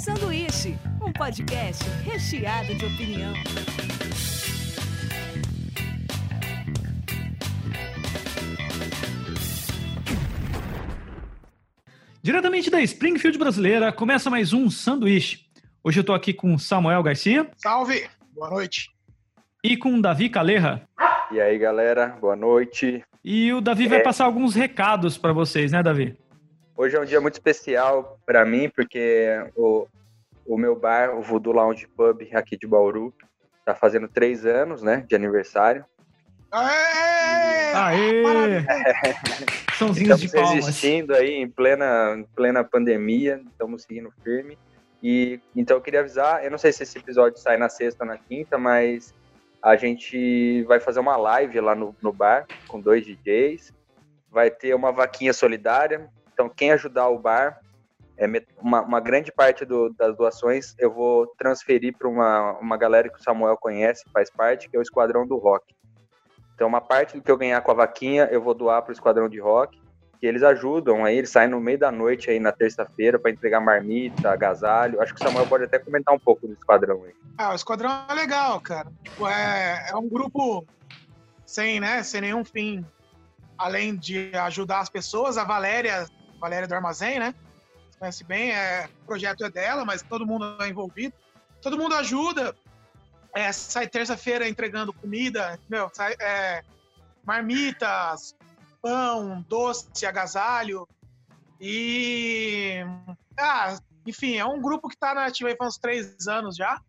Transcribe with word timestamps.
Sanduíche, 0.00 0.78
um 1.06 1.12
podcast 1.12 1.84
recheado 2.02 2.74
de 2.74 2.86
opinião. 2.86 3.34
Diretamente 12.22 12.70
da 12.70 12.80
Springfield 12.80 13.36
brasileira, 13.36 13.92
começa 13.92 14.30
mais 14.30 14.54
um 14.54 14.70
Sanduíche. 14.70 15.40
Hoje 15.84 16.00
eu 16.00 16.04
tô 16.04 16.14
aqui 16.14 16.32
com 16.32 16.56
Samuel 16.56 17.02
Garcia. 17.02 17.50
Salve! 17.58 18.08
Boa 18.32 18.48
noite. 18.48 18.88
E 19.62 19.76
com 19.76 20.00
Davi 20.00 20.30
Calerra. 20.30 20.88
E 21.30 21.38
aí, 21.38 21.58
galera, 21.58 22.16
boa 22.18 22.34
noite. 22.34 23.04
E 23.22 23.52
o 23.52 23.60
Davi 23.60 23.84
é... 23.84 23.88
vai 23.88 24.00
passar 24.00 24.24
alguns 24.24 24.54
recados 24.54 25.18
para 25.18 25.34
vocês, 25.34 25.72
né, 25.72 25.82
Davi? 25.82 26.16
Hoje 26.80 26.96
é 26.96 27.00
um 27.00 27.04
dia 27.04 27.20
muito 27.20 27.34
especial 27.34 28.18
para 28.24 28.42
mim, 28.46 28.70
porque 28.70 29.28
o, 29.54 29.86
o 30.46 30.56
meu 30.56 30.74
bar, 30.74 31.14
o 31.14 31.20
Voodoo 31.20 31.52
Lounge 31.52 31.86
Pub, 31.86 32.26
aqui 32.32 32.56
de 32.56 32.66
Bauru, 32.66 33.12
tá 33.66 33.74
fazendo 33.74 34.08
três 34.08 34.46
anos, 34.46 34.82
né, 34.82 35.04
de 35.06 35.14
aniversário. 35.14 35.84
Aê! 36.50 37.74
Aê! 37.74 38.64
Sãozinhos 39.76 40.20
de 40.20 40.32
palmas. 40.32 40.52
resistindo 40.54 41.14
aí 41.14 41.34
em 41.34 41.50
plena, 41.50 42.16
em 42.16 42.24
plena 42.34 42.64
pandemia, 42.64 43.42
estamos 43.50 43.82
seguindo 43.82 44.10
firme. 44.24 44.56
E 45.02 45.38
então 45.54 45.76
eu 45.76 45.82
queria 45.82 46.00
avisar, 46.00 46.42
eu 46.42 46.50
não 46.50 46.56
sei 46.56 46.72
se 46.72 46.82
esse 46.82 46.96
episódio 46.96 47.38
sai 47.38 47.58
na 47.58 47.68
sexta 47.68 48.04
ou 48.04 48.08
na 48.08 48.16
quinta, 48.16 48.56
mas 48.56 49.14
a 49.62 49.76
gente 49.76 50.62
vai 50.62 50.80
fazer 50.80 51.00
uma 51.00 51.18
live 51.18 51.60
lá 51.60 51.74
no, 51.74 51.94
no 52.00 52.10
bar 52.10 52.46
com 52.66 52.80
dois 52.80 53.04
DJs. 53.04 53.70
Vai 54.30 54.50
ter 54.50 54.74
uma 54.74 54.90
vaquinha 54.90 55.34
solidária. 55.34 56.08
Então, 56.40 56.48
quem 56.48 56.72
ajudar 56.72 57.06
o 57.10 57.18
bar, 57.18 57.60
é 58.16 58.26
uma, 58.58 58.80
uma 58.80 58.98
grande 58.98 59.30
parte 59.30 59.66
do, 59.66 59.90
das 59.90 60.16
doações 60.16 60.74
eu 60.78 60.90
vou 60.90 61.26
transferir 61.36 61.94
para 61.94 62.08
uma, 62.08 62.52
uma 62.52 62.78
galera 62.78 63.10
que 63.10 63.20
o 63.20 63.22
Samuel 63.22 63.58
conhece, 63.58 64.04
faz 64.10 64.30
parte, 64.30 64.66
que 64.66 64.74
é 64.74 64.78
o 64.78 64.82
Esquadrão 64.82 65.26
do 65.26 65.36
Rock. 65.36 65.74
Então, 66.54 66.66
uma 66.66 66.80
parte 66.80 67.14
do 67.14 67.22
que 67.22 67.30
eu 67.30 67.36
ganhar 67.36 67.60
com 67.60 67.72
a 67.72 67.74
vaquinha, 67.74 68.26
eu 68.32 68.40
vou 68.40 68.54
doar 68.54 68.80
para 68.80 68.88
o 68.88 68.94
Esquadrão 68.94 69.28
de 69.28 69.38
Rock, 69.38 69.78
que 70.18 70.26
eles 70.26 70.42
ajudam 70.42 71.04
aí, 71.04 71.18
eles 71.18 71.28
saem 71.28 71.50
no 71.50 71.60
meio 71.60 71.78
da 71.78 71.92
noite 71.92 72.30
aí 72.30 72.40
na 72.40 72.52
terça-feira 72.52 73.18
para 73.18 73.30
entregar 73.30 73.60
marmita, 73.60 74.30
agasalho. 74.30 74.98
Acho 75.02 75.14
que 75.14 75.20
o 75.22 75.24
Samuel 75.28 75.46
pode 75.46 75.64
até 75.64 75.78
comentar 75.78 76.14
um 76.14 76.18
pouco 76.18 76.46
do 76.46 76.54
Esquadrão 76.54 77.04
aí. 77.04 77.12
Ah, 77.36 77.52
o 77.52 77.54
Esquadrão 77.54 77.90
é 78.08 78.14
legal, 78.14 78.58
cara. 78.62 78.90
Tipo, 79.04 79.28
é, 79.28 79.90
é 79.90 79.94
um 79.94 80.08
grupo 80.08 80.66
sem, 81.44 81.80
né, 81.80 82.02
sem 82.02 82.22
nenhum 82.22 82.42
fim, 82.46 82.82
além 83.58 83.94
de 83.94 84.34
ajudar 84.36 84.80
as 84.80 84.88
pessoas. 84.88 85.36
A 85.36 85.44
Valéria, 85.44 86.06
Valéria 86.40 86.66
do 86.66 86.74
Armazém, 86.74 87.18
né, 87.18 87.34
conhece 87.98 88.24
bem, 88.24 88.50
é, 88.50 88.88
o 89.02 89.06
projeto 89.06 89.44
é 89.44 89.50
dela, 89.50 89.84
mas 89.84 90.02
todo 90.02 90.26
mundo 90.26 90.56
é 90.60 90.68
envolvido. 90.68 91.14
Todo 91.60 91.76
mundo 91.76 91.94
ajuda, 91.94 92.56
é, 93.34 93.52
sai 93.52 93.86
terça-feira 93.86 94.48
entregando 94.48 94.92
comida, 94.92 95.60
meu, 95.68 95.90
sai, 95.92 96.14
é, 96.18 96.64
marmitas, 97.22 98.34
pão, 98.80 99.44
doce, 99.46 100.06
agasalho. 100.06 100.88
E. 101.60 102.78
Ah, 103.38 103.76
enfim, 104.06 104.36
é 104.36 104.44
um 104.46 104.60
grupo 104.60 104.88
que 104.88 104.94
está 104.94 105.14
na 105.14 105.26
ativa 105.26 105.50
aí 105.50 105.56
faz 105.56 105.74
uns 105.74 105.78
três 105.78 106.26
anos 106.26 106.56
já. 106.56 106.80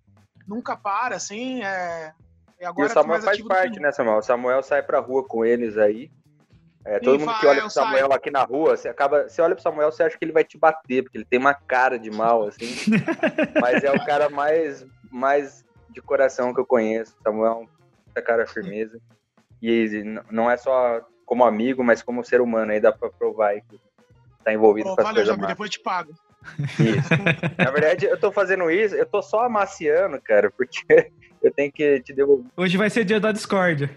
Nunca 0.48 0.78
para, 0.78 1.18
assim. 1.18 1.62
É... 1.62 2.14
E, 2.60 2.66
agora 2.66 2.88
e 2.88 2.92
o 2.92 2.94
Samuel 2.94 3.22
faz 3.22 3.42
parte, 3.42 3.80
né, 3.80 3.92
Samuel? 3.92 4.20
O 4.20 4.24
Samuel 4.24 4.64
sai 4.64 4.82
pra 4.82 5.00
rua 5.00 5.24
com 5.26 5.44
eles 5.44 5.78
aí. 5.78 6.10
É, 6.84 7.00
todo 7.00 7.20
mundo 7.20 7.34
que 7.40 7.46
olha 7.46 7.62
pro 7.62 7.70
Samuel 7.70 8.08
saio. 8.08 8.14
aqui 8.14 8.32
na 8.32 8.44
rua, 8.44 8.76
você 8.76 8.90
acaba. 8.90 9.30
Você 9.30 9.42
olha 9.42 9.54
pro 9.56 9.64
Samuel, 9.64 9.92
você 9.92 10.04
acha 10.04 10.18
que 10.18 10.26
ele 10.26 10.32
vai 10.32 10.44
te 10.44 10.58
bater, 10.58 11.04
porque 11.04 11.18
ele 11.18 11.26
tem 11.26 11.40
uma 11.40 11.54
cara 11.54 12.00
de 12.00 12.10
mal, 12.10 12.48
assim. 12.48 12.66
mas 13.62 13.84
é 13.84 13.92
o 13.92 14.06
cara 14.06 14.30
mais, 14.30 14.86
mais 15.12 15.64
de 15.90 16.02
coração 16.02 16.54
que 16.54 16.60
eu 16.60 16.66
conheço. 16.66 17.16
Samuel 17.24 17.68
é 18.16 18.20
um 18.20 18.24
cara 18.24 18.48
firmeza. 18.48 19.00
E 19.62 20.04
não 20.32 20.50
é 20.50 20.58
só 20.58 21.02
como 21.26 21.46
amigo, 21.46 21.84
mas 21.84 22.02
como 22.02 22.26
ser 22.26 22.42
humano, 22.42 22.72
aí 22.72 22.80
dá 22.80 22.92
pra 22.92 23.10
provar 23.10 23.54
que 23.62 23.80
tá 24.44 24.52
envolvido 24.52 24.90
Pô, 24.90 24.96
com 24.96 25.02
as 25.02 25.08
valeu, 25.08 25.26
coisas. 25.26 25.48
depois 25.48 25.68
eu 25.68 25.72
te 25.72 25.80
pago. 25.80 26.14
Isso. 26.80 27.10
Na 27.58 27.72
verdade, 27.72 28.06
eu 28.06 28.18
tô 28.18 28.32
fazendo 28.32 28.70
isso, 28.70 28.96
eu 28.96 29.06
tô 29.06 29.22
só 29.22 29.46
amaciando, 29.46 30.20
cara, 30.22 30.52
porque 30.52 31.12
eu 31.42 31.52
tenho 31.52 31.72
que 31.72 32.02
te 32.02 32.14
devolver. 32.14 32.46
Hoje 32.56 32.78
vai 32.78 32.90
ser 32.90 33.04
dia 33.04 33.20
da 33.20 33.32
discórdia. 33.32 33.90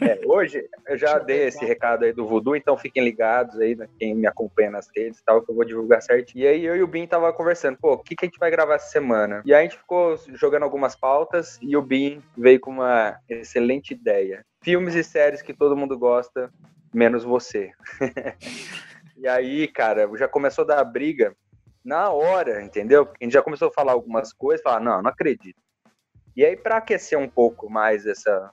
É, 0.00 0.20
hoje 0.26 0.64
eu 0.88 0.98
já 0.98 1.18
dei 1.18 1.46
esse 1.46 1.64
recado 1.64 2.04
aí 2.04 2.12
do 2.12 2.26
Voodoo, 2.26 2.56
então 2.56 2.76
fiquem 2.76 3.04
ligados 3.04 3.58
aí, 3.60 3.76
né, 3.76 3.88
quem 3.98 4.14
me 4.14 4.26
acompanha 4.26 4.70
nas 4.70 4.88
redes 4.94 5.20
e 5.20 5.24
tal, 5.24 5.42
que 5.42 5.50
eu 5.50 5.54
vou 5.54 5.64
divulgar 5.64 6.02
certinho. 6.02 6.44
E 6.44 6.48
aí 6.48 6.64
eu 6.64 6.76
e 6.76 6.82
o 6.82 6.86
Bin 6.86 7.06
tava 7.06 7.32
conversando, 7.32 7.78
pô, 7.78 7.94
o 7.94 7.98
que, 7.98 8.16
que 8.16 8.24
a 8.24 8.28
gente 8.28 8.38
vai 8.38 8.50
gravar 8.50 8.74
essa 8.74 8.90
semana? 8.90 9.42
E 9.44 9.54
aí 9.54 9.60
a 9.60 9.62
gente 9.62 9.78
ficou 9.78 10.16
jogando 10.34 10.64
algumas 10.64 10.96
pautas 10.96 11.58
e 11.62 11.76
o 11.76 11.82
Bin 11.82 12.20
veio 12.36 12.58
com 12.58 12.72
uma 12.72 13.18
excelente 13.28 13.92
ideia. 13.92 14.44
Filmes 14.62 14.94
e 14.94 15.04
séries 15.04 15.42
que 15.42 15.54
todo 15.54 15.76
mundo 15.76 15.96
gosta, 15.96 16.50
menos 16.92 17.22
você. 17.22 17.70
e 19.16 19.28
aí, 19.28 19.68
cara, 19.68 20.10
já 20.16 20.26
começou 20.26 20.64
a 20.64 20.68
dar 20.68 20.84
briga 20.84 21.34
na 21.86 22.10
hora, 22.10 22.62
entendeu? 22.62 23.06
Porque 23.06 23.24
a 23.24 23.26
gente 23.26 23.34
já 23.34 23.42
começou 23.42 23.68
a 23.68 23.72
falar 23.72 23.92
algumas 23.92 24.32
coisas, 24.32 24.60
falar, 24.60 24.80
não, 24.80 25.00
não 25.00 25.10
acredito. 25.10 25.58
E 26.36 26.44
aí, 26.44 26.56
para 26.56 26.78
aquecer 26.78 27.16
um 27.16 27.28
pouco 27.28 27.70
mais 27.70 28.04
essa, 28.04 28.50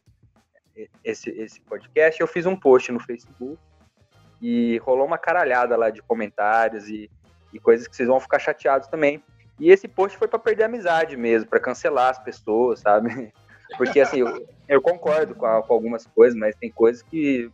esse, 1.03 1.31
esse 1.31 1.59
podcast, 1.61 2.21
eu 2.21 2.27
fiz 2.27 2.45
um 2.45 2.55
post 2.55 2.91
no 2.91 2.99
Facebook 2.99 3.59
e 4.39 4.77
rolou 4.77 5.05
uma 5.05 5.17
caralhada 5.17 5.75
lá 5.75 5.89
de 5.89 6.01
comentários 6.03 6.87
e, 6.87 7.09
e 7.51 7.59
coisas 7.59 7.87
que 7.87 7.95
vocês 7.95 8.07
vão 8.07 8.19
ficar 8.19 8.37
chateados 8.37 8.87
também. 8.87 9.23
E 9.59 9.71
esse 9.71 9.87
post 9.87 10.17
foi 10.17 10.27
para 10.27 10.39
perder 10.39 10.63
a 10.63 10.65
amizade 10.67 11.17
mesmo, 11.17 11.49
para 11.49 11.59
cancelar 11.59 12.11
as 12.11 12.19
pessoas, 12.19 12.81
sabe? 12.81 13.33
Porque 13.77 13.99
assim, 13.99 14.19
eu, 14.19 14.47
eu 14.69 14.81
concordo 14.81 15.33
com, 15.33 15.45
a, 15.45 15.63
com, 15.63 15.73
algumas 15.73 16.05
coisas, 16.05 16.37
mas 16.37 16.55
tem 16.55 16.71
coisas 16.71 17.01
que 17.01 17.51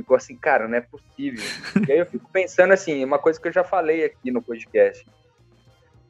ficou 0.00 0.16
assim, 0.16 0.36
cara, 0.36 0.66
não 0.66 0.76
é 0.76 0.80
possível. 0.80 1.44
E 1.86 1.92
aí 1.92 1.98
eu 1.98 2.06
fico 2.06 2.28
pensando 2.30 2.72
assim, 2.72 3.04
uma 3.04 3.18
coisa 3.18 3.40
que 3.40 3.48
eu 3.48 3.52
já 3.52 3.64
falei 3.64 4.04
aqui 4.04 4.30
no 4.30 4.42
podcast. 4.42 5.06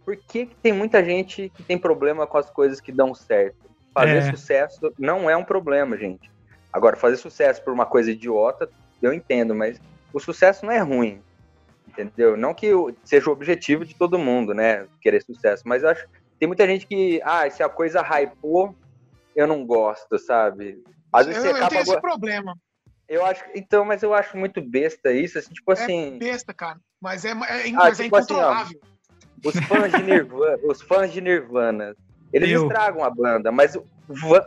Por 0.05 0.17
que, 0.17 0.47
que 0.47 0.55
tem 0.57 0.73
muita 0.73 1.05
gente 1.05 1.51
que 1.55 1.63
tem 1.63 1.79
problema 1.79 2.27
com 2.27 2.39
as 2.39 2.51
coisas 2.51 2.81
que 2.81 2.91
dão 2.91 3.15
certo? 3.15 3.71
Fazer 3.93 4.17
é. 4.17 4.31
sucesso 4.31 4.93
não 4.99 5.29
é 5.29 5.37
um 5.37 5.45
problema, 5.45 5.97
gente. 5.97 6.31
Agora, 6.73 6.97
fazer 6.97 7.17
sucesso 7.17 7.63
por 7.63 7.73
uma 7.73 7.87
coisa 7.87 8.11
idiota, 8.11 8.71
eu 9.03 9.13
entendo, 9.13 9.55
mas 9.55 9.81
o 10.13 10.21
sucesso 10.21 10.65
não 10.65 10.73
é 10.73 10.79
ruim. 10.79 11.21
Entendeu? 11.89 12.37
Não 12.37 12.55
que 12.55 12.71
seja 13.05 13.29
o 13.29 13.33
objetivo 13.33 13.85
de 13.85 13.95
todo 13.95 14.19
mundo, 14.19 14.55
né? 14.55 14.87
Querer 15.01 15.23
sucesso, 15.23 15.65
mas 15.67 15.83
eu 15.83 15.89
acho 15.89 16.07
tem 16.41 16.47
muita 16.47 16.67
gente 16.67 16.87
que, 16.87 17.21
ah, 17.23 17.49
se 17.51 17.63
a 17.63 17.69
coisa 17.69 18.01
hypou, 18.01 18.75
eu 19.37 19.47
não 19.47 19.67
gosto, 19.67 20.19
sabe? 20.19 20.83
Às 21.13 21.27
vezes 21.27 21.45
eu, 21.45 21.51
você 21.51 21.57
acaba. 21.57 21.65
Eu 21.67 21.69
tenho 21.69 21.83
esse 21.83 22.01
problema. 22.01 22.59
Eu 23.11 23.27
acho, 23.27 23.43
então, 23.57 23.85
mas 23.85 24.05
eu 24.05 24.15
acho 24.15 24.37
muito 24.37 24.63
besta 24.63 25.11
isso, 25.11 25.37
assim, 25.37 25.53
tipo 25.53 25.73
é 25.73 25.75
assim. 25.75 26.15
É 26.15 26.19
besta, 26.19 26.55
cara. 26.55 26.79
Mas 27.01 27.25
é, 27.25 27.31
é, 27.31 27.33
é, 27.33 27.35
ah, 27.71 27.73
mas 27.73 27.99
é 27.99 28.05
tipo 28.05 28.17
é 28.17 28.21
incontrolável. 28.21 28.81
Assim, 28.81 28.81
ó, 29.45 29.49
os 29.49 29.67
fãs 29.67 29.93
de 29.93 30.03
Nirvana, 30.05 30.59
os 30.63 30.83
fãs 30.83 31.13
de 31.13 31.21
Nirvana, 31.21 31.97
eles 32.33 32.51
eu. 32.51 32.63
estragam 32.63 33.03
a 33.03 33.11
banda, 33.11 33.51
mas 33.51 33.75
o 33.75 33.85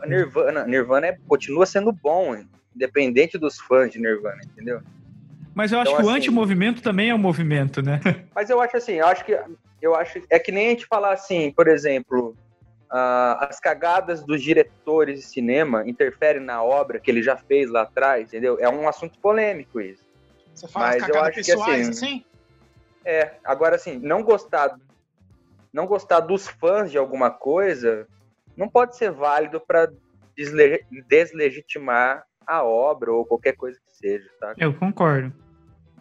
Nirvana, 0.06 0.64
Nirvana 0.64 1.08
é, 1.08 1.18
continua 1.28 1.66
sendo 1.66 1.92
bom, 1.92 2.34
independente 2.74 3.36
dos 3.36 3.60
fãs 3.60 3.92
de 3.92 3.98
Nirvana, 4.00 4.40
entendeu? 4.42 4.80
Mas 5.54 5.70
eu 5.70 5.80
acho 5.80 5.90
então, 5.90 6.02
que 6.02 6.08
assim, 6.08 6.10
o 6.10 6.16
anti-movimento 6.16 6.82
também 6.82 7.10
é 7.10 7.14
um 7.14 7.18
movimento, 7.18 7.82
né? 7.82 8.00
Mas 8.34 8.48
eu 8.48 8.62
acho 8.62 8.78
assim, 8.78 8.94
eu 8.94 9.06
acho 9.06 9.26
que 9.26 9.38
eu 9.82 9.94
acho 9.94 10.22
é 10.30 10.38
que 10.38 10.50
nem 10.50 10.68
a 10.68 10.70
gente 10.70 10.86
falar 10.86 11.12
assim, 11.12 11.52
por 11.52 11.68
exemplo, 11.68 12.34
uh, 12.94 13.42
as 13.50 13.58
cagadas 13.58 14.22
dos 14.22 14.40
diretores 14.40 15.20
de 15.20 15.26
cinema 15.26 15.86
interferem 15.86 16.40
na 16.40 16.62
obra 16.62 17.00
que 17.00 17.10
ele 17.10 17.22
já 17.22 17.36
fez 17.36 17.68
lá 17.68 17.82
atrás, 17.82 18.28
entendeu? 18.28 18.56
É 18.60 18.68
um 18.68 18.88
assunto 18.88 19.18
polêmico 19.18 19.80
isso. 19.80 20.04
Você 20.54 20.68
fala 20.68 20.86
Mas 20.86 21.02
as 21.02 21.08
cagadas 21.08 21.16
eu 21.16 21.24
acho 21.24 21.50
pessoais, 21.50 21.66
que, 21.66 21.90
assim, 21.90 22.06
assim? 22.06 22.24
É, 23.04 23.34
agora 23.44 23.74
assim, 23.74 23.98
não 23.98 24.22
gostar 24.22 24.78
não 25.72 25.86
gostar 25.86 26.20
dos 26.20 26.46
fãs 26.46 26.90
de 26.90 26.96
alguma 26.96 27.30
coisa 27.30 28.06
não 28.56 28.68
pode 28.68 28.96
ser 28.96 29.10
válido 29.10 29.60
para 29.60 29.90
deslegitimar 31.08 32.24
a 32.46 32.62
obra 32.62 33.12
ou 33.12 33.26
qualquer 33.26 33.56
coisa 33.56 33.78
que 33.84 33.96
seja, 33.96 34.30
tá? 34.38 34.54
Eu 34.56 34.72
concordo. 34.72 35.32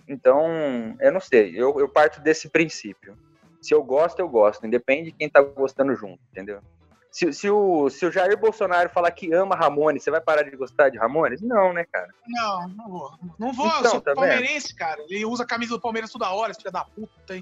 Então, 0.07 0.95
eu 0.99 1.11
não 1.11 1.19
sei, 1.19 1.53
eu, 1.55 1.79
eu 1.79 1.89
parto 1.89 2.21
desse 2.21 2.49
princípio. 2.49 3.17
Se 3.59 3.73
eu 3.73 3.81
gosto, 3.81 4.19
eu 4.19 4.27
gosto, 4.27 4.67
independe 4.67 5.05
de 5.05 5.11
quem 5.13 5.29
tá 5.29 5.41
gostando 5.41 5.95
junto, 5.95 6.19
entendeu? 6.31 6.59
Se, 7.13 7.31
se, 7.31 7.47
o, 7.47 7.91
se 7.91 8.07
o 8.07 8.11
Jair 8.11 8.35
Bolsonaro 8.35 8.89
falar 8.89 9.11
que 9.11 9.31
ama 9.31 9.55
Ramones, 9.55 10.01
você 10.01 10.09
vai 10.09 10.19
parar 10.19 10.41
de 10.41 10.57
gostar 10.57 10.89
de 10.89 10.97
Ramones? 10.97 11.41
Não, 11.43 11.71
né, 11.71 11.85
cara? 11.85 12.09
Não, 12.27 12.67
não 12.69 12.89
vou. 12.89 13.11
Não 13.37 13.53
vou, 13.53 13.67
então, 13.67 13.83
eu 13.83 13.89
sou 13.91 14.01
tá 14.01 14.15
palmeirense, 14.15 14.69
vendo? 14.69 14.77
cara. 14.79 14.99
Ele 15.07 15.23
usa 15.23 15.43
a 15.43 15.45
camisa 15.45 15.75
do 15.75 15.79
Palmeiras 15.79 16.11
toda 16.11 16.31
hora, 16.31 16.49
esse 16.49 16.59
filho 16.59 16.73
da 16.73 16.83
puta. 16.83 17.35
Hein? 17.35 17.41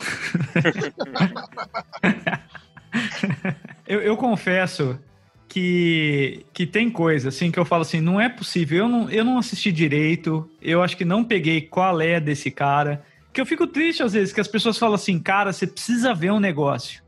eu, 3.88 4.01
eu 4.01 4.18
confesso 4.18 5.00
que, 5.47 6.45
que 6.51 6.68
tem 6.68 6.91
coisa 6.91 7.29
assim 7.29 7.50
que 7.50 7.57
eu 7.57 7.63
falo 7.63 7.83
assim, 7.83 8.01
não 8.01 8.19
é 8.19 8.27
possível, 8.27 8.79
eu 8.79 8.89
não, 8.89 9.09
eu 9.09 9.23
não 9.23 9.38
assisti 9.38 9.71
direito, 9.71 10.51
eu 10.62 10.83
acho 10.83 10.97
que 10.97 11.06
não 11.06 11.23
peguei 11.23 11.62
qual 11.62 12.01
é 12.01 12.19
desse 12.19 12.51
cara. 12.51 13.06
Que 13.31 13.39
eu 13.39 13.45
fico 13.45 13.65
triste 13.65 14.03
às 14.03 14.12
vezes 14.12 14.33
que 14.33 14.41
as 14.41 14.50
pessoas 14.50 14.77
falam 14.77 14.95
assim, 14.95 15.18
cara, 15.18 15.53
você 15.53 15.65
precisa 15.65 16.13
ver 16.13 16.33
um 16.33 16.41
negócio. 16.41 17.01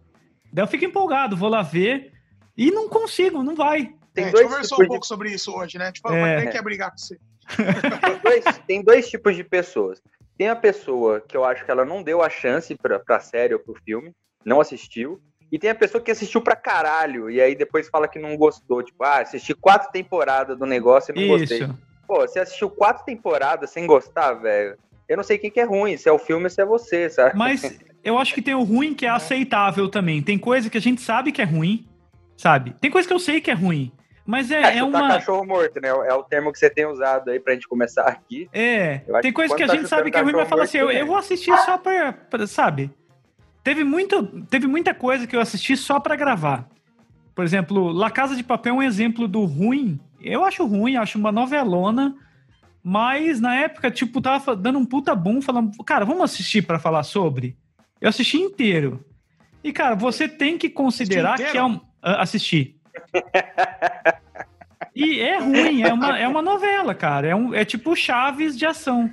Daí 0.49 0.63
eu 0.63 0.67
fico 0.69 0.85
empolgado, 0.85 1.35
vou 1.35 1.49
lá 1.49 1.61
ver 1.61 2.12
e 2.57 2.71
não 2.71 2.87
consigo, 2.87 3.43
não 3.43 3.55
vai. 3.55 3.93
Tem 4.13 4.25
é, 4.25 4.31
dois 4.31 4.45
a 4.45 4.47
gente 4.47 4.51
conversou 4.51 4.83
um 4.83 4.87
pouco 4.87 5.01
de... 5.01 5.07
sobre 5.07 5.31
isso 5.31 5.51
hoje, 5.51 5.77
né? 5.77 5.91
Tipo, 5.91 6.11
é. 6.11 6.41
quem 6.41 6.51
quer 6.51 6.63
brigar 6.63 6.91
com 6.91 6.97
você? 6.97 7.17
tem, 7.55 8.19
dois, 8.23 8.43
tem 8.67 8.83
dois 8.83 9.09
tipos 9.09 9.35
de 9.35 9.43
pessoas. 9.43 10.01
Tem 10.37 10.49
a 10.49 10.55
pessoa 10.55 11.21
que 11.21 11.37
eu 11.37 11.43
acho 11.43 11.63
que 11.63 11.71
ela 11.71 11.85
não 11.85 12.01
deu 12.01 12.21
a 12.21 12.29
chance 12.29 12.75
pra, 12.75 12.99
pra 12.99 13.19
série 13.19 13.53
ou 13.53 13.59
pro 13.59 13.75
filme, 13.83 14.11
não 14.45 14.59
assistiu. 14.59 15.21
E 15.51 15.59
tem 15.59 15.69
a 15.69 15.75
pessoa 15.75 16.01
que 16.01 16.09
assistiu 16.09 16.41
pra 16.41 16.55
caralho, 16.55 17.29
e 17.29 17.39
aí 17.39 17.53
depois 17.55 17.87
fala 17.87 18.07
que 18.07 18.17
não 18.17 18.35
gostou. 18.35 18.81
Tipo, 18.81 19.03
ah, 19.03 19.21
assisti 19.21 19.53
quatro 19.53 19.91
temporadas 19.91 20.57
do 20.57 20.65
negócio 20.65 21.11
e 21.11 21.15
não 21.15 21.37
Isso. 21.37 21.59
gostei. 21.59 21.77
Pô, 22.07 22.21
você 22.21 22.39
assistiu 22.39 22.69
quatro 22.69 23.05
temporadas 23.05 23.69
sem 23.69 23.85
gostar, 23.85 24.33
velho. 24.33 24.77
Eu 25.07 25.17
não 25.17 25.23
sei 25.23 25.37
quem 25.37 25.51
que 25.51 25.59
é 25.59 25.63
ruim, 25.63 25.95
se 25.95 26.09
é 26.09 26.11
o 26.11 26.17
filme 26.17 26.45
ou 26.45 26.49
se 26.49 26.61
é 26.61 26.65
você, 26.65 27.09
sabe? 27.09 27.37
Mas 27.37 27.79
eu 28.03 28.17
acho 28.17 28.33
que 28.33 28.41
tem 28.41 28.55
o 28.55 28.63
ruim 28.63 28.93
que 28.93 29.05
é 29.05 29.09
aceitável 29.09 29.87
também. 29.89 30.21
Tem 30.21 30.37
coisa 30.37 30.69
que 30.69 30.77
a 30.77 30.81
gente 30.81 31.01
sabe 31.01 31.31
que 31.31 31.41
é 31.41 31.45
ruim, 31.45 31.85
sabe? 32.37 32.75
Tem 32.79 32.91
coisa 32.91 33.07
que 33.07 33.13
eu 33.13 33.19
sei 33.19 33.41
que 33.41 33.51
é 33.51 33.53
ruim. 33.53 33.91
Mas 34.25 34.51
é, 34.51 34.61
é, 34.61 34.77
é 34.77 34.83
uma. 34.83 35.07
cachorro 35.09 35.45
morto, 35.45 35.81
né? 35.81 35.89
É 35.89 36.13
o 36.13 36.23
termo 36.23 36.51
que 36.51 36.57
você 36.57 36.69
tem 36.69 36.85
usado 36.85 37.29
aí 37.29 37.39
pra 37.39 37.53
gente 37.53 37.67
começar 37.67 38.03
aqui. 38.03 38.47
É. 38.53 38.99
Tem 39.21 39.33
coisa 39.33 39.53
que, 39.53 39.57
que 39.57 39.63
a 39.63 39.67
tá 39.67 39.75
gente 39.75 39.87
sabe 39.87 40.11
que 40.11 40.17
é 40.17 40.21
ruim, 40.21 40.33
mas 40.33 40.47
fala 40.47 40.63
assim, 40.63 40.77
eu, 40.77 40.89
eu, 40.89 41.05
vou 41.05 41.17
assistir 41.17 41.55
só 41.59 41.77
pra, 41.77 42.13
pra, 42.13 42.47
sabe? 42.47 42.89
Teve, 43.63 43.83
muito, 43.83 44.23
teve 44.45 44.67
muita 44.67 44.93
coisa 44.93 45.27
que 45.27 45.35
eu 45.35 45.41
assisti 45.41 45.75
só 45.75 45.99
para 45.99 46.15
gravar. 46.15 46.67
Por 47.35 47.43
exemplo, 47.43 47.91
La 47.91 48.09
Casa 48.09 48.35
de 48.35 48.43
Papel 48.43 48.75
é 48.75 48.77
um 48.77 48.83
exemplo 48.83 49.27
do 49.27 49.43
ruim. 49.43 49.99
Eu 50.21 50.45
acho 50.45 50.65
ruim, 50.65 50.95
acho 50.95 51.17
uma 51.17 51.31
novelona. 51.31 52.15
Mas 52.83 53.39
na 53.39 53.55
época, 53.55 53.89
tipo, 53.89 54.21
tava 54.21 54.55
dando 54.55 54.77
um 54.77 54.85
puta 54.85 55.15
boom, 55.15 55.41
falando, 55.41 55.71
cara, 55.85 56.05
vamos 56.05 56.23
assistir 56.23 56.61
para 56.61 56.79
falar 56.79 57.03
sobre? 57.03 57.57
Eu 57.99 58.09
assisti 58.09 58.37
inteiro. 58.37 59.03
E, 59.63 59.71
cara, 59.71 59.95
você 59.95 60.27
tem 60.27 60.57
que 60.57 60.69
considerar 60.69 61.37
que 61.37 61.57
é 61.57 61.63
um. 61.63 61.79
Assistir. 62.03 62.75
e 64.93 65.19
é 65.19 65.37
ruim, 65.39 65.81
é 65.83 65.93
uma, 65.93 66.19
é 66.19 66.27
uma 66.27 66.41
novela, 66.41 66.93
cara. 66.93 67.27
É, 67.27 67.35
um, 67.35 67.53
é 67.53 67.63
tipo 67.63 67.95
Chaves 67.95 68.57
de 68.57 68.65
ação. 68.65 69.09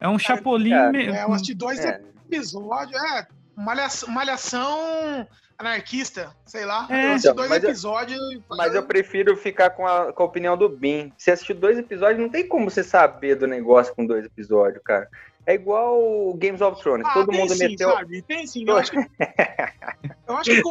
É 0.00 0.08
um 0.08 0.18
Chapolin. 0.18 0.72
É, 0.72 1.06
é 1.06 1.22
eu 1.24 1.32
assisti 1.32 1.54
dois 1.54 1.78
é. 1.78 2.00
episódios. 2.26 3.00
É, 3.00 3.26
malhação, 3.56 4.08
malhação 4.10 5.26
anarquista, 5.58 6.34
sei 6.44 6.64
lá. 6.64 6.86
É. 6.90 7.06
Eu 7.06 7.12
assisti 7.12 7.34
dois 7.34 7.48
mas 7.48 7.64
episódios. 7.64 8.20
Eu, 8.20 8.42
mas 8.50 8.74
eu 8.74 8.82
prefiro 8.82 9.36
ficar 9.36 9.70
com 9.70 9.86
a, 9.86 10.12
com 10.12 10.22
a 10.22 10.26
opinião 10.26 10.56
do 10.56 10.68
Bin. 10.68 11.12
Se 11.16 11.30
assistir 11.30 11.54
dois 11.54 11.78
episódios, 11.78 12.20
não 12.20 12.28
tem 12.28 12.46
como 12.46 12.68
você 12.68 12.84
saber 12.84 13.36
do 13.36 13.46
negócio 13.46 13.94
com 13.94 14.04
dois 14.04 14.24
episódios, 14.24 14.82
cara. 14.84 15.08
É 15.46 15.54
igual 15.54 16.34
Games 16.34 16.60
of 16.60 16.82
Thrones. 16.82 17.06
Ah, 17.06 17.14
Todo 17.14 17.32
mundo 17.32 17.54
sim, 17.54 17.68
meteu. 17.68 17.92
Sabe? 17.92 18.20
Tem 18.22 18.46
sim. 18.46 18.64
Eu 18.66 18.76
acho 18.76 18.90
que, 18.90 18.98
eu 20.26 20.36
acho 20.36 20.50
que 20.50 20.62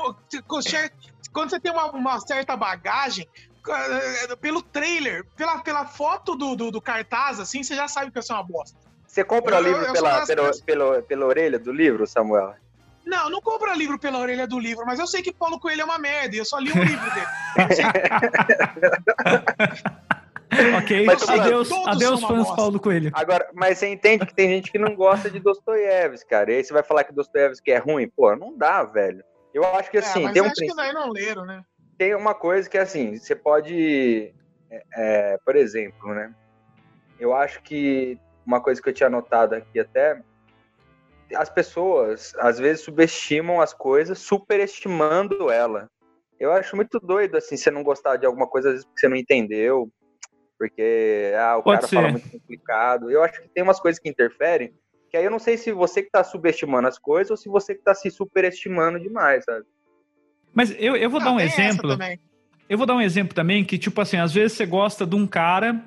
quando 1.36 1.50
você 1.50 1.60
tem 1.60 1.70
uma, 1.70 1.92
uma 1.92 2.18
certa 2.22 2.56
bagagem, 2.56 3.28
eh, 3.68 4.36
pelo 4.38 4.62
trailer, 4.62 5.26
pela, 5.36 5.60
pela 5.60 5.86
foto 5.86 6.34
do, 6.34 6.56
do, 6.56 6.72
do, 6.72 6.82
cartaz, 6.82 7.42
assim, 7.42 7.62
você 7.62 7.76
já 7.76 7.90
sabe 7.90 8.08
que 8.08 8.14
vai 8.14 8.24
ser 8.24 8.32
uma 8.32 8.44
bosta. 8.44 8.78
Você 9.06 9.22
compra 9.22 9.58
eu, 9.58 9.60
o 9.60 9.64
livro 9.64 9.82
eu, 9.82 9.88
eu 9.88 9.94
pela, 9.94 10.26
pela, 10.26 10.52
pela, 10.66 11.02
pela 11.02 11.26
orelha 11.26 11.60
do 11.60 11.74
livro, 11.74 12.08
Samuel? 12.08 12.56
Não, 13.06 13.30
não 13.30 13.42
compra 13.42 13.76
livro 13.76 14.00
pela 14.00 14.18
orelha 14.18 14.48
do 14.48 14.58
livro, 14.58 14.86
mas 14.86 14.98
eu 14.98 15.06
sei 15.06 15.22
que 15.22 15.34
Paulo 15.34 15.60
Coelho 15.60 15.82
é 15.82 15.86
uma 15.86 16.00
merda 16.00 16.38
e 16.38 16.40
eu 16.40 16.46
só 16.46 16.58
li 16.58 16.72
um 16.72 16.84
livro 16.84 17.14
dele. 17.14 17.28
ok, 20.78 21.06
mas, 21.06 21.30
adeus, 21.30 21.70
adeus 21.86 22.22
fãs. 22.22 22.56
Paulo 22.56 22.80
Coelho. 22.80 23.12
Agora, 23.14 23.48
mas 23.54 23.78
você 23.78 23.90
entende 23.90 24.26
que 24.26 24.34
tem 24.34 24.50
gente 24.50 24.72
que 24.72 24.80
não 24.80 24.96
gosta 24.96 25.30
de 25.30 25.40
Dostoiévski, 25.40 26.30
cara. 26.30 26.54
E 26.54 26.56
aí 26.56 26.64
você 26.64 26.74
vai 26.74 26.82
falar 26.82 27.04
que 27.04 27.14
Dostoiévski 27.14 27.72
é 27.72 27.78
ruim? 27.78 28.08
Pô, 28.08 28.34
não 28.38 28.58
dá, 28.58 28.84
velho. 28.84 29.22
Eu 29.56 29.64
acho 29.64 29.90
que 29.90 29.96
é, 29.96 30.02
assim, 30.02 30.28
é, 30.28 30.34
tem 30.34 30.42
um 30.42 30.48
acho 30.48 30.56
princípio... 30.56 30.76
que 30.76 30.76
daí 30.76 30.92
não 30.92 31.10
leram, 31.10 31.46
né? 31.46 31.64
Tem 31.98 32.14
uma 32.14 32.36
coisa 32.36 32.70
que 32.70 32.78
assim, 32.78 33.18
você 33.18 33.34
pode, 33.34 34.34
é, 34.70 34.84
é, 34.94 35.38
por 35.46 35.56
exemplo, 35.56 36.14
né? 36.14 36.36
Eu 37.18 37.34
acho 37.34 37.62
que 37.62 38.20
uma 38.46 38.60
coisa 38.60 38.82
que 38.82 38.90
eu 38.90 38.94
tinha 38.94 39.10
notado 39.10 39.56
aqui 39.56 39.80
até 39.80 40.22
as 41.34 41.50
pessoas 41.50 42.36
às 42.38 42.60
vezes 42.60 42.84
subestimam 42.84 43.62
as 43.62 43.74
coisas, 43.74 44.20
superestimando 44.20 45.50
ela. 45.50 45.90
Eu 46.38 46.52
acho 46.52 46.76
muito 46.76 47.00
doido 47.00 47.38
assim, 47.38 47.56
você 47.56 47.72
não 47.72 47.82
gostar 47.82 48.18
de 48.18 48.26
alguma 48.26 48.48
coisa 48.48 48.68
às 48.68 48.74
vezes 48.74 48.86
porque 48.86 49.00
você 49.00 49.08
não 49.08 49.16
entendeu, 49.16 49.90
porque 50.60 51.32
ah, 51.40 51.56
o 51.56 51.64
Pode 51.64 51.78
cara 51.78 51.88
ser. 51.88 51.96
fala 51.96 52.10
muito 52.10 52.30
complicado. 52.30 53.10
Eu 53.10 53.24
acho 53.24 53.42
que 53.42 53.48
tem 53.48 53.64
umas 53.64 53.80
coisas 53.80 54.02
que 54.02 54.10
interferem, 54.10 54.76
que 55.16 55.20
aí 55.20 55.24
eu 55.24 55.32
não 55.32 55.40
sei 55.40 55.58
se 55.58 55.72
você 55.72 56.04
que 56.04 56.12
tá 56.12 56.26
subestimando 56.26 56.90
as 56.90 57.00
coisas 57.00 57.32
ou 57.32 57.38
se 57.38 57.48
você 57.48 57.74
que 57.74 57.82
tá 57.82 57.96
se 57.96 58.12
superestimando 58.12 59.00
demais, 59.00 59.46
sabe? 59.46 59.66
Mas 60.54 60.76
eu, 60.78 60.98
eu 60.98 61.10
vou 61.10 61.22
ah, 61.22 61.24
dar 61.24 61.32
um 61.32 61.40
exemplo. 61.40 61.98
Eu 62.68 62.78
vou 62.78 62.86
dar 62.86 62.96
um 62.96 63.02
exemplo 63.02 63.34
também 63.34 63.64
que, 63.64 63.78
tipo 63.78 64.02
assim, 64.02 64.18
às 64.18 64.34
vezes 64.34 64.58
você 64.58 64.66
gosta 64.66 65.06
de 65.06 65.16
um 65.16 65.26
cara, 65.26 65.82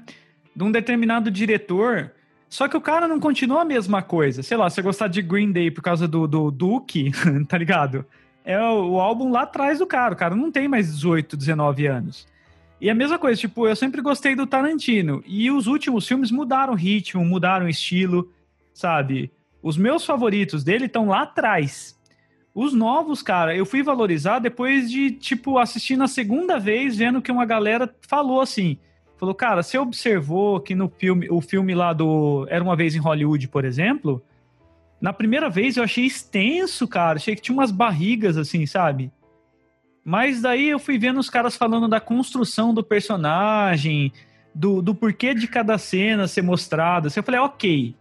de 0.56 0.64
um 0.64 0.72
determinado 0.72 1.30
diretor, 1.30 2.10
só 2.48 2.68
que 2.68 2.76
o 2.76 2.80
cara 2.80 3.06
não 3.06 3.20
continua 3.20 3.62
a 3.62 3.64
mesma 3.66 4.00
coisa. 4.00 4.42
Sei 4.42 4.56
lá, 4.56 4.70
você 4.70 4.80
gostar 4.80 5.08
de 5.08 5.20
Green 5.20 5.52
Day 5.52 5.70
por 5.70 5.82
causa 5.82 6.08
do, 6.08 6.26
do 6.26 6.50
Duke, 6.50 7.12
tá 7.48 7.58
ligado? 7.58 8.06
É 8.46 8.58
o, 8.58 8.92
o, 8.92 9.00
álbum 9.00 9.30
lá 9.30 9.42
atrás 9.42 9.80
do 9.80 9.86
cara. 9.86 10.14
O 10.14 10.16
cara 10.16 10.34
não 10.34 10.50
tem 10.50 10.66
mais 10.68 10.90
18, 10.90 11.36
19 11.36 11.86
anos. 11.86 12.26
E 12.80 12.88
a 12.88 12.94
mesma 12.94 13.18
coisa, 13.18 13.38
tipo, 13.38 13.68
eu 13.68 13.76
sempre 13.76 14.00
gostei 14.00 14.34
do 14.34 14.46
Tarantino. 14.46 15.22
E 15.26 15.50
os 15.50 15.66
últimos 15.66 16.08
filmes 16.08 16.30
mudaram 16.30 16.72
o 16.72 16.76
ritmo, 16.76 17.22
mudaram 17.22 17.66
o 17.66 17.68
estilo, 17.68 18.30
sabe? 18.78 19.32
Os 19.62 19.76
meus 19.76 20.04
favoritos 20.04 20.62
dele 20.62 20.86
estão 20.86 21.08
lá 21.08 21.22
atrás. 21.22 21.98
Os 22.54 22.72
novos, 22.72 23.22
cara, 23.22 23.56
eu 23.56 23.66
fui 23.66 23.82
valorizar 23.82 24.38
depois 24.38 24.90
de, 24.90 25.10
tipo, 25.10 25.58
assistir 25.58 25.96
na 25.96 26.06
segunda 26.06 26.58
vez, 26.58 26.96
vendo 26.96 27.22
que 27.22 27.32
uma 27.32 27.44
galera 27.44 27.92
falou 28.06 28.40
assim 28.40 28.78
falou, 29.18 29.34
cara, 29.34 29.62
você 29.62 29.76
observou 29.76 30.60
que 30.60 30.74
no 30.74 30.88
filme, 30.88 31.28
o 31.28 31.40
filme 31.40 31.74
lá 31.74 31.92
do 31.92 32.46
Era 32.48 32.62
Uma 32.62 32.76
Vez 32.76 32.94
em 32.94 33.00
Hollywood, 33.00 33.48
por 33.48 33.64
exemplo, 33.64 34.22
na 35.00 35.12
primeira 35.12 35.50
vez 35.50 35.76
eu 35.76 35.82
achei 35.82 36.06
extenso, 36.06 36.86
cara, 36.86 37.16
achei 37.16 37.34
que 37.34 37.42
tinha 37.42 37.54
umas 37.54 37.72
barrigas 37.72 38.36
assim, 38.36 38.64
sabe? 38.64 39.12
Mas 40.04 40.40
daí 40.40 40.68
eu 40.68 40.78
fui 40.78 40.98
vendo 40.98 41.18
os 41.18 41.28
caras 41.28 41.56
falando 41.56 41.88
da 41.88 42.00
construção 42.00 42.72
do 42.72 42.82
personagem, 42.82 44.12
do, 44.54 44.80
do 44.80 44.94
porquê 44.94 45.34
de 45.34 45.46
cada 45.46 45.76
cena 45.76 46.26
ser 46.26 46.42
mostrada. 46.42 47.08
Assim, 47.08 47.20
eu 47.20 47.24
falei, 47.24 47.40
ok, 47.40 47.94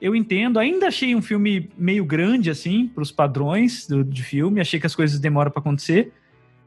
eu 0.00 0.14
entendo. 0.14 0.58
Ainda 0.58 0.88
achei 0.88 1.14
um 1.14 1.22
filme 1.22 1.70
meio 1.76 2.04
grande, 2.04 2.50
assim, 2.50 2.86
para 2.88 3.02
os 3.02 3.10
padrões 3.10 3.86
do, 3.86 4.04
de 4.04 4.22
filme. 4.22 4.60
Achei 4.60 4.78
que 4.78 4.86
as 4.86 4.94
coisas 4.94 5.18
demoram 5.18 5.50
para 5.50 5.60
acontecer. 5.60 6.12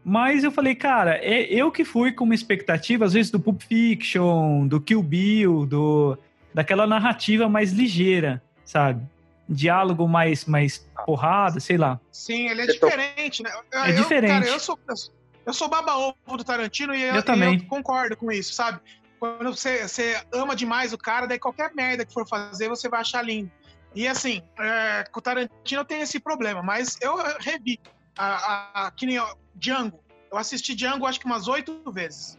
Mas 0.03 0.43
eu 0.43 0.51
falei, 0.51 0.73
cara, 0.73 1.17
é 1.17 1.43
eu 1.43 1.71
que 1.71 1.85
fui 1.85 2.11
com 2.11 2.23
uma 2.23 2.33
expectativa, 2.33 3.05
às 3.05 3.13
vezes, 3.13 3.31
do 3.31 3.39
Pulp 3.39 3.61
Fiction, 3.61 4.67
do 4.67 4.81
Kill 4.81 5.03
Bill, 5.03 5.65
do, 5.65 6.17
daquela 6.53 6.87
narrativa 6.87 7.47
mais 7.47 7.71
ligeira, 7.71 8.41
sabe? 8.65 9.03
Diálogo 9.47 10.07
mais, 10.07 10.45
mais 10.45 10.89
porrada, 11.05 11.59
sei 11.59 11.77
lá. 11.77 11.99
Sim, 12.11 12.49
ele 12.49 12.61
é 12.61 12.65
diferente, 12.65 13.43
né? 13.43 13.51
Eu, 13.71 13.79
é 13.79 13.91
diferente. 13.91 14.31
Cara, 14.31 14.47
eu 14.47 14.59
sou, 14.59 14.79
eu 15.45 15.53
sou 15.53 15.69
baba-ovo 15.69 16.15
do 16.37 16.43
Tarantino 16.43 16.95
e 16.95 17.03
eu, 17.03 17.15
eu 17.15 17.23
também. 17.23 17.59
eu 17.59 17.65
concordo 17.65 18.15
com 18.17 18.31
isso, 18.31 18.53
sabe? 18.53 18.79
Quando 19.21 19.55
você, 19.55 19.87
você 19.87 20.19
ama 20.33 20.55
demais 20.55 20.93
o 20.93 20.97
cara, 20.97 21.27
daí 21.27 21.37
qualquer 21.37 21.71
merda 21.75 22.03
que 22.03 22.11
for 22.11 22.27
fazer, 22.27 22.67
você 22.67 22.89
vai 22.89 23.01
achar 23.01 23.21
lindo. 23.21 23.51
E 23.93 24.07
assim, 24.07 24.41
é, 24.57 25.03
com 25.11 25.19
o 25.19 25.21
Tarantino 25.21 25.85
tem 25.85 26.01
esse 26.01 26.19
problema, 26.19 26.63
mas 26.63 26.97
eu 26.99 27.17
revi. 27.39 27.79
A, 28.17 28.25
a, 28.25 28.87
a, 28.87 28.91
que 28.91 29.05
nem 29.05 29.23
Django. 29.53 30.03
Eu 30.31 30.39
assisti 30.39 30.73
Django 30.73 31.05
acho 31.05 31.19
que 31.19 31.27
umas 31.27 31.47
oito 31.47 31.83
vezes. 31.91 32.35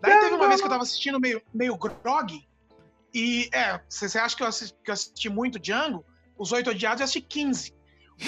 Daí 0.00 0.10
Django. 0.10 0.24
teve 0.24 0.34
uma 0.34 0.48
vez 0.48 0.60
que 0.60 0.66
eu 0.66 0.70
tava 0.70 0.82
assistindo 0.82 1.20
meio, 1.20 1.40
meio 1.54 1.76
grog. 1.76 2.44
E, 3.14 3.48
é, 3.52 3.80
você 3.88 4.18
acha 4.18 4.36
que 4.36 4.42
eu, 4.42 4.48
assisti, 4.48 4.76
que 4.82 4.90
eu 4.90 4.94
assisti 4.94 5.28
muito 5.28 5.60
Django? 5.60 6.04
Os 6.36 6.50
Oito 6.50 6.70
Odiados 6.70 7.00
eu 7.00 7.04
assisti 7.04 7.20
15. 7.20 7.72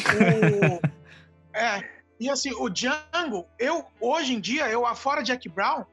O, 1.53 1.57
é, 1.59 1.89
e 2.21 2.31
assim, 2.31 2.53
o 2.53 2.69
Django, 2.69 3.49
eu, 3.59 3.85
hoje 4.01 4.35
em 4.35 4.41
dia, 4.41 4.69
eu, 4.69 4.85
fora 4.95 5.23
Jack 5.23 5.49
Brown, 5.49 5.85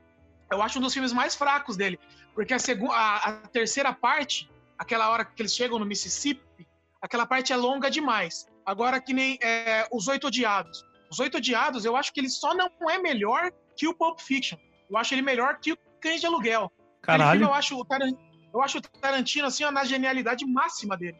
eu 0.51 0.61
acho 0.61 0.79
um 0.79 0.81
dos 0.81 0.93
filmes 0.93 1.13
mais 1.13 1.35
fracos 1.35 1.75
dele. 1.75 1.99
Porque 2.33 2.53
a, 2.53 2.59
segunda, 2.59 2.93
a, 2.93 3.29
a 3.29 3.31
terceira 3.47 3.93
parte, 3.93 4.49
aquela 4.77 5.09
hora 5.09 5.23
que 5.25 5.41
eles 5.41 5.55
chegam 5.55 5.79
no 5.79 5.85
Mississippi, 5.85 6.67
aquela 7.01 7.25
parte 7.25 7.53
é 7.53 7.55
longa 7.55 7.89
demais. 7.89 8.47
Agora, 8.65 8.99
que 8.99 9.13
nem 9.13 9.37
é, 9.41 9.87
Os 9.91 10.07
Oito 10.07 10.27
Odiados. 10.27 10.83
Os 11.09 11.19
Oito 11.19 11.37
Odiados, 11.37 11.85
eu 11.85 11.95
acho 11.95 12.11
que 12.11 12.19
ele 12.19 12.29
só 12.29 12.53
não 12.53 12.69
é 12.89 12.97
melhor 12.97 13.51
que 13.75 13.87
o 13.87 13.93
Pulp 13.93 14.19
Fiction. 14.19 14.57
Eu 14.89 14.97
acho 14.97 15.13
ele 15.13 15.21
melhor 15.21 15.59
que 15.59 15.71
o 15.73 15.77
Cães 16.01 16.19
de 16.19 16.27
Aluguel. 16.27 16.71
Caralho. 17.01 17.39
Filme, 17.39 17.45
eu, 17.45 17.53
acho 17.53 17.79
o 17.79 17.85
Tarantino, 17.85 18.19
eu 18.53 18.61
acho 18.61 18.77
o 18.79 18.81
Tarantino, 18.81 19.47
assim, 19.47 19.63
na 19.71 19.83
genialidade 19.83 20.45
máxima 20.45 20.97
dele. 20.97 21.17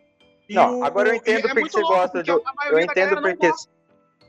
E 0.50 0.56
não, 0.56 0.80
o, 0.80 0.84
agora 0.84 1.10
eu 1.10 1.16
entendo 1.16 1.48
é 1.48 1.54
porque 1.54 1.70
você 1.70 1.82
gosta 1.82 2.24
de... 2.24 2.32
Eu 2.32 2.80
entendo 2.80 3.22
porque... 3.22 3.52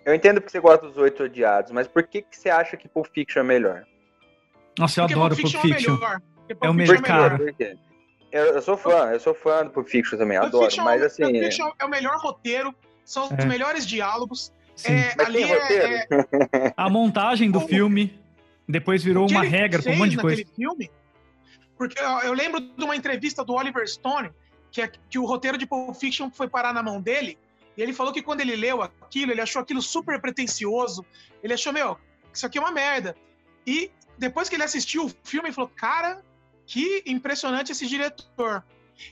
Eu 0.05 0.15
entendo 0.15 0.41
porque 0.41 0.53
você 0.53 0.61
gosta 0.61 0.87
dos 0.87 0.97
Oito 0.99 1.25
Odiados, 1.25 1.73
mas 1.73 1.88
por 1.88 2.05
que, 2.05 2.23
que 2.23 2.37
você 2.37 2.49
acha 2.49 2.76
que 2.76 2.88
Pulp 2.88 3.07
Fiction 3.12 3.41
é 3.41 3.45
melhor? 3.45 3.85
Nossa, 4.78 5.00
eu 5.00 5.04
porque 5.04 5.14
adoro 5.14 5.37
Pulp 5.37 5.47
Fiction. 5.47 5.61
Pulp 5.61 5.75
Fiction. 5.75 5.99
É, 6.62 6.68
o 6.68 6.75
melhor, 6.75 7.02
cara. 7.02 7.38
Eu, 8.33 8.45
eu, 8.45 8.62
sou 8.62 8.76
fã, 8.76 9.11
eu 9.12 9.21
sou 9.21 9.35
fã 9.35 9.64
do 9.64 9.71
Pulp 9.71 9.88
Fiction 9.88 10.18
também, 10.18 10.38
Pulp 10.38 10.49
adoro. 10.49 10.64
Fiction, 10.66 10.85
mas 10.85 11.02
assim. 11.02 11.23
Pulp 11.23 11.37
Fiction 11.37 11.71
é 11.78 11.85
o 11.85 11.88
melhor 11.88 12.16
roteiro, 12.18 12.75
são 13.04 13.28
é. 13.30 13.37
os 13.38 13.45
melhores 13.45 13.87
diálogos. 13.87 14.52
É, 14.85 15.14
ali 15.25 15.42
é, 15.42 16.06
é, 16.11 16.75
A 16.76 16.90
montagem 16.90 17.50
do 17.50 17.61
filme 17.61 18.18
depois 18.68 19.02
virou 19.02 19.28
uma 19.28 19.42
regra 19.42 19.83
com 19.83 19.90
um 19.90 19.97
monte 19.97 20.11
de 20.11 20.18
coisa. 20.18 20.42
Filme, 20.54 20.90
porque 21.78 21.99
eu, 21.99 22.18
eu, 22.21 22.33
lembro 22.33 22.61
de 22.61 22.85
uma 22.85 22.95
entrevista 22.95 23.45
do 23.45 23.54
Oliver 23.54 23.88
Stone, 23.88 24.30
que, 24.71 24.83
é, 24.83 24.90
que 25.09 25.18
o 25.18 25.25
roteiro 25.25 25.56
de 25.56 25.66
Pulp 25.66 25.95
Fiction 25.95 26.30
foi 26.30 26.49
parar 26.49 26.75
na 26.75 26.83
mão 26.83 27.00
dele, 27.00 27.38
e 27.76 27.83
ele 27.83 27.92
falou 27.92 28.12
que 28.12 28.23
quando 28.23 28.40
ele 28.40 28.56
leu 28.56 28.83
aquilo, 28.83 29.33
ele 29.33 29.40
achou 29.40 29.61
aquilo 29.61 29.83
super 29.83 30.21
pretencioso. 30.21 31.04
Ele 31.42 31.52
achou, 31.52 31.73
meu, 31.73 31.99
isso 32.33 32.47
aqui 32.47 32.59
é 32.59 32.61
uma 32.61 32.73
merda. 32.73 33.14
E 33.66 33.90
depois 34.19 34.49
que 34.49 34.57
ele 34.57 34.63
assistiu 34.63 35.07
o 35.07 35.13
filme, 35.25 35.49
ele 35.49 35.55
falou, 35.55 35.71
cara, 35.75 36.23
que 36.67 37.03
impressionante 37.07 37.73
esse 37.73 37.87
diretor. 37.87 38.65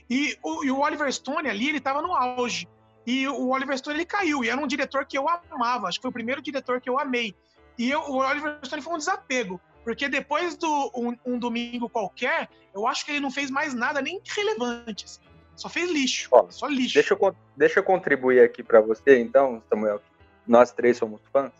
E 0.09 0.37
o, 0.43 0.63
e 0.63 0.71
o 0.71 0.79
Oliver 0.79 1.11
Stone 1.11 1.49
ali, 1.49 1.69
ele 1.69 1.79
tava 1.79 2.01
no 2.01 2.13
auge. 2.13 2.67
E 3.05 3.27
o 3.27 3.49
Oliver 3.49 3.77
Stone, 3.77 3.97
ele 3.97 4.05
caiu. 4.05 4.43
E 4.43 4.49
era 4.49 4.59
um 4.59 4.67
diretor 4.67 5.05
que 5.05 5.17
eu 5.17 5.27
amava. 5.29 5.87
Acho 5.87 5.99
que 5.99 6.01
foi 6.01 6.09
o 6.09 6.13
primeiro 6.13 6.41
diretor 6.41 6.81
que 6.81 6.89
eu 6.89 6.99
amei. 6.99 7.35
E 7.77 7.91
eu, 7.91 7.99
o 8.01 8.17
Oliver 8.17 8.59
Stone 8.63 8.81
foi 8.81 8.93
um 8.93 8.97
desapego. 8.97 9.61
Porque 9.83 10.09
depois 10.09 10.55
do 10.57 10.91
um, 10.95 11.15
um, 11.23 11.37
Domingo 11.37 11.87
Qualquer, 11.87 12.49
eu 12.73 12.87
acho 12.87 13.05
que 13.05 13.11
ele 13.11 13.19
não 13.19 13.29
fez 13.29 13.51
mais 13.51 13.75
nada 13.75 14.01
nem 14.01 14.19
relevante. 14.25 15.05
Assim. 15.05 15.21
Só 15.55 15.69
fez 15.69 15.91
lixo. 15.91 16.27
Ó, 16.31 16.49
só 16.49 16.67
lixo. 16.67 16.95
Deixa 16.95 17.13
eu, 17.13 17.35
deixa 17.55 17.79
eu 17.79 17.83
contribuir 17.83 18.41
aqui 18.41 18.63
para 18.63 18.81
você, 18.81 19.19
então, 19.19 19.61
Samuel. 19.69 20.01
Nós 20.47 20.71
três 20.71 20.97
somos 20.97 21.21
fãs. 21.31 21.51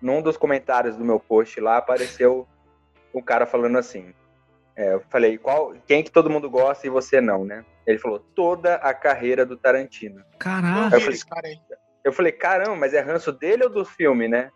Num 0.00 0.22
dos 0.22 0.36
comentários 0.36 0.96
do 0.96 1.04
meu 1.04 1.18
post 1.18 1.60
lá 1.60 1.78
apareceu 1.78 2.46
um 3.14 3.22
cara 3.22 3.46
falando 3.46 3.78
assim. 3.78 4.14
É, 4.76 4.94
eu 4.94 5.00
falei, 5.08 5.36
qual, 5.36 5.74
quem 5.86 6.04
que 6.04 6.10
todo 6.10 6.30
mundo 6.30 6.48
gosta 6.48 6.86
e 6.86 6.90
você 6.90 7.20
não, 7.20 7.44
né? 7.44 7.64
Ele 7.84 7.98
falou, 7.98 8.20
toda 8.20 8.76
a 8.76 8.94
carreira 8.94 9.44
do 9.44 9.56
Tarantino. 9.56 10.22
Caraca! 10.38 10.96
Eu 10.96 11.00
falei, 11.00 11.18
eu 12.04 12.12
falei, 12.12 12.32
caramba, 12.32 12.76
mas 12.76 12.94
é 12.94 13.00
ranço 13.00 13.32
dele 13.32 13.64
ou 13.64 13.70
do 13.70 13.84
filme, 13.84 14.28
né? 14.28 14.52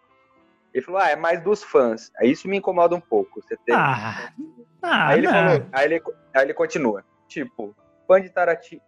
Ele 0.72 0.84
falou, 0.84 1.00
ah, 1.00 1.10
é 1.10 1.16
mais 1.16 1.42
dos 1.42 1.62
fãs. 1.62 2.10
Aí 2.18 2.30
isso 2.30 2.48
me 2.48 2.56
incomoda 2.56 2.94
um 2.94 3.00
pouco. 3.00 3.42
Você 3.42 3.56
tem... 3.66 3.74
ah, 3.74 4.32
ah, 4.80 5.08
aí, 5.08 5.18
ele 5.18 5.28
falou, 5.28 5.66
aí, 5.72 5.84
ele, 5.84 6.02
aí 6.34 6.42
ele 6.44 6.54
continua. 6.54 7.04
Tipo, 7.28 7.74
fã 8.06 8.20
de 8.20 8.32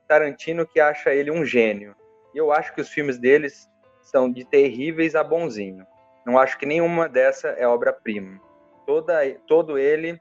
Tarantino 0.07 0.67
que 0.67 0.81
acha 0.81 1.13
ele 1.13 1.31
um 1.31 1.45
gênio. 1.45 1.95
E 2.35 2.39
eu 2.39 2.53
acho 2.53 2.75
que 2.75 2.81
os 2.81 2.89
filmes 2.89 3.19
deles 3.19 3.69
são 4.03 4.31
de 4.31 4.45
terríveis 4.45 5.15
a 5.15 5.25
bonzinho. 5.25 5.87
Não 6.27 6.39
acho 6.39 6.59
que 6.59 6.67
nenhuma 6.67 7.09
dessa 7.09 7.49
é 7.49 7.67
obra-prima. 7.67 8.41
Toda, 8.87 9.21
todo 9.47 9.79
ele, 9.79 10.21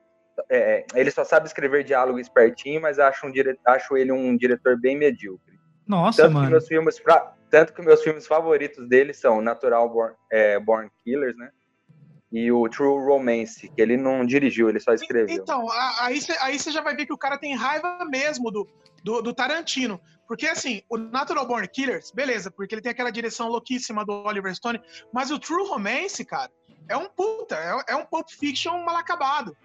é, 0.50 0.86
ele 0.96 1.12
só 1.12 1.24
sabe 1.24 1.48
escrever 1.48 1.84
diálogo 1.84 2.20
espertinho, 2.20 2.82
mas 2.82 3.00
acho, 3.00 3.26
um 3.26 3.32
dire, 3.32 3.58
acho 3.66 3.98
ele 3.98 4.12
um 4.12 4.36
diretor 4.36 4.80
bem 4.80 4.98
medíocre. 4.98 5.60
Nossa, 5.88 6.24
tanto 6.24 6.34
mano. 6.34 6.46
Que 6.46 6.52
meus 6.52 6.68
filmes, 6.68 7.02
tanto 7.50 7.74
que 7.74 7.82
meus 7.82 8.02
filmes 8.02 8.26
favoritos 8.26 8.88
dele 8.88 9.14
são 9.14 9.42
Natural 9.42 9.90
Born, 9.90 10.16
é, 10.32 10.60
Born 10.60 10.90
Killers, 11.04 11.36
né? 11.36 11.52
E 12.34 12.52
o 12.52 12.68
True 12.68 13.06
Romance, 13.06 13.70
que 13.70 13.80
ele 13.80 13.96
não 13.96 14.26
dirigiu, 14.26 14.68
ele 14.68 14.80
só 14.80 14.92
escreveu. 14.92 15.36
Então, 15.36 15.68
aí 16.00 16.20
você 16.20 16.32
aí 16.42 16.58
já 16.58 16.82
vai 16.82 16.96
ver 16.96 17.06
que 17.06 17.14
o 17.14 17.18
cara 17.18 17.38
tem 17.38 17.56
raiva 17.56 18.04
mesmo 18.10 18.50
do, 18.50 18.68
do, 19.04 19.22
do, 19.22 19.34
Tarantino. 19.36 20.02
Porque, 20.28 20.48
assim, 20.48 20.82
o 20.90 20.98
Natural 20.98 21.46
Born 21.46 21.68
Killers, 21.68 22.12
beleza, 22.12 22.50
porque 22.50 22.74
ele 22.74 22.82
tem 22.82 22.92
aquela 22.92 23.12
direção 23.12 23.50
louquíssima 23.50 24.04
do 24.04 24.12
Oliver 24.24 24.54
Stone, 24.56 24.82
mas 25.14 25.30
o 25.30 25.38
True 25.38 25.68
Romance, 25.68 26.26
cara, 26.26 26.50
é 26.90 26.98
um 26.98 27.08
puta, 27.08 27.56
é, 27.56 27.94
é 27.94 27.96
um 27.96 28.06
Pulp 28.06 28.28
Fiction 28.32 28.84
mal 28.84 28.98
acabado. 28.98 29.56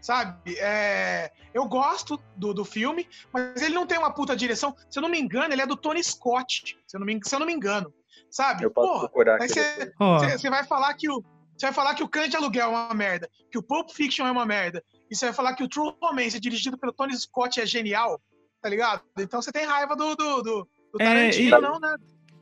Sabe? 0.00 0.56
É, 0.58 1.30
eu 1.54 1.66
gosto 1.66 2.20
do, 2.36 2.52
do 2.52 2.64
filme, 2.64 3.08
mas 3.32 3.62
ele 3.62 3.74
não 3.74 3.86
tem 3.86 3.98
uma 3.98 4.12
puta 4.12 4.36
direção. 4.36 4.74
Se 4.90 4.98
eu 4.98 5.02
não 5.02 5.08
me 5.08 5.20
engano, 5.20 5.54
ele 5.54 5.62
é 5.62 5.66
do 5.66 5.76
Tony 5.76 6.02
Scott. 6.02 6.76
Se 6.86 6.96
eu 6.96 7.00
não 7.00 7.06
me, 7.06 7.20
se 7.22 7.34
eu 7.34 7.38
não 7.38 7.46
me 7.46 7.52
engano. 7.52 7.92
Sabe? 8.30 8.64
Eu 8.64 8.70
posso 8.70 8.88
Porra, 8.88 9.00
procurar 9.00 9.40
aí 9.40 9.48
você 9.48 10.50
vai 10.50 10.64
falar 10.64 10.92
que 10.94 11.08
o, 11.08 11.24
você 11.56 11.66
vai 11.66 11.72
falar 11.72 11.94
que 11.94 12.02
o 12.02 12.08
Cães 12.08 12.30
de 12.30 12.36
Aluguel 12.36 12.66
é 12.66 12.68
uma 12.68 12.94
merda, 12.94 13.28
que 13.50 13.58
o 13.58 13.62
Pulp 13.62 13.90
Fiction 13.90 14.26
é 14.26 14.30
uma 14.30 14.44
merda, 14.44 14.82
e 15.10 15.16
você 15.16 15.26
vai 15.26 15.34
falar 15.34 15.54
que 15.54 15.64
o 15.64 15.68
True 15.68 15.94
Romance, 16.00 16.38
dirigido 16.38 16.76
pelo 16.76 16.92
Tony 16.92 17.16
Scott, 17.16 17.60
é 17.60 17.66
genial, 17.66 18.20
tá 18.60 18.68
ligado? 18.68 19.02
Então 19.18 19.40
você 19.40 19.50
tem 19.50 19.64
raiva 19.64 19.96
do, 19.96 20.14
do, 20.14 20.42
do, 20.42 20.68
do 20.92 20.98
Tarantino, 20.98 21.56
é, 21.56 21.58
e, 21.58 21.62
não, 21.62 21.80
né? 21.80 21.96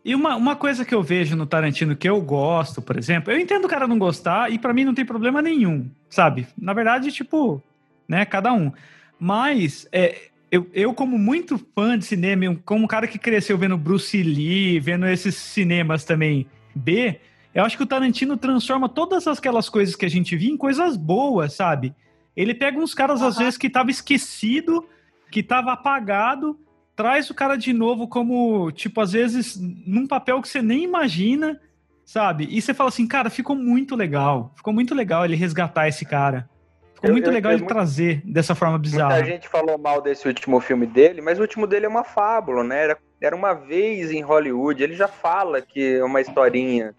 E 0.04 0.14
uma, 0.14 0.36
uma 0.36 0.56
coisa 0.56 0.84
que 0.84 0.94
eu 0.94 1.02
vejo 1.02 1.34
no 1.34 1.46
Tarantino 1.46 1.96
que 1.96 2.08
eu 2.08 2.20
gosto, 2.20 2.82
por 2.82 2.98
exemplo, 2.98 3.32
eu 3.32 3.38
entendo 3.38 3.64
o 3.64 3.68
cara 3.68 3.86
não 3.86 3.98
gostar, 3.98 4.52
e 4.52 4.58
para 4.58 4.74
mim 4.74 4.84
não 4.84 4.94
tem 4.94 5.04
problema 5.04 5.40
nenhum, 5.40 5.90
sabe? 6.10 6.46
Na 6.58 6.72
verdade, 6.74 7.10
tipo, 7.10 7.62
né, 8.08 8.24
cada 8.26 8.52
um. 8.52 8.70
Mas, 9.18 9.88
é, 9.92 10.28
eu, 10.50 10.68
eu, 10.74 10.92
como 10.92 11.18
muito 11.18 11.58
fã 11.74 11.98
de 11.98 12.04
cinema, 12.04 12.54
como 12.64 12.84
um 12.84 12.88
cara 12.88 13.06
que 13.06 13.18
cresceu 13.18 13.56
vendo 13.56 13.78
Bruce 13.78 14.22
Lee, 14.22 14.78
vendo 14.78 15.06
esses 15.06 15.36
cinemas 15.36 16.04
também 16.04 16.46
B, 16.74 17.18
eu 17.54 17.64
acho 17.64 17.76
que 17.76 17.82
o 17.82 17.86
Tarantino 17.86 18.36
transforma 18.36 18.88
todas 18.88 19.28
aquelas 19.28 19.68
coisas 19.68 19.94
que 19.94 20.04
a 20.04 20.10
gente 20.10 20.36
via 20.36 20.50
em 20.50 20.56
coisas 20.56 20.96
boas, 20.96 21.52
sabe? 21.52 21.94
Ele 22.36 22.52
pega 22.52 22.78
uns 22.78 22.92
caras, 22.92 23.20
uhum. 23.20 23.28
às 23.28 23.36
vezes, 23.38 23.56
que 23.56 23.70
tava 23.70 23.90
esquecido, 23.90 24.84
que 25.30 25.40
tava 25.42 25.72
apagado, 25.72 26.58
traz 26.96 27.30
o 27.30 27.34
cara 27.34 27.56
de 27.56 27.72
novo 27.72 28.08
como, 28.08 28.72
tipo, 28.72 29.00
às 29.00 29.12
vezes, 29.12 29.56
num 29.86 30.06
papel 30.06 30.42
que 30.42 30.48
você 30.48 30.60
nem 30.60 30.82
imagina, 30.82 31.60
sabe? 32.04 32.48
E 32.50 32.60
você 32.60 32.74
fala 32.74 32.88
assim, 32.88 33.06
cara, 33.06 33.30
ficou 33.30 33.54
muito 33.54 33.94
legal. 33.94 34.52
Ficou 34.56 34.72
muito 34.72 34.92
legal 34.92 35.24
ele 35.24 35.36
resgatar 35.36 35.86
esse 35.86 36.04
cara. 36.04 36.48
Ficou 36.94 37.12
muito 37.12 37.28
eu, 37.28 37.32
legal 37.32 37.52
eu, 37.52 37.56
ele 37.56 37.62
muito, 37.62 37.72
trazer 37.72 38.20
dessa 38.24 38.56
forma 38.56 38.78
bizarra. 38.78 39.14
Muita 39.14 39.30
gente 39.30 39.48
falou 39.48 39.78
mal 39.78 40.02
desse 40.02 40.26
último 40.26 40.58
filme 40.58 40.86
dele, 40.86 41.20
mas 41.20 41.38
o 41.38 41.42
último 41.42 41.68
dele 41.68 41.86
é 41.86 41.88
uma 41.88 42.02
fábula, 42.02 42.64
né? 42.64 42.82
Era, 42.82 42.98
era 43.20 43.36
uma 43.36 43.52
vez 43.54 44.10
em 44.10 44.22
Hollywood. 44.22 44.82
Ele 44.82 44.94
já 44.94 45.06
fala 45.06 45.62
que 45.62 45.98
é 45.98 46.04
uma 46.04 46.20
historinha 46.20 46.94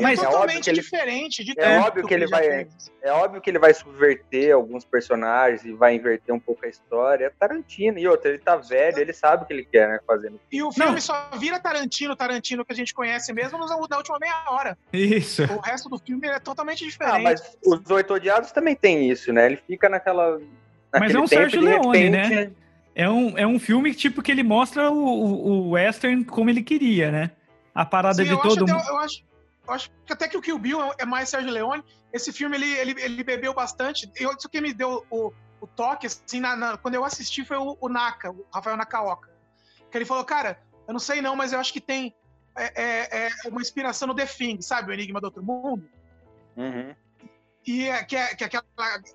mas 0.00 0.22
é 0.22 0.28
óbvio 0.28 0.60
que 0.60 0.70
ele, 0.70 0.80
diferente 0.80 1.44
de 1.44 1.54
é 1.56 1.78
óbvio 1.78 2.06
que 2.06 2.14
ele 2.14 2.26
vai 2.26 2.42
fez. 2.42 2.92
é 3.02 3.12
óbvio 3.12 3.40
que 3.40 3.50
ele 3.50 3.58
vai 3.58 3.74
subverter 3.74 4.54
alguns 4.54 4.84
personagens 4.84 5.64
e 5.64 5.72
vai 5.72 5.94
inverter 5.94 6.34
um 6.34 6.40
pouco 6.40 6.64
a 6.64 6.68
história. 6.68 7.26
É 7.26 7.30
Tarantino 7.30 7.98
e 7.98 8.06
outra, 8.06 8.30
ele 8.30 8.38
tá 8.38 8.56
velho, 8.56 8.98
ele 8.98 9.12
sabe 9.12 9.44
o 9.44 9.46
que 9.46 9.52
ele 9.52 9.64
quer, 9.64 9.88
né, 9.88 10.00
fazendo. 10.06 10.40
E 10.50 10.62
o 10.62 10.72
filme 10.72 10.92
não. 10.92 11.00
só 11.00 11.30
vira 11.38 11.58
Tarantino, 11.58 12.16
Tarantino 12.16 12.64
que 12.64 12.72
a 12.72 12.76
gente 12.76 12.94
conhece 12.94 13.32
mesmo 13.32 13.58
na 13.58 13.96
última 13.96 14.18
meia 14.18 14.44
hora. 14.48 14.78
Isso. 14.92 15.42
O 15.44 15.60
resto 15.60 15.88
do 15.88 15.98
filme 15.98 16.26
é 16.28 16.38
totalmente 16.38 16.84
diferente. 16.84 17.16
Ah, 17.16 17.20
mas 17.20 17.56
os 17.64 17.90
Oito 17.90 18.14
Odiados 18.14 18.52
também 18.52 18.74
tem 18.74 19.10
isso, 19.10 19.32
né? 19.32 19.46
Ele 19.46 19.58
fica 19.66 19.88
naquela 19.88 20.40
Mas 20.92 21.14
é 21.14 21.18
um 21.18 21.26
tempo, 21.26 21.28
Sérgio 21.28 21.60
Leone, 21.60 22.10
né? 22.10 22.22
repente... 22.22 22.50
né? 22.50 22.64
É 22.94 23.10
um, 23.10 23.36
é 23.36 23.46
um 23.46 23.58
filme 23.58 23.92
tipo 23.92 24.22
que 24.22 24.30
ele 24.30 24.44
mostra 24.44 24.90
o, 24.90 25.04
o, 25.04 25.48
o 25.48 25.70
western 25.70 26.24
como 26.24 26.48
ele 26.48 26.62
queria, 26.62 27.10
né? 27.10 27.30
A 27.74 27.84
parada 27.84 28.22
Sim, 28.22 28.30
de 28.30 28.40
todo 28.40 28.60
mundo. 28.60 28.82
Eu 28.88 28.98
acho, 28.98 29.24
acho 29.68 29.90
que 30.04 30.12
até 30.12 30.28
que 30.28 30.36
o 30.36 30.42
Kill 30.42 30.58
Bill 30.58 30.78
é 30.98 31.04
mais 31.04 31.28
Sérgio 31.28 31.50
Leone. 31.50 31.82
Esse 32.12 32.32
filme 32.32 32.56
ele, 32.56 32.70
ele, 32.72 33.02
ele 33.02 33.24
bebeu 33.24 33.54
bastante. 33.54 34.10
Eu, 34.16 34.32
isso 34.32 34.48
que 34.48 34.60
me 34.60 34.72
deu 34.72 35.06
o, 35.10 35.32
o 35.60 35.66
toque, 35.66 36.06
assim, 36.06 36.40
na, 36.40 36.54
na, 36.54 36.76
quando 36.76 36.94
eu 36.94 37.04
assisti 37.04 37.44
foi 37.44 37.56
o, 37.56 37.76
o, 37.80 37.88
Naka, 37.88 38.30
o 38.30 38.46
Rafael 38.52 38.76
Nakaoka. 38.76 39.30
Que 39.90 39.98
ele 39.98 40.04
falou, 40.04 40.24
cara, 40.24 40.60
eu 40.86 40.92
não 40.92 41.00
sei 41.00 41.22
não, 41.22 41.34
mas 41.34 41.52
eu 41.52 41.60
acho 41.60 41.72
que 41.72 41.80
tem 41.80 42.14
é, 42.56 42.82
é, 42.82 43.26
é 43.26 43.48
uma 43.48 43.60
inspiração 43.60 44.08
no 44.08 44.14
The 44.14 44.26
Thing, 44.26 44.60
sabe? 44.60 44.90
O 44.90 44.94
Enigma 44.94 45.20
do 45.20 45.24
Outro 45.24 45.42
Mundo. 45.42 45.88
Uhum. 46.56 46.94
E 47.66 47.88
é, 47.88 48.04
que, 48.04 48.16
é, 48.16 48.34
que 48.34 48.44
aquela, 48.44 48.64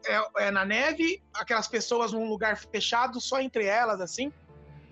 é, 0.05 0.47
é, 0.47 0.51
na 0.51 0.65
neve, 0.65 1.21
aquelas 1.33 1.67
pessoas 1.67 2.11
num 2.11 2.27
lugar 2.27 2.57
fechado, 2.57 3.21
só 3.21 3.39
entre 3.39 3.65
elas, 3.65 4.01
assim. 4.01 4.33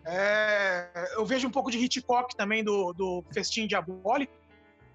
É, 0.06 1.16
eu 1.16 1.26
vejo 1.26 1.48
um 1.48 1.52
pouco 1.52 1.70
de 1.70 1.78
Hitchcock 1.78 2.36
também 2.36 2.64
do, 2.64 2.94
do 2.94 3.24
Festim 3.34 3.68
Diabólico. 3.68 4.34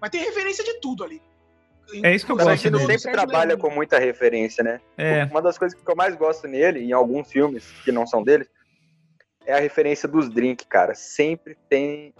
Mas 0.03 0.09
tem 0.09 0.21
referência 0.21 0.65
de 0.65 0.81
tudo 0.81 1.01
ali. 1.01 1.21
É 2.03 2.13
isso 2.13 2.25
que 2.25 2.31
eu 2.33 2.35
gosto. 2.35 2.67
Ele 2.67 2.77
sempre 2.77 3.13
trabalha 3.13 3.55
com 3.55 3.69
muita 3.69 3.97
referência, 3.97 4.61
né? 4.61 4.81
É. 4.97 5.23
Uma 5.23 5.41
das 5.41 5.57
coisas 5.57 5.81
que 5.81 5.89
eu 5.89 5.95
mais 5.95 6.13
gosto 6.13 6.45
nele, 6.45 6.81
em 6.81 6.91
alguns 6.91 7.31
filmes 7.31 7.71
que 7.85 7.91
não 7.91 8.05
são 8.05 8.21
dele, 8.21 8.45
é 9.45 9.53
a 9.53 9.59
referência 9.61 10.05
dos 10.05 10.29
drinks, 10.29 10.65
cara. 10.67 10.93
Sempre 10.93 11.57
tem 11.69 12.13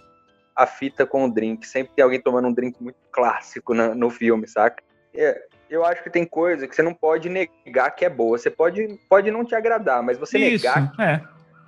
a 0.56 0.66
fita 0.66 1.04
com 1.04 1.26
o 1.26 1.30
drink. 1.30 1.66
Sempre 1.66 1.92
tem 1.94 2.02
alguém 2.02 2.18
tomando 2.18 2.48
um 2.48 2.54
drink 2.54 2.82
muito 2.82 2.96
clássico 3.12 3.74
no, 3.74 3.94
no 3.94 4.08
filme, 4.08 4.48
saca? 4.48 4.82
É, 5.14 5.38
eu 5.68 5.84
acho 5.84 6.02
que 6.02 6.08
tem 6.08 6.24
coisa 6.24 6.66
que 6.66 6.74
você 6.74 6.82
não 6.82 6.94
pode 6.94 7.28
negar 7.28 7.90
que 7.90 8.06
é 8.06 8.08
boa. 8.08 8.38
Você 8.38 8.48
pode, 8.48 8.98
pode 9.10 9.30
não 9.30 9.44
te 9.44 9.54
agradar, 9.54 10.02
mas 10.02 10.16
você 10.16 10.38
Isso, 10.38 10.64
negar 10.64 10.90
é. 10.98 11.20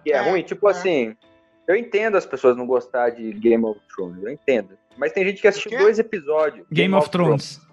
que 0.02 0.14
é, 0.14 0.16
é 0.16 0.20
ruim, 0.22 0.42
tipo 0.42 0.66
é. 0.66 0.70
assim, 0.70 1.14
eu 1.68 1.76
entendo 1.76 2.16
as 2.16 2.24
pessoas 2.24 2.56
não 2.56 2.66
gostar 2.66 3.10
de 3.10 3.34
Game 3.34 3.66
of 3.66 3.78
Thrones, 3.94 4.22
eu 4.22 4.30
entendo. 4.30 4.78
Mas 4.96 5.12
tem 5.12 5.24
gente 5.24 5.40
que 5.40 5.48
assistiu 5.48 5.78
dois 5.78 5.98
episódios. 5.98 6.66
Game, 6.70 6.90
Game 6.90 6.94
of, 6.94 7.06
of 7.06 7.10
Thrones. 7.10 7.56
Thrones. 7.56 7.66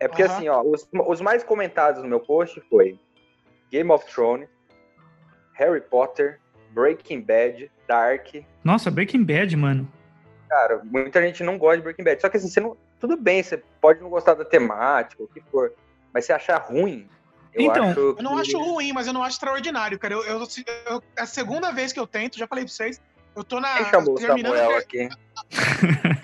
É 0.00 0.08
porque 0.08 0.22
assim, 0.22 0.48
ó, 0.48 0.62
os, 0.62 0.86
os 1.06 1.20
mais 1.20 1.42
comentados 1.42 2.02
no 2.02 2.08
meu 2.08 2.20
post 2.20 2.60
foi 2.68 2.98
Game 3.70 3.90
of 3.90 4.04
Thrones, 4.12 4.48
Harry 5.54 5.80
Potter, 5.80 6.40
Breaking 6.72 7.22
Bad, 7.22 7.70
Dark. 7.88 8.34
Nossa, 8.62 8.90
Breaking 8.90 9.24
Bad, 9.24 9.56
mano. 9.56 9.90
Cara, 10.48 10.82
muita 10.84 11.22
gente 11.22 11.42
não 11.42 11.56
gosta 11.56 11.78
de 11.78 11.82
Breaking 11.84 12.04
Bad. 12.04 12.20
Só 12.20 12.28
que 12.28 12.36
assim, 12.36 12.48
você 12.48 12.60
não. 12.60 12.76
Tudo 13.00 13.16
bem, 13.16 13.42
você 13.42 13.62
pode 13.80 14.00
não 14.00 14.10
gostar 14.10 14.34
da 14.34 14.44
temática, 14.44 15.22
o 15.22 15.28
que 15.28 15.40
for. 15.50 15.72
Mas 16.12 16.26
você 16.26 16.32
achar 16.32 16.58
ruim. 16.58 17.08
Eu 17.52 17.62
então, 17.62 17.90
acho 17.90 18.00
eu 18.00 18.22
não 18.22 18.38
acho 18.38 18.58
ruim, 18.58 18.92
mas 18.92 19.06
eu 19.06 19.12
não 19.12 19.22
acho 19.22 19.36
extraordinário, 19.36 19.98
cara. 19.98 20.14
Eu, 20.14 20.24
eu, 20.24 20.40
eu, 20.86 21.02
é 21.16 21.22
a 21.22 21.26
segunda 21.26 21.70
vez 21.70 21.92
que 21.92 22.00
eu 22.00 22.06
tento, 22.06 22.36
já 22.36 22.46
falei 22.46 22.64
pra 22.64 22.72
vocês, 22.72 23.00
eu 23.36 23.44
tô 23.44 23.60
na. 23.60 23.76
Quem 23.76 23.90
chamou 23.90 24.14
o 24.14 24.18
Samuel 24.18 24.76
aqui? 24.76 25.08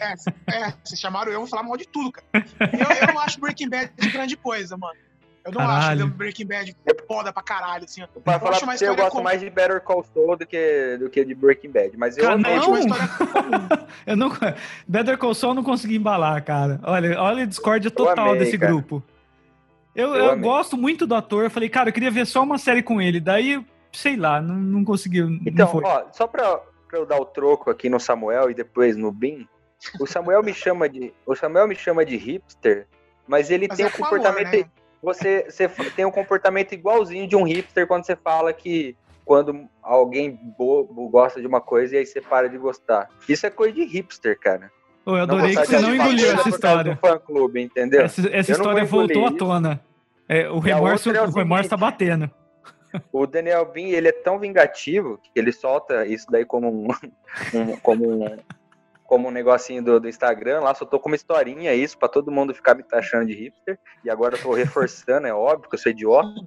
É, 0.00 0.14
é, 0.56 0.74
vocês 0.82 0.98
chamaram 0.98 1.28
eu, 1.28 1.34
eu 1.34 1.40
vou 1.40 1.48
falar 1.48 1.62
mal 1.62 1.76
de 1.76 1.86
tudo, 1.86 2.10
cara. 2.10 2.46
Eu, 2.72 3.08
eu 3.08 3.14
não 3.14 3.20
acho 3.20 3.38
Breaking 3.38 3.68
Bad 3.68 3.92
grande 4.10 4.36
coisa, 4.36 4.76
mano. 4.76 4.94
Eu 5.44 5.52
não 5.52 5.60
caralho. 5.60 6.04
acho 6.04 6.14
Breaking 6.14 6.46
Bad 6.46 6.76
foda 7.06 7.32
pra 7.32 7.42
caralho, 7.42 7.84
assim. 7.84 8.02
Pra 8.24 8.34
eu 8.34 8.40
falar 8.40 8.58
pra 8.58 8.76
você, 8.76 8.88
eu 8.88 8.94
gosto 8.94 9.12
com... 9.12 9.22
mais 9.22 9.40
de 9.40 9.48
Better 9.48 9.80
Call 9.80 10.04
Saul 10.14 10.36
do 10.36 10.46
que, 10.46 10.96
do 10.98 11.08
que 11.08 11.24
de 11.24 11.34
Breaking 11.34 11.70
Bad, 11.70 11.96
mas 11.96 12.16
eu 12.16 12.38
não. 12.38 12.68
uma 12.68 12.78
história 12.78 13.08
eu 14.06 14.16
não... 14.16 14.30
Better 14.86 15.18
Call 15.18 15.34
Saul 15.34 15.52
eu 15.52 15.56
não 15.56 15.64
consegui 15.64 15.96
embalar, 15.96 16.42
cara. 16.44 16.80
Olha, 16.82 17.20
olha 17.20 17.42
a 17.42 17.46
discórdia 17.46 17.90
total 17.90 18.30
amei, 18.30 18.40
desse 18.40 18.58
cara. 18.58 18.72
grupo. 18.72 19.02
Eu, 19.94 20.14
eu, 20.14 20.26
eu 20.26 20.38
gosto 20.38 20.76
muito 20.76 21.06
do 21.06 21.14
ator, 21.14 21.44
eu 21.44 21.50
falei, 21.50 21.68
cara, 21.68 21.88
eu 21.88 21.92
queria 21.92 22.10
ver 22.10 22.26
só 22.26 22.42
uma 22.42 22.58
série 22.58 22.82
com 22.82 23.02
ele, 23.02 23.18
daí, 23.18 23.64
sei 23.92 24.16
lá, 24.16 24.40
não, 24.40 24.54
não 24.54 24.84
conseguiu. 24.84 25.28
Então, 25.44 25.72
não 25.74 25.82
ó, 25.84 26.04
só 26.12 26.28
pra, 26.28 26.60
pra 26.90 26.98
eu 26.98 27.06
dar 27.06 27.18
o 27.18 27.24
troco 27.24 27.70
aqui 27.70 27.88
no 27.88 28.00
Samuel 28.00 28.50
e 28.50 28.54
depois 28.54 28.96
no 28.96 29.12
Bin, 29.12 29.46
o 30.00 30.06
Samuel 30.06 30.42
me 30.42 30.52
chama 30.52 30.88
de, 30.88 31.14
o 31.24 31.34
Samuel 31.36 31.68
me 31.68 31.76
chama 31.76 32.04
de 32.04 32.16
hipster, 32.16 32.86
mas 33.28 33.50
ele 33.50 33.68
mas 33.68 33.76
tem 33.76 33.86
é 33.86 33.88
um 33.88 33.92
comportamento... 33.92 34.50
Favor, 34.50 34.64
né? 34.64 34.70
você, 35.02 35.46
você 35.48 35.68
tem 35.96 36.04
um 36.04 36.10
comportamento 36.10 36.72
igualzinho 36.72 37.26
de 37.26 37.36
um 37.36 37.44
hipster 37.44 37.86
quando 37.86 38.04
você 38.04 38.16
fala 38.16 38.52
que 38.52 38.96
quando 39.24 39.68
alguém 39.82 40.38
bobo 40.58 41.08
gosta 41.08 41.40
de 41.40 41.46
uma 41.46 41.60
coisa 41.60 41.94
e 41.94 41.98
aí 41.98 42.06
você 42.06 42.20
para 42.20 42.48
de 42.48 42.58
gostar. 42.58 43.08
Isso 43.28 43.46
é 43.46 43.50
coisa 43.50 43.72
de 43.74 43.84
hipster, 43.84 44.38
cara. 44.38 44.70
eu 45.06 45.14
adorei 45.14 45.54
que 45.54 45.66
você 45.66 45.78
não 45.78 45.94
engoliu 45.94 46.32
essa 46.32 46.48
história. 46.48 46.98
Fã 47.00 47.18
-clube, 47.18 47.62
entendeu? 47.62 48.02
Essa, 48.02 48.28
essa 48.28 48.52
história 48.52 48.84
voltou 48.84 49.26
à 49.26 49.32
tona. 49.32 49.80
É, 50.28 50.48
o 50.50 50.58
remorso, 50.58 51.10
é 51.10 51.22
o, 51.22 51.28
o 51.28 51.30
remorso 51.30 51.70
tá 51.70 51.76
batendo. 51.76 52.30
O 53.12 53.26
Daniel 53.26 53.64
Bin, 53.66 53.90
ele 53.90 54.08
é 54.08 54.12
tão 54.12 54.38
vingativo 54.38 55.18
que 55.18 55.30
ele 55.34 55.52
solta 55.52 56.06
isso 56.06 56.26
daí 56.30 56.44
como 56.44 56.68
um, 56.68 56.88
um 57.54 57.76
como 57.76 58.10
um, 58.10 58.36
como 59.04 59.28
um 59.28 59.30
negocinho 59.32 59.82
do, 59.82 60.00
do 60.00 60.08
Instagram, 60.08 60.60
lá 60.60 60.74
só 60.74 60.84
tô 60.84 60.98
com 61.00 61.08
uma 61.08 61.16
historinha 61.16 61.74
isso, 61.74 61.98
para 61.98 62.08
todo 62.08 62.30
mundo 62.30 62.54
ficar 62.54 62.74
me 62.74 62.82
taxando 62.82 63.26
de 63.26 63.34
hipster. 63.34 63.78
E 64.04 64.10
agora 64.10 64.36
eu 64.36 64.42
tô 64.42 64.52
reforçando, 64.52 65.26
é 65.26 65.34
óbvio 65.34 65.68
que 65.68 65.74
eu 65.74 65.80
sou 65.80 65.90
idiota. 65.90 66.40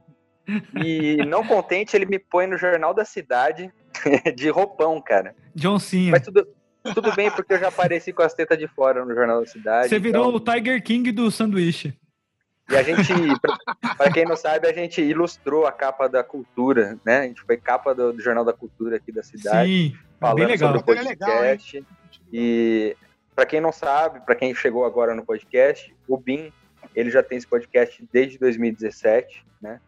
E 0.84 1.18
não 1.26 1.46
contente, 1.46 1.96
ele 1.96 2.06
me 2.06 2.20
põe 2.20 2.48
no 2.48 2.58
Jornal 2.58 2.94
da 2.94 3.06
Cidade 3.06 3.72
de 4.36 4.50
roupão, 4.50 5.02
cara. 5.02 5.36
John 5.56 5.80
Cena. 5.80 6.12
Mas 6.12 6.24
tudo, 6.24 6.48
tudo 6.94 7.14
bem, 7.16 7.32
porque 7.32 7.54
eu 7.54 7.60
já 7.60 7.70
apareci 7.70 8.12
com 8.12 8.22
as 8.22 8.34
tetas 8.34 8.58
de 8.58 8.68
fora 8.68 9.06
no 9.06 9.14
Jornal 9.14 9.42
da 9.42 9.48
Cidade. 9.48 9.90
Você 9.90 10.00
virou 10.00 10.30
então... 10.30 10.36
o 10.36 10.40
Tiger 10.40 10.84
King 10.84 11.12
do 11.12 11.32
sanduíche. 11.32 11.98
E 12.70 12.75
a 12.75 12.84
gente, 12.84 13.13
para 13.98 14.12
quem 14.12 14.25
não 14.25 14.36
sabe, 14.36 14.67
a 14.67 14.74
gente 14.74 15.01
ilustrou 15.01 15.65
a 15.65 15.72
capa 15.72 16.08
da 16.08 16.24
cultura, 16.24 16.98
né? 17.05 17.20
A 17.20 17.24
gente 17.24 17.41
foi 17.41 17.58
capa 17.58 17.93
do, 17.93 18.13
do 18.13 18.22
Jornal 18.22 18.46
da 18.46 18.53
Cultura 18.53 18.96
aqui 18.96 19.12
da 19.12 19.22
cidade. 19.22 19.70
Sim, 19.70 19.98
falando 20.20 20.38
bem 20.38 20.48
legal. 20.48 20.70
sobre 20.70 20.82
o 20.82 20.84
podcast. 20.84 21.75
Legal, 21.75 21.91
e 22.32 22.96
para 23.36 23.46
quem 23.46 23.60
não 23.60 23.72
sabe, 23.72 24.22
para 24.22 24.36
quem 24.36 24.55
chegou 24.55 24.86
agora 24.86 25.13
no 25.13 25.25
podcast, 25.25 25.93
o 26.08 26.17
BIM, 26.17 26.51
ele 26.96 27.12
já 27.12 27.22
tem 27.22 27.38
esse 27.38 27.48
podcast 27.48 28.03
desde 28.12 28.38
2017, 28.39 29.46
né? 29.62 29.79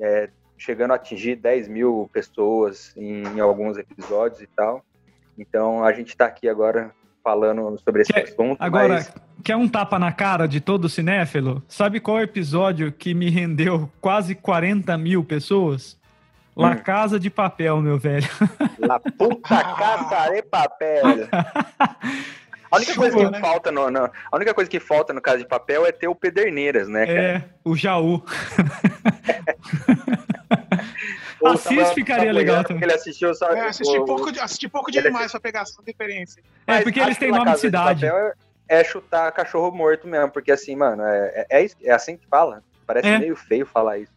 É, 0.00 0.30
chegando 0.56 0.92
a 0.92 0.94
atingir 0.94 1.36
10 1.36 1.68
mil 1.68 2.08
pessoas 2.12 2.94
em, 2.96 3.22
em 3.22 3.40
alguns 3.40 3.76
episódios 3.76 4.40
e 4.40 4.46
tal. 4.46 4.84
Então 5.38 5.84
a 5.84 5.92
gente 5.92 6.08
está 6.08 6.26
aqui 6.26 6.48
agora 6.48 6.94
falando 7.22 7.78
sobre 7.78 8.02
esse 8.02 8.12
quer, 8.12 8.24
assunto. 8.24 8.60
Agora, 8.60 8.94
mas... 8.94 9.12
quer 9.44 9.56
um 9.56 9.68
tapa 9.68 9.98
na 9.98 10.10
cara 10.10 10.48
de 10.48 10.58
todo 10.58 10.88
cinéfilo? 10.88 11.62
Sabe 11.68 12.00
qual 12.00 12.20
episódio 12.20 12.90
que 12.90 13.12
me 13.12 13.28
rendeu 13.28 13.92
quase 14.00 14.34
40 14.34 14.96
mil 14.96 15.22
pessoas? 15.22 15.98
La 16.56 16.70
hum. 16.70 16.78
Casa 16.78 17.20
de 17.20 17.28
Papel, 17.28 17.82
meu 17.82 17.98
velho. 17.98 18.28
La 18.78 18.98
puta 18.98 19.62
casa 19.74 20.30
de 20.30 20.42
papel. 20.42 21.02
A 22.70 22.76
única, 22.76 22.94
coisa 22.96 23.16
que 23.16 23.30
né? 23.30 23.40
falta 23.40 23.70
no, 23.70 23.88
no, 23.88 24.00
a 24.00 24.36
única 24.36 24.52
coisa 24.52 24.68
que 24.68 24.80
falta 24.80 25.12
no 25.12 25.22
Casa 25.22 25.38
de 25.38 25.46
Papel 25.46 25.86
é 25.86 25.92
ter 25.92 26.08
o 26.08 26.14
Pederneiras, 26.14 26.88
né, 26.88 27.06
cara? 27.06 27.20
É, 27.20 27.44
o 27.64 27.76
Jaú. 27.76 28.20
Assis 31.44 31.92
ficaria 31.92 32.32
legal 32.32 32.64
também. 32.64 32.82
Ele 32.82 32.92
assistiu 32.92 33.32
só. 33.34 33.52
É, 33.52 33.68
assisti, 33.68 33.96
o, 33.96 34.04
pouco, 34.04 34.28
assisti 34.40 34.68
pouco 34.68 34.90
demais 34.90 35.30
pra 35.30 35.38
pegar 35.38 35.60
essa 35.60 35.80
referência. 35.86 36.42
É, 36.66 36.80
porque 36.80 36.98
eles 36.98 37.18
têm 37.18 37.30
nome 37.30 37.52
de 37.52 37.60
cidade. 37.60 38.00
De 38.00 38.34
é 38.68 38.82
chutar 38.82 39.30
cachorro 39.32 39.70
morto 39.70 40.06
mesmo, 40.06 40.30
porque 40.30 40.52
assim, 40.52 40.74
mano, 40.76 41.02
é, 41.02 41.46
é, 41.50 41.66
é 41.82 41.92
assim 41.92 42.16
que 42.16 42.26
fala. 42.26 42.62
Parece 42.86 43.08
é. 43.08 43.18
meio 43.18 43.34
feio 43.34 43.64
falar 43.64 43.98
isso. 43.98 44.12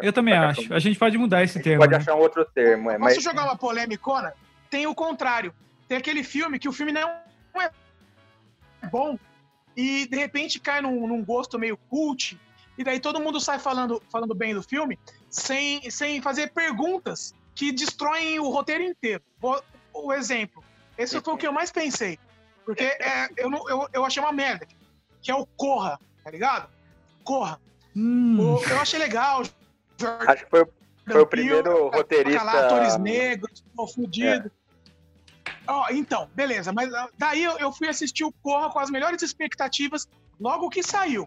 Eu 0.00 0.12
também 0.12 0.34
acho. 0.34 0.72
A 0.72 0.78
gente 0.78 0.98
pode 0.98 1.18
mudar 1.18 1.42
esse 1.42 1.60
termo. 1.60 1.80
Pode 1.80 1.92
né? 1.92 1.98
achar 1.98 2.14
um 2.14 2.20
outro 2.20 2.44
termo. 2.44 2.90
É, 2.90 2.96
mas... 2.96 3.14
Posso 3.14 3.24
jogar 3.24 3.44
uma 3.44 3.56
polêmica? 3.56 4.34
Tem 4.70 4.86
o 4.86 4.94
contrário. 4.94 5.52
Tem 5.88 5.98
aquele 5.98 6.22
filme 6.22 6.58
que 6.58 6.68
o 6.68 6.72
filme 6.72 6.92
não 6.92 7.00
é 7.02 7.70
bom 8.90 9.18
e 9.76 10.06
de 10.06 10.16
repente 10.16 10.60
cai 10.60 10.80
num, 10.80 11.06
num 11.06 11.24
gosto 11.24 11.58
meio 11.58 11.76
cult 11.76 12.38
e 12.76 12.84
daí 12.84 13.00
todo 13.00 13.20
mundo 13.20 13.40
sai 13.40 13.58
falando, 13.58 14.02
falando 14.10 14.34
bem 14.34 14.54
do 14.54 14.62
filme 14.62 14.98
sem, 15.28 15.90
sem 15.90 16.20
fazer 16.20 16.52
perguntas 16.52 17.34
que 17.54 17.72
destroem 17.72 18.38
o 18.38 18.48
roteiro 18.48 18.82
inteiro. 18.82 19.22
O 19.92 20.12
exemplo. 20.12 20.64
Esse 20.96 21.20
foi 21.20 21.34
o 21.34 21.36
que 21.36 21.46
eu 21.46 21.52
mais 21.52 21.70
pensei. 21.70 22.18
Porque 22.64 22.84
é, 22.84 23.28
eu, 23.36 23.50
não, 23.50 23.68
eu, 23.68 23.88
eu 23.92 24.04
achei 24.04 24.22
uma 24.22 24.32
merda. 24.32 24.66
Que 25.20 25.30
é 25.30 25.34
o 25.34 25.46
Corra, 25.46 25.98
tá 26.24 26.30
ligado? 26.30 26.68
Corra. 27.24 27.60
Hum. 27.94 28.58
eu 28.70 28.80
achei 28.80 28.98
legal, 28.98 29.42
Acho 30.26 30.44
que 30.44 30.50
foi, 30.50 30.66
foi 31.06 31.20
o 31.20 31.26
primeiro 31.26 31.88
roteirista. 31.88 32.42
atores 32.42 32.96
negros, 32.98 33.62
fudido. 33.94 34.48
É. 34.48 34.62
Oh, 35.70 35.84
então, 35.90 36.28
beleza, 36.34 36.72
mas 36.72 36.92
ah, 36.92 37.08
daí 37.16 37.44
eu 37.44 37.72
fui 37.72 37.88
assistir 37.88 38.24
o 38.24 38.32
Corra 38.32 38.70
com 38.70 38.78
as 38.78 38.90
melhores 38.90 39.22
expectativas 39.22 40.08
logo 40.40 40.68
que 40.68 40.82
saiu. 40.82 41.26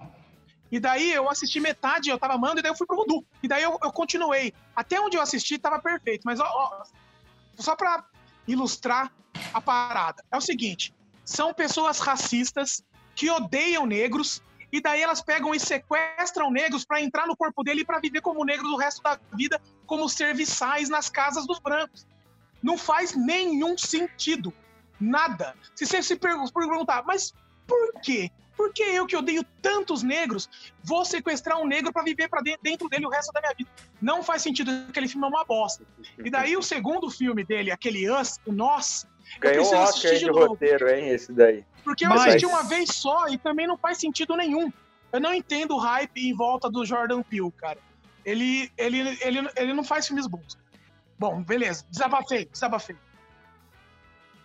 E 0.71 0.79
daí 0.79 1.13
eu 1.13 1.29
assisti 1.29 1.59
metade, 1.59 2.09
eu 2.09 2.17
tava 2.17 2.33
amando, 2.33 2.59
e 2.59 2.63
daí 2.63 2.71
eu 2.71 2.75
fui 2.75 2.87
pro 2.87 2.97
Voodoo. 2.97 3.25
E 3.41 3.47
daí 3.47 3.63
eu, 3.63 3.77
eu 3.81 3.91
continuei. 3.91 4.53
Até 4.75 4.99
onde 4.99 5.15
eu 5.15 5.21
assisti 5.21 5.57
tava 5.57 5.79
perfeito. 5.79 6.23
Mas 6.25 6.39
ó, 6.39 6.45
ó, 6.45 6.83
só 7.57 7.75
pra 7.75 8.03
ilustrar 8.47 9.11
a 9.53 9.61
parada. 9.61 10.23
É 10.31 10.37
o 10.37 10.41
seguinte: 10.41 10.93
são 11.25 11.53
pessoas 11.53 11.99
racistas 11.99 12.83
que 13.15 13.29
odeiam 13.29 13.85
negros 13.85 14.41
e 14.71 14.81
daí 14.81 15.01
elas 15.01 15.21
pegam 15.21 15.55
e 15.55 15.59
sequestram 15.59 16.51
negros 16.51 16.85
para 16.85 17.01
entrar 17.01 17.25
no 17.25 17.35
corpo 17.35 17.63
dele 17.63 17.81
e 17.81 17.85
para 17.85 17.99
viver 17.99 18.21
como 18.21 18.45
negro 18.45 18.67
do 18.67 18.75
resto 18.75 19.01
da 19.01 19.19
vida, 19.33 19.61
como 19.85 20.07
serviçais 20.07 20.89
nas 20.89 21.09
casas 21.09 21.47
dos 21.47 21.59
brancos. 21.59 22.05
Não 22.61 22.77
faz 22.77 23.15
nenhum 23.15 23.77
sentido. 23.77 24.53
Nada. 24.99 25.55
Se 25.75 25.85
você 25.85 26.03
se 26.03 26.15
perguntar, 26.15 27.03
mas 27.05 27.33
por 27.65 28.01
quê? 28.01 28.31
Por 28.55 28.73
que 28.73 28.83
eu 28.83 29.05
que 29.05 29.17
odeio 29.17 29.43
tantos 29.61 30.01
negros 30.01 30.49
vou 30.83 31.03
sequestrar 31.03 31.59
um 31.59 31.67
negro 31.67 31.91
para 31.91 32.03
viver 32.03 32.29
para 32.29 32.41
dentro 32.61 32.87
dele 32.87 33.05
o 33.05 33.09
resto 33.09 33.31
da 33.33 33.41
minha 33.41 33.53
vida? 33.53 33.69
Não 34.01 34.23
faz 34.23 34.41
sentido, 34.41 34.71
aquele 34.89 35.07
filme 35.07 35.25
é 35.25 35.29
uma 35.29 35.43
bosta. 35.43 35.85
E 36.17 36.29
daí 36.29 36.55
o 36.55 36.61
segundo 36.61 37.09
filme 37.09 37.43
dele, 37.43 37.71
aquele 37.71 38.09
Us, 38.09 38.39
o 38.45 38.53
Nós, 38.53 39.05
Ganhou 39.39 39.65
um 39.65 39.77
Oscar 39.77 40.13
de, 40.13 40.19
de 40.19 40.29
roteiro, 40.29 40.89
hein, 40.89 41.09
esse 41.09 41.31
daí. 41.31 41.65
Porque 41.83 42.05
eu 42.05 42.09
Mas... 42.09 42.21
assisti 42.21 42.45
uma 42.45 42.63
vez 42.63 42.89
só 42.89 43.27
e 43.27 43.37
também 43.37 43.67
não 43.67 43.77
faz 43.77 43.97
sentido 43.97 44.35
nenhum. 44.35 44.71
Eu 45.11 45.19
não 45.19 45.33
entendo 45.33 45.75
o 45.75 45.79
hype 45.79 46.17
em 46.17 46.33
volta 46.33 46.69
do 46.69 46.85
Jordan 46.85 47.21
Peele, 47.21 47.51
cara. 47.51 47.79
Ele, 48.25 48.71
ele, 48.77 49.17
ele, 49.21 49.49
ele 49.55 49.73
não 49.73 49.83
faz 49.83 50.07
filmes 50.07 50.27
bons. 50.27 50.57
Bom, 51.17 51.41
beleza. 51.43 51.85
Desabafei, 51.89 52.49
desabafei. 52.51 52.95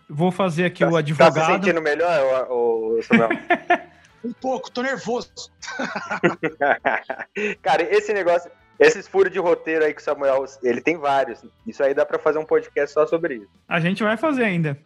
Vou 0.08 0.30
fazer 0.30 0.64
aqui 0.66 0.84
tá, 0.84 0.90
o 0.90 0.96
advogado. 0.96 1.34
Tá 1.34 1.46
se 1.46 1.52
sentindo 1.52 1.80
melhor, 1.80 2.46
o, 2.50 2.98
o 2.98 3.02
Samuel? 3.02 3.30
um 4.24 4.32
pouco, 4.32 4.70
tô 4.70 4.82
nervoso. 4.82 5.30
cara, 7.62 7.82
esse 7.82 8.12
negócio, 8.12 8.50
esses 8.80 9.06
furos 9.06 9.30
de 9.30 9.38
roteiro 9.38 9.84
aí 9.84 9.92
que 9.92 10.00
o 10.00 10.04
Samuel, 10.04 10.44
ele 10.62 10.80
tem 10.80 10.96
vários. 10.96 11.44
Isso 11.66 11.82
aí 11.82 11.92
dá 11.92 12.06
para 12.06 12.18
fazer 12.18 12.38
um 12.38 12.46
podcast 12.46 12.94
só 12.94 13.06
sobre 13.06 13.34
isso. 13.34 13.48
A 13.68 13.78
gente 13.78 14.02
vai 14.02 14.16
fazer 14.16 14.44
ainda. 14.44 14.78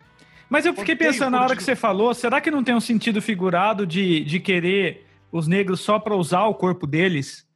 Mas 0.50 0.66
eu 0.66 0.74
fiquei 0.74 0.96
pensando 0.96 1.30
na 1.30 1.42
hora 1.42 1.57
que 1.57 1.62
você 1.62 1.76
falou, 1.76 2.12
será 2.12 2.40
que 2.40 2.50
não 2.50 2.62
tem 2.62 2.74
um 2.74 2.80
sentido 2.80 3.22
figurado 3.22 3.87
de, 3.87 4.24
de 4.24 4.40
querer 4.40 5.07
os 5.30 5.46
negros 5.46 5.80
só 5.80 5.98
para 5.98 6.14
usar 6.14 6.44
o 6.44 6.54
corpo 6.54 6.87
deles? 6.87 7.46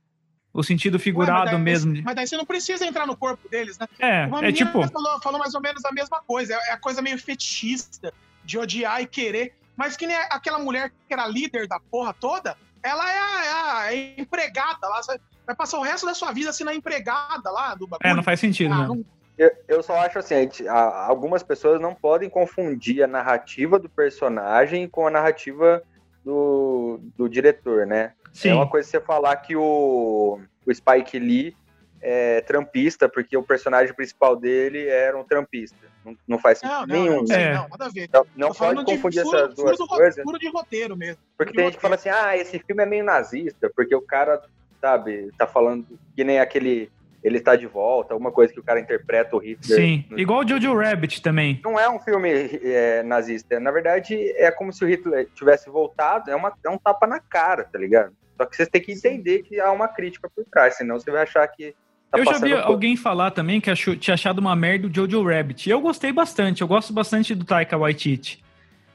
O 0.52 0.62
sentido 0.62 0.98
figurado 0.98 1.50
Ué, 1.50 1.52
mas 1.52 1.52
daí, 1.52 1.62
mesmo. 1.62 2.02
Mas 2.04 2.16
daí 2.16 2.26
você 2.26 2.36
não 2.36 2.46
precisa 2.46 2.86
entrar 2.86 3.06
no 3.06 3.16
corpo 3.16 3.48
deles, 3.48 3.78
né? 3.78 3.86
É, 3.98 4.26
Uma 4.26 4.44
é 4.46 4.50
tipo. 4.50 4.88
Falou, 4.88 5.20
falou 5.20 5.38
mais 5.38 5.54
ou 5.54 5.60
menos 5.60 5.84
a 5.84 5.92
mesma 5.92 6.20
coisa. 6.26 6.54
É, 6.54 6.70
é 6.70 6.72
a 6.72 6.78
coisa 6.78 7.02
meio 7.02 7.18
fetichista 7.18 8.12
de 8.44 8.58
odiar 8.58 9.02
e 9.02 9.06
querer. 9.06 9.54
Mas 9.76 9.96
que 9.96 10.06
nem 10.06 10.16
aquela 10.16 10.58
mulher 10.58 10.90
que 11.06 11.12
era 11.12 11.28
líder 11.28 11.68
da 11.68 11.78
porra 11.78 12.12
toda, 12.12 12.56
ela 12.82 13.10
é 13.10 13.18
a, 13.18 13.44
é 13.44 13.52
a 13.52 13.94
é 13.94 14.20
empregada 14.20 14.88
lá. 14.88 15.00
Vai 15.46 15.56
passar 15.56 15.78
o 15.78 15.82
resto 15.82 16.06
da 16.06 16.14
sua 16.14 16.32
vida 16.32 16.52
sendo 16.52 16.70
a 16.70 16.74
empregada 16.74 17.50
lá 17.50 17.74
do 17.74 17.86
bagulho. 17.86 18.10
É, 18.10 18.14
não 18.14 18.22
faz 18.22 18.40
sentido, 18.40 18.72
ah, 18.74 18.78
né? 18.78 18.86
Não, 18.88 19.04
eu, 19.38 19.50
eu 19.68 19.82
só 19.82 19.96
acho 19.98 20.18
assim, 20.18 20.34
gente, 20.34 20.66
algumas 20.68 21.42
pessoas 21.42 21.80
não 21.80 21.94
podem 21.94 22.28
confundir 22.28 23.02
a 23.02 23.06
narrativa 23.06 23.78
do 23.78 23.88
personagem 23.88 24.88
com 24.88 25.06
a 25.06 25.10
narrativa 25.10 25.82
do, 26.24 27.00
do 27.16 27.28
diretor, 27.28 27.86
né? 27.86 28.12
Sim. 28.32 28.50
É 28.50 28.54
uma 28.54 28.68
coisa 28.68 28.88
você 28.88 29.00
falar 29.00 29.36
que 29.36 29.56
o, 29.56 30.40
o 30.66 30.74
Spike 30.74 31.18
Lee 31.18 31.56
é, 32.00 32.40
trampista, 32.42 33.08
porque 33.08 33.36
o 33.36 33.42
personagem 33.42 33.94
principal 33.94 34.36
dele 34.36 34.86
era 34.86 35.18
um 35.18 35.24
trampista. 35.24 35.76
Não, 36.04 36.16
não 36.26 36.38
faz 36.38 36.58
sentido 36.58 36.86
não, 36.86 36.86
nenhum. 36.86 37.24
Não, 37.24 37.36
é. 37.36 37.54
não, 37.54 37.68
nada 37.68 37.86
a 37.86 37.88
ver. 37.88 38.08
Não, 38.12 38.26
não 38.36 38.52
pode 38.52 38.84
confundir 38.84 39.22
furo, 39.22 39.36
essas 39.36 39.54
duas 39.54 39.76
furo 39.76 39.88
coisas. 39.88 40.22
Furo 40.22 40.38
de 40.38 40.48
roteiro 40.48 40.96
mesmo. 40.96 41.22
Porque 41.36 41.52
tem 41.52 41.64
gente 41.66 41.76
que 41.76 41.82
fala 41.82 41.96
assim, 41.96 42.08
ah, 42.08 42.36
esse 42.36 42.58
filme 42.60 42.82
é 42.82 42.86
meio 42.86 43.04
nazista, 43.04 43.70
porque 43.74 43.94
o 43.94 44.00
cara, 44.00 44.40
sabe, 44.80 45.30
tá 45.36 45.46
falando 45.46 45.86
que 46.14 46.24
nem 46.24 46.38
aquele 46.38 46.90
ele 47.22 47.38
está 47.38 47.56
de 47.56 47.66
volta, 47.66 48.14
alguma 48.14 48.30
coisa 48.30 48.52
que 48.52 48.60
o 48.60 48.62
cara 48.62 48.78
interpreta 48.78 49.34
o 49.34 49.40
Hitler. 49.40 49.78
Sim, 49.78 50.04
no... 50.08 50.18
igual 50.18 50.44
o 50.44 50.48
Jojo 50.48 50.74
Rabbit 50.74 51.20
também. 51.20 51.60
Não 51.64 51.78
é 51.78 51.88
um 51.90 51.98
filme 51.98 52.30
é, 52.62 53.02
nazista, 53.02 53.58
na 53.58 53.72
verdade 53.72 54.30
é 54.36 54.50
como 54.50 54.72
se 54.72 54.84
o 54.84 54.88
Hitler 54.88 55.28
tivesse 55.34 55.68
voltado, 55.68 56.30
é, 56.30 56.36
uma, 56.36 56.52
é 56.64 56.70
um 56.70 56.78
tapa 56.78 57.06
na 57.06 57.18
cara, 57.18 57.64
tá 57.64 57.78
ligado? 57.78 58.12
Só 58.36 58.46
que 58.46 58.54
vocês 58.54 58.68
têm 58.68 58.80
que 58.80 58.92
entender 58.92 59.42
que 59.42 59.58
há 59.58 59.72
uma 59.72 59.88
crítica 59.88 60.30
por 60.34 60.44
trás, 60.44 60.76
senão 60.76 60.98
você 60.98 61.10
vai 61.10 61.22
achar 61.22 61.46
que 61.48 61.74
Tá 62.10 62.18
eu 62.18 62.24
já 62.24 62.38
vi 62.38 62.50
por... 62.50 62.60
alguém 62.60 62.96
falar 62.96 63.30
também 63.30 63.60
que 63.60 63.70
achou, 63.70 63.94
tinha 63.94 64.14
achado 64.14 64.38
uma 64.38 64.56
merda 64.56 64.86
o 64.86 64.94
Jojo 64.94 65.22
Rabbit. 65.22 65.68
Eu 65.68 65.80
gostei 65.80 66.12
bastante, 66.12 66.62
eu 66.62 66.68
gosto 66.68 66.92
bastante 66.92 67.34
do 67.34 67.44
Taika 67.44 67.76
Waititi. 67.76 68.42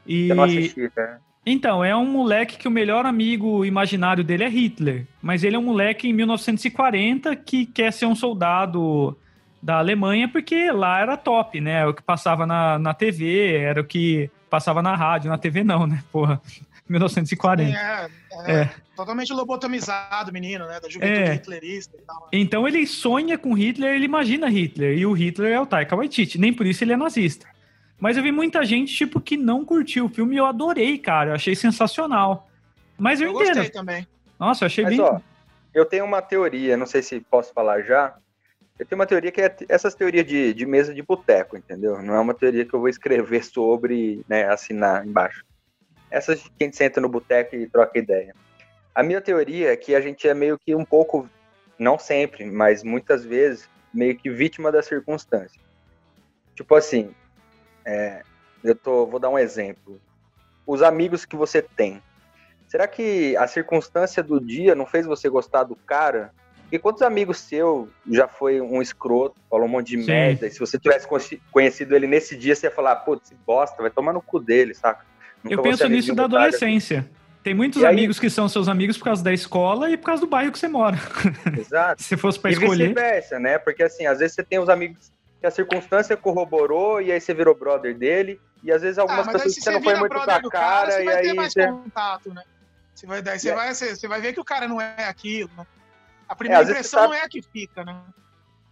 E... 0.06 0.30
Eu 0.30 0.36
não 0.36 0.44
assisti, 0.44 0.92
né? 0.96 1.18
Então, 1.46 1.84
é 1.84 1.94
um 1.94 2.06
moleque 2.06 2.58
que 2.58 2.68
o 2.68 2.72
melhor 2.72 3.06
amigo 3.06 3.66
imaginário 3.66 4.24
dele 4.24 4.46
é 4.46 4.50
Hitler. 4.50 5.06
Mas 5.22 5.44
ele 5.44 5.58
é 5.58 5.60
um 5.60 5.64
moleque 5.64 6.08
em 6.08 6.14
1940 6.14 7.36
que 7.36 7.66
quer 7.66 7.92
ser 7.92 8.06
um 8.06 8.16
soldado 8.16 9.18
da 9.62 9.78
Alemanha 9.78 10.28
porque 10.28 10.72
lá 10.72 11.00
era 11.00 11.18
top, 11.18 11.60
né? 11.60 11.82
É 11.82 11.86
o 11.86 11.94
que 11.94 12.02
passava 12.02 12.46
na, 12.46 12.80
na 12.80 12.94
TV, 12.94 13.56
era 13.58 13.82
o 13.82 13.84
que 13.84 14.30
passava 14.50 14.82
na 14.82 14.96
rádio, 14.96 15.30
na 15.30 15.38
TV 15.38 15.64
não, 15.64 15.86
né? 15.86 16.02
Porra, 16.12 16.42
1940. 16.88 17.72
Sim, 17.72 17.76
é, 17.76 18.10
é, 18.46 18.62
é, 18.62 18.70
totalmente 18.96 19.34
lobotomizado 19.34 20.32
menino, 20.32 20.66
né? 20.68 20.80
Da 20.80 20.90
juventude 20.90 21.30
é. 21.30 21.34
hitlerista 21.34 21.98
e 21.98 22.02
tal. 22.02 22.22
Né? 22.22 22.28
Então 22.34 22.68
ele 22.68 22.86
sonha 22.88 23.38
com 23.38 23.54
Hitler, 23.54 23.96
ele 23.96 24.06
imagina 24.06 24.50
Hitler. 24.50 24.98
E 24.98 25.06
o 25.06 25.14
Hitler 25.14 25.54
é 25.54 25.60
o 25.60 25.66
Taika 25.66 25.96
Waititi. 25.96 26.38
Nem 26.38 26.54
por 26.54 26.66
isso 26.66 26.84
ele 26.84 26.94
é 26.94 26.98
nazista. 26.98 27.48
Mas 28.00 28.18
eu 28.18 28.24
vi 28.24 28.32
muita 28.32 28.66
gente, 28.66 28.94
tipo, 28.94 29.22
que 29.22 29.38
não 29.38 29.64
curtiu 29.64 30.06
o 30.06 30.10
filme 30.10 30.36
e 30.36 30.38
eu 30.38 30.46
adorei, 30.46 30.98
cara. 30.98 31.32
Eu 31.32 31.36
achei 31.36 31.56
sensacional. 31.56 32.50
Mas 32.98 33.22
eu, 33.22 33.28
eu 33.28 33.34
entendo. 33.34 33.56
gostei 33.56 33.70
também. 33.70 34.08
Nossa, 34.40 34.64
eu 34.64 34.68
achei 34.68 34.84
Mas, 34.84 34.98
bem... 34.98 35.06
Ó, 35.06 35.20
eu 35.74 35.86
tenho 35.86 36.06
uma 36.06 36.22
teoria, 36.22 36.78
não 36.78 36.86
sei 36.86 37.02
se 37.02 37.20
posso 37.20 37.54
falar 37.54 37.82
já. 37.82 38.16
Eu 38.78 38.86
tenho 38.86 39.00
uma 39.00 39.06
teoria 39.06 39.32
que 39.32 39.42
é 39.42 39.56
essas 39.70 39.96
teorias 39.96 40.26
de, 40.26 40.54
de 40.54 40.66
mesa 40.66 40.94
de 40.94 41.02
boteco, 41.02 41.56
entendeu? 41.56 42.02
Não 42.02 42.16
é 42.16 42.20
uma 42.20 42.34
teoria 42.34 42.66
que 42.66 42.74
eu 42.74 42.80
vou 42.80 42.90
escrever 42.90 43.44
sobre, 43.46 44.24
né, 44.28 44.46
assinar 44.50 45.06
embaixo. 45.06 45.46
Essas 46.12 46.44
que 46.44 46.52
a 46.62 46.64
gente 46.66 46.78
senta 46.78 47.02
no 47.02 47.10
boteco 47.10 47.56
e 47.56 47.68
troca 47.68 47.98
ideia. 47.98 48.36
A 48.96 49.02
minha 49.02 49.22
teoria 49.22 49.72
é 49.72 49.76
que 49.76 49.96
a 49.96 50.02
gente 50.02 50.28
é 50.28 50.34
meio 50.34 50.58
que 50.58 50.76
um 50.76 50.86
pouco, 50.86 51.28
não 51.80 51.98
sempre, 51.98 52.46
mas 52.46 52.84
muitas 52.84 53.26
vezes, 53.26 53.68
meio 53.94 54.16
que 54.16 54.30
vítima 54.30 54.72
da 54.72 54.84
circunstância. 54.84 55.60
Tipo 56.56 56.76
assim, 56.76 57.14
é, 57.86 58.22
eu 58.64 58.76
tô, 58.76 59.08
vou 59.08 59.20
dar 59.20 59.30
um 59.30 59.40
exemplo. 59.40 60.00
Os 60.66 60.82
amigos 60.82 61.26
que 61.26 61.36
você 61.36 61.62
tem. 61.62 62.02
Será 62.68 62.88
que 62.88 63.36
a 63.38 63.48
circunstância 63.48 64.24
do 64.24 64.40
dia 64.40 64.76
não 64.76 64.86
fez 64.86 65.06
você 65.06 65.28
gostar 65.28 65.64
do 65.64 65.76
cara? 65.76 66.32
E 66.72 66.80
quantos 66.80 67.02
amigos 67.02 67.38
seu 67.38 67.90
já 68.10 68.28
foi 68.28 68.62
um 68.62 68.82
escroto, 68.82 69.36
falou 69.50 69.66
um 69.68 69.70
monte 69.70 69.96
de 69.96 70.04
Sim. 70.04 70.12
merda, 70.12 70.48
e 70.48 70.52
se 70.52 70.60
você 70.60 70.80
tivesse 70.80 71.08
conhecido 71.52 71.96
ele 71.96 72.08
nesse 72.08 72.36
dia, 72.36 72.56
você 72.56 72.68
ia 72.68 72.72
falar, 72.72 72.96
putz, 72.98 73.32
bosta, 73.46 73.82
vai 73.82 73.92
tomar 73.92 74.14
no 74.14 74.22
cu 74.22 74.40
dele, 74.40 74.74
saca? 74.74 75.06
Nunca 75.44 75.56
eu 75.56 75.62
penso 75.62 75.88
nisso 75.88 76.16
da 76.16 76.24
adolescência. 76.24 77.08
Tem 77.44 77.54
muitos 77.54 77.82
e 77.82 77.86
amigos 77.86 78.18
aí... 78.18 78.22
que 78.22 78.30
são 78.30 78.48
seus 78.48 78.70
amigos 78.70 78.98
por 78.98 79.04
causa 79.04 79.24
da 79.24 79.34
escola 79.34 79.90
e 79.90 79.98
por 79.98 80.06
causa 80.06 80.22
do 80.22 80.28
bairro 80.28 80.52
que 80.52 80.58
você 80.58 80.68
mora. 80.68 80.98
Exato. 81.60 82.02
Se 82.02 82.16
fosse 82.16 82.40
para 82.40 82.52
escolher. 82.52 82.86
E 82.86 82.88
vice-versa, 82.88 83.40
né? 83.40 83.58
Porque 83.58 83.84
assim, 83.84 84.06
às 84.06 84.20
vezes 84.20 84.36
você 84.36 84.44
tem 84.44 84.60
os 84.60 84.70
amigos 84.70 85.12
que 85.42 85.46
a 85.46 85.52
circunstância 85.52 86.16
corroborou 86.16 87.02
e 87.02 87.12
aí 87.12 87.20
você 87.20 87.34
virou 87.34 87.54
brother 87.54 87.98
dele. 87.98 88.40
E 88.64 88.72
às 88.72 88.82
vezes 88.82 88.98
algumas 88.98 89.28
ah, 89.28 89.32
pessoas 89.34 89.56
que 89.56 89.62
você 89.62 89.72
não 89.72 89.84
foi 89.84 89.96
muito 89.96 90.12
pra 90.12 90.26
cara, 90.26 90.50
cara 90.50 91.04
e 91.04 91.10
aí. 91.10 91.28
Ter 91.28 91.34
mais 91.34 91.52
você... 91.52 91.68
contato, 91.68 92.34
né? 92.34 92.44
Você 92.96 93.06
vai, 93.06 93.22
daí 93.22 93.40
você, 93.40 93.48
yeah. 93.50 93.66
vai, 93.66 93.74
você, 93.74 93.96
você 93.96 94.08
vai 94.08 94.22
ver 94.22 94.34
que 94.34 94.40
o 94.40 94.46
cara 94.46 94.68
não 94.68 94.80
é 94.80 95.06
aquilo, 95.06 95.50
né? 95.58 95.66
A 96.30 96.36
primeira 96.36 96.64
é, 96.64 96.70
impressão 96.70 97.02
tá... 97.02 97.08
não 97.08 97.14
é 97.14 97.22
a 97.24 97.28
que 97.28 97.42
fica, 97.42 97.84
né? 97.84 98.00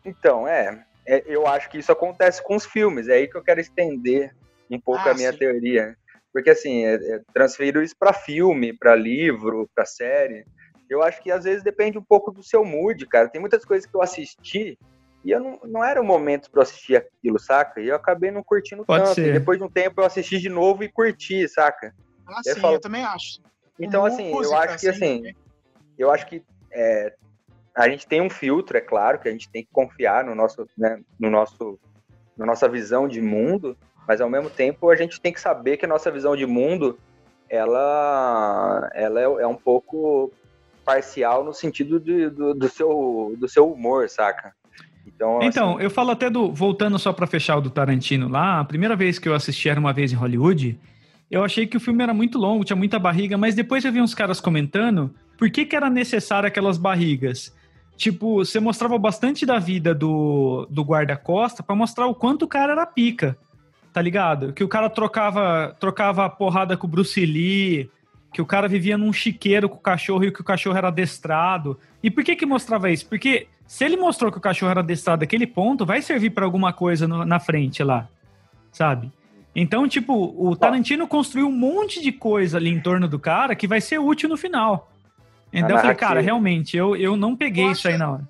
Então, 0.06 0.48
é, 0.48 0.86
é, 1.06 1.24
Eu 1.26 1.46
acho 1.46 1.70
que 1.70 1.78
isso 1.78 1.92
acontece 1.92 2.42
com 2.42 2.56
os 2.56 2.66
filmes. 2.66 3.10
É 3.10 3.14
aí 3.16 3.28
que 3.28 3.36
eu 3.36 3.44
quero 3.44 3.60
estender 3.60 4.34
um 4.70 4.80
pouco 4.80 5.02
ah, 5.08 5.12
a 5.12 5.14
minha 5.14 5.34
sim. 5.34 5.40
teoria. 5.40 5.98
Porque, 6.34 6.50
assim, 6.50 6.86
é, 6.86 6.96
é, 6.96 7.22
transfiro 7.34 7.84
isso 7.84 7.96
para 7.98 8.14
filme, 8.14 8.74
para 8.78 8.96
livro, 8.96 9.70
para 9.76 9.86
série. 9.86 10.46
Eu 10.90 11.02
acho 11.04 11.22
que 11.22 11.32
às 11.32 11.44
vezes 11.44 11.64
depende 11.64 11.98
um 11.98 12.04
pouco 12.04 12.32
do 12.32 12.44
seu 12.44 12.66
mood, 12.66 13.06
cara. 13.06 13.30
Tem 13.30 13.40
muitas 13.40 13.64
coisas 13.64 13.90
que 13.90 13.96
eu 13.96 14.02
assisti 14.02 14.78
e 15.24 15.32
eu 15.32 15.40
não, 15.40 15.60
não 15.64 15.84
era 15.84 16.02
o 16.02 16.04
momento 16.04 16.50
para 16.50 16.64
assistir 16.64 16.96
aquilo, 16.96 17.40
saca? 17.40 17.80
E 17.80 17.88
eu 17.88 17.96
acabei 17.96 18.32
não 18.32 18.44
curtindo 18.44 18.84
Pode 18.86 19.04
tanto. 19.04 19.16
Ser. 19.16 19.30
E 19.30 19.34
depois 19.34 19.58
de 19.58 19.64
um 19.64 19.70
tempo 19.70 20.02
eu 20.02 20.06
assisti 20.06 20.40
de 20.40 20.50
novo 20.50 20.84
e 20.84 20.92
curti, 20.92 21.48
saca? 21.48 21.94
Ah, 22.28 22.42
sim, 22.44 22.50
eu, 22.50 22.56
falo... 22.58 22.76
eu 22.76 22.82
também 22.82 23.04
acho. 23.04 23.40
Então, 23.80 24.06
assim, 24.06 24.32
música, 24.32 24.56
eu 24.56 24.60
acho 24.60 24.80
que 24.80 24.88
assim, 24.90 25.28
assim 25.28 25.36
eu 25.98 26.12
acho 26.12 26.26
que 26.26 26.44
é, 26.72 27.14
a 27.76 27.88
gente 27.90 28.08
tem 28.08 28.22
um 28.22 28.30
filtro, 28.30 28.78
é 28.78 28.82
claro, 28.82 29.20
que 29.20 29.28
a 29.28 29.32
gente 29.32 29.50
tem 29.50 29.64
que 29.64 29.70
confiar 29.72 30.24
no 30.24 30.36
nosso, 30.36 30.68
né, 30.78 31.02
no 31.20 31.30
nosso, 31.30 31.80
na 32.38 32.46
nossa 32.46 32.68
visão 32.68 33.08
de 33.08 33.22
mundo, 33.22 33.78
mas 34.08 34.22
ao 34.22 34.30
mesmo 34.30 34.50
tempo 34.50 34.90
a 34.90 34.96
gente 34.96 35.20
tem 35.20 35.32
que 35.32 35.40
saber 35.40 35.78
que 35.78 35.86
a 35.86 35.88
nossa 35.88 36.12
visão 36.12 36.36
de 36.36 36.46
mundo 36.46 36.98
ela, 37.50 38.90
ela 38.94 39.20
é, 39.20 39.24
é 39.24 39.48
um 39.48 39.56
pouco 39.56 40.32
parcial 40.86 41.44
no 41.44 41.54
sentido 41.54 42.00
de, 42.00 42.30
do, 42.30 42.54
do, 42.54 42.70
seu, 42.70 43.36
do 43.38 43.48
seu 43.48 43.72
humor, 43.72 44.10
saca? 44.10 44.54
Então, 45.06 45.40
então 45.42 45.74
assim... 45.76 45.84
eu 45.84 45.90
falo 45.90 46.12
até 46.12 46.30
do. 46.30 46.52
Voltando 46.52 46.98
só 46.98 47.12
para 47.12 47.28
fechar 47.28 47.58
o 47.58 47.62
do 47.62 47.70
Tarantino 47.70 48.30
lá, 48.30 48.60
a 48.60 48.66
primeira 48.66 48.96
vez 48.96 49.20
que 49.20 49.28
eu 49.28 49.36
assisti 49.36 49.68
era 49.70 49.80
uma 49.80 49.94
vez 49.94 50.12
em 50.12 50.16
Hollywood. 50.16 50.80
Eu 51.30 51.44
achei 51.44 51.66
que 51.66 51.78
o 51.78 51.80
filme 51.80 52.04
era 52.04 52.14
muito 52.14 52.38
longo, 52.38 52.64
tinha 52.64 52.76
muita 52.76 53.00
barriga, 53.00 53.38
mas 53.38 53.56
depois 53.56 53.86
eu 53.86 53.92
vi 53.92 54.02
uns 54.02 54.14
caras 54.14 54.42
comentando 54.42 55.14
por 55.38 55.50
que, 55.50 55.66
que 55.66 55.76
era 55.76 55.90
necessário 55.90 56.48
aquelas 56.48 56.78
barrigas. 56.78 57.56
Tipo, 57.96 58.44
você 58.44 58.60
mostrava 58.60 58.98
bastante 58.98 59.46
da 59.46 59.60
vida 59.60 59.94
do, 59.94 60.68
do 60.70 60.84
guarda-costa 60.84 61.64
para 61.64 61.76
mostrar 61.76 62.08
o 62.08 62.16
quanto 62.16 62.44
o 62.44 62.48
cara 62.48 62.74
era 62.74 62.86
pica, 62.86 63.38
tá 63.94 64.02
ligado? 64.02 64.54
Que 64.54 64.64
o 64.64 64.68
cara 64.68 64.90
trocava, 64.90 65.76
trocava 65.80 66.30
porrada 66.30 66.78
com 66.78 66.88
o 66.88 66.90
Bruce 66.90 67.26
Lee, 67.26 67.90
que 68.34 68.42
o 68.42 68.46
cara 68.46 68.68
vivia 68.68 68.98
num 68.98 69.12
chiqueiro 69.12 69.68
com 69.68 69.76
o 69.76 69.82
cachorro 69.82 70.24
e 70.24 70.32
que 70.32 70.42
o 70.42 70.44
cachorro 70.44 70.78
era 70.78 70.88
adestrado. 70.88 71.78
E 72.02 72.10
por 72.10 72.24
que 72.24 72.36
que 72.36 72.46
mostrava 72.46 72.90
isso? 72.90 73.06
Porque 73.06 73.48
se 73.68 73.84
ele 73.84 73.98
mostrou 73.98 74.32
que 74.32 74.38
o 74.38 74.42
cachorro 74.42 74.72
era 74.72 74.80
adestrado 74.80 75.22
daquele 75.22 75.48
ponto, 75.48 75.86
vai 75.86 76.02
servir 76.02 76.30
para 76.32 76.46
alguma 76.46 76.72
coisa 76.72 77.08
no, 77.08 77.26
na 77.26 77.40
frente 77.40 77.84
lá, 77.84 78.08
sabe? 78.72 79.12
Então, 79.54 79.88
tipo, 79.88 80.34
o 80.38 80.56
Tarantino 80.56 81.08
construiu 81.08 81.48
um 81.48 81.52
monte 81.52 82.02
de 82.02 82.12
coisa 82.12 82.58
ali 82.58 82.70
em 82.70 82.80
torno 82.80 83.08
do 83.08 83.20
cara 83.20 83.54
que 83.54 83.68
vai 83.68 83.82
ser 83.82 84.00
útil 84.00 84.30
no 84.30 84.38
final. 84.38 84.90
Então 85.52 85.72
eu 85.72 85.80
falei, 85.80 85.96
cara, 85.96 86.22
realmente, 86.22 86.78
eu, 86.78 86.96
eu 86.96 87.18
não 87.18 87.36
peguei 87.36 87.66
eu 87.66 87.72
isso 87.72 87.88
aí 87.88 87.98
na 87.98 88.12
hora. 88.12 88.30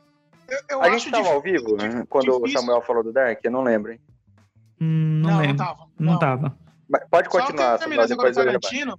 Eu, 0.50 0.60
eu 0.70 0.82
a 0.82 0.90
gente 0.90 1.12
tava 1.12 1.30
ao 1.30 1.42
vivo 1.42 1.78
né, 1.78 2.04
quando 2.10 2.26
difícil. 2.26 2.44
o 2.44 2.50
Samuel 2.50 2.82
falou 2.82 3.04
do 3.04 3.14
Dark? 3.14 3.40
Eu 3.44 3.52
não 3.52 3.62
lembro, 3.62 3.92
hein? 3.92 4.00
Hum, 4.82 5.22
não, 5.22 5.30
não, 5.30 5.40
lembro. 5.40 5.58
Não 5.58 5.66
tava. 5.66 5.88
Não, 6.00 6.14
não 6.14 6.20
tava. 6.20 6.58
pode 7.12 7.30
continuar, 7.30 7.78
Só 7.78 7.88
depois 7.88 8.10
eu 8.10 8.18
Tarantino, 8.34 8.98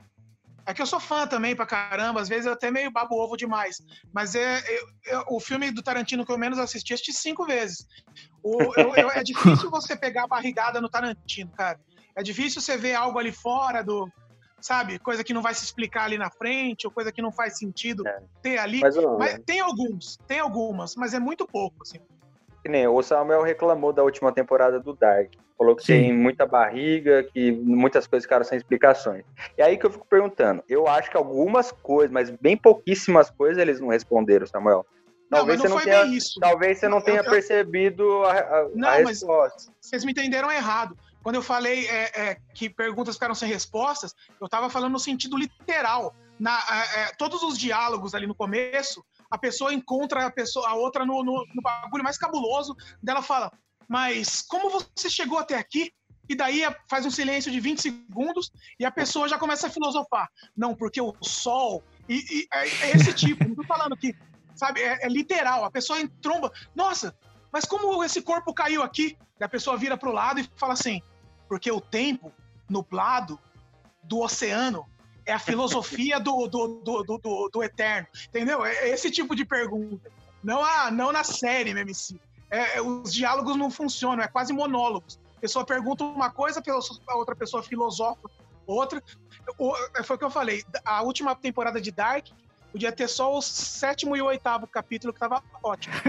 é 0.64 0.72
que 0.72 0.80
eu 0.80 0.86
sou 0.86 1.00
fã 1.00 1.26
também 1.26 1.56
pra 1.56 1.66
caramba, 1.66 2.20
às 2.20 2.28
vezes 2.28 2.46
eu 2.46 2.52
até 2.52 2.70
meio 2.70 2.90
babo 2.90 3.16
ovo 3.16 3.36
demais. 3.36 3.82
Mas 4.12 4.36
é, 4.36 4.58
eu, 4.58 4.88
eu, 5.06 5.24
o 5.30 5.40
filme 5.40 5.72
do 5.72 5.82
Tarantino 5.82 6.24
que 6.24 6.30
eu 6.30 6.38
menos 6.38 6.58
assisti, 6.58 6.94
assisti 6.94 7.12
cinco 7.12 7.44
vezes. 7.44 7.84
O, 8.42 8.72
eu, 8.78 9.10
é 9.10 9.22
difícil 9.24 9.70
você 9.70 9.96
pegar 9.96 10.24
a 10.24 10.28
barrigada 10.28 10.80
no 10.80 10.88
Tarantino, 10.88 11.50
cara. 11.50 11.80
É 12.14 12.22
difícil 12.22 12.60
você 12.60 12.76
ver 12.76 12.94
algo 12.94 13.18
ali 13.18 13.32
fora 13.32 13.82
do. 13.82 14.08
Sabe? 14.60 15.00
Coisa 15.00 15.24
que 15.24 15.34
não 15.34 15.42
vai 15.42 15.54
se 15.54 15.64
explicar 15.64 16.04
ali 16.04 16.16
na 16.16 16.30
frente, 16.30 16.86
ou 16.86 16.92
coisa 16.92 17.10
que 17.10 17.20
não 17.20 17.32
faz 17.32 17.58
sentido 17.58 18.06
é. 18.06 18.22
ter 18.40 18.58
ali. 18.58 18.80
Mas, 18.80 18.94
mas 19.18 19.40
tem 19.44 19.58
alguns, 19.58 20.16
tem 20.28 20.38
algumas, 20.38 20.94
mas 20.94 21.12
é 21.14 21.18
muito 21.18 21.44
pouco, 21.48 21.82
assim. 21.82 21.98
Que 22.62 22.68
nem 22.68 22.87
o 22.87 23.03
Samuel 23.03 23.42
reclamou 23.42 23.92
da 23.92 24.03
última 24.03 24.33
temporada 24.33 24.79
do 24.79 24.94
Dark. 24.94 25.33
Falou 25.59 25.77
que 25.77 25.85
Sim. 25.85 25.92
tem 25.92 26.12
muita 26.12 26.46
barriga, 26.46 27.22
que 27.22 27.53
muitas 27.53 28.07
coisas 28.07 28.25
ficaram 28.25 28.44
sem 28.44 28.59
explicações. 28.59 29.25
E 29.57 29.62
aí 29.62 29.77
que 29.77 29.87
eu 29.87 29.90
fico 29.90 30.07
perguntando, 30.07 30.62
eu 30.68 30.88
acho 30.88 31.11
que 31.11 31.16
algumas 31.16 31.70
coisas, 31.70 32.11
mas 32.11 32.31
bem 32.31 32.57
pouquíssimas 32.57 33.31
coisas 33.31 33.59
eles 33.59 33.81
não 33.81 33.88
responderam, 33.88 34.46
Samuel. 34.46 34.87
Talvez 35.31 35.59
não, 35.62 35.70
não 35.70 35.79
você 35.79 35.90
não 35.90 36.09
tenha, 36.09 36.20
talvez 36.40 36.79
você 36.79 36.88
não 36.88 37.01
tenha 37.01 37.20
eu, 37.20 37.31
percebido 37.31 38.22
a, 38.25 38.38
a, 38.38 38.68
não, 38.75 38.88
a 38.88 38.96
resposta. 38.96 39.70
Mas 39.70 39.72
vocês 39.81 40.05
me 40.05 40.12
entenderam 40.12 40.53
errado. 40.53 40.96
Quando 41.22 41.37
eu 41.37 41.42
falei 41.42 41.87
é, 41.87 42.20
é, 42.20 42.37
que 42.53 42.68
perguntas 42.68 43.14
ficaram 43.14 43.35
sem 43.35 43.48
respostas, 43.48 44.14
eu 44.40 44.44
estava 44.44 44.68
falando 44.68 44.92
no 44.92 44.98
sentido 44.98 45.38
literal. 45.38 46.14
Na, 46.38 46.59
é, 46.59 47.01
é, 47.01 47.12
todos 47.16 47.42
os 47.42 47.57
diálogos 47.57 48.14
ali 48.14 48.27
no 48.27 48.35
começo, 48.35 49.05
a 49.32 49.38
pessoa 49.38 49.72
encontra 49.72 50.26
a, 50.26 50.30
pessoa, 50.30 50.68
a 50.68 50.74
outra 50.74 51.06
no, 51.06 51.24
no, 51.24 51.46
no 51.54 51.62
bagulho 51.62 52.04
mais 52.04 52.18
cabuloso, 52.18 52.76
dela 53.02 53.22
fala, 53.22 53.50
mas 53.88 54.42
como 54.42 54.68
você 54.68 55.08
chegou 55.08 55.38
até 55.38 55.56
aqui? 55.56 55.90
E 56.28 56.34
daí 56.34 56.60
faz 56.88 57.06
um 57.06 57.10
silêncio 57.10 57.50
de 57.50 57.58
20 57.58 57.80
segundos 57.80 58.52
e 58.78 58.84
a 58.84 58.90
pessoa 58.90 59.26
já 59.26 59.38
começa 59.38 59.68
a 59.68 59.70
filosofar. 59.70 60.28
Não, 60.54 60.74
porque 60.74 61.00
o 61.00 61.14
sol. 61.22 61.82
E, 62.06 62.16
e 62.16 62.48
é, 62.52 62.68
é 62.68 62.90
esse 62.92 63.12
tipo. 63.14 63.48
Não 63.48 63.54
tô 63.54 63.64
falando 63.64 63.96
que 63.96 64.14
sabe? 64.54 64.82
É, 64.82 65.06
é 65.06 65.08
literal. 65.08 65.64
A 65.64 65.70
pessoa 65.70 65.98
tromba. 66.20 66.52
Nossa, 66.74 67.16
mas 67.50 67.64
como 67.64 68.04
esse 68.04 68.20
corpo 68.22 68.54
caiu 68.54 68.82
aqui? 68.82 69.16
E 69.40 69.44
a 69.44 69.48
pessoa 69.48 69.76
vira 69.76 69.96
pro 69.96 70.12
lado 70.12 70.40
e 70.40 70.48
fala 70.56 70.74
assim: 70.74 71.02
porque 71.48 71.72
o 71.72 71.80
tempo 71.80 72.32
nublado 72.68 73.38
do 74.04 74.20
oceano 74.20 74.86
é 75.26 75.32
a 75.32 75.38
filosofia 75.38 76.18
do, 76.18 76.46
do, 76.46 76.80
do, 76.82 77.18
do, 77.18 77.50
do 77.52 77.62
eterno. 77.62 78.06
Entendeu? 78.28 78.64
É 78.64 78.88
esse 78.88 79.11
tipo 79.11 79.37
de 79.37 79.44
pergunta. 79.44 80.11
Não, 80.42 80.64
a, 80.64 80.90
não 80.90 81.12
na 81.12 81.24
série, 81.24 81.70
MC. 81.70 82.18
É, 82.50 82.78
é, 82.78 82.82
os 82.82 83.12
diálogos 83.12 83.56
não 83.56 83.70
funcionam, 83.70 84.22
é 84.22 84.28
quase 84.28 84.52
monólogos. 84.52 85.18
A 85.37 85.40
pessoa 85.40 85.64
pergunta 85.64 86.04
uma 86.04 86.30
coisa, 86.30 86.62
a 87.08 87.16
outra 87.16 87.35
pessoa 87.35 87.62
filosofa 87.62 88.30
outra. 88.66 89.02
O, 89.58 89.72
é, 89.96 90.02
foi 90.02 90.16
o 90.16 90.18
que 90.18 90.24
eu 90.24 90.30
falei. 90.30 90.62
A 90.85 91.02
última 91.02 91.35
temporada 91.35 91.80
de 91.80 91.90
Dark 91.90 92.26
podia 92.70 92.92
ter 92.92 93.08
só 93.08 93.37
o 93.37 93.42
sétimo 93.42 94.16
e 94.16 94.22
o 94.22 94.26
oitavo 94.26 94.66
capítulo 94.66 95.12
que 95.12 95.20
tava 95.20 95.42
ótimo. 95.62 95.94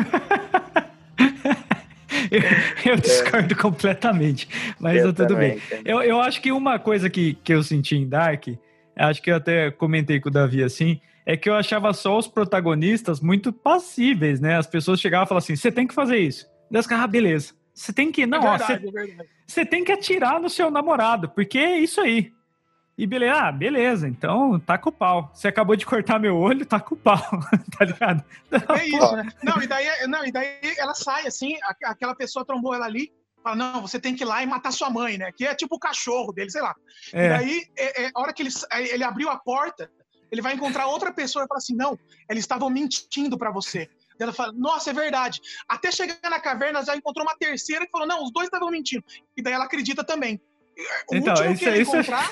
eu, 2.32 2.91
eu, 2.91 2.97
discordo 2.97 3.54
é. 3.54 3.58
completamente, 3.58 4.47
mas 4.80 4.97
eu 4.97 5.13
tudo 5.13 5.36
bem. 5.36 5.62
Eu, 5.84 6.02
eu 6.02 6.21
acho 6.21 6.41
que 6.41 6.52
uma 6.52 6.80
coisa 6.80 7.10
que, 7.10 7.34
que 7.36 7.54
eu 7.54 7.63
senti 7.63 7.95
em 7.95 8.08
Dark, 8.08 8.47
acho 8.95 9.21
que 9.21 9.32
eu 9.32 9.36
até 9.36 9.71
comentei 9.71 10.19
com 10.19 10.29
o 10.29 10.32
Davi 10.32 10.63
assim, 10.63 10.99
é 11.25 11.38
que 11.38 11.49
eu 11.49 11.56
achava 11.56 11.93
só 11.93 12.17
os 12.17 12.27
protagonistas 12.27 13.19
muito 13.19 13.51
passíveis, 13.51 14.39
né? 14.39 14.58
As 14.58 14.67
pessoas 14.67 14.99
chegavam 14.99 15.25
e 15.25 15.29
falavam 15.29 15.43
assim: 15.43 15.56
você 15.56 15.71
tem 15.71 15.88
que 15.88 15.93
fazer 15.93 16.17
isso. 16.17 16.47
Deus, 16.69 16.89
ah, 16.91 17.08
beleza. 17.08 17.53
Você 17.73 17.91
tem 17.91 18.12
que. 18.12 18.25
Não, 18.25 18.39
é 18.39 18.58
verdade, 18.58 18.86
você, 19.47 19.62
é 19.62 19.65
tem 19.65 19.84
que 19.84 19.91
atirar 19.91 20.39
no 20.39 20.49
seu 20.49 20.69
namorado, 20.69 21.29
porque 21.29 21.58
é 21.58 21.79
isso 21.79 22.01
aí. 22.01 22.32
E 22.95 23.08
beleza, 23.08 23.34
ah, 23.34 23.51
beleza, 23.51 24.08
então 24.08 24.60
tá 24.60 24.77
com 24.77 24.89
o 24.89 24.93
pau. 24.93 25.32
Você 25.34 25.47
acabou 25.47 25.75
de 25.75 25.84
cortar 25.84 26.19
meu 26.19 26.38
olho, 26.38 26.63
tá 26.63 26.79
com 26.79 26.93
o 26.93 26.97
pau, 26.97 27.17
tá 27.77 27.86
ligado? 27.86 28.23
É 28.51 28.86
isso, 28.86 29.15
né? 29.15 29.27
Não, 29.43 29.60
e 29.63 29.65
daí, 29.65 29.88
não, 30.08 30.23
e 30.23 30.32
daí 30.32 30.60
ela 30.77 30.93
sai 30.93 31.25
assim, 31.25 31.58
aquela 31.84 32.13
pessoa 32.13 32.45
trombou 32.45 32.75
ela 32.75 32.86
ali, 32.86 33.12
fala, 33.43 33.56
não, 33.56 33.82
você 33.82 33.99
tem 33.99 34.15
que 34.15 34.23
ir 34.23 34.25
lá 34.25 34.41
e 34.41 34.45
matar 34.45 34.71
sua 34.71 34.89
mãe, 34.89 35.17
né? 35.17 35.32
Que 35.32 35.45
é 35.45 35.53
tipo 35.53 35.75
o 35.75 35.79
cachorro 35.79 36.32
dele, 36.32 36.49
sei 36.49 36.62
lá. 36.62 36.75
É. 37.13 37.25
E 37.25 37.29
daí, 37.29 37.65
é, 37.77 38.03
é, 38.03 38.12
a 38.13 38.19
hora 38.19 38.34
que 38.34 38.41
ele, 38.41 38.49
ele 38.91 39.03
abriu 39.03 39.29
a 39.29 39.38
porta, 39.38 39.89
ele 40.32 40.41
vai 40.41 40.53
encontrar 40.53 40.88
outra 40.88 41.13
pessoa 41.13 41.45
e 41.45 41.47
fala 41.47 41.60
assim, 41.60 41.75
não, 41.75 41.97
eles 42.29 42.43
estavam 42.43 42.69
mentindo 42.69 43.38
para 43.38 43.51
você. 43.51 43.88
Ela 44.19 44.34
fala, 44.34 44.51
nossa, 44.53 44.89
é 44.89 44.93
verdade. 44.93 45.41
Até 45.67 45.91
chegar 45.91 46.17
na 46.29 46.39
caverna, 46.39 46.84
já 46.84 46.95
encontrou 46.95 47.25
uma 47.25 47.36
terceira 47.36 47.86
que 47.86 47.91
falou, 47.91 48.08
não, 48.08 48.23
os 48.23 48.32
dois 48.32 48.45
estavam 48.45 48.71
mentindo. 48.71 49.03
E 49.36 49.41
daí 49.41 49.53
ela 49.53 49.65
acredita 49.65 50.03
também. 50.03 50.41
O 51.10 51.15
então, 51.15 51.34
isso, 51.51 51.69
é 51.69 51.77
isso 51.82 51.95
encontrar... 51.95 52.29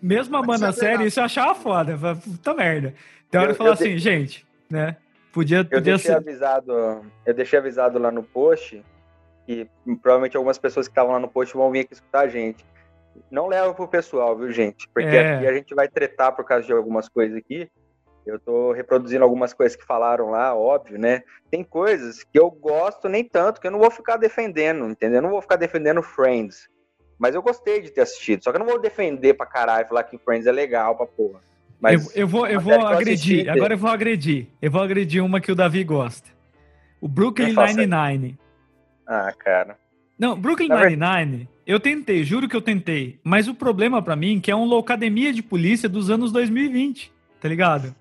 Mesmo 0.00 0.36
amando 0.36 0.66
a 0.66 0.72
série, 0.72 1.06
isso 1.06 1.18
eu 1.18 1.24
achava 1.24 1.54
foda. 1.54 1.96
Puta 2.16 2.54
merda. 2.54 2.94
Então 3.28 3.42
ele 3.42 3.54
falou 3.54 3.72
assim, 3.72 3.94
de... 3.94 3.98
gente, 3.98 4.46
né? 4.70 4.96
Podia, 5.32 5.64
podia 5.64 5.78
eu 5.78 5.80
deixei 5.80 6.10
ser. 6.10 6.16
Avisado, 6.16 6.72
eu 7.26 7.34
deixei 7.34 7.58
avisado 7.58 7.98
lá 7.98 8.10
no 8.10 8.22
post, 8.22 8.82
e 9.48 9.66
provavelmente 10.02 10.36
algumas 10.36 10.58
pessoas 10.58 10.86
que 10.86 10.92
estavam 10.92 11.12
lá 11.12 11.18
no 11.18 11.26
post 11.26 11.56
vão 11.56 11.70
vir 11.70 11.80
aqui 11.80 11.94
escutar 11.94 12.20
a 12.20 12.28
gente. 12.28 12.64
Não 13.30 13.48
leva 13.48 13.72
pro 13.72 13.88
pessoal, 13.88 14.36
viu, 14.36 14.52
gente? 14.52 14.86
Porque 14.92 15.08
é. 15.08 15.36
aqui 15.36 15.46
a 15.46 15.54
gente 15.54 15.74
vai 15.74 15.88
tretar 15.88 16.36
por 16.36 16.44
causa 16.44 16.66
de 16.66 16.72
algumas 16.72 17.08
coisas 17.08 17.36
aqui. 17.36 17.68
Eu 18.26 18.38
tô 18.38 18.72
reproduzindo 18.72 19.24
algumas 19.24 19.54
coisas 19.54 19.74
que 19.74 19.86
falaram 19.86 20.30
lá, 20.30 20.54
óbvio, 20.54 20.98
né? 20.98 21.22
Tem 21.50 21.64
coisas 21.64 22.22
que 22.22 22.38
eu 22.38 22.50
gosto 22.50 23.08
nem 23.08 23.24
tanto, 23.24 23.58
que 23.58 23.66
eu 23.66 23.70
não 23.70 23.78
vou 23.78 23.90
ficar 23.90 24.18
defendendo, 24.18 24.84
entendeu? 24.84 25.16
Eu 25.16 25.22
não 25.22 25.30
vou 25.30 25.40
ficar 25.40 25.56
defendendo 25.56 26.02
Friends. 26.02 26.68
Mas 27.18 27.34
eu 27.34 27.40
gostei 27.40 27.80
de 27.80 27.90
ter 27.90 28.02
assistido. 28.02 28.44
Só 28.44 28.50
que 28.50 28.56
eu 28.56 28.60
não 28.60 28.66
vou 28.66 28.78
defender 28.78 29.32
pra 29.32 29.46
caralho 29.46 29.88
falar 29.88 30.04
que 30.04 30.18
Friends 30.18 30.46
é 30.46 30.52
legal 30.52 30.94
pra 30.94 31.06
porra. 31.06 31.40
Mas 31.80 32.14
eu, 32.14 32.22
eu 32.22 32.28
vou, 32.28 32.46
eu 32.46 32.60
vou 32.60 32.74
agredir. 32.86 33.48
Agora 33.48 33.72
eu 33.72 33.78
vou 33.78 33.90
agredir. 33.90 34.48
Eu 34.60 34.70
vou 34.70 34.82
agredir 34.82 35.24
uma 35.24 35.40
que 35.40 35.50
o 35.50 35.54
Davi 35.54 35.82
gosta. 35.82 36.28
O 37.00 37.08
Brooklyn 37.08 37.54
Nine-Nine. 37.54 38.38
Ah, 39.08 39.32
cara. 39.32 39.78
Não, 40.18 40.38
Brooklyn 40.38 40.68
Nine-Nine, 40.68 41.48
eu 41.66 41.80
tentei, 41.80 42.22
juro 42.22 42.46
que 42.46 42.54
eu 42.54 42.60
tentei. 42.60 43.18
Mas 43.24 43.48
o 43.48 43.54
problema 43.54 44.02
para 44.02 44.14
mim 44.14 44.36
é 44.36 44.40
que 44.40 44.50
é 44.50 44.54
uma 44.54 44.66
loucademia 44.66 45.32
de 45.32 45.42
polícia 45.42 45.88
dos 45.88 46.10
anos 46.10 46.30
2020, 46.30 47.10
tá 47.40 47.48
ligado? 47.48 47.94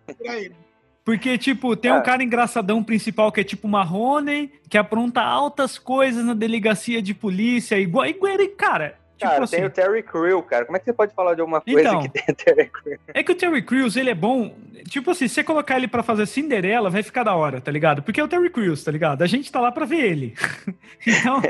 Porque, 1.06 1.38
tipo, 1.38 1.74
tem 1.78 1.92
um 1.92 1.98
ah. 1.98 2.02
cara 2.02 2.22
engraçadão 2.22 2.84
principal 2.84 3.32
que 3.32 3.40
é 3.40 3.44
tipo 3.44 3.66
Marrone, 3.68 4.52
que 4.68 4.78
apronta 4.78 5.22
altas 5.22 5.80
coisas 5.80 6.26
na 6.26 6.34
delegacia 6.34 7.02
de 7.02 7.14
polícia, 7.14 7.80
igual, 7.80 8.06
igual 8.06 8.36
cara, 8.58 9.00
Tipo 9.18 9.32
cara, 9.32 9.44
assim, 9.44 9.56
tem 9.56 9.66
o 9.66 9.70
Terry 9.70 10.04
Crew, 10.04 10.44
cara. 10.44 10.66
Como 10.66 10.76
é 10.78 10.80
que 10.80 10.86
você 10.86 10.94
pode 10.94 11.14
falar 11.16 11.34
de 11.34 11.42
alguma 11.42 11.60
coisa 11.60 11.82
então, 11.82 12.02
que 12.04 12.10
tem 12.10 12.24
o 12.30 12.36
Terry 12.36 12.70
Crew? 12.70 13.00
É 13.08 13.24
que 13.24 13.32
o 13.32 13.36
Terry 13.36 13.62
Crews, 13.64 13.96
ele 13.96 14.12
é 14.12 14.16
bom. 14.16 14.56
Tipo 14.88 15.10
assim, 15.10 15.28
se 15.28 15.34
você 15.34 15.44
colocar 15.44 15.76
ele 15.76 15.88
para 15.88 16.04
fazer 16.04 16.28
Cinderela, 16.28 16.90
vai 16.92 17.02
ficar 17.02 17.24
da 17.24 17.34
hora, 17.34 17.60
tá 17.60 17.72
ligado? 17.72 18.04
Porque 18.04 18.22
é 18.22 18.24
o 18.24 18.28
Terry 18.28 18.50
Crews, 18.52 18.84
tá 18.84 18.92
ligado? 18.92 19.24
A 19.24 19.28
gente 19.28 19.52
tá 19.52 19.60
lá 19.60 19.72
pra 19.72 19.86
ver 19.86 20.04
ele. 20.04 20.36
então, 21.06 21.42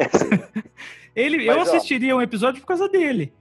ele, 1.13 1.45
Mas, 1.45 1.55
eu 1.55 1.61
assistiria 1.61 2.15
ó, 2.15 2.19
um 2.19 2.21
episódio 2.21 2.61
por 2.61 2.67
causa 2.67 2.87
dele. 2.87 3.33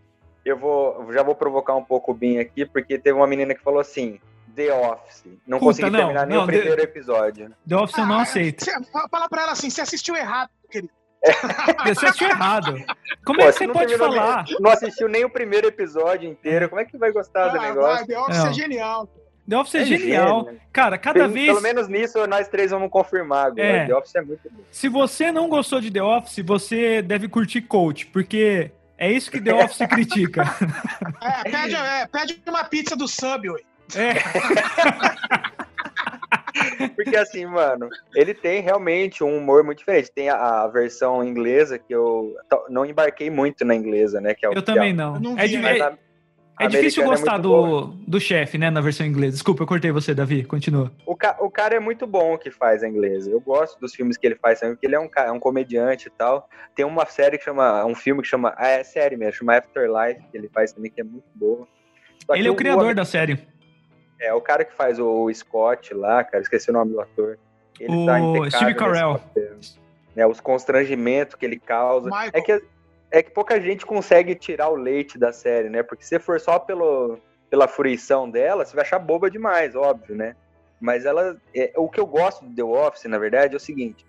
Eu 0.45 0.59
vou, 0.59 1.13
já 1.13 1.23
vou 1.23 1.37
provocar 1.37 1.77
um 1.77 1.85
pouco 1.85 2.11
o 2.11 2.15
Bin 2.15 2.39
aqui, 2.39 2.67
porque 2.67 2.99
teve 2.99 3.17
uma 3.17 3.29
menina 3.29 3.55
que 3.55 3.63
falou 3.63 3.79
assim: 3.79 4.19
The 4.57 4.75
Office. 4.75 5.25
Não 5.47 5.61
Puta, 5.61 5.71
consegui 5.71 5.91
não, 5.91 5.99
terminar 6.01 6.27
nem 6.27 6.37
não, 6.37 6.45
o 6.45 6.47
primeiro 6.49 6.77
The, 6.77 6.83
episódio. 6.83 7.53
The 7.69 7.77
Office 7.77 7.99
eu 7.99 8.07
não 8.07 8.19
ah, 8.19 8.23
aceito. 8.23 8.65
Fala 9.09 9.29
pra 9.29 9.43
ela 9.43 9.53
assim: 9.53 9.71
você 9.71 9.83
assistiu 9.83 10.17
errado, 10.17 10.51
querido. 10.69 10.93
Você 11.85 12.07
assistiu 12.07 12.29
errado. 12.29 12.77
Como 13.25 13.41
Pô, 13.41 13.47
é 13.47 13.53
que 13.53 13.59
você 13.59 13.69
pode 13.69 13.97
falar? 13.97 14.45
Nem, 14.47 14.57
não 14.61 14.71
assistiu 14.71 15.09
nem 15.09 15.25
o 15.25 15.31
primeiro 15.31 15.67
episódio 15.67 16.29
inteiro. 16.29 16.69
Como 16.69 16.81
é 16.81 16.85
que 16.85 16.97
vai 16.97 17.11
gostar 17.11 17.47
ah, 17.47 17.49
do 17.49 17.61
negócio? 17.61 18.07
Vai, 18.07 18.07
The 18.07 18.19
Office 18.19 18.39
não. 18.39 18.47
é 18.47 18.53
genial. 18.53 19.09
The 19.49 19.59
Office 19.59 19.75
é, 19.75 19.83
é 19.83 19.85
genial. 19.85 20.45
Gênio. 20.45 20.61
Cara, 20.73 20.99
cada 20.99 21.21
pelo, 21.21 21.33
vez. 21.33 21.47
Pelo 21.47 21.61
menos 21.61 21.89
nisso 21.89 22.25
nós 22.27 22.49
três 22.49 22.71
vamos 22.71 22.91
confirmar 22.91 23.47
agora. 23.47 23.67
É. 23.67 23.87
The 23.87 23.97
Office 23.97 24.15
é 24.15 24.23
muito 24.23 24.51
bom. 24.51 24.63
Se 24.71 24.89
você 24.89 25.33
não 25.33 25.49
gostou 25.49 25.81
de 25.81 25.91
The 25.91 26.03
Office, 26.03 26.45
você 26.45 27.03
deve 27.03 27.29
curtir 27.29 27.63
Coach, 27.63 28.07
porque 28.07 28.71
é 28.99 29.11
isso 29.11 29.31
que 29.31 29.41
The 29.41 29.55
Office 29.55 29.87
critica. 29.89 30.43
É 31.21 31.51
pede, 31.51 31.75
é, 31.75 32.07
pede 32.07 32.43
uma 32.47 32.65
pizza 32.65 32.97
do 32.97 33.09
Subway. 33.09 33.65
É. 33.95 34.15
Porque 36.95 37.17
assim, 37.17 37.47
mano, 37.47 37.89
ele 38.15 38.35
tem 38.35 38.61
realmente 38.61 39.23
um 39.23 39.37
humor 39.37 39.65
muito 39.65 39.79
diferente. 39.79 40.11
Tem 40.15 40.29
a, 40.29 40.65
a 40.65 40.69
versão 40.69 41.25
inglesa 41.25 41.79
que 41.79 41.95
eu 41.95 42.35
não 42.69 42.85
embarquei 42.85 43.31
muito 43.31 43.65
na 43.65 43.75
inglesa, 43.75 44.21
né? 44.21 44.35
Que 44.35 44.47
é 44.47 44.49
eu 44.49 44.63
também 44.63 44.93
não. 44.93 45.19
não 45.19 45.39
é, 45.39 45.47
é, 45.47 45.99
é 46.59 46.69
difícil 46.69 47.03
é 47.03 47.07
gostar 47.07 47.37
é 47.37 47.39
do, 47.39 47.89
do 48.07 48.19
chefe, 48.19 48.57
né, 48.57 48.71
na 48.71 48.81
versão 48.81 49.07
inglesa. 49.07 49.33
Desculpa, 49.33 49.63
eu 49.63 49.67
cortei 49.67 49.93
você, 49.93 50.15
Davi. 50.15 50.43
Continua. 50.43 50.91
O, 51.05 51.15
ca, 51.15 51.37
o 51.41 51.51
cara 51.51 51.77
é 51.77 51.81
muito 51.81 52.07
bom 52.07 52.39
que 52.39 52.51
faz 52.51 52.83
a 52.83 52.89
inglesa. 52.89 53.31
Eu 53.31 53.41
gosto 53.41 53.79
dos 53.79 53.95
filmes 53.95 54.17
que 54.17 54.27
ele 54.27 54.37
faz 54.37 54.61
também, 54.61 54.75
porque 54.75 54.87
ele 54.87 54.95
é 54.95 55.01
um, 55.01 55.09
é 55.15 55.33
um 55.33 55.39
comediante 55.39 56.09
e 56.09 56.11
tal. 56.11 56.49
Tem 56.75 56.85
uma 56.85 57.05
série 57.07 57.37
que 57.37 57.45
chama. 57.45 57.85
Um 57.85 57.95
filme 57.95 58.23
que 58.23 58.29
chama. 58.29 58.55
Ah, 58.57 58.69
é 58.69 58.83
série 58.83 59.17
mesmo, 59.17 59.35
chama 59.35 59.57
Afterlife, 59.57 60.23
que 60.31 60.37
ele 60.37 60.49
faz 60.49 60.73
também, 60.73 60.91
que 60.91 61.01
é 61.01 61.05
muito 61.05 61.27
boa. 61.35 61.69
Ele 62.35 62.49
é 62.49 62.51
o 62.51 62.57
criador 62.57 62.95
da 62.95 63.05
série. 63.05 63.39
É, 64.21 64.33
o 64.33 64.41
cara 64.41 64.65
que 64.65 64.75
faz 64.75 64.99
o 64.99 65.33
Scott 65.33 65.93
lá, 65.95 66.25
cara, 66.25 66.43
esqueci 66.43 66.71
o 66.71 66.73
nome 66.73 66.93
do 66.93 67.01
ator. 67.01 67.39
Ele 67.79 68.07
tá 68.07 68.23
o 68.23 68.51
tá 68.51 68.57
Steve 68.59 68.75
Carell. 68.75 69.21
É, 70.17 70.27
os 70.27 70.41
constrangimentos 70.41 71.35
que 71.35 71.45
ele 71.45 71.59
causa. 71.59 72.09
É 72.33 72.41
que, 72.41 72.63
é 73.11 73.23
que 73.23 73.31
pouca 73.31 73.61
gente 73.61 73.85
consegue 73.85 74.35
tirar 74.35 74.71
o 74.71 74.75
leite 74.77 75.19
da 75.19 75.33
série, 75.33 75.69
né? 75.69 75.83
Porque 75.83 76.05
se 76.05 76.19
for 76.19 76.41
só 76.41 76.59
pelo, 76.59 77.19
pela 77.51 77.69
fruição 77.69 78.29
dela, 78.29 78.65
você 78.65 78.75
vai 78.75 78.85
achar 78.85 78.99
boba 78.99 79.31
demais, 79.31 79.75
óbvio, 79.75 80.17
né? 80.17 80.35
Mas 80.81 81.05
ela. 81.05 81.37
É, 81.55 81.73
o 81.77 81.89
que 81.89 82.01
eu 82.01 82.07
gosto 82.07 82.45
do 82.45 82.55
The 82.55 82.65
Office, 82.65 83.05
na 83.05 83.19
verdade, 83.19 83.55
é 83.55 83.57
o 83.57 83.61
seguinte: 83.61 84.07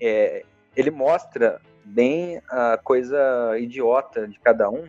é, 0.00 0.44
ele 0.76 0.90
mostra 0.90 1.60
bem 1.84 2.40
a 2.48 2.78
coisa 2.78 3.58
idiota 3.58 4.26
de 4.26 4.38
cada 4.38 4.70
um, 4.70 4.84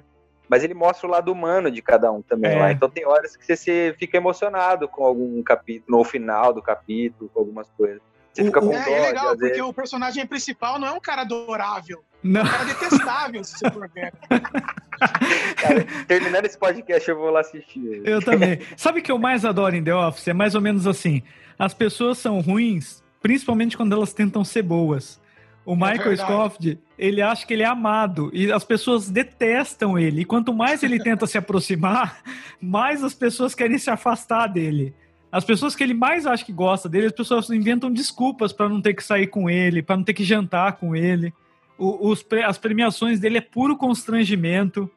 mas 0.53 0.63
ele 0.63 0.75
mostra 0.75 1.07
o 1.07 1.09
lado 1.09 1.31
humano 1.31 1.71
de 1.71 1.81
cada 1.81 2.11
um 2.11 2.21
também 2.21 2.51
é. 2.51 2.59
lá. 2.59 2.71
Então 2.71 2.87
tem 2.87 3.07
horas 3.07 3.35
que 3.35 3.43
você 3.43 3.95
fica 3.97 4.17
emocionado 4.17 4.87
com 4.87 5.03
algum 5.03 5.41
capítulo, 5.41 5.97
ou 5.97 6.03
final 6.03 6.53
do 6.53 6.61
capítulo, 6.61 7.27
com 7.33 7.39
algumas 7.39 7.67
coisas. 7.71 7.99
Você 8.31 8.43
fica 8.43 8.61
com 8.61 8.71
é, 8.71 8.85
dó, 8.85 8.91
é 8.91 8.99
legal, 8.99 9.29
porque 9.29 9.47
vezes... 9.47 9.63
o 9.63 9.73
personagem 9.73 10.27
principal 10.27 10.77
não 10.77 10.89
é 10.89 10.91
um 10.91 10.99
cara 10.99 11.23
adorável. 11.23 12.03
Não. 12.21 12.41
É 12.41 12.43
um 12.43 12.47
cara 12.47 12.65
detestável, 12.65 13.43
se 13.43 13.57
você 13.57 13.71
for 13.71 13.89
ver. 13.89 14.13
Cara, 15.57 15.85
terminando 16.07 16.45
esse 16.45 16.57
podcast, 16.57 17.09
eu 17.09 17.17
vou 17.17 17.31
lá 17.31 17.39
assistir. 17.39 18.03
Eu 18.05 18.21
também. 18.21 18.59
Sabe 18.77 18.99
o 18.99 19.03
que 19.03 19.11
eu 19.11 19.17
mais 19.17 19.43
adoro 19.43 19.75
em 19.75 19.83
The 19.83 19.93
Office? 19.93 20.27
É 20.27 20.33
mais 20.33 20.53
ou 20.53 20.61
menos 20.61 20.85
assim. 20.85 21.23
As 21.57 21.73
pessoas 21.73 22.19
são 22.19 22.39
ruins, 22.41 23.03
principalmente 23.19 23.75
quando 23.75 23.93
elas 23.93 24.13
tentam 24.13 24.43
ser 24.45 24.61
boas. 24.61 25.19
O 25.65 25.73
é 25.73 25.75
Michael 25.75 26.11
é 26.11 26.15
Scofield, 26.15 26.79
ele 27.03 27.21
acha 27.21 27.45
que 27.45 27.53
ele 27.53 27.63
é 27.63 27.65
amado 27.65 28.31
e 28.33 28.49
as 28.49 28.63
pessoas 28.63 29.09
detestam 29.09 29.99
ele. 29.99 30.21
E 30.21 30.25
quanto 30.25 30.53
mais 30.53 30.81
ele 30.83 30.97
tenta 30.97 31.27
se 31.27 31.37
aproximar, 31.37 32.23
mais 32.61 33.03
as 33.03 33.13
pessoas 33.13 33.53
querem 33.53 33.77
se 33.77 33.89
afastar 33.89 34.47
dele. 34.47 34.95
As 35.29 35.43
pessoas 35.43 35.75
que 35.75 35.83
ele 35.83 35.93
mais 35.93 36.25
acha 36.25 36.45
que 36.45 36.53
gosta 36.53 36.87
dele, 36.87 37.07
as 37.07 37.11
pessoas 37.11 37.49
inventam 37.49 37.91
desculpas 37.91 38.53
para 38.53 38.69
não 38.69 38.81
ter 38.81 38.93
que 38.93 39.03
sair 39.03 39.27
com 39.27 39.49
ele, 39.49 39.83
para 39.83 39.97
não 39.97 40.03
ter 40.05 40.13
que 40.13 40.23
jantar 40.23 40.77
com 40.77 40.95
ele. 40.95 41.33
O, 41.77 42.07
os, 42.07 42.25
as 42.45 42.57
premiações 42.57 43.19
dele 43.19 43.39
é 43.39 43.41
puro 43.41 43.75
constrangimento. 43.75 44.89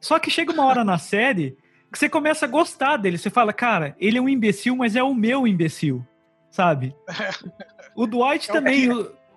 Só 0.00 0.18
que 0.18 0.30
chega 0.30 0.50
uma 0.50 0.64
hora 0.64 0.82
na 0.82 0.96
série 0.96 1.58
que 1.92 1.98
você 1.98 2.08
começa 2.08 2.46
a 2.46 2.48
gostar 2.48 2.96
dele. 2.96 3.18
Você 3.18 3.28
fala, 3.28 3.52
cara, 3.52 3.94
ele 4.00 4.16
é 4.16 4.22
um 4.22 4.30
imbecil, 4.30 4.74
mas 4.76 4.96
é 4.96 5.02
o 5.02 5.14
meu 5.14 5.46
imbecil 5.46 6.06
sabe? 6.54 6.94
O 7.96 8.08
Dwight 8.08 8.50
é 8.50 8.52
também. 8.52 8.88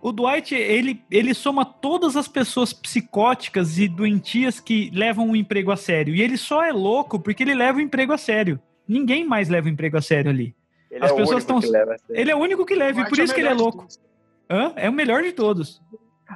O, 0.07 0.11
Dwight, 0.13 0.55
ele, 0.55 1.03
ele 1.11 1.33
soma 1.33 1.65
todas 1.65 2.15
as 2.15 2.29
pessoas 2.29 2.71
psicóticas 2.71 3.77
e 3.77 3.89
doentias 3.89 4.57
que 4.57 4.89
levam 4.91 5.31
o 5.31 5.35
emprego 5.35 5.69
a 5.69 5.75
sério. 5.75 6.15
E 6.15 6.21
ele 6.21 6.37
só 6.37 6.63
é 6.63 6.71
louco 6.71 7.19
porque 7.19 7.43
ele 7.43 7.53
leva 7.53 7.79
o 7.79 7.81
emprego 7.81 8.13
a 8.13 8.17
sério. 8.17 8.57
Ninguém 8.87 9.25
mais 9.27 9.49
leva 9.49 9.67
o 9.67 9.69
emprego 9.69 9.97
a 9.97 10.01
sério 10.01 10.31
ali. 10.31 10.55
Ele 10.89 11.03
as 11.03 11.11
é 11.11 11.15
pessoas 11.15 11.43
estão. 11.43 11.59
Ele 12.09 12.31
é 12.31 12.35
o 12.35 12.39
único 12.39 12.65
que 12.65 12.73
leva, 12.73 13.01
e 13.01 13.09
por 13.09 13.19
isso 13.19 13.33
é 13.33 13.35
que 13.35 13.41
ele 13.41 13.49
é 13.49 13.53
louco. 13.53 13.85
Hã? 14.49 14.71
É 14.77 14.89
o 14.89 14.93
melhor 14.93 15.23
de 15.23 15.33
todos. 15.33 15.81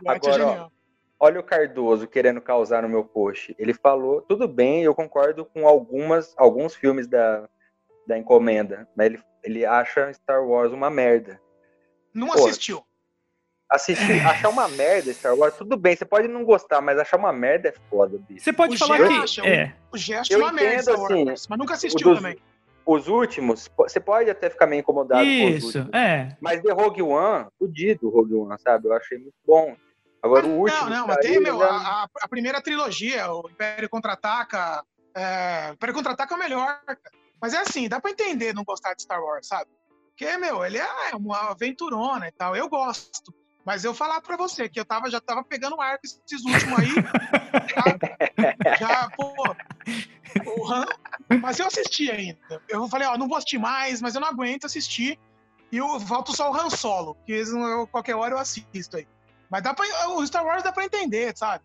Agora, 0.06 0.48
ó, 0.48 0.70
olha 1.18 1.40
o 1.40 1.44
Cardoso 1.44 2.08
querendo 2.08 2.42
causar 2.42 2.82
no 2.82 2.90
meu 2.90 3.06
post. 3.06 3.56
Ele 3.58 3.74
falou, 3.74 4.22
tudo 4.22 4.50
bem, 4.50 4.84
eu 4.84 4.94
concordo 4.94 5.46
com 5.46 5.66
algumas, 5.66 6.34
alguns 6.38 6.76
filmes 6.76 7.08
da, 7.08 7.48
da 8.06 8.18
encomenda, 8.18 8.86
mas 8.98 9.06
ele, 9.06 9.24
ele 9.44 9.66
acha 9.66 10.12
Star 10.12 10.46
Wars 10.46 10.74
uma 10.74 10.90
merda. 10.90 11.40
Não 12.14 12.28
Pô, 12.28 12.34
assistiu. 12.34 12.84
Assistir, 13.72 14.20
achar 14.28 14.50
uma 14.50 14.68
merda 14.68 15.14
Star 15.14 15.34
Wars, 15.34 15.56
tudo 15.56 15.78
bem, 15.78 15.96
você 15.96 16.04
pode 16.04 16.28
não 16.28 16.44
gostar, 16.44 16.82
mas 16.82 17.00
achar 17.00 17.18
uma 17.18 17.32
merda 17.32 17.70
é 17.70 17.74
foda, 17.90 18.18
bicho. 18.18 18.44
Você 18.44 18.52
pode 18.52 18.76
o 18.76 18.78
falar 18.78 18.98
que. 18.98 19.14
Acha, 19.14 19.48
é. 19.48 19.74
O 19.90 19.98
gesto 19.98 20.34
é 20.34 20.38
uma 20.38 20.52
merda 20.52 20.82
Star 20.82 21.00
Wars, 21.00 21.12
assim, 21.12 21.46
mas 21.50 21.58
nunca 21.58 21.74
assistiu 21.76 22.10
dos, 22.10 22.18
também. 22.18 22.38
Os 22.86 23.08
últimos, 23.08 23.70
você 23.78 24.00
pode 24.00 24.30
até 24.30 24.50
ficar 24.50 24.68
meio 24.68 24.82
incomodado 24.82 25.24
Isso, 25.24 25.84
com 25.84 25.90
os 25.90 25.96
é. 25.96 26.36
Mas 26.42 26.62
The 26.62 26.74
Rogue 26.74 27.02
One, 27.02 27.48
fudido 27.58 28.10
Rogue 28.10 28.36
One, 28.36 28.60
sabe? 28.60 28.88
Eu 28.88 28.94
achei 28.94 29.18
muito 29.18 29.36
bom. 29.48 29.76
Agora 30.22 30.46
o 30.46 30.60
último. 30.60 30.82
Não, 30.82 30.90
não, 30.90 31.08
mas 31.08 31.18
tem, 31.18 31.40
meu, 31.40 31.62
a, 31.64 32.08
a, 32.22 32.28
primeira 32.28 32.62
trilogia, 32.62 33.32
o 33.32 33.50
Império 33.50 33.90
Contra-Ataca. 33.90 34.84
É, 35.16 35.70
o 35.72 35.74
Império 35.74 35.96
Contra-Ataca 35.96 36.34
é 36.34 36.38
o 36.38 36.40
melhor. 36.40 36.80
Mas 37.42 37.54
é 37.54 37.58
assim, 37.58 37.88
dá 37.90 38.00
pra 38.00 38.12
entender 38.12 38.54
não 38.54 38.64
gostar 38.64 38.94
de 38.94 39.02
Star 39.02 39.24
Wars, 39.24 39.48
sabe? 39.48 39.70
Porque, 40.10 40.38
meu, 40.38 40.64
ele 40.64 40.78
é 40.78 41.16
uma 41.16 41.50
aventurona 41.50 42.28
e 42.28 42.32
tal. 42.32 42.56
Eu 42.56 42.70
gosto. 42.70 43.34
Mas 43.66 43.84
eu 43.84 43.94
falar 43.94 44.22
pra 44.22 44.36
você 44.36 44.68
que 44.68 44.80
eu 44.80 44.86
tava, 44.86 45.10
já 45.10 45.22
tava 45.22 45.44
pegando 45.44 45.80
ar 45.80 45.98
com 45.98 46.06
esses 46.06 46.44
últimos 46.44 46.80
aí. 46.80 46.90
já, 48.78 48.78
já, 48.78 49.10
pô. 49.12 49.34
Porra. 50.44 50.86
Mas 51.42 51.60
eu 51.60 51.68
assisti 51.68 52.10
ainda. 52.10 52.62
Eu 52.68 52.88
falei, 52.88 53.08
ó, 53.08 53.18
não 53.18 53.28
vou 53.28 53.38
assistir 53.38 53.60
mais, 53.60 54.02
mas 54.02 54.16
eu 54.16 54.22
não 54.22 54.28
aguento 54.28 54.66
assistir. 54.66 55.20
E 55.72 55.78
eu 55.78 56.00
volto 56.00 56.36
só 56.36 56.52
o 56.52 56.56
Han 56.56 56.70
Solo, 56.70 57.16
que 57.26 57.44
qualquer 57.92 58.16
hora 58.16 58.34
eu 58.34 58.40
assisto 58.40 58.98
aí. 58.98 59.08
Mas 59.50 59.64
dá 59.64 59.74
pra, 59.74 59.86
o 60.10 60.26
Star 60.26 60.46
Wars 60.46 60.64
dá 60.64 60.72
pra 60.72 60.86
entender, 60.86 61.36
sabe? 61.38 61.64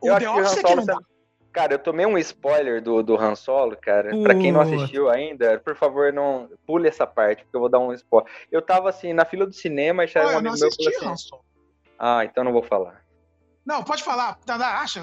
O 0.00 0.08
eu 0.08 0.18
The 0.18 0.30
Office 0.30 0.56
é 0.58 0.62
que 0.62 0.74
não 0.74 0.84
dá. 0.84 0.98
Cara, 1.52 1.74
eu 1.74 1.78
tomei 1.78 2.06
um 2.06 2.16
spoiler 2.16 2.82
do, 2.82 3.02
do 3.02 3.16
Han 3.16 3.34
Solo, 3.34 3.76
cara. 3.76 4.14
Uh. 4.16 4.22
Pra 4.22 4.34
quem 4.34 4.50
não 4.50 4.60
assistiu 4.60 5.10
ainda, 5.10 5.58
por 5.58 5.76
favor, 5.76 6.12
não 6.12 6.48
pule 6.66 6.88
essa 6.88 7.06
parte, 7.06 7.44
porque 7.44 7.56
eu 7.56 7.60
vou 7.60 7.68
dar 7.68 7.78
um 7.78 7.92
spoiler. 7.92 8.30
Eu 8.50 8.62
tava 8.62 8.88
assim, 8.88 9.12
na 9.12 9.24
fila 9.24 9.46
do 9.46 9.52
cinema 9.52 10.04
e 10.04 10.06
já 10.06 10.24
um 10.24 10.38
amigo 10.38 10.56
meu 10.58 10.68
assim, 10.68 11.06
Han 11.06 11.16
Solo. 11.16 11.44
Ah, 11.98 12.24
então 12.24 12.42
não 12.42 12.52
vou 12.52 12.62
falar. 12.62 13.02
Não, 13.64 13.84
pode 13.84 14.02
falar. 14.02 14.38
Acha? 14.48 15.02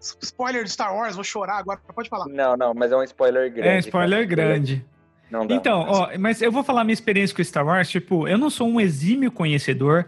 Spoiler 0.00 0.64
de 0.64 0.70
Star 0.70 0.94
Wars, 0.94 1.14
vou 1.14 1.24
chorar 1.24 1.58
agora. 1.58 1.80
Pode 1.94 2.08
falar. 2.08 2.26
Não, 2.26 2.56
não, 2.56 2.74
mas 2.74 2.90
é 2.90 2.96
um 2.96 3.02
spoiler 3.02 3.52
grande. 3.52 3.68
É, 3.68 3.78
spoiler 3.78 4.28
cara. 4.28 4.36
grande. 4.36 4.84
Não 5.30 5.46
dá, 5.46 5.54
então, 5.54 5.80
ó, 5.80 6.10
mas 6.18 6.42
eu 6.42 6.52
vou 6.52 6.62
falar 6.62 6.84
minha 6.84 6.94
experiência 6.94 7.34
com 7.34 7.42
Star 7.44 7.66
Wars. 7.66 7.88
Tipo, 7.88 8.26
eu 8.26 8.38
não 8.38 8.50
sou 8.50 8.68
um 8.68 8.80
exímio 8.80 9.30
conhecedor. 9.30 10.06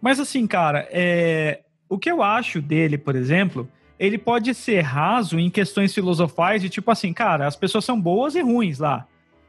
Mas 0.00 0.20
assim, 0.20 0.46
cara, 0.46 0.88
é... 0.90 1.60
o 1.88 1.98
que 1.98 2.10
eu 2.10 2.22
acho 2.22 2.62
dele, 2.62 2.96
por 2.96 3.16
exemplo, 3.16 3.68
ele 3.98 4.18
pode 4.18 4.54
ser 4.54 4.80
raso 4.80 5.38
em 5.38 5.50
questões 5.50 5.94
filosofais 5.94 6.62
de 6.62 6.68
tipo 6.68 6.90
assim, 6.90 7.12
cara, 7.12 7.46
as 7.46 7.56
pessoas 7.56 7.84
são 7.84 8.00
boas 8.00 8.34
e 8.34 8.40
ruins 8.40 8.78
lá. 8.78 9.06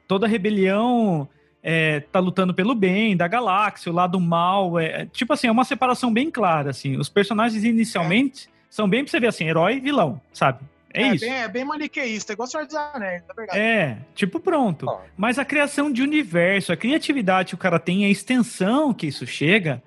Toda 0.08 0.28
rebelião 0.28 1.28
é, 1.62 2.00
tá 2.00 2.20
lutando 2.20 2.54
pelo 2.54 2.74
bem 2.74 3.16
da 3.16 3.28
galáxia, 3.28 3.92
o 3.92 3.96
lado 3.96 4.20
mal. 4.20 4.80
É, 4.80 5.06
tipo 5.08 5.34
assim, 5.34 5.48
é 5.48 5.52
uma 5.52 5.66
separação 5.66 6.12
bem 6.12 6.32
clara, 6.32 6.72
assim. 6.72 6.98
Os 6.98 7.10
personagens 7.10 7.64
inicialmente 7.64 8.48
é. 8.48 8.52
são 8.70 8.90
bem 8.90 9.04
pra 9.04 9.12
você 9.12 9.20
ver 9.20 9.28
assim, 9.28 9.48
herói 9.48 9.76
e 9.76 9.80
vilão, 9.80 10.20
sabe? 10.34 10.60
É, 10.92 11.04
é, 11.04 11.16
isso. 11.16 11.26
Bem, 11.26 11.34
é 11.36 11.48
bem 11.48 11.64
maniqueísta, 11.64 12.34
igual 12.34 12.48
o 12.48 12.52
Senhor 12.52 12.66
dos 12.66 12.76
Anéis, 12.76 13.24
na 13.28 13.34
verdade. 13.36 13.60
É, 13.60 13.98
tipo, 14.16 14.40
pronto. 14.40 14.88
Oh. 14.90 14.98
Mas 15.16 15.38
a 15.38 15.46
criação 15.46 15.92
de 15.92 16.02
universo, 16.02 16.74
a 16.74 16.78
criatividade 16.78 17.50
que 17.50 17.56
o 17.56 17.60
cara 17.60 17.78
tem, 17.78 18.06
a 18.06 18.10
extensão 18.10 18.92
que 18.92 19.06
isso 19.06 19.28
chega, 19.28 19.84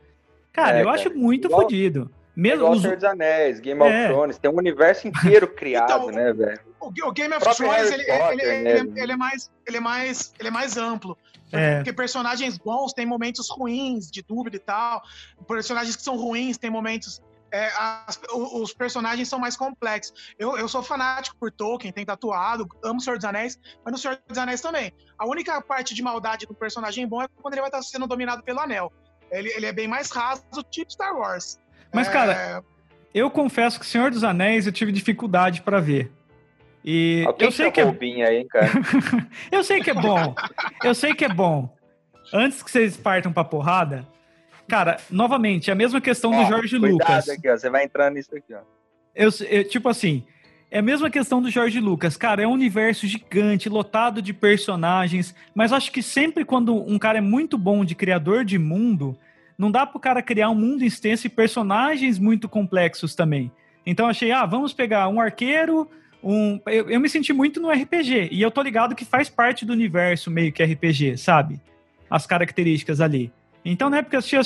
Cara, 0.52 0.78
é, 0.78 0.80
eu 0.82 0.84
cara. 0.84 0.96
acho 0.96 1.14
muito 1.14 1.48
igual, 1.48 1.62
fodido. 1.62 2.10
Mesmo 2.34 2.58
igual 2.58 2.72
os... 2.72 2.82
Senhor 2.82 2.96
dos 2.96 3.04
Anéis, 3.04 3.60
Game 3.60 3.80
of 3.80 3.90
é. 3.90 4.08
Thrones, 4.08 4.38
tem 4.38 4.50
um 4.50 4.56
universo 4.56 5.06
inteiro 5.06 5.46
criado, 5.54 5.90
então, 5.90 6.06
né, 6.10 6.32
velho? 6.32 6.60
O, 6.80 6.86
o, 6.86 7.12
Game 7.12 7.34
of 7.34 7.44
Thrones, 7.56 7.90
ele, 7.90 8.04
Potter, 8.04 8.32
ele, 8.32 8.62
né? 8.62 8.70
ele, 8.78 9.00
ele, 9.00 9.12
é 9.12 9.16
mais, 9.16 9.50
ele, 9.66 9.76
é 9.76 9.80
mais, 9.80 10.32
ele 10.38 10.48
é 10.48 10.50
mais 10.50 10.76
amplo. 10.76 11.16
É. 11.52 11.76
Porque 11.76 11.92
personagens 11.92 12.56
bons 12.56 12.94
têm 12.94 13.04
momentos 13.04 13.50
ruins, 13.50 14.10
de 14.10 14.22
dúvida 14.22 14.56
e 14.56 14.60
tal. 14.60 15.02
Personagens 15.46 15.94
que 15.94 16.02
são 16.02 16.16
ruins 16.16 16.56
têm 16.56 16.70
momentos. 16.70 17.20
É, 17.54 17.70
as, 17.78 18.18
os 18.32 18.72
personagens 18.72 19.28
são 19.28 19.38
mais 19.38 19.54
complexos. 19.54 20.34
Eu, 20.38 20.56
eu 20.56 20.66
sou 20.66 20.82
fanático 20.82 21.36
por 21.38 21.52
Tolkien, 21.52 21.92
tem 21.92 22.06
tatuado, 22.06 22.66
amo 22.82 22.98
o 22.98 23.00
Senhor 23.02 23.16
dos 23.16 23.26
Anéis, 23.26 23.60
mas 23.84 23.92
no 23.92 23.98
Senhor 23.98 24.18
dos 24.26 24.38
Anéis 24.38 24.62
também. 24.62 24.90
A 25.18 25.26
única 25.26 25.60
parte 25.60 25.94
de 25.94 26.02
maldade 26.02 26.46
do 26.46 26.54
personagem 26.54 27.06
bom 27.06 27.20
é 27.20 27.28
quando 27.42 27.52
ele 27.52 27.60
vai 27.60 27.68
estar 27.68 27.82
sendo 27.82 28.06
dominado 28.06 28.42
pelo 28.42 28.58
anel. 28.58 28.90
Ele, 29.30 29.50
ele 29.50 29.66
é 29.66 29.72
bem 29.72 29.86
mais 29.86 30.10
raso, 30.10 30.42
tipo 30.70 30.90
Star 30.90 31.14
Wars. 31.14 31.58
Mas, 31.92 32.08
é... 32.08 32.10
cara, 32.12 32.64
eu 33.14 33.30
confesso 33.30 33.78
que 33.78 33.86
Senhor 33.86 34.10
dos 34.10 34.24
Anéis 34.24 34.66
eu 34.66 34.72
tive 34.72 34.92
dificuldade 34.92 35.62
para 35.62 35.80
ver. 35.80 36.10
E 36.84 37.22
Alguém 37.26 37.46
eu 37.46 37.52
sei 37.52 37.70
que 37.70 37.80
é 37.80 37.84
aí, 37.84 38.38
hein, 38.38 38.46
cara? 38.48 38.66
eu 39.52 39.62
sei 39.62 39.80
que 39.80 39.90
é 39.90 39.94
bom. 39.94 40.34
Eu 40.82 40.94
sei 40.94 41.14
que 41.14 41.24
é 41.24 41.28
bom. 41.28 41.72
Antes 42.32 42.62
que 42.62 42.70
vocês 42.70 42.96
partam 42.96 43.32
pra 43.32 43.44
porrada, 43.44 44.06
cara, 44.66 44.96
novamente, 45.10 45.70
a 45.70 45.74
mesma 45.74 46.00
questão 46.00 46.32
ó, 46.32 46.42
do 46.42 46.48
Jorge 46.48 46.76
Lucas. 46.78 47.28
Aqui, 47.28 47.48
ó, 47.48 47.56
você 47.56 47.70
vai 47.70 47.84
entrar 47.84 48.10
nisso 48.10 48.34
aqui, 48.34 48.54
ó. 48.54 48.60
Eu, 49.14 49.28
eu, 49.48 49.68
tipo 49.68 49.88
assim, 49.88 50.24
é 50.70 50.78
a 50.78 50.82
mesma 50.82 51.10
questão 51.10 51.42
do 51.42 51.50
Jorge 51.50 51.78
Lucas. 51.78 52.16
Cara, 52.16 52.42
é 52.42 52.46
um 52.46 52.52
universo 52.52 53.06
gigante, 53.06 53.68
lotado 53.68 54.22
de 54.22 54.32
personagens, 54.32 55.34
mas 55.54 55.72
acho 55.72 55.92
que 55.92 56.02
sempre 56.02 56.44
quando 56.44 56.74
um 56.74 56.98
cara 56.98 57.18
é 57.18 57.20
muito 57.20 57.58
bom 57.58 57.84
de 57.84 57.94
criador 57.94 58.44
de 58.44 58.58
mundo, 58.58 59.16
não 59.56 59.70
dá 59.70 59.86
pro 59.86 60.00
cara 60.00 60.22
criar 60.22 60.50
um 60.50 60.54
mundo 60.54 60.84
extenso 60.84 61.26
e 61.26 61.30
personagens 61.30 62.18
muito 62.18 62.48
complexos 62.48 63.14
também. 63.14 63.50
Então 63.84 64.08
achei, 64.08 64.30
ah, 64.30 64.46
vamos 64.46 64.72
pegar 64.72 65.08
um 65.08 65.20
arqueiro, 65.20 65.88
um. 66.22 66.60
Eu, 66.66 66.88
eu, 66.90 67.00
me 67.00 67.08
senti 67.08 67.32
muito 67.32 67.60
no 67.60 67.70
RPG. 67.70 68.28
E 68.30 68.40
eu 68.40 68.50
tô 68.50 68.62
ligado 68.62 68.94
que 68.94 69.04
faz 69.04 69.28
parte 69.28 69.64
do 69.64 69.72
universo 69.72 70.30
meio 70.30 70.52
que 70.52 70.62
RPG, 70.62 71.16
sabe? 71.16 71.60
As 72.08 72.26
características 72.26 73.00
ali. 73.00 73.32
Então, 73.64 73.90
na 73.90 73.98
época, 73.98 74.16
eu 74.16 74.20
achei, 74.20 74.38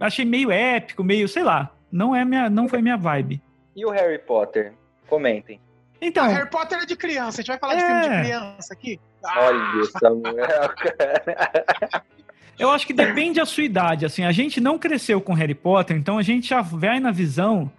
achei 0.00 0.24
meio 0.24 0.50
épico, 0.50 1.02
meio, 1.02 1.28
sei 1.28 1.42
lá. 1.42 1.72
Não, 1.90 2.14
é 2.14 2.24
minha, 2.24 2.50
não 2.50 2.68
foi 2.68 2.82
minha 2.82 2.96
vibe. 2.96 3.40
E 3.74 3.84
o 3.84 3.90
Harry 3.90 4.18
Potter? 4.18 4.74
Comentem. 5.08 5.60
Então. 6.00 6.24
Ah, 6.24 6.28
Harry 6.28 6.50
Potter 6.50 6.78
é 6.78 6.86
de 6.86 6.96
criança. 6.96 7.40
A 7.40 7.42
gente 7.42 7.48
vai 7.48 7.58
falar 7.58 7.74
é... 7.74 7.76
de 7.76 7.84
filme 7.84 8.02
de 8.02 8.22
criança 8.22 8.74
aqui. 8.74 9.00
Olha, 9.24 9.84
Samuel, 9.98 10.74
cara. 10.76 12.02
Eu 12.58 12.70
acho 12.70 12.86
que 12.86 12.92
depende 12.92 13.38
da 13.38 13.46
sua 13.46 13.64
idade. 13.64 14.06
Assim, 14.06 14.24
a 14.24 14.32
gente 14.32 14.60
não 14.60 14.78
cresceu 14.78 15.20
com 15.20 15.34
Harry 15.34 15.54
Potter, 15.54 15.96
então 15.96 16.18
a 16.18 16.22
gente 16.22 16.48
já 16.48 16.62
vai 16.62 17.00
na 17.00 17.10
visão 17.10 17.70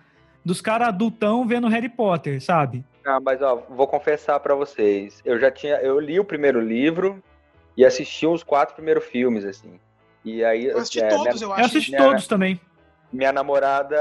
dos 0.46 0.62
caras 0.62 0.90
adultão 0.90 1.46
vendo 1.46 1.68
Harry 1.68 1.90
Potter, 1.90 2.42
sabe? 2.42 2.86
Ah, 3.06 3.20
mas 3.20 3.42
ó, 3.42 3.64
vou 3.70 3.88
confessar 3.88 4.40
para 4.40 4.54
vocês. 4.54 5.22
Eu 5.26 5.40
já 5.40 5.50
tinha, 5.50 5.76
eu 5.78 6.00
li 6.00 6.20
o 6.20 6.26
primeiro 6.26 6.62
livro 6.62 7.22
e 7.76 7.86
assisti 7.86 8.26
os 8.28 8.44
quatro 8.44 8.76
primeiros 8.76 9.06
filmes, 9.06 9.46
assim. 9.46 9.80
E 10.24 10.44
aí, 10.44 10.66
eu 10.66 10.78
assisti 10.78 11.02
é, 11.02 11.08
todos, 11.08 11.42
minha, 11.42 11.46
eu 11.46 11.54
acho. 11.54 11.62
Eu 11.62 11.66
assisti 11.66 11.92
minha, 11.92 12.04
todos 12.04 12.28
também. 12.28 12.60
Minha 13.12 13.32
namorada, 13.32 13.96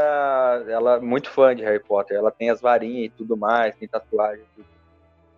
ela 0.69 0.97
é 0.97 1.01
muito 1.01 1.31
fã 1.31 1.55
de 1.55 1.63
Harry 1.63 1.83
Potter. 1.83 2.17
Ela 2.17 2.31
tem 2.31 2.51
as 2.51 2.61
varinhas 2.61 3.07
e 3.07 3.11
tudo 3.11 3.37
mais, 3.37 3.77
tem 3.77 3.87
tatuagem 3.87 4.45
e 4.45 4.57
tudo. 4.57 4.69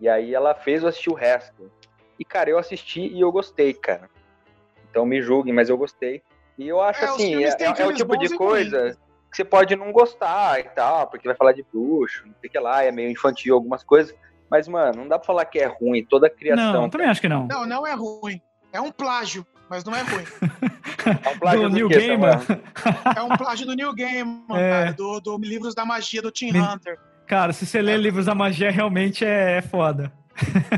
E 0.00 0.08
aí 0.08 0.34
ela 0.34 0.54
fez 0.54 0.82
eu 0.82 0.88
assistir 0.88 1.10
o 1.10 1.14
resto. 1.14 1.70
E, 2.18 2.24
cara, 2.24 2.50
eu 2.50 2.58
assisti 2.58 3.00
e 3.00 3.20
eu 3.20 3.30
gostei, 3.30 3.74
cara. 3.74 4.08
Então 4.98 5.06
me 5.06 5.22
julguem, 5.22 5.54
mas 5.54 5.68
eu 5.68 5.78
gostei. 5.78 6.20
E 6.58 6.66
eu 6.66 6.80
acho 6.80 7.04
é, 7.04 7.04
assim, 7.04 7.44
é, 7.44 7.56
é, 7.60 7.86
o 7.86 7.94
tipo 7.94 8.16
de 8.16 8.36
coisa 8.36 8.98
que 9.30 9.36
você 9.36 9.44
pode 9.44 9.76
não 9.76 9.92
gostar 9.92 10.58
e 10.58 10.64
tal, 10.64 11.06
porque 11.06 11.28
vai 11.28 11.36
falar 11.36 11.52
de 11.52 11.62
bruxo, 11.62 12.24
não 12.26 12.34
sei 12.40 12.48
o 12.48 12.52
que 12.52 12.58
lá, 12.58 12.82
é 12.82 12.90
meio 12.90 13.08
infantil 13.08 13.54
algumas 13.54 13.84
coisas. 13.84 14.12
Mas, 14.50 14.66
mano, 14.66 15.02
não 15.02 15.08
dá 15.08 15.18
pra 15.18 15.26
falar 15.26 15.44
que 15.44 15.60
é 15.60 15.66
ruim, 15.66 16.04
toda 16.04 16.26
a 16.26 16.30
criação. 16.30 16.72
Não, 16.72 16.90
também 16.90 17.06
acho 17.06 17.20
que 17.20 17.28
não. 17.28 17.46
Não, 17.46 17.64
não 17.64 17.86
é 17.86 17.94
ruim. 17.94 18.42
É 18.72 18.80
um 18.80 18.90
plágio, 18.90 19.46
mas 19.70 19.84
não 19.84 19.94
é 19.94 20.02
ruim. 20.02 20.24
é 21.24 21.28
um 21.28 21.38
plágio 21.38 21.62
do, 21.62 21.68
do 21.68 21.74
New 21.76 21.88
Game. 21.88 22.24
É 23.16 23.22
um 23.22 23.36
plágio 23.36 23.66
do 23.66 23.74
New 23.74 23.94
Game, 23.94 24.44
é. 24.50 24.70
cara, 24.70 24.92
do, 24.94 25.20
do 25.20 25.38
Livros 25.38 25.76
da 25.76 25.84
Magia 25.84 26.20
do 26.20 26.32
Tim 26.32 26.50
Hunter. 26.56 26.98
Cara, 27.24 27.52
se 27.52 27.64
você 27.64 27.80
lê 27.80 27.96
Livros 27.96 28.26
da 28.26 28.34
Magia, 28.34 28.70
realmente 28.72 29.24
é, 29.24 29.58
é 29.58 29.62
foda. 29.62 30.10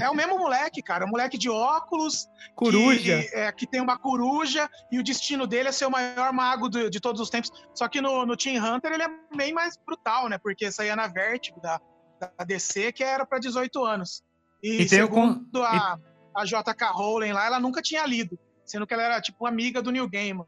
É 0.01 0.09
o 0.09 0.15
mesmo 0.15 0.39
moleque, 0.39 0.83
cara. 0.83 1.05
Um 1.05 1.11
moleque 1.11 1.37
de 1.37 1.49
óculos. 1.49 2.29
Coruja. 2.55 3.23
Que, 3.23 3.37
é, 3.37 3.53
que 3.53 3.67
tem 3.67 3.81
uma 3.81 3.99
coruja 3.99 4.69
e 4.91 4.99
o 4.99 5.03
destino 5.03 5.47
dele 5.47 5.69
é 5.69 5.73
ser 5.73 5.87
o 5.87 5.91
maior 5.91 6.33
mago 6.33 6.69
de, 6.69 6.91
de 6.91 7.01
todos 7.01 7.21
os 7.21 7.31
tempos. 7.31 7.51
Só 7.75 7.89
que 7.89 8.01
no, 8.01 8.25
no 8.27 8.37
Team 8.37 8.63
Hunter 8.65 8.93
ele 8.93 9.03
é 9.03 9.11
bem 9.37 9.53
mais 9.53 9.77
brutal, 9.77 10.29
né? 10.29 10.39
Porque 10.39 10.71
saía 10.71 10.97
na 10.97 11.07
Vertigo 11.07 11.61
da, 11.61 11.81
da 12.19 12.45
DC, 12.45 12.93
que 12.93 13.05
era 13.05 13.27
para 13.27 13.39
18 13.39 13.85
anos. 13.85 14.23
E, 14.63 14.83
e 14.83 14.89
segundo 14.89 15.63
a, 15.63 15.99
a 16.35 16.45
JK 16.45 16.85
Rowling 16.93 17.33
lá, 17.33 17.47
ela 17.47 17.61
nunca 17.61 17.81
tinha 17.83 18.05
lido. 18.07 18.39
sendo 18.65 18.87
que 18.87 18.95
ela 18.95 19.03
era 19.03 19.21
tipo 19.21 19.47
amiga 19.47 19.83
do 19.83 19.91
Neil 19.91 20.09
Gaiman. 20.09 20.47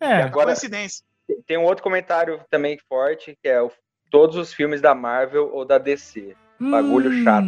É, 0.00 0.22
agora, 0.22 0.46
coincidência. 0.46 1.04
Tem 1.46 1.56
um 1.56 1.64
outro 1.64 1.82
comentário 1.82 2.44
também 2.50 2.78
forte, 2.88 3.36
que 3.42 3.48
é 3.48 3.60
o, 3.60 3.70
todos 4.10 4.36
os 4.36 4.52
filmes 4.52 4.80
da 4.80 4.94
Marvel 4.94 5.50
ou 5.52 5.64
da 5.64 5.78
DC. 5.78 6.36
Bagulho 6.58 7.10
hum, 7.10 7.24
chato. 7.24 7.46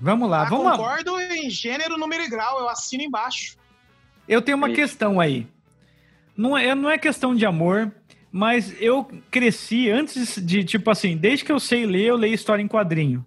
Vamos 0.00 0.30
lá, 0.30 0.42
ah, 0.42 0.44
vamos 0.44 0.70
concordo 0.72 1.12
lá. 1.12 1.36
em 1.36 1.50
gênero, 1.50 1.98
número 1.98 2.22
e 2.22 2.28
grau, 2.28 2.60
eu 2.60 2.68
assino 2.68 3.02
embaixo. 3.02 3.56
Eu 4.28 4.40
tenho 4.40 4.56
uma 4.56 4.68
Isso. 4.68 4.76
questão 4.76 5.20
aí. 5.20 5.46
Não 6.36 6.56
é, 6.56 6.74
não 6.74 6.88
é 6.88 6.96
questão 6.96 7.34
de 7.34 7.44
amor, 7.44 7.92
mas 8.32 8.74
eu 8.80 9.04
cresci 9.30 9.90
antes 9.90 10.36
de, 10.42 10.64
tipo 10.64 10.90
assim, 10.90 11.16
desde 11.16 11.44
que 11.44 11.52
eu 11.52 11.60
sei 11.60 11.84
ler, 11.84 12.06
eu 12.06 12.16
leio 12.16 12.34
história 12.34 12.62
em 12.62 12.68
quadrinho. 12.68 13.24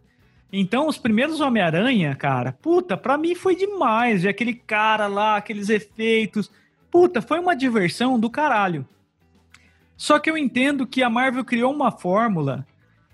Então, 0.51 0.87
os 0.87 0.97
primeiros 0.97 1.41
Homem-Aranha, 1.41 2.15
cara, 2.15 2.51
puta, 2.53 2.95
pra 2.95 3.17
mim 3.17 3.33
foi 3.33 3.55
demais. 3.55 4.23
E 4.23 4.27
aquele 4.27 4.53
cara 4.53 5.07
lá, 5.07 5.37
aqueles 5.37 5.67
efeitos. 5.69 6.49
Puta, 6.91 7.23
foi 7.23 7.39
uma 7.39 7.55
diversão 7.55 8.19
do 8.19 8.29
caralho. 8.29 8.87
Só 9.97 10.19
que 10.19 10.29
eu 10.29 10.37
entendo 10.37 10.85
que 10.85 11.01
a 11.01 11.09
Marvel 11.09 11.43
criou 11.43 11.73
uma 11.73 11.91
fórmula 11.91 12.67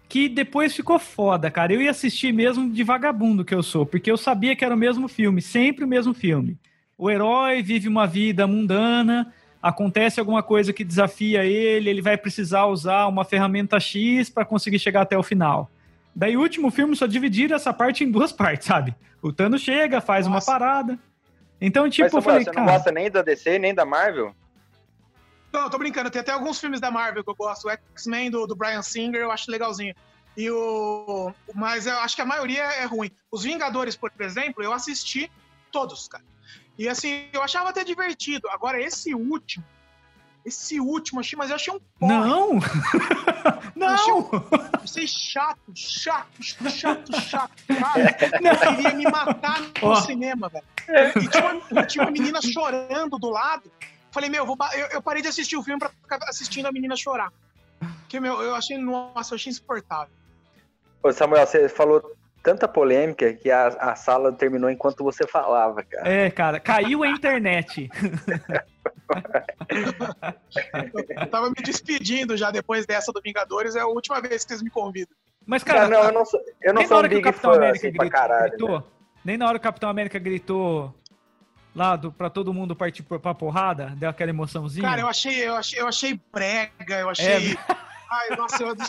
que 0.09 0.27
depois 0.27 0.75
ficou 0.75 0.97
foda, 0.97 1.51
cara. 1.51 1.71
Eu 1.71 1.81
ia 1.81 1.91
assistir 1.91 2.33
mesmo 2.33 2.71
de 2.71 2.83
vagabundo 2.83 3.45
que 3.45 3.53
eu 3.53 3.61
sou, 3.61 3.85
porque 3.85 4.09
eu 4.09 4.17
sabia 4.17 4.55
que 4.55 4.65
era 4.65 4.73
o 4.73 4.77
mesmo 4.77 5.07
filme, 5.07 5.39
sempre 5.39 5.85
o 5.85 5.87
mesmo 5.87 6.15
filme. 6.15 6.57
O 6.97 7.11
herói 7.11 7.61
vive 7.61 7.87
uma 7.87 8.07
vida 8.07 8.47
mundana, 8.47 9.31
acontece 9.61 10.19
alguma 10.19 10.41
coisa 10.41 10.73
que 10.73 10.83
desafia 10.83 11.45
ele, 11.45 11.91
ele 11.91 12.01
vai 12.01 12.17
precisar 12.17 12.65
usar 12.65 13.05
uma 13.05 13.23
ferramenta 13.23 13.79
X 13.79 14.31
para 14.31 14.43
conseguir 14.43 14.79
chegar 14.79 15.01
até 15.01 15.15
o 15.15 15.23
final. 15.23 15.69
Daí 16.15 16.35
o 16.35 16.41
último 16.41 16.71
filme 16.71 16.95
só 16.95 17.05
dividir 17.05 17.51
essa 17.51 17.71
parte 17.71 18.03
em 18.03 18.09
duas 18.09 18.31
partes, 18.33 18.67
sabe? 18.67 18.95
O 19.21 19.31
Thanos 19.31 19.61
chega, 19.61 20.01
faz 20.01 20.25
Nossa. 20.25 20.51
uma 20.51 20.59
parada. 20.59 20.97
Então, 21.61 21.87
tipo, 21.87 22.05
Mas, 22.05 22.13
eu 22.13 22.21
falei, 22.21 22.43
você 22.43 22.51
cara... 22.51 22.65
não 22.65 22.73
gosta 22.73 22.91
nem 22.91 23.11
da 23.11 23.21
DC, 23.21 23.59
nem 23.59 23.75
da 23.75 23.85
Marvel? 23.85 24.33
Não, 25.51 25.61
eu 25.61 25.69
tô 25.69 25.77
brincando. 25.77 26.09
Tem 26.09 26.21
até 26.21 26.31
alguns 26.31 26.59
filmes 26.59 26.79
da 26.79 26.91
Marvel 26.91 27.23
que 27.23 27.29
eu 27.29 27.35
gosto. 27.35 27.67
O 27.67 27.69
X-Men 27.69 28.31
do, 28.31 28.45
do 28.45 28.55
Brian 28.55 28.81
Singer 28.81 29.21
eu 29.21 29.31
acho 29.31 29.49
legalzinho. 29.51 29.95
E 30.37 30.49
o... 30.49 31.33
Mas 31.53 31.85
eu 31.85 31.97
acho 31.99 32.15
que 32.15 32.21
a 32.21 32.25
maioria 32.25 32.63
é 32.63 32.85
ruim. 32.85 33.11
Os 33.31 33.43
Vingadores, 33.43 33.95
por 33.95 34.11
exemplo, 34.19 34.63
eu 34.63 34.71
assisti 34.71 35.29
todos, 35.71 36.07
cara. 36.07 36.23
E 36.77 36.87
assim, 36.87 37.25
eu 37.33 37.41
achava 37.41 37.69
até 37.69 37.83
divertido. 37.83 38.47
Agora, 38.49 38.81
esse 38.81 39.13
último, 39.13 39.65
esse 40.45 40.79
último, 40.79 41.19
achei, 41.19 41.37
mas 41.37 41.49
eu 41.49 41.57
achei 41.57 41.73
um 41.73 41.79
porre. 41.99 42.13
Não! 42.13 42.59
não! 43.75 44.29
Eu 44.31 44.79
achei, 44.81 45.05
chato, 45.05 45.59
chato, 45.75 46.41
chato, 46.41 47.21
chato, 47.21 47.61
cara. 47.67 48.17
Eu 48.39 48.75
queria 48.75 48.93
me 48.93 49.03
matar 49.03 49.61
no 49.61 49.69
oh. 49.81 49.95
cinema, 49.97 50.49
velho. 50.49 50.65
E 51.17 51.27
tinha 51.27 51.53
uma, 51.53 51.85
tinha 51.85 52.03
uma 52.05 52.11
menina 52.11 52.41
chorando 52.41 53.19
do 53.19 53.29
lado. 53.29 53.69
Falei, 54.11 54.29
meu, 54.29 54.45
vou, 54.45 54.57
eu, 54.73 54.87
eu, 54.87 55.01
parei 55.01 55.21
de 55.21 55.27
assistir 55.27 55.55
o 55.55 55.63
filme 55.63 55.79
pra 55.79 55.89
ficar 55.89 56.19
assistindo 56.27 56.65
a 56.67 56.71
menina 56.71 56.95
chorar. 56.95 57.31
Porque, 58.01 58.19
meu, 58.19 58.41
eu 58.41 58.55
achei, 58.55 58.77
nossa, 58.77 59.33
eu 59.33 59.35
achei 59.35 59.51
insuportável. 59.51 60.13
Ô, 61.03 61.11
Samuel, 61.11 61.45
você 61.45 61.69
falou 61.69 62.01
tanta 62.41 62.67
polêmica 62.67 63.33
que 63.33 63.51
a, 63.51 63.67
a 63.67 63.95
sala 63.95 64.31
terminou 64.31 64.69
enquanto 64.69 65.03
você 65.03 65.27
falava, 65.27 65.83
cara. 65.83 66.09
É, 66.09 66.31
cara, 66.31 66.59
caiu 66.59 67.03
a 67.03 67.07
internet. 67.07 67.89
eu 71.15 71.27
tava 71.27 71.49
me 71.49 71.63
despedindo 71.63 72.35
já 72.35 72.51
depois 72.51 72.85
dessa 72.85 73.11
do 73.11 73.21
Vingadores, 73.21 73.75
é 73.75 73.81
a 73.81 73.87
última 73.87 74.21
vez 74.21 74.43
que 74.43 74.49
vocês 74.49 74.63
me 74.63 74.69
convidam. 74.69 75.15
Mas, 75.45 75.63
cara, 75.63 75.87
não, 75.87 76.03
eu 76.03 76.11
não 76.11 76.25
sou, 76.25 76.39
eu 76.61 76.73
não 76.73 76.87
sou 76.87 76.99
um 76.99 77.07
big 77.07 77.31
fã 77.33 77.53
América 77.53 77.87
assim, 77.87 77.87
gritou, 77.89 78.09
caralho, 78.09 78.49
gritou, 78.49 78.79
né? 78.79 78.83
Nem 79.25 79.37
na 79.37 79.47
hora 79.47 79.59
que 79.59 79.63
o 79.63 79.67
Capitão 79.67 79.89
América 79.89 80.19
gritou 80.19 80.93
lá 81.79 81.95
do, 81.95 82.11
pra 82.11 82.29
todo 82.29 82.53
mundo 82.53 82.75
partir 82.75 83.03
pra 83.03 83.33
porrada, 83.33 83.93
deu 83.95 84.09
aquela 84.09 84.29
emoçãozinha. 84.29 84.87
Cara, 84.87 85.01
eu 85.01 85.07
achei, 85.07 85.47
eu 85.47 85.55
achei, 85.55 85.79
eu 85.79 85.87
achei 85.87 86.19
brega, 86.31 86.99
eu 86.99 87.09
achei. 87.09 87.53
É. 87.53 87.57
Ai, 88.11 88.35
nossa, 88.35 88.61
eu. 88.61 88.75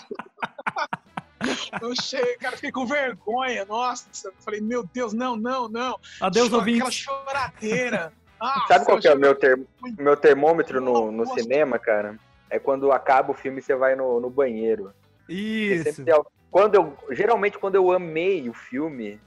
Eu 1.81 1.93
achei, 1.93 2.37
cara, 2.37 2.55
fiquei 2.55 2.71
com 2.71 2.85
vergonha, 2.85 3.65
nossa. 3.65 4.31
Falei, 4.41 4.61
meu 4.61 4.85
Deus, 4.85 5.15
não, 5.15 5.35
não, 5.37 5.71
não. 5.71 5.99
Adeus, 6.21 6.53
ouvintes. 6.53 6.83
Aquela 6.83 6.91
choradeira. 6.91 8.13
Ah, 8.43 8.65
Sabe 8.69 8.87
qual 8.87 8.99
que 8.99 9.07
é 9.07 9.15
o 9.15 9.19
meu, 9.19 9.35
ter... 9.35 9.61
meu 9.99 10.17
termômetro 10.17 10.81
no, 10.81 11.13
no 11.13 11.27
cinema, 11.35 11.79
cara? 11.79 12.19
É 12.49 12.59
quando 12.59 12.91
acaba 12.91 13.33
o 13.33 13.35
filme 13.35 13.59
e 13.59 13.63
você 13.63 13.75
vai 13.75 13.95
no, 13.95 14.19
no 14.19 14.31
banheiro. 14.31 14.95
Isso. 15.29 16.03
Quando 16.51 16.75
eu, 16.75 16.97
geralmente, 17.11 17.59
quando 17.59 17.75
eu 17.75 17.93
amei 17.93 18.49
o 18.49 18.55
filme, 18.55 19.21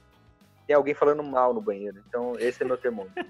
tem 0.66 0.74
alguém 0.74 0.94
falando 0.94 1.22
mal 1.22 1.52
no 1.52 1.60
banheiro. 1.60 2.02
Então, 2.08 2.34
esse 2.38 2.62
é 2.62 2.66
meu 2.66 2.76
termômetro. 2.78 3.24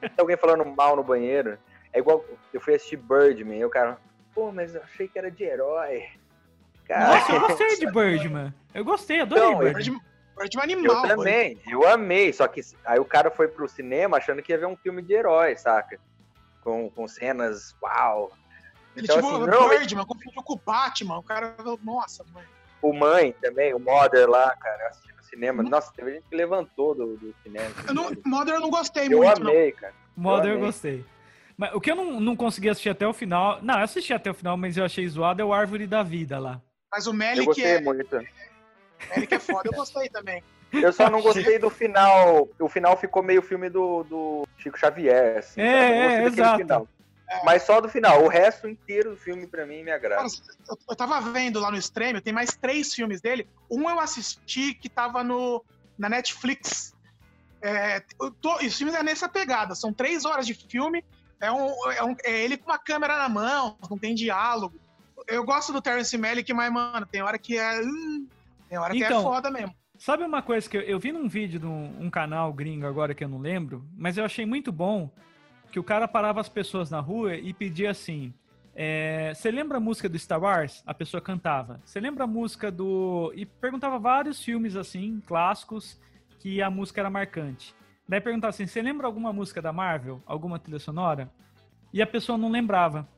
tem 0.00 0.12
alguém 0.18 0.36
falando 0.36 0.64
mal 0.64 0.96
no 0.96 1.02
banheiro. 1.02 1.58
É 1.92 1.98
igual 1.98 2.24
eu 2.52 2.60
fui 2.60 2.74
assistir 2.74 2.96
Birdman, 2.96 3.58
e 3.58 3.64
o 3.64 3.70
cara, 3.70 3.98
pô, 4.34 4.52
mas 4.52 4.74
eu 4.74 4.82
achei 4.82 5.08
que 5.08 5.18
era 5.18 5.30
de 5.30 5.44
herói. 5.44 6.06
Cara, 6.86 7.18
Nossa, 7.18 7.32
eu 7.32 7.40
gostei 7.40 7.76
de 7.80 7.86
Birdman. 7.90 8.54
Eu 8.74 8.84
gostei, 8.84 9.20
adorei 9.20 9.44
então, 9.44 9.58
Birdman. 9.58 10.00
Birdman 10.36 10.62
animal. 10.64 11.06
Eu 11.06 11.16
também, 11.16 11.54
Birdman. 11.56 11.72
eu 11.72 11.88
amei. 11.88 12.32
Só 12.32 12.46
que 12.46 12.60
aí 12.84 12.98
o 12.98 13.04
cara 13.04 13.30
foi 13.30 13.48
pro 13.48 13.68
cinema 13.68 14.16
achando 14.16 14.42
que 14.42 14.52
ia 14.52 14.58
ver 14.58 14.66
um 14.66 14.76
filme 14.76 15.02
de 15.02 15.14
herói, 15.14 15.56
saca? 15.56 15.98
Com, 16.62 16.90
com 16.90 17.08
cenas, 17.08 17.74
uau. 17.82 18.30
Ele 18.96 19.04
então, 19.04 19.16
tipo, 19.16 19.28
assim, 19.28 19.46
não, 19.46 19.68
Birdman, 19.68 20.06
confundiu 20.06 20.42
com 20.42 20.52
o 20.54 20.60
Batman. 20.64 21.18
O 21.18 21.22
cara, 21.22 21.54
nossa, 21.82 22.24
mãe. 22.32 22.44
O 22.80 22.92
Mãe 22.92 23.32
também, 23.42 23.74
o 23.74 23.78
Mother 23.80 24.28
lá, 24.28 24.54
cara, 24.56 24.84
eu 24.84 24.88
assisti 24.88 25.12
cinema. 25.28 25.62
Nossa, 25.62 25.92
teve 25.92 26.14
gente 26.14 26.24
que 26.28 26.36
levantou 26.36 26.94
do, 26.94 27.16
do 27.16 27.34
cinema. 27.42 27.70
Eu 27.86 27.94
não, 27.94 28.10
Mother 28.24 28.54
eu 28.54 28.60
não 28.60 28.70
gostei 28.70 29.06
eu 29.06 29.18
muito. 29.18 29.42
Eu 29.42 29.48
amei, 29.48 29.72
cara. 29.72 29.94
Mother 30.16 30.50
eu, 30.50 30.54
eu 30.54 30.60
gostei. 30.60 31.04
Mas 31.56 31.74
o 31.74 31.80
que 31.80 31.90
eu 31.90 31.96
não, 31.96 32.20
não 32.20 32.36
consegui 32.36 32.68
assistir 32.68 32.90
até 32.90 33.06
o 33.06 33.12
final. 33.12 33.60
Não, 33.62 33.74
eu 33.74 33.84
assisti 33.84 34.12
até 34.12 34.30
o 34.30 34.34
final, 34.34 34.56
mas 34.56 34.76
eu 34.76 34.84
achei 34.84 35.06
zoado 35.08 35.42
é 35.42 35.44
o 35.44 35.52
Árvore 35.52 35.86
da 35.86 36.02
Vida 36.02 36.38
lá. 36.38 36.60
Mas 36.90 37.06
o 37.06 37.12
Melick 37.12 37.40
eu 37.40 37.46
gostei 37.46 37.64
é. 37.64 37.80
Muito. 37.80 38.16
Melick 39.14 39.34
é 39.34 39.38
foda, 39.38 39.68
eu 39.68 39.76
gostei 39.76 40.08
também. 40.08 40.42
Eu 40.72 40.92
só 40.92 41.08
não 41.10 41.20
gostei 41.20 41.58
do 41.58 41.70
final. 41.70 42.48
O 42.58 42.68
final 42.68 42.96
ficou 42.96 43.22
meio 43.22 43.42
filme 43.42 43.68
do, 43.70 44.04
do 44.04 44.46
Chico 44.58 44.78
Xavier, 44.78 45.38
assim. 45.38 45.60
É, 45.60 46.22
é 46.22 46.24
exato. 46.24 46.88
É. 47.28 47.44
Mas 47.44 47.62
só 47.62 47.80
do 47.80 47.88
final. 47.88 48.24
O 48.24 48.28
resto 48.28 48.68
inteiro 48.68 49.10
do 49.10 49.16
filme, 49.16 49.46
pra 49.46 49.66
mim, 49.66 49.82
me 49.82 49.90
agrada. 49.90 50.26
eu, 50.68 50.78
eu 50.88 50.96
tava 50.96 51.20
vendo 51.20 51.60
lá 51.60 51.70
no 51.70 51.76
stream, 51.76 52.20
tem 52.20 52.32
mais 52.32 52.56
três 52.56 52.94
filmes 52.94 53.20
dele. 53.20 53.46
Um 53.70 53.88
eu 53.88 54.00
assisti 54.00 54.74
que 54.74 54.88
tava 54.88 55.22
no, 55.22 55.64
na 55.98 56.08
Netflix. 56.08 56.94
É, 57.60 58.00
tô, 58.40 58.56
os 58.56 58.76
filmes 58.76 58.94
é 58.94 59.02
nessa 59.02 59.28
pegada. 59.28 59.74
São 59.74 59.92
três 59.92 60.24
horas 60.24 60.46
de 60.46 60.54
filme. 60.54 61.04
É, 61.40 61.52
um, 61.52 61.92
é, 61.92 62.04
um, 62.04 62.16
é 62.24 62.40
ele 62.40 62.56
com 62.56 62.70
uma 62.70 62.78
câmera 62.78 63.16
na 63.16 63.28
mão, 63.28 63.76
não 63.88 63.96
tem 63.96 64.14
diálogo 64.14 64.74
eu 65.28 65.44
gosto 65.44 65.72
do 65.72 65.82
Terence 65.82 66.16
Malick, 66.16 66.52
mas, 66.52 66.72
mano, 66.72 67.06
tem 67.06 67.22
hora 67.22 67.38
que 67.38 67.56
é. 67.56 67.80
Uh, 67.80 68.26
tem 68.68 68.78
hora 68.78 68.94
que 68.94 69.02
é 69.02 69.06
então, 69.06 69.20
é 69.20 69.22
foda 69.22 69.50
mesmo. 69.50 69.74
Sabe 69.98 70.24
uma 70.24 70.42
coisa 70.42 70.68
que 70.68 70.76
eu, 70.76 70.82
eu 70.82 70.98
vi 70.98 71.12
num 71.12 71.28
vídeo 71.28 71.60
de 71.60 71.66
um, 71.66 72.04
um, 72.06 72.10
canal 72.10 72.52
gringo 72.52 72.86
agora 72.86 73.14
que 73.14 73.22
eu 73.22 73.28
não 73.28 73.38
lembro, 73.38 73.84
mas 73.96 74.16
eu 74.16 74.24
achei 74.24 74.46
muito 74.46 74.72
bom 74.72 75.10
que 75.70 75.78
o 75.78 75.84
cara 75.84 76.08
parava 76.08 76.40
as 76.40 76.48
pessoas 76.48 76.90
na 76.90 77.00
rua 77.00 77.36
e 77.36 77.52
pedia 77.52 77.90
assim. 77.90 78.32
É, 78.74 79.32
você 79.34 79.50
lembra 79.50 79.78
a 79.78 79.80
música 79.80 80.08
do 80.08 80.18
Star 80.18 80.40
Wars? 80.40 80.82
A 80.86 80.94
pessoa 80.94 81.20
cantava. 81.20 81.80
Você 81.84 81.98
lembra 81.98 82.24
a 82.24 82.26
música 82.26 82.70
do. 82.70 83.32
E 83.34 83.44
perguntava 83.44 83.98
vários 83.98 84.42
filmes 84.42 84.76
assim, 84.76 85.20
clássicos, 85.26 86.00
que 86.38 86.62
a 86.62 86.70
música 86.70 87.00
era 87.00 87.10
marcante. 87.10 87.74
Daí 88.08 88.20
perguntava 88.20 88.50
assim: 88.50 88.66
você 88.66 88.80
lembra 88.80 89.06
alguma 89.06 89.32
música 89.32 89.60
da 89.60 89.72
Marvel? 89.72 90.22
Alguma 90.24 90.58
trilha 90.58 90.78
sonora? 90.78 91.30
E 91.92 92.00
a 92.00 92.06
pessoa 92.06 92.38
não 92.38 92.50
lembrava. 92.50 93.08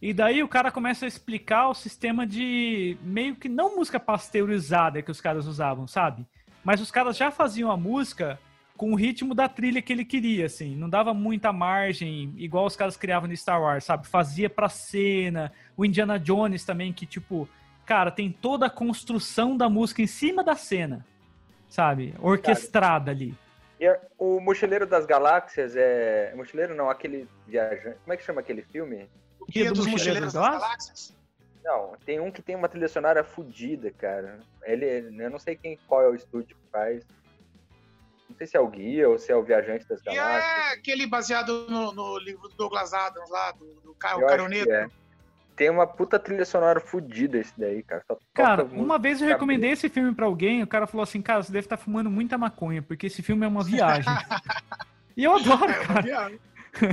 E 0.00 0.14
daí 0.14 0.42
o 0.42 0.48
cara 0.48 0.70
começa 0.70 1.04
a 1.04 1.08
explicar 1.08 1.68
o 1.68 1.74
sistema 1.74 2.26
de 2.26 2.96
meio 3.02 3.34
que 3.36 3.48
não 3.48 3.76
música 3.76 3.98
pasteurizada 3.98 5.02
que 5.02 5.10
os 5.10 5.20
caras 5.20 5.46
usavam, 5.46 5.86
sabe? 5.86 6.24
Mas 6.64 6.80
os 6.80 6.90
caras 6.90 7.16
já 7.16 7.30
faziam 7.30 7.70
a 7.70 7.76
música 7.76 8.38
com 8.78 8.92
o 8.92 8.94
ritmo 8.94 9.34
da 9.34 9.48
trilha 9.48 9.82
que 9.82 9.92
ele 9.92 10.04
queria, 10.04 10.46
assim. 10.46 10.76
Não 10.76 10.88
dava 10.88 11.12
muita 11.12 11.52
margem, 11.52 12.32
igual 12.36 12.64
os 12.64 12.76
caras 12.76 12.96
criavam 12.96 13.28
no 13.28 13.36
Star 13.36 13.60
Wars, 13.60 13.82
sabe? 13.84 14.06
Fazia 14.06 14.48
pra 14.48 14.68
cena. 14.68 15.52
O 15.76 15.84
Indiana 15.84 16.16
Jones 16.16 16.64
também, 16.64 16.92
que 16.92 17.04
tipo, 17.04 17.48
cara, 17.84 18.10
tem 18.12 18.30
toda 18.30 18.66
a 18.66 18.70
construção 18.70 19.56
da 19.56 19.68
música 19.68 20.00
em 20.00 20.06
cima 20.06 20.44
da 20.44 20.54
cena, 20.54 21.04
sabe? 21.68 22.14
Orquestrada 22.20 23.06
cara, 23.06 23.16
ali. 23.16 23.34
E 23.80 23.98
o 24.16 24.40
Mochileiro 24.40 24.86
das 24.86 25.04
Galáxias 25.04 25.74
é. 25.76 26.32
Mochileiro 26.36 26.74
não, 26.74 26.88
aquele 26.88 27.28
viajante. 27.48 27.98
Como 28.04 28.12
é 28.12 28.16
que 28.16 28.22
chama 28.22 28.40
aquele 28.40 28.62
filme? 28.62 29.08
Guia 29.50 29.72
dos 29.72 29.88
Mochileiros 29.88 30.32
das 30.32 30.42
Galáxias? 30.42 31.18
Não, 31.64 31.96
tem 32.06 32.20
um 32.20 32.30
que 32.30 32.40
tem 32.40 32.54
uma 32.54 32.68
trilha 32.68 32.88
sonora 32.88 33.24
fodida, 33.24 33.90
cara. 33.90 34.38
Ele, 34.62 34.86
eu 35.20 35.30
não 35.30 35.38
sei 35.38 35.56
quem, 35.56 35.78
qual 35.88 36.02
é 36.02 36.08
o 36.08 36.14
estúdio 36.14 36.56
que 36.56 36.70
faz. 36.70 37.04
Não 38.28 38.36
sei 38.36 38.46
se 38.46 38.56
é 38.56 38.60
o 38.60 38.68
Guia 38.68 39.08
ou 39.08 39.18
se 39.18 39.32
é 39.32 39.36
o 39.36 39.42
Viajante 39.42 39.86
das 39.88 40.00
é 40.06 40.14
Galáxias. 40.14 40.44
é 40.44 40.72
aquele 40.74 41.06
baseado 41.06 41.66
no, 41.68 41.92
no, 41.92 42.18
livro 42.18 42.48
do 42.48 42.54
Douglas 42.56 42.92
Adams 42.92 43.30
lá, 43.30 43.52
do, 43.52 43.66
do 43.82 43.94
Caio 43.94 44.26
Caroneto. 44.26 44.70
É. 44.70 44.88
Tem 45.56 45.70
uma 45.70 45.86
puta 45.86 46.20
trilha 46.20 46.44
sonora 46.44 46.78
fodida 46.78 47.38
esse 47.38 47.52
daí, 47.58 47.82
cara. 47.82 48.02
Só 48.06 48.16
cara, 48.32 48.64
uma 48.64 48.96
vez 48.96 49.20
eu 49.20 49.26
recomendei 49.26 49.72
esse 49.72 49.88
filme 49.88 50.14
pra 50.14 50.26
alguém, 50.26 50.62
o 50.62 50.66
cara 50.68 50.86
falou 50.86 51.02
assim, 51.02 51.20
cara, 51.20 51.42
você 51.42 51.50
deve 51.50 51.66
estar 51.66 51.76
tá 51.76 51.82
fumando 51.82 52.08
muita 52.08 52.38
maconha, 52.38 52.80
porque 52.80 53.08
esse 53.08 53.22
filme 53.22 53.44
é 53.44 53.48
uma 53.48 53.64
viagem. 53.64 54.04
E 55.16 55.24
eu 55.24 55.34
adoro, 55.34 55.64
É 55.68 55.78
uma 55.80 55.84
cara. 55.84 56.02
viagem. 56.02 56.40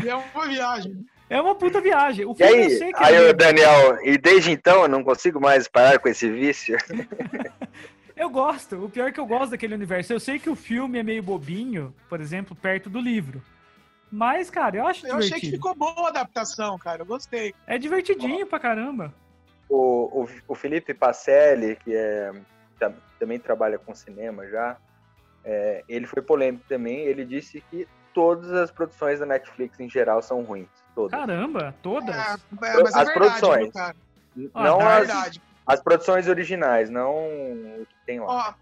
E 0.04 0.10
é 0.10 0.16
uma 0.16 0.48
viagem. 0.48 1.06
É 1.30 1.40
uma 1.42 1.54
puta 1.54 1.80
viagem. 1.80 2.26
O 2.26 2.32
E 2.32 2.36
filme 2.38 2.54
eu 2.54 2.58
aí, 2.64 2.70
sei 2.72 2.92
que 2.92 3.04
aí 3.04 3.14
é 3.14 3.30
o 3.30 3.34
Daniel, 3.36 4.00
e 4.04 4.18
desde 4.18 4.50
então 4.52 4.82
eu 4.82 4.88
não 4.88 5.04
consigo 5.04 5.40
mais 5.40 5.68
parar 5.68 6.00
com 6.00 6.10
esse 6.10 6.28
vício. 6.28 6.76
Eu 8.16 8.30
gosto. 8.30 8.84
O 8.84 8.89
pior 8.89 9.09
é 9.09 9.11
que 9.11 9.20
eu 9.20 9.26
gosto 9.26 9.51
daquele 9.51 9.76
universo. 9.76 10.13
Eu 10.13 10.20
sei 10.20 10.39
que 10.39 10.49
o 10.49 10.55
filme 10.55 10.99
é 10.99 11.03
meio 11.03 11.22
bobinho, 11.22 11.93
por 12.09 12.22
exemplo, 12.22 12.55
perto 12.55 12.89
do 12.89 12.99
livro. 12.99 13.41
Mas, 14.11 14.49
cara, 14.49 14.78
eu 14.78 14.88
acho 14.88 15.05
Eu 15.05 15.16
achei 15.18 15.28
divertido. 15.28 15.51
que 15.51 15.57
ficou 15.57 15.76
boa 15.76 16.07
a 16.07 16.09
adaptação, 16.09 16.78
cara. 16.78 17.01
Eu 17.01 17.05
gostei. 17.05 17.53
É 17.68 17.78
divertidinho 17.78 18.45
pra 18.47 18.59
caramba. 18.59 19.13
O, 19.68 20.24
o, 20.24 20.30
o 20.47 20.55
Felipe 20.55 20.93
Pacelli, 20.93 21.76
que 21.78 21.93
é, 21.93 22.32
tam- 22.80 22.93
também 23.20 23.39
trabalha 23.39 23.78
com 23.78 23.93
cinema 23.93 24.47
já, 24.47 24.78
é, 25.43 25.84
ele 25.89 26.05
foi 26.07 26.22
polêmico 26.22 26.63
também. 26.70 26.99
Ele 26.99 27.26
disse 27.26 27.61
que 27.70 27.86
todas 28.13 28.51
as 28.53 28.72
produções 28.72 29.20
da 29.20 29.26
Netflix 29.26 29.78
em 29.80 29.89
geral 29.89 30.22
são 30.22 30.41
ruins. 30.43 30.70
Todas. 30.93 31.20
Caramba, 31.20 31.76
todas. 31.82 32.16
É, 32.16 32.34
é, 32.34 32.38
mas 32.51 32.95
é 32.95 32.99
As 32.99 33.07
verdade, 33.07 33.13
produções. 33.13 33.76
Ah, 33.76 33.93
não 34.63 34.78
tá. 34.78 34.84
É 34.86 34.88
as, 34.93 35.07
verdade. 35.07 35.41
As 35.66 35.82
produções 35.82 36.28
originais, 36.28 36.89
não 36.89 37.16
o 37.16 37.86
que 37.88 37.95
tem 38.05 38.20
lá. 38.20 38.26
Ó, 38.28 38.53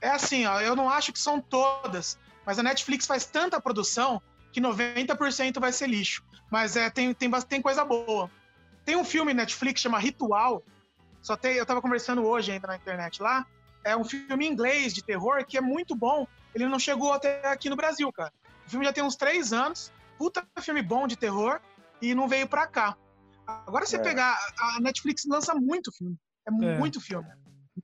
é 0.00 0.10
assim, 0.10 0.46
ó, 0.46 0.60
eu 0.60 0.74
não 0.74 0.88
acho 0.88 1.12
que 1.12 1.18
são 1.18 1.40
todas, 1.40 2.18
mas 2.44 2.58
a 2.58 2.62
Netflix 2.62 3.06
faz 3.06 3.26
tanta 3.26 3.60
produção 3.60 4.22
que 4.52 4.60
90% 4.60 5.60
vai 5.60 5.72
ser 5.72 5.88
lixo. 5.88 6.24
Mas 6.50 6.76
é, 6.76 6.88
tem, 6.88 7.12
tem, 7.12 7.30
tem 7.30 7.60
coisa 7.60 7.84
boa. 7.84 8.30
Tem 8.84 8.96
um 8.96 9.04
filme 9.04 9.34
Netflix 9.34 9.80
chama 9.80 9.98
Ritual. 9.98 10.62
Só 11.20 11.36
tem, 11.36 11.56
eu 11.56 11.66
tava 11.66 11.82
conversando 11.82 12.24
hoje 12.24 12.52
ainda 12.52 12.68
na 12.68 12.76
internet 12.76 13.20
lá. 13.20 13.44
É 13.84 13.96
um 13.96 14.04
filme 14.04 14.46
inglês 14.46 14.94
de 14.94 15.02
terror 15.02 15.44
que 15.44 15.58
é 15.58 15.60
muito 15.60 15.94
bom. 15.94 16.26
Ele 16.54 16.66
não 16.66 16.78
chegou 16.78 17.12
até 17.12 17.46
aqui 17.48 17.68
no 17.68 17.76
Brasil, 17.76 18.10
cara. 18.12 18.32
O 18.66 18.70
filme 18.70 18.86
já 18.86 18.92
tem 18.92 19.02
uns 19.04 19.16
três 19.16 19.52
anos. 19.52 19.92
Puta 20.16 20.46
filme 20.60 20.82
bom 20.82 21.06
de 21.06 21.16
terror 21.16 21.60
e 22.00 22.14
não 22.14 22.28
veio 22.28 22.48
pra 22.48 22.66
cá. 22.66 22.96
Agora 23.46 23.84
você 23.84 23.96
É. 23.96 24.00
pegar. 24.00 24.38
A 24.58 24.80
Netflix 24.80 25.24
lança 25.26 25.54
muito 25.54 25.92
filme. 25.92 26.16
É, 26.46 26.64
É. 26.64 26.78
muito 26.78 27.00
filme. 27.00 27.28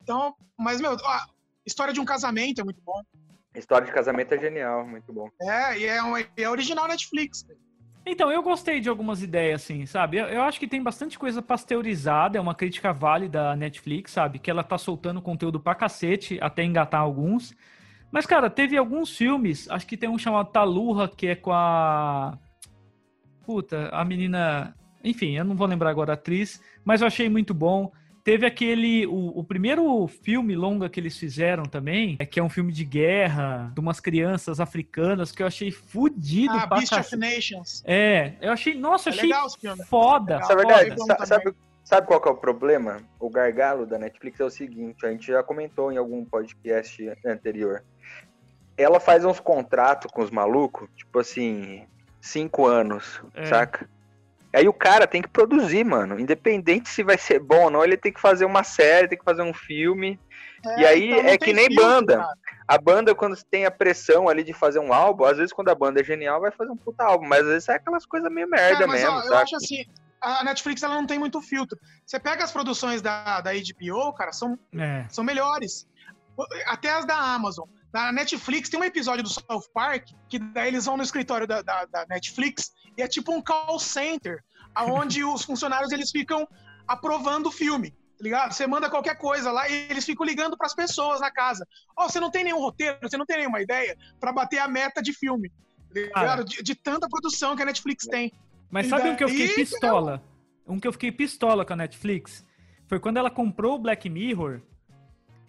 Então, 0.00 0.34
mas, 0.58 0.80
meu, 0.80 0.92
ó, 0.92 1.20
História 1.66 1.92
de 1.92 2.00
um 2.00 2.04
Casamento 2.04 2.60
é 2.60 2.64
muito 2.64 2.80
bom. 2.84 3.00
História 3.54 3.86
de 3.86 3.92
casamento 3.92 4.32
é 4.32 4.38
genial, 4.38 4.86
muito 4.86 5.12
bom. 5.12 5.28
É, 5.42 5.78
e 5.78 5.84
é, 5.84 6.02
um, 6.02 6.16
é 6.16 6.48
original 6.48 6.88
Netflix. 6.88 7.46
Então, 8.04 8.32
eu 8.32 8.42
gostei 8.42 8.80
de 8.80 8.88
algumas 8.88 9.22
ideias, 9.22 9.62
assim, 9.62 9.84
sabe? 9.84 10.16
Eu, 10.16 10.26
eu 10.26 10.42
acho 10.42 10.58
que 10.58 10.66
tem 10.66 10.82
bastante 10.82 11.18
coisa 11.18 11.42
pasteurizada, 11.42 12.38
é 12.38 12.40
uma 12.40 12.54
crítica 12.54 12.92
válida 12.92 13.50
à 13.50 13.56
Netflix, 13.56 14.12
sabe? 14.12 14.38
Que 14.38 14.50
ela 14.50 14.64
tá 14.64 14.78
soltando 14.78 15.20
conteúdo 15.20 15.60
pra 15.60 15.74
cacete, 15.74 16.38
até 16.40 16.64
engatar 16.64 17.00
alguns. 17.00 17.54
Mas, 18.10 18.24
cara, 18.26 18.48
teve 18.50 18.76
alguns 18.76 19.14
filmes, 19.16 19.68
acho 19.70 19.86
que 19.86 19.96
tem 19.98 20.08
um 20.08 20.18
chamado 20.18 20.50
Talurra, 20.50 21.06
que 21.08 21.26
é 21.28 21.36
com 21.36 21.52
a. 21.52 22.38
Puta, 23.44 23.88
a 23.90 24.04
menina. 24.04 24.74
Enfim, 25.04 25.36
eu 25.36 25.44
não 25.44 25.54
vou 25.54 25.66
lembrar 25.66 25.90
agora 25.90 26.12
a 26.12 26.14
atriz, 26.14 26.60
mas 26.84 27.02
eu 27.02 27.06
achei 27.06 27.28
muito 27.28 27.52
bom. 27.52 27.92
Teve 28.24 28.46
aquele. 28.46 29.04
O, 29.06 29.40
o 29.40 29.44
primeiro 29.44 30.06
filme 30.06 30.54
longa 30.54 30.88
que 30.88 31.00
eles 31.00 31.18
fizeram 31.18 31.64
também, 31.64 32.16
é 32.20 32.24
que 32.26 32.38
é 32.38 32.42
um 32.42 32.48
filme 32.48 32.72
de 32.72 32.84
guerra, 32.84 33.72
de 33.74 33.80
umas 33.80 33.98
crianças 33.98 34.60
africanas, 34.60 35.32
que 35.32 35.42
eu 35.42 35.46
achei 35.46 35.70
fudido 35.72 36.54
Ah, 36.54 36.66
Beast 36.66 36.92
of 36.92 37.16
Nations. 37.16 37.82
É, 37.84 38.34
eu 38.40 38.52
achei, 38.52 38.74
nossa, 38.74 39.08
eu 39.08 39.12
É 39.12 39.16
achei 39.16 39.28
legal 39.28 39.48
foda. 39.88 40.36
Legal. 40.36 40.50
É 40.50 40.84
verdade. 40.84 41.26
Sabe, 41.26 41.54
sabe 41.82 42.06
qual 42.06 42.20
que 42.20 42.28
é 42.28 42.30
o 42.32 42.36
problema? 42.36 42.98
O 43.18 43.28
gargalo 43.28 43.86
da 43.86 43.98
Netflix 43.98 44.38
é 44.38 44.44
o 44.44 44.50
seguinte, 44.50 45.04
a 45.04 45.10
gente 45.10 45.26
já 45.26 45.42
comentou 45.42 45.90
em 45.90 45.96
algum 45.96 46.24
podcast 46.24 47.12
anterior. 47.26 47.82
Ela 48.76 49.00
faz 49.00 49.24
uns 49.24 49.40
contratos 49.40 50.10
com 50.12 50.22
os 50.22 50.30
malucos, 50.30 50.88
tipo 50.96 51.18
assim, 51.18 51.84
cinco 52.20 52.66
anos, 52.66 53.20
É. 53.34 53.46
saca? 53.46 53.88
Aí 54.54 54.68
o 54.68 54.72
cara 54.72 55.06
tem 55.06 55.22
que 55.22 55.28
produzir, 55.28 55.84
mano. 55.84 56.20
Independente 56.20 56.88
se 56.88 57.02
vai 57.02 57.16
ser 57.16 57.38
bom 57.38 57.64
ou 57.64 57.70
não, 57.70 57.82
ele 57.84 57.96
tem 57.96 58.12
que 58.12 58.20
fazer 58.20 58.44
uma 58.44 58.62
série, 58.62 59.08
tem 59.08 59.18
que 59.18 59.24
fazer 59.24 59.42
um 59.42 59.54
filme. 59.54 60.20
E 60.78 60.86
aí 60.86 61.10
então 61.10 61.30
é 61.30 61.38
que 61.38 61.52
nem 61.52 61.66
filtro, 61.66 61.84
banda. 61.84 62.16
cara. 62.18 62.34
A 62.68 62.78
banda, 62.78 63.14
quando 63.14 63.36
tem 63.44 63.66
a 63.66 63.70
pressão 63.70 64.28
ali 64.28 64.44
de 64.44 64.52
fazer 64.52 64.78
um 64.78 64.92
álbum, 64.92 65.24
às 65.24 65.36
vezes 65.36 65.52
quando 65.52 65.68
a 65.68 65.74
banda 65.74 66.00
é 66.00 66.04
genial, 66.04 66.40
vai 66.40 66.50
fazer 66.50 66.70
um 66.70 66.76
puta 66.76 67.04
álbum, 67.04 67.26
mas 67.26 67.40
às 67.40 67.48
vezes 67.48 67.68
é 67.68 67.74
aquelas 67.74 68.06
coisas 68.06 68.30
meio 68.30 68.48
merda 68.48 68.74
Cara, 68.74 68.86
mas, 68.86 69.02
mesmo, 69.02 69.16
ó, 69.16 69.22
eu 69.22 69.36
acho 69.36 69.56
assim, 69.56 69.84
a 70.20 70.44
Netflix 70.44 70.82
ela 70.82 70.94
não 70.94 71.06
tem 71.06 71.18
muito 71.18 71.40
filtro. 71.42 71.78
Você 72.06 72.20
pega 72.20 72.44
as 72.44 72.52
produções 72.52 73.02
da, 73.02 73.40
da 73.40 73.50
HBO, 73.52 74.12
cara, 74.12 74.32
são, 74.32 74.58
É. 74.78 75.04
são 75.08 75.24
melhores. 75.24 75.86
Até 76.66 76.90
as 76.90 77.04
da 77.04 77.16
Amazon. 77.16 77.68
Na 77.92 78.10
Netflix 78.10 78.68
tem 78.70 78.80
um 78.80 78.84
episódio 78.84 79.22
do 79.22 79.28
South 79.28 79.68
Park 79.74 80.08
que 80.28 80.38
daí 80.38 80.68
eles 80.68 80.86
vão 80.86 80.96
no 80.96 81.02
escritório 81.02 81.46
da, 81.46 81.60
da, 81.60 81.84
da 81.84 82.06
Netflix 82.08 82.72
e 82.96 83.02
é 83.02 83.08
tipo 83.08 83.32
um 83.32 83.42
call 83.42 83.78
center, 83.78 84.42
onde 84.76 85.22
os 85.24 85.42
funcionários 85.42 85.92
eles 85.92 86.10
ficam 86.10 86.48
aprovando 86.88 87.46
o 87.46 87.52
filme. 87.52 87.90
tá 87.90 87.96
Ligado? 88.20 88.52
Você 88.52 88.66
manda 88.66 88.88
qualquer 88.88 89.16
coisa 89.16 89.52
lá 89.52 89.68
e 89.68 89.88
eles 89.90 90.04
ficam 90.04 90.24
ligando 90.24 90.56
para 90.56 90.66
as 90.66 90.74
pessoas 90.74 91.20
na 91.20 91.30
casa. 91.30 91.66
Ó, 91.96 92.08
você 92.08 92.18
não 92.18 92.30
tem 92.30 92.44
nenhum 92.44 92.60
roteiro, 92.60 92.98
você 93.02 93.16
não 93.16 93.26
tem 93.26 93.38
nenhuma 93.38 93.60
ideia 93.60 93.96
para 94.18 94.32
bater 94.32 94.58
a 94.58 94.68
meta 94.68 95.02
de 95.02 95.12
filme. 95.12 95.50
tá 95.92 96.20
ligado? 96.20 96.44
De, 96.44 96.62
de 96.62 96.74
tanta 96.74 97.06
produção 97.08 97.54
que 97.54 97.62
a 97.62 97.66
Netflix 97.66 98.06
tem. 98.06 98.32
Mas 98.70 98.86
sabe 98.86 99.10
um 99.10 99.16
que 99.16 99.22
eu 99.22 99.28
fiquei 99.28 99.48
pistola? 99.48 100.22
Um 100.66 100.80
que 100.80 100.88
eu 100.88 100.92
fiquei 100.92 101.12
pistola 101.12 101.64
com 101.64 101.74
a 101.74 101.76
Netflix? 101.76 102.42
Foi 102.88 102.98
quando 102.98 103.18
ela 103.18 103.30
comprou 103.30 103.74
o 103.74 103.78
Black 103.78 104.08
Mirror 104.08 104.62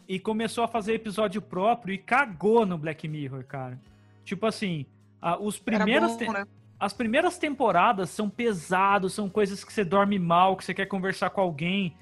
e 0.07 0.19
começou 0.19 0.63
a 0.63 0.67
fazer 0.67 0.93
episódio 0.93 1.41
próprio 1.41 1.93
e 1.93 1.97
cagou 1.97 2.65
no 2.65 2.77
Black 2.77 3.07
Mirror, 3.07 3.43
cara. 3.45 3.79
Tipo 4.25 4.45
assim, 4.45 4.85
a- 5.21 5.37
os 5.37 5.57
primeiros 5.59 6.15
bom, 6.17 6.31
né? 6.33 6.45
as 6.79 6.91
primeiras 6.93 7.37
temporadas 7.37 8.09
são 8.09 8.29
pesados, 8.29 9.13
são 9.13 9.29
coisas 9.29 9.63
que 9.63 9.71
você 9.71 9.83
dorme 9.85 10.19
mal, 10.19 10.55
que 10.57 10.65
você 10.65 10.73
quer 10.73 10.85
conversar 10.85 11.29
com 11.29 11.39
alguém. 11.41 11.95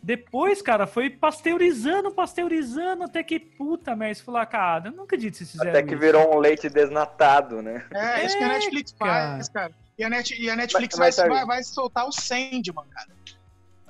Depois, 0.00 0.62
cara, 0.62 0.86
foi 0.86 1.10
pasteurizando, 1.10 2.12
pasteurizando, 2.12 3.02
até 3.02 3.20
que 3.24 3.40
puta 3.40 3.96
merda. 3.96 4.14
Você 4.14 4.22
falou, 4.22 4.40
ah, 4.40 4.46
cara, 4.46 4.88
eu 4.88 4.92
nunca 4.92 5.16
que 5.18 5.32
vocês 5.32 5.50
fizeram 5.50 5.70
Até 5.70 5.82
que 5.82 5.90
isso. 5.92 5.98
virou 6.00 6.36
um 6.36 6.38
leite 6.38 6.68
desnatado, 6.70 7.60
né? 7.60 7.84
É, 7.92 8.24
isso 8.24 8.38
que 8.38 8.44
a 8.44 8.46
É, 8.46 8.52
Netflix 8.52 8.94
faz, 8.96 9.48
cara. 9.48 9.72
E 9.98 10.04
a, 10.04 10.08
Net, 10.08 10.40
e 10.40 10.48
a 10.48 10.54
Netflix 10.54 10.96
Mas- 10.96 11.16
mas 11.16 11.16
vai, 11.16 11.26
sabe- 11.26 11.46
vai, 11.46 11.56
vai 11.56 11.62
soltar 11.64 12.06
o 12.06 12.12
Sandman, 12.12 12.84
cara. 12.92 13.08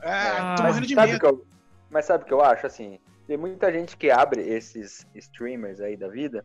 É, 0.00 0.10
Ah, 0.38 0.54
tô 0.56 0.62
morrendo 0.62 0.86
de 0.86 0.96
medo. 0.96 1.26
eu, 1.26 1.46
mas 1.90 2.06
sabe 2.06 2.24
o 2.24 2.26
que 2.26 2.32
eu 2.32 2.42
acho? 2.42 2.66
Assim, 2.66 2.98
tem 3.28 3.36
muita 3.36 3.70
gente 3.70 3.94
que 3.94 4.10
abre 4.10 4.40
esses 4.40 5.06
streamers 5.14 5.80
aí 5.80 5.98
da 5.98 6.08
vida. 6.08 6.44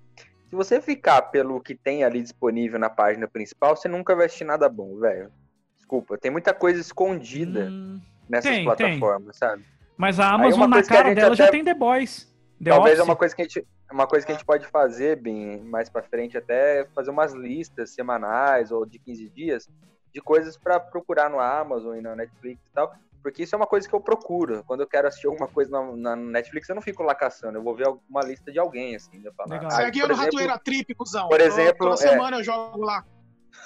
Se 0.49 0.55
você 0.55 0.81
ficar 0.81 1.21
pelo 1.23 1.61
que 1.61 1.73
tem 1.73 2.03
ali 2.03 2.21
disponível 2.21 2.77
na 2.77 2.89
página 2.89 3.25
principal, 3.25 3.75
você 3.75 3.87
nunca 3.87 4.13
vai 4.13 4.25
assistir 4.25 4.43
nada 4.43 4.67
bom, 4.67 4.99
velho. 4.99 5.31
Desculpa, 5.77 6.17
tem 6.17 6.29
muita 6.29 6.53
coisa 6.53 6.81
escondida 6.81 7.69
Hum, 7.71 8.01
nessas 8.29 8.51
tem, 8.51 8.65
plataformas, 8.65 9.37
sabe? 9.37 9.63
mas 9.97 10.19
a 10.19 10.33
Amazon 10.33 10.69
na 10.69 10.83
cara 10.83 11.15
dela 11.15 11.35
já 11.35 11.45
até- 11.45 11.51
tem 11.53 11.63
The 11.63 11.73
Boys. 11.73 12.29
The 12.61 12.69
Talvez 12.71 12.99
é 12.99 13.03
uma 13.03 13.15
coisa 13.15 13.33
que 13.35 13.41
a 13.41 13.45
gente, 13.45 13.65
uma 13.91 14.05
coisa 14.07 14.25
que 14.25 14.31
a 14.31 14.35
gente 14.35 14.45
pode 14.45 14.67
fazer 14.67 15.15
bem 15.21 15.61
mais 15.63 15.89
pra 15.89 16.03
frente 16.03 16.37
até 16.37 16.85
fazer 16.93 17.11
umas 17.11 17.33
listas 17.33 17.91
semanais 17.91 18.71
ou 18.71 18.85
de 18.85 18.99
15 18.99 19.29
dias 19.29 19.67
de 20.13 20.21
coisas 20.21 20.57
pra 20.57 20.79
procurar 20.79 21.29
no 21.29 21.39
Amazon 21.39 21.95
e 21.95 22.01
na 22.01 22.15
Netflix 22.15 22.61
e 22.61 22.73
tal, 22.73 22.93
porque 23.23 23.43
isso 23.43 23.55
é 23.55 23.57
uma 23.57 23.65
coisa 23.65 23.87
que 23.87 23.95
eu 23.95 24.01
procuro. 24.01 24.63
Quando 24.67 24.81
eu 24.81 24.87
quero 24.87 25.07
assistir 25.07 25.27
alguma 25.27 25.47
coisa 25.47 25.71
na, 25.71 25.95
na 25.95 26.15
Netflix, 26.15 26.67
eu 26.67 26.75
não 26.75 26.81
fico 26.81 27.01
lá 27.01 27.15
caçando, 27.15 27.57
eu 27.57 27.63
vou 27.63 27.73
ver 27.73 27.87
uma 28.09 28.21
lista 28.21 28.51
de 28.51 28.59
alguém 28.59 28.95
assim, 28.95 29.21
eu 29.23 29.33
falo, 29.33 29.49
Legal. 29.49 29.67
ah, 29.67 29.71
Segue 29.71 29.99
eu 29.99 30.07
por 30.07 30.09
no 30.09 30.21
exemplo, 30.21 30.39
Ratoeira 30.39 30.59
Trip, 30.59 30.93
cuzão. 30.93 31.29
por 31.29 31.39
exemplo, 31.39 31.89
Toda 31.89 31.93
é. 31.93 32.09
semana 32.09 32.37
eu 32.37 32.43
jogo 32.43 32.81
lá. 32.83 33.05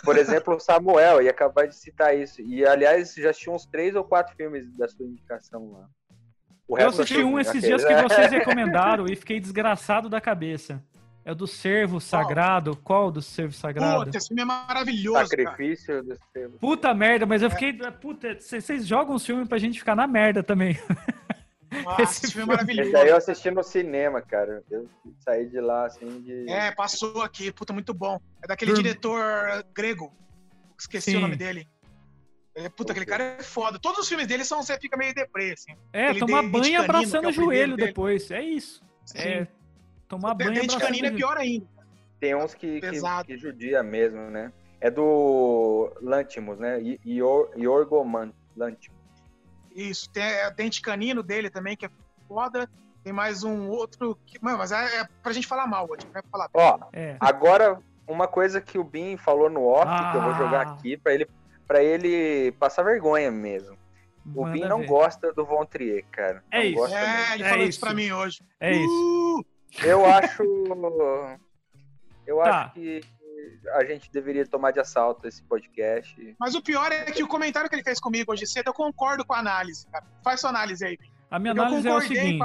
por 0.03 0.15
exemplo, 0.17 0.55
o 0.55 0.59
Samuel, 0.59 1.23
ia 1.23 1.31
acabar 1.31 1.67
de 1.67 1.75
citar 1.75 2.15
isso. 2.15 2.39
E 2.41 2.63
aliás, 2.65 3.15
já 3.15 3.31
assisti 3.31 3.49
uns 3.49 3.65
três 3.65 3.95
ou 3.95 4.03
quatro 4.03 4.35
filmes 4.35 4.71
da 4.77 4.87
sua 4.87 5.05
indicação 5.05 5.71
lá. 5.71 5.89
O 6.67 6.77
Eu 6.77 6.89
assisti 6.89 7.23
um 7.23 7.39
esses 7.39 7.61
dias 7.61 7.83
que 7.83 7.95
vocês 8.03 8.29
recomendaram 8.31 9.05
e 9.07 9.15
fiquei 9.15 9.39
desgraçado 9.39 10.07
da 10.07 10.21
cabeça. 10.21 10.83
É 11.27 11.31
o 11.33 11.35
do 11.35 11.45
servo 11.45 11.99
sagrado. 11.99 12.73
Qual 12.77 13.11
do 13.11 13.21
servo 13.21 13.51
sagrado? 13.51 14.05
Puta, 14.05 14.17
esse 14.17 14.29
filme 14.29 14.43
é 14.43 14.45
maravilhoso, 14.45 15.29
cara. 15.29 15.43
Sacrifício 15.43 16.01
do 16.01 16.17
seu. 16.31 16.51
Puta 16.51 16.93
merda, 16.93 17.25
mas 17.25 17.41
eu 17.41 17.49
fiquei. 17.49 17.73
Puta, 17.73 18.39
vocês 18.39 18.87
jogam 18.87 19.13
os 19.13 19.25
filmes 19.25 19.45
pra 19.45 19.57
gente 19.57 19.77
ficar 19.77 19.93
na 19.93 20.07
merda 20.07 20.41
também. 20.41 20.79
Nossa, 21.83 21.99
esse 22.03 22.25
esse 22.27 22.33
filme 22.33 22.53
é 22.53 22.55
Esse 22.55 22.63
maravilhoso. 22.63 22.91
daí 22.93 23.09
eu 23.09 23.17
assisti 23.17 23.51
no 23.51 23.61
cinema, 23.61 24.21
cara. 24.21 24.63
Eu 24.71 24.89
saí 25.19 25.49
de 25.49 25.59
lá 25.59 25.87
assim 25.87 26.21
de. 26.21 26.49
É, 26.49 26.71
passou 26.71 27.21
aqui, 27.21 27.51
puta, 27.51 27.73
muito 27.73 27.93
bom. 27.93 28.17
É 28.41 28.47
daquele 28.47 28.71
diretor 28.71 29.21
grego. 29.75 30.15
Esqueci 30.79 31.11
Sim. 31.11 31.17
o 31.17 31.19
nome 31.19 31.35
dele. 31.35 31.67
É, 32.55 32.69
puta, 32.69 32.93
aquele 32.93 33.05
cara 33.05 33.35
é 33.37 33.43
foda. 33.43 33.77
Todos 33.77 33.99
os 33.99 34.07
filmes 34.07 34.27
dele 34.27 34.45
são, 34.45 34.63
você 34.63 34.79
fica 34.79 34.95
meio 34.95 35.13
deprê, 35.13 35.51
assim. 35.51 35.75
É, 35.91 36.13
tomar 36.13 36.41
banho 36.43 36.81
abraçando 36.81 37.25
é 37.25 37.31
o 37.31 37.33
joelho 37.33 37.75
dele. 37.75 37.89
depois. 37.89 38.31
É 38.31 38.41
isso. 38.41 38.81
É, 39.13 39.43
Sim. 39.43 39.47
Tomar 40.07 40.33
banho 40.33 40.53
Dente 40.53 40.77
canino 40.77 41.07
é 41.07 41.11
pior 41.11 41.37
ainda. 41.37 41.67
Tem 42.19 42.35
uns 42.35 42.53
que, 42.53 42.81
que, 42.81 43.01
que 43.25 43.37
judia 43.37 43.83
mesmo, 43.83 44.29
né? 44.29 44.51
É 44.79 44.89
do 44.89 45.91
Lantimos, 46.01 46.59
né? 46.59 46.79
Ior, 47.05 47.51
Iorgoman 47.55 48.31
Lantimos. 48.55 48.97
Isso, 49.75 50.09
tem 50.09 50.23
é, 50.23 50.49
Dente 50.51 50.81
Canino 50.81 51.21
dele 51.21 51.49
também, 51.49 51.77
que 51.77 51.85
é 51.85 51.89
foda. 52.27 52.67
Tem 53.03 53.13
mais 53.13 53.43
um 53.43 53.69
outro. 53.69 54.17
Que, 54.25 54.43
mano, 54.43 54.57
mas 54.57 54.71
é, 54.71 55.01
é 55.01 55.07
pra 55.21 55.31
gente 55.31 55.47
falar 55.47 55.67
mal, 55.67 55.85
a 55.85 55.93
gente 55.93 56.05
não 56.05 56.13
vai 56.13 56.23
falar. 56.31 56.49
Ó, 56.53 56.79
É. 56.91 57.15
agora 57.19 57.79
uma 58.07 58.27
coisa 58.27 58.59
que 58.59 58.79
o 58.79 58.83
Bin 58.83 59.17
falou 59.17 59.49
no 59.49 59.65
off, 59.65 59.85
ah. 59.87 60.11
que 60.11 60.17
eu 60.17 60.21
vou 60.21 60.33
jogar 60.33 60.67
ah. 60.67 60.71
aqui 60.71 60.97
para 60.97 61.13
ele, 61.13 61.27
pra 61.67 61.83
ele 61.83 62.51
passar 62.53 62.83
vergonha 62.83 63.29
mesmo. 63.29 63.77
O 64.35 64.45
Bin 64.45 64.61
não 64.61 64.79
ver. 64.79 64.87
gosta 64.87 65.31
do 65.31 65.45
Von 65.45 65.65
Trier, 65.65 66.03
cara. 66.11 66.43
É 66.51 66.57
não 66.57 66.65
isso. 66.65 66.95
É, 66.95 67.33
ele 67.35 67.43
é 67.43 67.49
falou 67.49 67.65
isso 67.65 67.79
pra 67.79 67.93
mim 67.93 68.11
hoje. 68.11 68.41
É 68.59 68.71
uh! 68.71 68.75
isso. 68.75 69.16
Eu 69.83 70.05
acho. 70.05 70.43
Eu 72.25 72.37
tá. 72.37 72.65
acho 72.65 72.73
que 72.73 73.01
a 73.73 73.83
gente 73.85 74.11
deveria 74.11 74.45
tomar 74.45 74.71
de 74.71 74.79
assalto 74.79 75.27
esse 75.27 75.43
podcast. 75.43 76.35
Mas 76.39 76.55
o 76.55 76.61
pior 76.61 76.91
é 76.91 77.05
que 77.05 77.23
o 77.23 77.27
comentário 77.27 77.69
que 77.69 77.75
ele 77.75 77.83
fez 77.83 77.99
comigo 77.99 78.31
hoje 78.31 78.45
cedo, 78.45 78.67
eu 78.67 78.73
concordo 78.73 79.25
com 79.25 79.33
a 79.33 79.39
análise, 79.39 79.87
cara. 79.87 80.05
Faz 80.23 80.41
sua 80.41 80.49
análise 80.49 80.85
aí. 80.85 80.97
A 81.29 81.39
minha 81.39 81.51
análise 81.51 81.87
é 81.87 81.93
o 81.93 82.01
seguinte. 82.01 82.43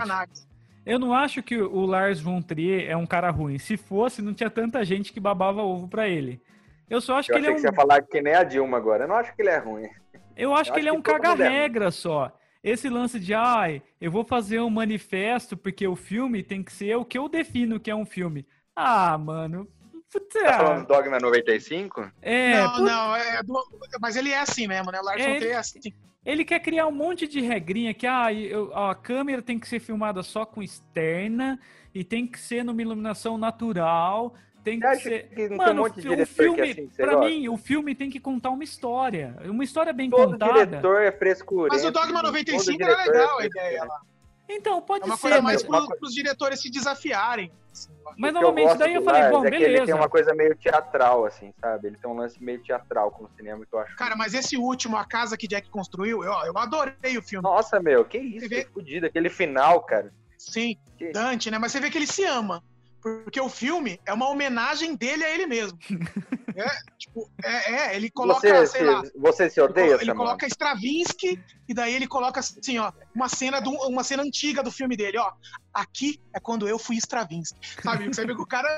Eu 0.85 0.99
não 0.99 1.15
acho 1.15 1.43
que 1.43 1.57
o 1.57 1.87
Lars 1.87 2.21
von 2.21 2.43
Trier 2.43 2.91
é 2.91 2.97
um 2.97 3.07
cara 3.07 3.31
ruim. 3.31 3.59
Se 3.59 3.77
fosse, 3.77 4.21
não 4.21 4.35
tinha 4.35 4.51
tanta 4.51 4.85
gente 4.85 5.13
que 5.13 5.21
babava 5.21 5.63
ovo 5.63 5.87
para 5.87 6.09
ele. 6.09 6.43
Eu 6.91 7.01
só 7.01 7.19
acho 7.19 7.31
eu 7.31 7.37
que 7.37 7.41
ele 7.41 7.47
é 7.47 7.51
um. 7.51 7.55
Que 7.55 7.61
você 7.61 7.69
ia 7.69 7.73
falar 7.73 8.03
que 8.03 8.21
nem 8.21 8.35
a 8.35 8.43
Dilma 8.43 8.77
agora. 8.77 9.05
Eu 9.05 9.09
não 9.09 9.17
acho 9.17 9.35
que 9.35 9.43
ele 9.43 9.51
é 9.51 9.59
ruim. 9.59 9.89
Eu 10.37 10.55
acho 10.55 10.71
eu 10.71 10.75
que 10.75 10.81
ele 10.81 10.89
é 10.89 10.93
um 10.93 11.01
caga-regra 11.01 11.91
só. 11.91 12.33
Esse 12.63 12.89
lance 12.89 13.19
de, 13.19 13.35
ai, 13.35 13.83
eu 14.01 14.11
vou 14.11 14.25
fazer 14.25 14.61
um 14.61 14.71
manifesto 14.71 15.57
porque 15.57 15.87
o 15.87 15.97
filme 15.97 16.43
tem 16.43 16.63
que 16.63 16.73
ser 16.73 16.97
o 16.97 17.05
que 17.05 17.19
eu 17.19 17.29
defino 17.29 17.81
que 17.81 17.91
é 17.91 17.95
um 17.95 18.07
filme. 18.07 18.47
Ah, 18.75 19.19
mano, 19.19 19.69
Puta. 20.13 20.45
Tá 20.45 20.59
falando 20.59 20.87
Dogma 20.87 21.19
95? 21.19 22.13
É. 22.21 22.61
Não, 22.61 22.71
put... 22.71 22.83
não, 22.83 23.17
é 23.17 23.43
do... 23.43 23.65
mas 23.99 24.15
ele 24.15 24.31
é 24.31 24.39
assim 24.39 24.67
mesmo, 24.67 24.93
né? 24.93 25.01
O 25.01 25.05
Larson 25.05 25.25
é, 25.25 25.45
é 25.45 25.57
assim. 25.57 25.81
Ele 26.25 26.45
quer 26.45 26.61
criar 26.61 26.87
um 26.87 26.93
monte 26.93 27.27
de 27.27 27.41
regrinha 27.41 27.95
que 27.95 28.07
ah, 28.07 28.33
eu, 28.33 28.77
a 28.77 28.95
câmera 28.95 29.41
tem 29.41 29.59
que 29.59 29.67
ser 29.67 29.81
filmada 29.81 30.23
só 30.23 30.45
com 30.45 30.63
externa 30.63 31.59
e 31.95 32.05
tem 32.05 32.27
que 32.27 32.39
ser 32.39 32.63
numa 32.63 32.81
iluminação 32.83 33.39
natural. 33.39 34.35
Tem 34.65 34.79
que 34.79 34.97
ser. 34.97 35.29
Que 35.29 35.49
Mano, 35.49 35.83
um 35.83 35.87
o 35.87 35.93
filme, 35.93 36.21
é 36.21 36.23
assim, 36.23 36.89
pra 36.89 37.15
gosta? 37.15 37.29
mim, 37.29 37.49
o 37.49 37.57
filme 37.57 37.95
tem 37.95 38.09
que 38.09 38.21
contar 38.21 38.51
uma 38.51 38.63
história. 38.63 39.37
Uma 39.45 39.65
história 39.65 39.93
bem 39.93 40.09
Todo 40.09 40.33
contada. 40.33 40.53
Todo 40.53 40.67
diretor 40.67 41.03
é 41.03 41.13
frescura. 41.13 41.69
Mas 41.73 41.85
o 41.85 41.91
Dogma 41.91 42.23
95 42.23 42.83
era 42.83 42.97
legal 42.97 43.41
é 43.41 43.43
a 43.43 43.47
ideia 43.47 43.85
lá. 43.85 44.01
Então, 44.49 44.81
pode 44.83 45.05
é 45.05 45.07
uma 45.07 45.17
ser. 45.17 45.23
Coisa 45.23 45.43
mais 45.43 45.65
mas... 45.65 45.87
para 45.87 46.07
os 46.07 46.15
diretores 46.15 46.61
se 46.61 46.71
desafiarem. 46.71 47.51
Assim, 47.73 47.91
mas 48.19 48.35
novamente, 48.35 48.77
daí 48.77 48.95
eu 48.95 49.03
falei, 49.03 49.31
bom, 49.31 49.47
é 49.47 49.51
beleza. 49.51 49.71
ele 49.71 49.87
tem 49.87 49.95
uma 49.95 50.09
coisa 50.09 50.35
meio 50.35 50.55
teatral, 50.57 51.25
assim, 51.25 51.55
sabe? 51.59 51.89
Ele 51.89 51.97
tem 51.97 52.11
um 52.11 52.15
lance 52.15 52.43
meio 52.43 52.63
teatral 52.63 53.11
com 53.11 53.25
o 53.25 53.31
cinema 53.35 53.65
que 53.65 53.75
eu 53.75 53.79
acho. 53.79 53.97
Cara, 53.97 54.15
mas 54.15 54.35
esse 54.35 54.57
último, 54.57 54.97
A 54.97 55.05
Casa 55.05 55.37
que 55.37 55.49
Jack 55.49 55.71
construiu, 55.71 56.23
eu, 56.23 56.33
eu 56.45 56.59
adorei 56.59 57.17
o 57.17 57.23
filme. 57.23 57.43
Nossa, 57.43 57.81
meu, 57.81 58.05
que 58.05 58.19
isso, 58.19 58.49
vê... 58.49 58.65
que 58.65 58.71
fodido. 58.71 59.07
Aquele 59.07 59.31
final, 59.31 59.81
cara. 59.81 60.13
Sim, 60.37 60.77
que... 60.99 61.11
Dante, 61.13 61.51
né? 61.51 61.59
Mas 61.59 61.73
você 61.73 61.81
vê 61.81 61.89
que 61.89 61.97
ele 61.97 62.07
se 62.07 62.25
ama. 62.25 62.63
Porque 63.03 63.41
o 63.41 63.49
filme 63.49 64.01
é 64.07 64.13
uma 64.13 64.29
homenagem 64.29 64.95
dele 64.95 65.25
a 65.25 65.35
ele 65.35 65.47
mesmo. 65.47 65.77
é, 66.55 66.69
tipo, 66.97 67.29
é, 67.45 67.73
é, 67.73 67.97
ele 67.97 68.09
coloca, 68.09 68.41
você, 68.41 68.67
sei 68.67 68.81
se, 68.81 68.87
lá. 68.87 69.03
Você 69.17 69.51
se 69.51 69.61
odeia, 69.61 69.95
Ele, 69.95 70.03
ele 70.05 70.15
coloca 70.15 70.47
Stravinsky 70.47 71.43
e 71.69 71.75
daí 71.75 71.95
ele 71.95 72.07
coloca 72.07 72.39
assim, 72.39 72.79
ó, 72.79 72.93
uma 73.13 73.29
cena, 73.29 73.61
do, 73.61 73.71
uma 73.71 74.05
cena 74.05 74.23
antiga 74.23 74.63
do 74.63 74.71
filme 74.71 74.97
dele, 74.97 75.19
ó. 75.19 75.33
Aqui 75.75 76.21
é 76.33 76.39
quando 76.39 76.69
eu 76.69 76.79
fui 76.79 76.97
Stravinsky. 76.97 77.59
Sabe? 77.83 78.07
Você 78.07 78.25
vê 78.25 78.35
que 78.35 78.43
o 78.43 78.47
cara 78.47 78.69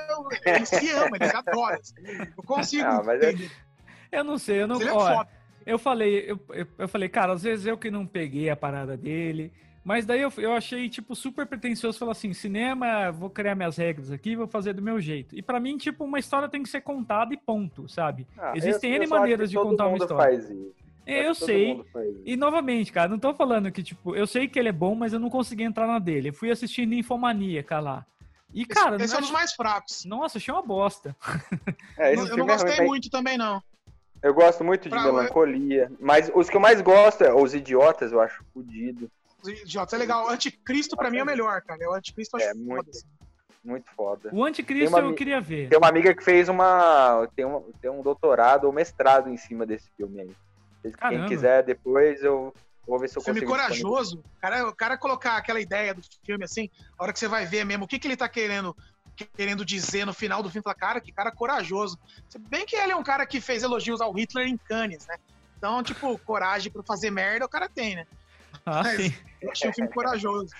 ele 0.43 0.65
se 0.65 0.89
ama, 0.89 1.17
ele 1.17 1.25
adora. 1.25 1.79
Eu 2.35 2.43
consigo. 2.43 2.87
Ah, 2.87 3.03
mas 3.05 3.21
é... 3.21 3.35
Eu 4.11 4.23
não 4.23 4.39
sei, 4.39 4.63
eu 4.63 4.67
não. 4.67 4.81
Ele 4.81 4.89
é 4.89 4.93
ó, 4.93 5.23
eu 5.65 5.77
falei, 5.77 6.31
eu, 6.31 6.39
eu, 6.49 6.67
eu 6.79 6.87
falei, 6.87 7.09
cara, 7.09 7.33
às 7.33 7.43
vezes 7.43 7.65
eu 7.65 7.77
que 7.77 7.91
não 7.91 8.07
peguei 8.07 8.49
a 8.49 8.55
parada 8.55 8.97
dele. 8.97 9.53
Mas 9.85 10.03
daí 10.03 10.19
eu, 10.19 10.33
eu 10.37 10.53
achei, 10.53 10.89
tipo, 10.89 11.15
super 11.15 11.45
pretencioso 11.45 11.99
falar 11.99 12.13
assim: 12.13 12.33
cinema, 12.33 13.11
vou 13.11 13.29
criar 13.29 13.53
minhas 13.53 13.77
regras 13.77 14.11
aqui, 14.11 14.35
vou 14.35 14.47
fazer 14.47 14.73
do 14.73 14.81
meu 14.81 14.99
jeito. 14.99 15.37
E 15.37 15.43
para 15.43 15.59
mim, 15.59 15.77
tipo, 15.77 16.03
uma 16.03 16.17
história 16.17 16.49
tem 16.49 16.63
que 16.63 16.69
ser 16.69 16.81
contada 16.81 17.35
e 17.35 17.37
ponto, 17.37 17.87
sabe? 17.87 18.25
Ah, 18.35 18.53
Existem 18.55 18.89
eu, 18.89 18.95
N 18.97 19.05
eu 19.05 19.09
maneiras 19.11 19.51
de 19.51 19.55
contar 19.55 19.85
uma 19.87 19.97
história. 19.97 20.39
Faz 20.39 20.49
isso. 20.49 20.73
É, 21.05 21.27
eu 21.27 21.35
sei. 21.35 21.85
E 22.25 22.35
novamente, 22.35 22.91
cara, 22.91 23.07
não 23.07 23.19
tô 23.19 23.31
falando 23.35 23.71
que, 23.71 23.83
tipo, 23.83 24.15
eu 24.15 24.25
sei 24.25 24.47
que 24.47 24.57
ele 24.57 24.69
é 24.69 24.71
bom, 24.71 24.95
mas 24.95 25.13
eu 25.13 25.19
não 25.19 25.29
consegui 25.29 25.61
entrar 25.61 25.85
na 25.85 25.99
dele. 25.99 26.29
Eu 26.29 26.33
fui 26.33 26.49
assistindo 26.49 26.95
Infomaníaca 26.95 27.79
lá. 27.79 28.03
E, 28.51 28.65
cara. 28.65 28.95
Esse, 28.95 29.05
esse 29.05 29.13
é 29.13 29.17
um 29.19 29.21
dos 29.21 29.29
mais 29.29 29.53
fracos. 29.53 30.03
Nossa, 30.03 30.39
achei 30.39 30.51
uma 30.51 30.63
bosta. 30.63 31.15
É, 31.95 32.15
eu 32.15 32.37
não 32.37 32.47
gostei 32.47 32.73
é 32.73 32.85
muito 32.85 33.07
também, 33.11 33.37
não. 33.37 33.61
Eu 34.23 34.33
gosto 34.33 34.63
muito 34.63 34.83
de 34.83 34.89
pra 34.89 35.03
melancolia. 35.03 35.91
Mas 35.99 36.31
os 36.33 36.49
que 36.49 36.57
eu 36.57 36.61
mais 36.61 36.81
gosto 36.81 37.23
é 37.23 37.31
Os 37.31 37.53
Idiotas, 37.53 38.11
eu 38.11 38.19
acho 38.19 38.43
fodido 38.51 39.11
idiotas. 39.47 39.93
É 39.93 39.97
legal. 39.97 40.25
O 40.25 40.29
Anticristo, 40.29 40.95
pra 40.95 41.09
mim, 41.09 41.17
é 41.17 41.23
o 41.23 41.25
melhor, 41.25 41.61
cara. 41.61 41.89
O 41.89 41.93
Anticristo 41.93 42.37
eu 42.37 42.41
acho 42.41 42.49
é, 42.49 42.53
muito, 42.53 42.85
foda. 42.85 42.91
Muito 43.63 43.91
foda. 43.95 44.29
O 44.31 44.43
Anticristo 44.43 44.95
uma, 44.95 44.99
eu 44.99 45.15
queria 45.15 45.41
ver. 45.41 45.69
Tem 45.69 45.77
uma 45.77 45.89
amiga 45.89 46.13
que 46.13 46.23
fez 46.23 46.49
uma. 46.49 47.27
Tem, 47.35 47.45
uma, 47.45 47.63
tem 47.81 47.89
um 47.89 48.01
doutorado 48.01 48.65
ou 48.65 48.73
mestrado 48.73 49.29
em 49.29 49.37
cima 49.37 49.65
desse 49.65 49.89
filme 49.97 50.21
aí. 50.21 50.91
Caramba. 50.91 51.19
Quem 51.21 51.29
quiser, 51.29 51.63
depois 51.63 52.23
eu 52.23 52.53
vou 52.87 52.99
ver 52.99 53.09
se 53.09 53.17
eu 53.17 53.21
filme 53.21 53.41
consigo. 53.41 53.55
Filme 53.55 53.67
corajoso. 53.67 54.19
O 54.19 54.39
cara, 54.39 54.69
o 54.69 54.75
cara 54.75 54.97
colocar 54.97 55.37
aquela 55.37 55.59
ideia 55.59 55.93
do 55.93 56.01
filme 56.23 56.43
assim, 56.43 56.69
a 56.97 57.03
hora 57.03 57.13
que 57.13 57.19
você 57.19 57.27
vai 57.27 57.45
ver 57.45 57.65
mesmo 57.65 57.85
o 57.85 57.87
que, 57.87 57.97
que 57.97 58.07
ele 58.07 58.17
tá 58.17 58.29
querendo 58.29 58.75
querendo 59.35 59.63
dizer 59.63 60.05
no 60.05 60.13
final 60.13 60.43
do 60.43 60.49
filme, 60.49 60.63
fala, 60.63 60.75
cara, 60.75 61.01
que 61.01 61.11
cara 61.11 61.31
corajoso. 61.31 61.97
Se 62.27 62.37
bem 62.37 62.65
que 62.65 62.75
ele 62.75 62.91
é 62.91 62.95
um 62.95 63.03
cara 63.03 63.25
que 63.25 63.39
fez 63.39 63.63
elogios 63.63 64.01
ao 64.01 64.11
Hitler 64.11 64.47
em 64.47 64.57
Cannes, 64.57 65.07
né? 65.07 65.15
Então, 65.57 65.81
tipo, 65.81 66.17
coragem 66.19 66.71
para 66.71 66.83
fazer 66.83 67.09
merda 67.09 67.45
o 67.45 67.49
cara 67.49 67.69
tem, 67.69 67.95
né? 67.95 68.05
Ah, 68.65 68.83
mas 68.83 69.01
sim. 69.01 69.13
Eu 69.41 69.51
achei 69.51 69.69
um 69.69 69.73
filme 69.73 69.91
corajoso. 69.91 70.53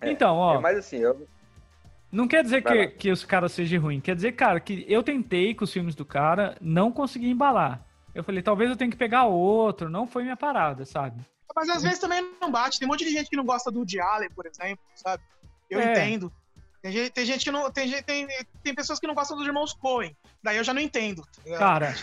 É, 0.00 0.10
então, 0.10 0.36
ó. 0.36 0.56
É, 0.56 0.60
mas 0.60 0.78
assim, 0.78 0.98
eu. 0.98 1.28
Não 2.10 2.28
quer 2.28 2.42
dizer 2.42 2.62
que, 2.62 2.88
que 2.88 3.10
os 3.10 3.24
caras 3.24 3.52
sejam 3.52 3.80
ruim. 3.80 4.00
Quer 4.00 4.14
dizer, 4.14 4.32
cara, 4.32 4.60
que 4.60 4.84
eu 4.88 5.02
tentei 5.02 5.54
com 5.54 5.64
os 5.64 5.72
filmes 5.72 5.94
do 5.94 6.04
cara, 6.04 6.56
não 6.60 6.92
consegui 6.92 7.30
embalar. 7.30 7.84
Eu 8.14 8.22
falei, 8.22 8.42
talvez 8.42 8.70
eu 8.70 8.76
tenha 8.76 8.90
que 8.90 8.96
pegar 8.96 9.24
outro. 9.24 9.88
Não 9.88 10.06
foi 10.06 10.22
minha 10.22 10.36
parada, 10.36 10.84
sabe? 10.84 11.20
Mas 11.54 11.68
às 11.68 11.82
vezes 11.82 11.98
também 11.98 12.34
não 12.40 12.50
bate. 12.50 12.78
Tem 12.78 12.86
um 12.86 12.90
monte 12.90 13.04
de 13.04 13.10
gente 13.10 13.30
que 13.30 13.36
não 13.36 13.44
gosta 13.44 13.70
do 13.70 13.78
Woody 13.78 14.00
Allen, 14.00 14.30
por 14.30 14.46
exemplo, 14.46 14.84
sabe? 14.94 15.22
Eu 15.70 15.80
é. 15.80 15.92
entendo. 15.92 16.32
Tem 16.82 16.92
gente, 16.92 17.10
tem 17.10 17.24
gente 17.24 17.44
que 17.44 17.50
não. 17.50 17.70
Tem, 17.70 18.02
tem, 18.02 18.26
tem 18.62 18.74
pessoas 18.74 18.98
que 18.98 19.06
não 19.06 19.14
gostam 19.14 19.36
dos 19.36 19.46
irmãos 19.46 19.72
Coen. 19.72 20.16
Daí 20.42 20.56
eu 20.56 20.64
já 20.64 20.74
não 20.74 20.80
entendo. 20.80 21.24
Tá 21.44 21.58
Cara, 21.58 21.94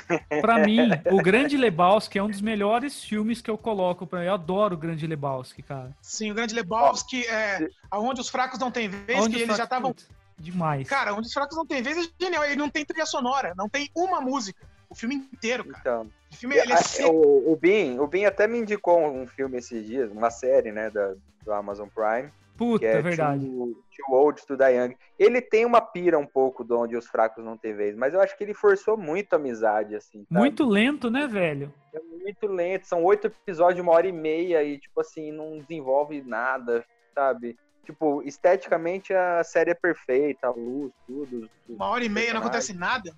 pra 0.42 0.60
mim, 0.60 0.90
o 1.12 1.18
Grande 1.18 1.58
Lebowski 1.58 2.18
é 2.18 2.24
um 2.24 2.30
dos 2.30 2.42
melhores 2.42 3.04
filmes 3.04 3.42
que 3.42 3.50
eu 3.52 3.58
coloco 3.58 4.08
pra 4.08 4.24
Eu 4.24 4.34
adoro 4.34 4.76
o 4.76 4.78
Grande 4.78 5.06
Lebowski, 5.06 5.62
cara. 5.62 5.92
Sim, 6.02 6.32
o 6.32 6.34
Grande 6.34 6.56
Lebowski 6.56 7.26
é 7.26 7.68
Aonde 7.92 8.22
os 8.22 8.30
Fracos 8.30 8.58
Não 8.58 8.72
Tem 8.72 8.88
Vez, 8.88 9.20
Onde 9.20 9.36
que 9.36 9.42
eles 9.44 9.58
já 9.58 9.66
estavam. 9.66 9.94
Demais. 10.38 10.88
Cara, 10.88 11.14
Onde 11.14 11.28
os 11.28 11.34
Fracos 11.34 11.58
Não 11.58 11.66
Tem 11.66 11.82
Vez 11.82 11.98
é 11.98 12.10
genial. 12.24 12.46
Ele 12.46 12.56
não 12.56 12.70
tem 12.70 12.86
trilha 12.86 13.06
sonora, 13.06 13.54
não 13.58 13.68
tem 13.68 13.90
uma 13.94 14.22
música. 14.22 14.66
O 14.90 14.96
filme 14.96 15.16
inteiro, 15.16 15.66
cara. 15.66 15.80
Então, 15.82 16.12
o 16.32 16.36
filme 16.36 16.56
ele 16.56 16.74
é 16.74 17.06
o, 17.06 17.52
o 17.52 17.56
Bin, 17.56 18.00
o 18.00 18.08
Bin 18.08 18.26
até 18.26 18.48
me 18.48 18.58
indicou 18.58 19.06
um 19.08 19.28
filme 19.28 19.58
esses 19.58 19.86
dias, 19.86 20.12
uma 20.12 20.32
série, 20.32 20.72
né, 20.72 20.90
da, 20.90 21.14
do 21.44 21.54
Amazon 21.54 21.88
Prime. 21.88 22.32
Puta, 22.60 22.86
é 22.86 23.02
verdade. 23.02 23.46
Too, 23.46 23.84
too 23.96 24.14
Old 24.14 24.46
to 24.46 24.58
Die 24.58 24.66
Young. 24.66 24.94
Ele 25.18 25.42
tem 25.42 25.66
uma 25.66 25.80
pira 25.80 26.20
um 26.20 26.26
pouco 26.26 26.62
de 26.62 26.74
onde 26.74 26.98
os 26.98 27.08
fracos 27.08 27.42
não 27.42 27.58
têm 27.58 27.74
vez, 27.74 27.96
mas 27.96 28.14
eu 28.14 28.20
acho 28.20 28.38
que 28.38 28.44
ele 28.44 28.54
forçou 28.54 28.98
muito 28.98 29.32
a 29.32 29.38
amizade, 29.38 29.96
assim. 29.96 30.26
Sabe? 30.26 30.42
Muito 30.42 30.66
lento, 30.66 31.10
né, 31.10 31.26
velho? 31.26 31.74
É 31.94 32.02
muito 32.02 32.48
lento. 32.48 32.86
São 32.86 33.02
oito 33.06 33.28
episódios 33.28 33.76
de 33.76 33.82
uma 33.82 33.94
hora 33.94 34.10
e 34.10 34.12
meia 34.12 34.62
e, 34.62 34.78
tipo 34.78 35.00
assim, 35.00 35.32
não 35.32 35.58
desenvolve 35.60 36.22
nada, 36.22 36.84
sabe? 37.16 37.58
Tipo, 37.86 38.22
esteticamente 38.24 39.14
a 39.14 39.42
série 39.42 39.72
é 39.72 39.76
perfeita, 39.76 40.48
a 40.48 40.52
luz, 40.52 40.92
tudo. 41.08 41.50
tudo 41.66 41.78
uma 41.78 41.88
hora 41.88 42.04
e 42.04 42.10
meia 42.10 42.34
não 42.34 42.42
acontece 42.42 42.74
nada? 42.74 43.16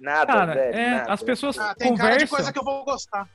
Nada, 0.00 0.32
cara, 0.32 0.54
velho, 0.54 0.74
é, 0.74 0.90
nada. 0.92 1.12
As 1.12 1.22
pessoas 1.22 1.58
ah, 1.58 1.74
tem 1.74 1.90
conversam... 1.90 2.08
cara 2.08 2.24
de 2.24 2.30
coisa 2.30 2.52
que 2.52 2.58
eu 2.58 2.64
vou 2.64 2.84
gostar. 2.86 3.28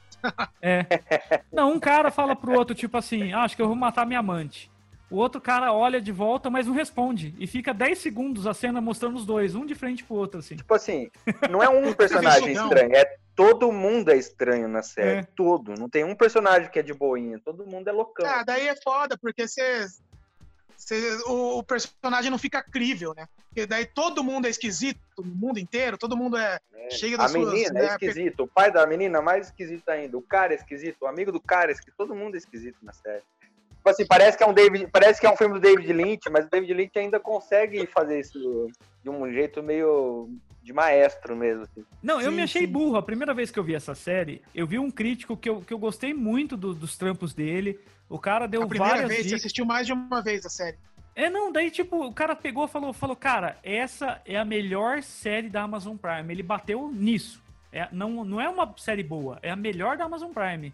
É. 0.59 0.85
Não, 1.53 1.73
um 1.73 1.79
cara 1.79 2.09
fala 2.09 2.35
pro 2.35 2.57
outro, 2.57 2.73
tipo 2.73 2.97
assim, 2.97 3.33
ah, 3.33 3.43
acho 3.43 3.55
que 3.55 3.61
eu 3.61 3.67
vou 3.67 3.75
matar 3.75 4.05
minha 4.05 4.19
amante. 4.19 4.72
O 5.14 5.18
outro 5.18 5.39
cara 5.39 5.72
olha 5.72 6.01
de 6.01 6.11
volta, 6.11 6.49
mas 6.49 6.66
não 6.66 6.74
responde. 6.74 7.36
E 7.38 7.45
fica 7.45 7.72
10 7.72 7.99
segundos 7.99 8.47
a 8.47 8.53
cena 8.53 8.82
mostrando 8.82 9.16
os 9.16 9.28
dois, 9.28 9.53
um 9.53 9.64
de 9.64 9.76
frente 9.76 10.03
pro 10.03 10.16
outro, 10.16 10.39
assim. 10.39 10.55
Tipo 10.55 10.74
assim, 10.74 11.11
não 11.51 11.61
é 11.61 11.70
um 11.70 11.93
personagem 11.93 12.51
estranho, 12.51 12.95
é 12.95 13.05
todo 13.36 13.72
mundo 13.72 14.09
é 14.09 14.18
estranho 14.18 14.68
na 14.68 14.82
série. 14.82 15.20
É. 15.20 15.28
Todo. 15.36 15.76
Não 15.76 15.88
tem 15.88 16.03
um 16.03 16.16
personagem 16.16 16.68
que 16.68 16.80
é 16.80 16.82
de 16.82 16.95
boinha. 16.95 17.39
Todo 17.45 17.64
mundo 17.64 17.88
é 17.88 17.91
loucão. 17.91 18.26
Ah, 18.26 18.43
daí 18.43 18.68
é 18.68 18.76
foda, 18.76 19.16
porque 19.16 19.47
você. 19.47 19.86
O, 21.28 21.59
o, 21.59 21.64
personagem 21.64 22.32
não 22.32 22.39
fica 22.39 22.64
crível, 22.64 23.14
né? 23.16 23.28
Porque 23.49 23.68
daí 23.68 23.86
todo 23.86 24.24
mundo 24.24 24.47
é 24.47 24.49
esquisito, 24.49 24.99
no 25.20 25.36
mundo 25.36 25.59
inteiro, 25.59 25.95
todo 25.95 26.18
mundo 26.18 26.38
é, 26.38 26.59
é. 26.74 26.89
cheio 26.89 27.20
das 27.20 27.30
A 27.30 27.38
menina 27.38 27.51
suas, 27.51 27.70
é 27.70 27.74
né, 27.74 27.86
esquisito, 27.86 28.43
o 28.45 28.47
pai 28.47 28.72
da 28.72 28.86
menina 28.88 29.22
mais 29.22 29.45
esquisito 29.45 29.88
ainda, 29.89 30.18
o 30.18 30.22
cara 30.24 30.53
é 30.53 30.55
esquisito, 30.55 31.03
o 31.03 31.07
amigo 31.07 31.32
do 31.32 31.39
cara 31.39 31.70
é 31.70 31.74
esquisito, 31.74 31.95
todo 31.95 32.16
mundo 32.16 32.34
é 32.34 32.38
esquisito 32.39 32.78
na 32.82 32.91
série. 32.91 33.24
Tipo 33.84 33.89
assim, 33.89 34.05
parece 34.05 34.38
que 34.38 34.43
é 34.45 34.47
um 34.47 34.53
David, 34.53 34.88
parece 34.89 35.19
que 35.19 35.27
é 35.27 35.29
um 35.29 35.36
filme 35.36 35.55
do 35.55 35.59
David 35.59 35.91
Lynch, 35.91 36.29
mas 36.31 36.45
o 36.45 36.49
David 36.49 36.73
Lynch 36.73 36.97
ainda 36.97 37.19
consegue 37.19 37.86
fazer 37.88 38.17
isso 38.17 38.71
de 39.03 39.09
um 39.09 39.29
jeito 39.29 39.61
meio 39.61 40.29
de 40.61 40.71
maestro 40.71 41.36
mesmo. 41.36 41.63
Assim. 41.63 41.84
Não, 42.01 42.21
eu 42.21 42.29
sim, 42.29 42.38
me 42.38 42.43
achei 42.43 42.61
sim. 42.61 42.71
burro. 42.71 42.95
A 42.95 43.03
primeira 43.03 43.34
vez 43.34 43.51
que 43.51 43.59
eu 43.59 43.63
vi 43.63 43.75
essa 43.75 43.93
série, 43.93 44.41
eu 44.55 44.65
vi 44.65 44.79
um 44.79 44.89
crítico 44.89 45.36
que 45.36 45.49
eu, 45.49 45.59
que 45.59 45.73
eu 45.73 45.77
gostei 45.77 46.13
muito 46.13 46.55
do, 46.55 46.73
dos 46.73 46.97
trampos 46.97 47.34
dele. 47.34 47.77
O 48.07 48.17
cara 48.17 48.47
deu 48.47 48.63
a 48.63 48.67
primeira 48.67 48.93
várias 48.93 49.09
vez, 49.09 49.23
dicas. 49.25 49.41
você 49.41 49.47
assistiu 49.47 49.65
mais 49.65 49.86
de 49.86 49.91
uma 49.91 50.21
vez 50.21 50.45
a 50.45 50.49
série. 50.49 50.77
É, 51.13 51.29
não, 51.29 51.51
daí, 51.51 51.69
tipo, 51.69 52.05
o 52.05 52.13
cara 52.13 52.38
pegou 52.38 52.63
e 52.63 52.69
falou, 52.69 52.93
falou, 52.93 53.17
cara, 53.17 53.57
essa 53.61 54.21
é 54.25 54.38
a 54.38 54.45
melhor 54.45 55.03
série 55.03 55.49
da 55.49 55.63
Amazon 55.63 55.97
Prime. 55.97 56.34
Ele 56.34 56.41
bateu 56.41 56.88
nisso. 56.88 57.43
É, 57.69 57.89
não, 57.91 58.23
não 58.23 58.39
é 58.39 58.47
uma 58.47 58.73
série 58.77 59.03
boa, 59.03 59.39
é 59.41 59.51
a 59.51 59.57
melhor 59.57 59.97
da 59.97 60.05
Amazon 60.05 60.31
Prime. 60.31 60.73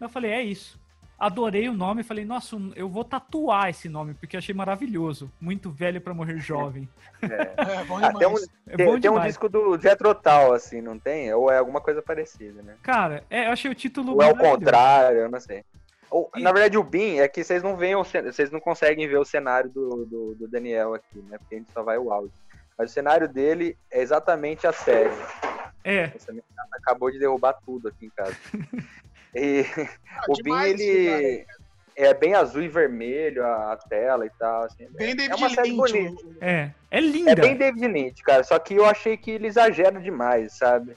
Eu 0.00 0.08
falei, 0.08 0.30
é 0.30 0.42
isso. 0.42 0.80
Adorei 1.18 1.66
o 1.66 1.72
nome, 1.72 2.02
falei, 2.02 2.26
nossa, 2.26 2.56
eu 2.74 2.90
vou 2.90 3.02
tatuar 3.02 3.70
esse 3.70 3.88
nome, 3.88 4.12
porque 4.12 4.36
achei 4.36 4.54
maravilhoso. 4.54 5.32
Muito 5.40 5.70
velho 5.70 5.98
para 6.00 6.12
morrer 6.14 6.38
jovem. 6.38 6.88
É, 7.22 7.80
é 7.80 7.84
bom 7.84 7.96
demais. 7.96 8.18
tem, 8.18 8.28
um, 8.28 8.36
é 8.66 8.84
bom 8.84 9.00
tem 9.00 9.10
um 9.10 9.20
disco 9.20 9.48
do 9.48 9.80
Jethro 9.80 10.14
Tull, 10.14 10.52
assim, 10.52 10.82
não 10.82 10.98
tem? 10.98 11.32
Ou 11.32 11.50
é 11.50 11.56
alguma 11.56 11.80
coisa 11.80 12.02
parecida, 12.02 12.62
né? 12.62 12.76
Cara, 12.82 13.24
é, 13.30 13.46
eu 13.46 13.52
achei 13.52 13.70
o 13.70 13.74
título. 13.74 14.12
Ou 14.12 14.22
é 14.22 14.30
o 14.30 14.36
contrário, 14.36 15.20
eu 15.20 15.30
não 15.30 15.40
sei. 15.40 15.64
Ou, 16.10 16.30
e... 16.36 16.42
Na 16.42 16.52
verdade, 16.52 16.76
o 16.76 16.84
Bin 16.84 17.16
é 17.16 17.26
que 17.26 17.42
vocês 17.42 17.62
não 17.62 17.74
veem, 17.74 17.94
vocês 17.96 18.50
não 18.50 18.60
conseguem 18.60 19.08
ver 19.08 19.16
o 19.16 19.24
cenário 19.24 19.70
do, 19.70 20.04
do, 20.04 20.34
do, 20.34 20.48
Daniel 20.48 20.92
aqui, 20.92 21.18
né? 21.22 21.38
Porque 21.38 21.54
a 21.54 21.58
gente 21.58 21.72
só 21.72 21.82
vai 21.82 21.96
o 21.96 22.12
áudio. 22.12 22.32
Mas 22.76 22.90
o 22.90 22.94
cenário 22.94 23.26
dele 23.26 23.76
é 23.90 24.02
exatamente 24.02 24.66
a 24.66 24.72
série. 24.72 25.10
É. 25.82 26.12
Essa 26.14 26.34
acabou 26.72 27.10
de 27.10 27.18
derrubar 27.18 27.54
tudo 27.64 27.88
aqui 27.88 28.06
em 28.06 28.10
casa. 28.10 28.36
e 29.36 29.66
ah, 29.78 30.24
o 30.28 30.42
Bin, 30.42 30.58
ele 30.62 31.46
é 31.96 32.12
bem 32.12 32.34
azul 32.34 32.62
e 32.62 32.68
vermelho 32.68 33.44
a, 33.44 33.72
a 33.72 33.76
tela 33.76 34.26
e 34.26 34.30
tal. 34.38 34.64
Assim. 34.64 34.86
Bem 34.92 35.10
é, 35.10 35.14
David 35.14 35.32
é 35.32 35.34
uma 35.36 35.50
série 35.50 35.70
Lynch. 35.70 35.92
bonita. 35.92 36.24
É, 36.40 36.70
é 36.90 37.00
linda. 37.00 37.32
É 37.32 37.34
bem 37.34 37.56
David 37.56 37.88
Lynch, 37.88 38.22
cara. 38.22 38.44
Só 38.44 38.58
que 38.58 38.74
eu 38.74 38.84
achei 38.84 39.16
que 39.16 39.30
ele 39.30 39.46
exagera 39.46 40.00
demais, 40.00 40.52
sabe? 40.52 40.94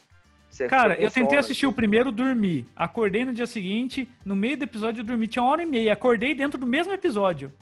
Você 0.50 0.68
Cara, 0.68 1.00
eu 1.00 1.12
tentei 1.12 1.38
assistir 1.38 1.68
o 1.68 1.74
primeiro, 1.74 2.12
dormi. 2.12 2.68
Acordei 2.76 3.24
no 3.24 3.34
dia 3.34 3.46
seguinte, 3.46 4.10
no 4.26 4.36
meio 4.36 4.58
do 4.58 4.64
episódio 4.64 5.02
eu 5.02 5.06
dormi. 5.06 5.28
Tinha 5.28 5.44
uma 5.44 5.52
hora 5.52 5.64
e 5.64 5.66
meia. 5.66 5.94
Acordei 5.94 6.34
dentro 6.34 6.60
do 6.60 6.66
mesmo 6.66 6.92
episódio. 6.92 7.54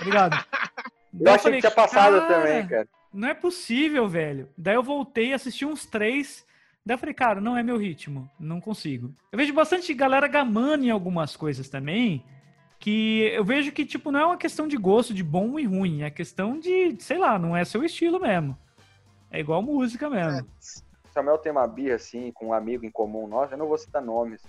Obrigado. 0.00 0.30
Tá 0.30 0.46
eu, 1.12 1.26
eu 1.26 1.32
achei 1.32 1.42
falei, 1.42 1.60
que 1.60 1.66
tinha 1.66 1.74
passado 1.74 2.26
também, 2.26 2.66
cara. 2.66 2.88
Não 3.12 3.28
é 3.28 3.34
possível, 3.34 4.08
velho. 4.08 4.48
Daí 4.56 4.74
eu 4.74 4.82
voltei, 4.82 5.32
assisti 5.32 5.64
uns 5.64 5.84
três. 5.86 6.46
Daí 6.86 6.94
eu 6.94 6.98
falei, 6.98 7.14
cara, 7.14 7.40
não 7.40 7.56
é 7.56 7.62
meu 7.62 7.76
ritmo. 7.76 8.30
Não 8.38 8.60
consigo. 8.60 9.14
Eu 9.32 9.38
vejo 9.38 9.54
bastante 9.54 9.92
galera 9.94 10.26
gamando 10.28 10.84
em 10.84 10.90
algumas 10.90 11.36
coisas 11.36 11.68
também. 11.68 12.24
Que 12.78 13.30
eu 13.34 13.44
vejo 13.44 13.72
que, 13.72 13.86
tipo, 13.86 14.10
não 14.10 14.20
é 14.20 14.26
uma 14.26 14.36
questão 14.36 14.68
de 14.68 14.76
gosto 14.76 15.14
de 15.14 15.22
bom 15.22 15.58
e 15.58 15.64
ruim. 15.64 16.02
É 16.02 16.10
questão 16.10 16.58
de, 16.58 16.96
sei 17.00 17.16
lá, 17.16 17.38
não 17.38 17.56
é 17.56 17.64
seu 17.64 17.82
estilo 17.82 18.20
mesmo. 18.20 18.58
É 19.30 19.40
igual 19.40 19.62
música 19.62 20.10
mesmo. 20.10 20.40
É. 20.40 20.94
Samuel 21.14 21.38
tem 21.38 21.52
uma 21.52 21.66
birra, 21.66 21.94
assim, 21.94 22.32
com 22.32 22.48
um 22.48 22.52
amigo 22.52 22.84
em 22.84 22.90
comum 22.90 23.28
nosso, 23.28 23.54
eu 23.54 23.58
não 23.58 23.68
vou 23.68 23.78
citar 23.78 24.02
nomes, 24.02 24.42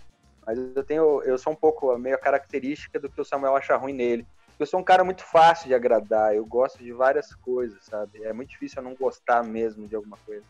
mas 0.46 0.58
eu 0.58 0.84
tenho, 0.84 1.22
eu 1.22 1.38
sou 1.38 1.54
um 1.54 1.56
pouco 1.56 1.96
meio 1.98 2.20
característica 2.20 3.00
do 3.00 3.08
que 3.08 3.22
o 3.22 3.26
Samuel 3.26 3.56
acha 3.56 3.76
ruim 3.76 3.94
nele. 3.94 4.26
Eu 4.58 4.66
sou 4.66 4.80
um 4.80 4.84
cara 4.84 5.04
muito 5.04 5.24
fácil 5.24 5.68
de 5.68 5.76
agradar, 5.76 6.34
eu 6.34 6.44
gosto 6.46 6.84
de 6.84 6.92
várias 6.92 7.36
coisas, 7.36 7.84
sabe? 7.84 8.24
É 8.24 8.34
muito 8.34 8.50
difícil 8.50 8.80
eu 8.80 8.84
não 8.84 8.96
gostar 8.96 9.44
mesmo 9.44 9.88
de 9.88 9.96
alguma 9.96 10.18
coisa. 10.26 10.44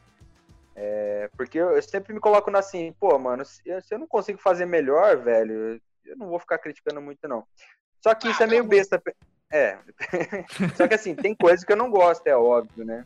É, 0.75 1.29
porque 1.37 1.57
eu, 1.57 1.71
eu, 1.71 1.81
sempre 1.81 2.13
me 2.13 2.19
coloco 2.19 2.51
na 2.51 2.59
assim, 2.59 2.93
pô, 2.99 3.17
mano, 3.17 3.45
se, 3.45 3.61
se, 3.81 3.95
eu 3.95 3.99
não 3.99 4.07
consigo 4.07 4.39
fazer 4.41 4.65
melhor, 4.65 5.17
velho, 5.17 5.79
eu 6.05 6.17
não 6.17 6.27
vou 6.27 6.39
ficar 6.39 6.57
criticando 6.57 7.01
muito, 7.01 7.25
não. 7.27 7.47
Só 8.01 8.13
que 8.13 8.29
isso 8.29 8.43
é 8.43 8.47
meio 8.47 8.63
besta. 8.65 9.01
É. 9.51 9.77
Só 10.75 10.87
que 10.87 10.95
assim, 10.95 11.15
tem 11.15 11.33
coisas 11.33 11.63
que 11.63 11.71
eu 11.71 11.77
não 11.77 11.89
gosto, 11.89 12.27
é 12.27 12.35
óbvio, 12.35 12.83
né? 12.83 13.05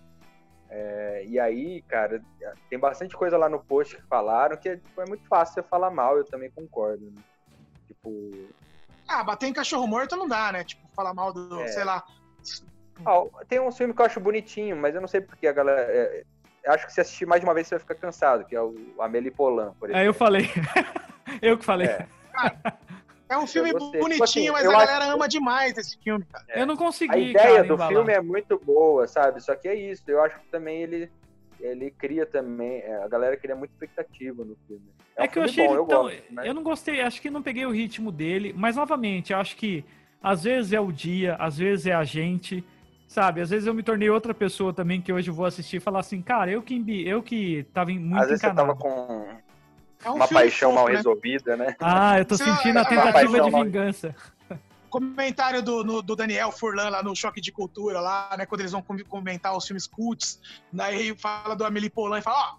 É, 0.69 1.23
e 1.27 1.39
aí, 1.39 1.81
cara, 1.83 2.21
tem 2.69 2.77
bastante 2.77 3.15
coisa 3.15 3.37
lá 3.37 3.49
no 3.49 3.63
post 3.63 3.95
que 3.95 4.03
falaram 4.03 4.57
que 4.57 4.69
é, 4.69 4.77
tipo, 4.77 5.01
é 5.01 5.05
muito 5.05 5.27
fácil 5.27 5.55
você 5.55 5.63
falar 5.63 5.89
mal, 5.89 6.17
eu 6.17 6.25
também 6.25 6.51
concordo. 6.51 7.05
Né? 7.05 7.21
Tipo. 7.87 8.49
Ah, 9.07 9.23
bater 9.23 9.47
em 9.47 9.53
cachorro 9.53 9.87
morto 9.87 10.15
não 10.15 10.27
dá, 10.27 10.51
né? 10.51 10.63
Tipo, 10.63 10.87
falar 10.89 11.13
mal 11.13 11.33
do, 11.33 11.61
é. 11.61 11.67
sei 11.69 11.83
lá. 11.83 12.03
Ah, 13.05 13.23
tem 13.47 13.59
um 13.59 13.71
filme 13.71 13.93
que 13.93 14.01
eu 14.01 14.05
acho 14.05 14.19
bonitinho, 14.19 14.75
mas 14.75 14.93
eu 14.93 15.01
não 15.01 15.07
sei 15.07 15.21
porque 15.21 15.47
a 15.47 15.53
galera. 15.53 15.81
É, 15.81 16.23
acho 16.67 16.85
que 16.87 16.93
se 16.93 17.01
assistir 17.01 17.25
mais 17.25 17.41
de 17.41 17.47
uma 17.47 17.53
vez 17.53 17.67
você 17.67 17.75
vai 17.75 17.79
ficar 17.79 17.95
cansado, 17.95 18.45
que 18.45 18.55
é 18.55 18.61
o 18.61 18.75
Amélie 18.99 19.31
Polan, 19.31 19.73
por 19.79 19.89
exemplo. 19.89 20.03
É, 20.03 20.07
eu 20.07 20.13
falei. 20.13 20.49
eu 21.41 21.57
que 21.57 21.65
falei. 21.65 21.87
É. 21.87 22.07
É 23.29 23.37
um 23.37 23.45
filme 23.45 23.71
bonitinho, 23.71 24.09
tipo 24.09 24.23
assim, 24.23 24.49
mas 24.49 24.65
a 24.65 24.71
galera 24.71 25.05
acho... 25.05 25.13
ama 25.13 25.27
demais 25.27 25.77
esse 25.77 25.95
filme, 25.99 26.25
cara. 26.25 26.43
É. 26.49 26.61
Eu 26.63 26.65
não 26.65 26.75
consegui. 26.75 27.13
A 27.13 27.17
ideia 27.17 27.33
cara, 27.33 27.63
do 27.63 27.73
embalar. 27.75 27.93
filme 27.93 28.13
é 28.13 28.21
muito 28.21 28.57
boa, 28.57 29.07
sabe? 29.07 29.39
Só 29.39 29.55
que 29.55 29.67
é 29.67 29.75
isso. 29.75 30.01
Eu 30.07 30.19
acho 30.23 30.39
que 30.39 30.47
também 30.47 30.81
ele, 30.81 31.11
ele 31.59 31.91
cria 31.91 32.25
também. 32.25 32.79
É, 32.79 33.03
a 33.03 33.07
galera 33.07 33.37
cria 33.37 33.55
muita 33.55 33.71
expectativa 33.75 34.43
no 34.43 34.57
filme. 34.67 34.89
É, 35.15 35.21
é 35.21 35.25
um 35.25 35.27
que 35.27 35.37
eu 35.37 35.43
achei 35.43 35.67
bom, 35.67 35.73
ele 35.73 35.79
eu 35.79 35.85
tão. 35.85 36.01
Gosto, 36.03 36.33
né? 36.33 36.49
Eu 36.49 36.53
não 36.55 36.63
gostei, 36.63 37.01
acho 37.01 37.21
que 37.21 37.29
não 37.29 37.43
peguei 37.43 37.67
o 37.67 37.71
ritmo 37.71 38.11
dele, 38.11 38.51
mas 38.57 38.75
novamente, 38.75 39.31
eu 39.31 39.37
acho 39.37 39.55
que 39.55 39.85
às 40.23 40.43
vezes 40.43 40.73
é 40.73 40.79
o 40.79 40.91
dia, 40.91 41.35
às 41.35 41.59
vezes 41.59 41.85
é 41.85 41.93
a 41.93 42.03
gente. 42.03 42.63
Sabe, 43.09 43.41
às 43.41 43.49
vezes 43.49 43.65
eu 43.65 43.73
me 43.73 43.81
tornei 43.81 44.07
outra 44.07 44.35
pessoa 44.35 44.71
também 44.71 45.01
que 45.01 45.11
hoje 45.11 45.31
vou 45.31 45.47
assistir 45.47 45.77
e 45.77 45.79
falar 45.79 46.01
assim, 46.01 46.21
cara, 46.21 46.51
eu 46.51 46.61
que, 46.61 46.75
eu 47.07 47.23
que 47.23 47.65
tava 47.73 47.89
muito 47.89 48.15
Às 48.15 48.27
vezes 48.27 48.43
encanado. 48.43 48.71
você 48.71 48.77
tava 48.77 48.79
com 48.79 49.27
é 50.05 50.11
um 50.11 50.13
uma 50.13 50.27
paixão 50.27 50.69
fofo, 50.69 50.83
mal 50.83 50.91
né? 50.91 50.95
resolvida, 50.95 51.57
né? 51.57 51.75
Ah, 51.79 52.19
eu 52.19 52.25
tô 52.25 52.37
sentindo 52.37 52.77
a 52.77 52.85
tentativa 52.85 53.41
de 53.41 53.49
vingança. 53.49 54.15
Comentário 54.91 55.63
do, 55.63 55.83
no, 55.83 56.03
do 56.03 56.15
Daniel 56.15 56.51
Furlan 56.51 56.89
lá 56.89 57.01
no 57.01 57.15
Choque 57.15 57.41
de 57.41 57.51
Cultura, 57.51 57.99
lá, 57.99 58.35
né? 58.37 58.45
Quando 58.45 58.61
eles 58.61 58.73
vão 58.73 58.83
comentar 58.83 59.57
os 59.57 59.65
filmes 59.65 59.87
cults, 59.87 60.39
daí 60.71 61.17
fala 61.17 61.55
do 61.55 61.65
Amélie 61.65 61.89
Poulain 61.89 62.19
e 62.19 62.23
fala: 62.23 62.53
Ó, 62.53 62.57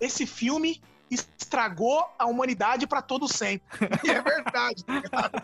esse 0.00 0.26
filme 0.26 0.82
estragou 1.08 2.04
a 2.18 2.26
humanidade 2.26 2.84
para 2.84 3.00
todo 3.00 3.28
sempre. 3.28 3.64
E 4.02 4.10
é 4.10 4.20
verdade, 4.20 4.84
tá 4.84 5.00
ligado? 5.00 5.42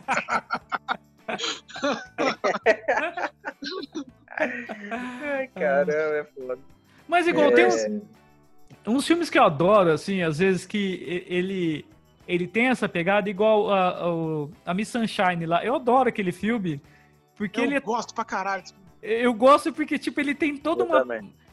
Ai, 4.31 5.49
caramba, 5.55 5.93
é 5.93 6.25
foda. 6.25 6.59
Mas 7.09 7.27
igual, 7.27 7.51
é... 7.51 7.55
tem 7.55 7.67
uns 7.67 8.03
uns 8.87 9.07
filmes 9.07 9.29
que 9.29 9.39
eu 9.39 9.45
adoro, 9.45 9.91
assim, 9.91 10.23
às 10.23 10.39
vezes 10.39 10.65
que 10.65 11.25
ele 11.29 11.85
ele 12.27 12.47
tem 12.47 12.67
essa 12.67 12.89
pegada 12.89 13.29
igual 13.29 13.73
a, 13.73 13.89
a, 13.89 14.71
a 14.71 14.75
Miss 14.75 14.89
Sunshine 14.89 15.47
lá. 15.47 15.65
Eu 15.65 15.75
adoro 15.75 16.09
aquele 16.09 16.31
filme. 16.31 16.81
Porque 17.35 17.59
eu 17.59 17.65
ele 17.65 17.75
é 17.75 17.81
gosto 17.81 18.15
pra 18.15 18.25
caralho. 18.25 18.63
Eu 19.03 19.35
gosto 19.35 19.73
porque, 19.73 19.99
tipo, 19.99 20.21
ele 20.21 20.35
tem 20.35 20.57
toda 20.57 20.85
uma, 20.85 21.05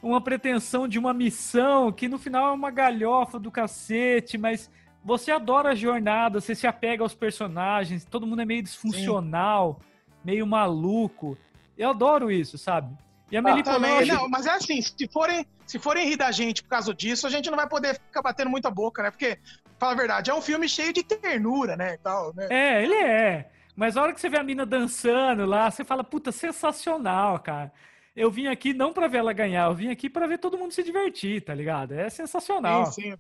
uma 0.04 0.22
pretensão 0.22 0.88
de 0.88 1.00
uma 1.00 1.14
missão 1.14 1.92
que 1.92 2.08
no 2.08 2.20
final 2.20 2.50
é 2.50 2.52
uma 2.52 2.70
galhofa 2.70 3.40
do 3.40 3.50
cacete, 3.50 4.38
mas 4.38 4.70
você 5.04 5.32
adora 5.32 5.70
a 5.70 5.76
jornada, 5.76 6.40
você 6.40 6.54
se 6.54 6.68
apega 6.68 7.02
aos 7.02 7.16
personagens, 7.16 8.06
todo 8.06 8.28
mundo 8.28 8.42
é 8.42 8.46
meio 8.46 8.62
disfuncional, 8.62 9.80
Sim. 9.80 9.86
meio 10.26 10.46
maluco. 10.46 11.38
Eu 11.78 11.92
adoro 11.92 12.32
isso, 12.32 12.58
sabe? 12.58 12.96
E 13.32 13.38
a 13.38 13.42
Melipona... 13.42 13.76
Ah, 13.76 13.80
também, 13.80 14.08
não, 14.08 14.30
mas 14.30 14.46
é 14.46 14.52
assim, 14.52 14.82
se 14.82 15.08
forem, 15.12 15.46
se 15.66 15.78
forem 15.78 16.08
rir 16.08 16.16
da 16.16 16.32
gente 16.32 16.64
por 16.64 16.70
causa 16.70 16.94
disso, 16.94 17.28
a 17.28 17.30
gente 17.30 17.50
não 17.50 17.58
vai 17.58 17.68
poder 17.68 17.96
ficar 17.96 18.22
batendo 18.22 18.50
muita 18.50 18.72
boca, 18.72 19.04
né? 19.04 19.12
Porque, 19.12 19.38
fala 19.78 19.94
a 19.94 19.96
verdade, 19.98 20.32
é 20.32 20.34
um 20.34 20.42
filme 20.42 20.68
cheio 20.68 20.94
de 20.94 21.04
ternura, 21.04 21.76
né? 21.76 21.98
tal, 21.98 22.34
né? 22.34 22.48
É, 22.50 22.84
ele 22.84 22.96
é. 22.96 23.50
Mas 23.76 23.96
a 23.96 24.02
hora 24.02 24.14
que 24.14 24.20
você 24.20 24.30
vê 24.30 24.38
a 24.38 24.44
mina 24.44 24.66
dançando 24.66 25.46
lá, 25.46 25.70
você 25.70 25.84
fala, 25.84 26.04
puta, 26.04 26.32
sensacional, 26.32 27.38
cara. 27.40 27.72
Eu 28.16 28.32
vim 28.32 28.48
aqui 28.48 28.74
não 28.74 28.92
pra 28.92 29.08
ver 29.08 29.20
ela 29.20 29.34
ganhar, 29.34 29.70
eu 29.70 29.76
vim 29.76 29.90
aqui 29.92 30.10
pra 30.10 30.26
ver 30.26 30.40
todo 30.40 30.58
mundo 30.58 30.74
se 30.74 30.82
divertir, 30.82 31.44
tá 31.44 31.54
ligado? 31.54 31.94
É 31.94 32.10
sensacional. 32.10 32.88
Sim, 32.88 33.12
sim. 33.12 33.18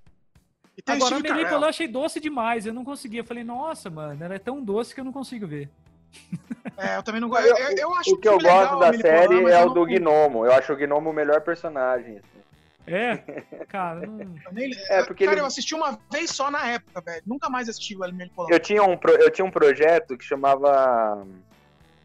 Agora 0.87 1.17
a 1.17 1.19
Melipona 1.19 1.65
eu 1.65 1.69
achei 1.69 1.87
doce 1.87 2.19
demais, 2.19 2.65
eu 2.65 2.73
não 2.73 2.83
conseguia. 2.83 3.19
Eu 3.19 3.25
falei, 3.25 3.43
nossa, 3.43 3.89
mano, 3.89 4.23
ela 4.23 4.35
é 4.35 4.39
tão 4.39 4.63
doce 4.63 4.95
que 4.95 4.99
eu 4.99 5.05
não 5.05 5.11
consigo 5.11 5.45
ver. 5.45 5.69
É, 6.77 6.97
eu 6.97 7.01
também 7.01 7.19
não 7.19 7.27
gosto. 7.27 7.43
Eu, 7.43 7.57
eu, 7.57 7.77
eu 7.77 7.95
acho 7.95 8.13
o 8.13 8.17
que 8.17 8.27
eu 8.27 8.37
gosto 8.37 8.77
da 8.77 8.93
série 8.93 9.49
é 9.49 9.65
o 9.65 9.69
do 9.69 9.83
Gnomo. 9.83 10.45
Eu 10.45 10.51
acho 10.51 10.73
o 10.73 10.75
Gnomo 10.75 11.09
o 11.09 11.13
melhor 11.13 11.41
personagem. 11.41 12.17
Assim. 12.17 12.37
É? 12.85 13.17
Cara, 13.67 14.05
não... 14.05 14.37
nem... 14.51 14.71
é 14.89 15.03
porque 15.03 15.25
cara, 15.25 15.37
ele... 15.37 15.41
eu 15.41 15.45
assisti 15.45 15.73
uma 15.73 15.97
vez 16.11 16.29
só 16.29 16.51
na 16.51 16.67
época, 16.67 17.01
velho. 17.01 17.23
Nunca 17.25 17.49
mais 17.49 17.67
assisti 17.67 17.97
o 17.97 18.03
Alimento 18.03 18.31
Polar. 18.33 18.51
Eu 18.51 18.59
tinha 18.59 18.83
um, 18.83 18.95
pro... 18.95 19.11
eu 19.13 19.31
tinha 19.31 19.43
um 19.43 19.49
projeto 19.49 20.17
que 20.17 20.23
chamava 20.23 21.25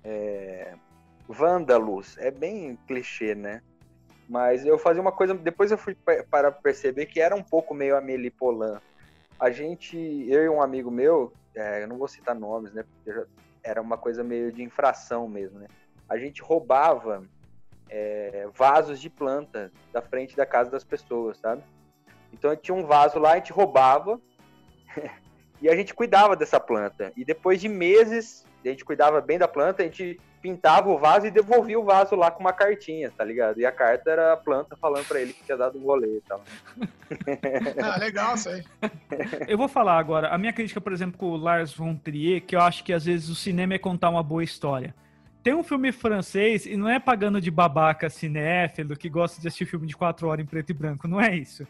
é... 0.02 0.72
Vândalos. 1.28 2.16
É 2.18 2.30
bem 2.30 2.78
clichê, 2.86 3.34
né? 3.34 3.62
Mas 4.28 4.64
eu 4.64 4.78
fazia 4.78 5.02
uma 5.02 5.12
coisa. 5.12 5.34
Depois 5.34 5.70
eu 5.70 5.78
fui 5.78 5.94
para 6.30 6.50
perceber 6.50 7.06
que 7.06 7.20
era 7.20 7.34
um 7.34 7.42
pouco 7.42 7.74
meio 7.74 7.96
Amélie 7.96 8.30
Polan. 8.30 8.80
A 9.38 9.50
gente, 9.50 9.96
eu 10.28 10.44
e 10.44 10.48
um 10.48 10.62
amigo 10.62 10.90
meu, 10.90 11.32
é, 11.54 11.82
eu 11.82 11.88
não 11.88 11.98
vou 11.98 12.08
citar 12.08 12.34
nomes, 12.34 12.72
né? 12.72 12.84
Porque 12.84 13.12
já, 13.12 13.26
era 13.62 13.80
uma 13.80 13.96
coisa 13.96 14.22
meio 14.24 14.52
de 14.52 14.62
infração 14.62 15.28
mesmo, 15.28 15.58
né? 15.58 15.68
A 16.08 16.16
gente 16.18 16.42
roubava 16.42 17.24
é, 17.88 18.48
vasos 18.54 19.00
de 19.00 19.08
planta 19.08 19.70
da 19.92 20.02
frente 20.02 20.36
da 20.36 20.46
casa 20.46 20.70
das 20.70 20.84
pessoas, 20.84 21.38
sabe? 21.38 21.62
Então 22.32 22.54
tinha 22.56 22.74
um 22.74 22.86
vaso 22.86 23.18
lá, 23.18 23.32
a 23.32 23.36
gente 23.36 23.52
roubava 23.52 24.20
e 25.60 25.68
a 25.68 25.76
gente 25.76 25.94
cuidava 25.94 26.34
dessa 26.34 26.58
planta. 26.58 27.12
E 27.16 27.24
depois 27.24 27.60
de 27.60 27.68
meses, 27.68 28.46
a 28.64 28.68
gente 28.68 28.84
cuidava 28.84 29.20
bem 29.20 29.38
da 29.38 29.46
planta, 29.46 29.82
a 29.82 29.84
gente 29.84 30.18
pintava 30.42 30.90
o 30.90 30.98
vaso 30.98 31.26
e 31.26 31.30
devolvia 31.30 31.78
o 31.78 31.84
vaso 31.84 32.16
lá 32.16 32.28
com 32.28 32.40
uma 32.40 32.52
cartinha, 32.52 33.12
tá 33.16 33.24
ligado? 33.24 33.60
E 33.60 33.64
a 33.64 33.70
carta 33.70 34.10
era 34.10 34.32
a 34.32 34.36
planta 34.36 34.76
falando 34.76 35.06
para 35.06 35.20
ele 35.20 35.32
que 35.32 35.44
tinha 35.44 35.56
dado 35.56 35.78
um 35.78 35.82
rolê 35.82 36.16
e 36.16 36.20
tal. 36.22 36.42
ah, 37.80 37.96
legal 37.98 38.34
isso 38.34 38.48
aí. 38.48 38.64
Eu 39.46 39.56
vou 39.56 39.68
falar 39.68 39.96
agora. 39.96 40.28
A 40.28 40.36
minha 40.36 40.52
crítica, 40.52 40.80
por 40.80 40.92
exemplo, 40.92 41.16
com 41.16 41.26
o 41.26 41.36
Lars 41.36 41.72
von 41.72 41.94
Trier, 41.94 42.42
que 42.42 42.56
eu 42.56 42.60
acho 42.60 42.82
que 42.82 42.92
às 42.92 43.04
vezes 43.04 43.28
o 43.28 43.36
cinema 43.36 43.74
é 43.74 43.78
contar 43.78 44.10
uma 44.10 44.22
boa 44.22 44.42
história. 44.42 44.92
tem 45.44 45.54
um 45.54 45.62
filme 45.62 45.92
francês, 45.92 46.66
e 46.66 46.76
não 46.76 46.88
é 46.88 46.98
pagando 46.98 47.40
de 47.40 47.50
babaca 47.50 48.10
cinéfilo 48.10 48.96
que 48.96 49.08
gosta 49.08 49.40
de 49.40 49.46
assistir 49.46 49.66
filme 49.66 49.86
de 49.86 49.96
quatro 49.96 50.26
horas 50.26 50.44
em 50.44 50.48
preto 50.48 50.70
e 50.70 50.74
branco, 50.74 51.06
não 51.06 51.20
é 51.20 51.36
isso. 51.36 51.66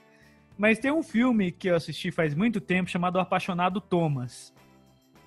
Mas 0.56 0.78
tem 0.78 0.90
um 0.90 1.02
filme 1.02 1.52
que 1.52 1.68
eu 1.68 1.76
assisti 1.76 2.10
faz 2.10 2.34
muito 2.34 2.60
tempo 2.60 2.88
chamado 2.88 3.18
Apaixonado 3.18 3.80
Thomas, 3.80 4.54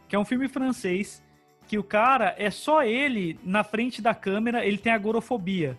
que 0.07 0.15
é 0.15 0.19
um 0.19 0.25
filme 0.25 0.47
francês 0.47 1.23
que 1.68 1.78
o 1.78 1.84
cara 1.84 2.36
é 2.38 2.49
só 2.49 2.84
ele 2.84 3.39
na 3.43 3.63
frente 3.63 4.01
da 4.01 4.13
câmera, 4.13 4.66
ele 4.66 4.78
tem 4.78 4.93
agorofobia. 4.93 5.78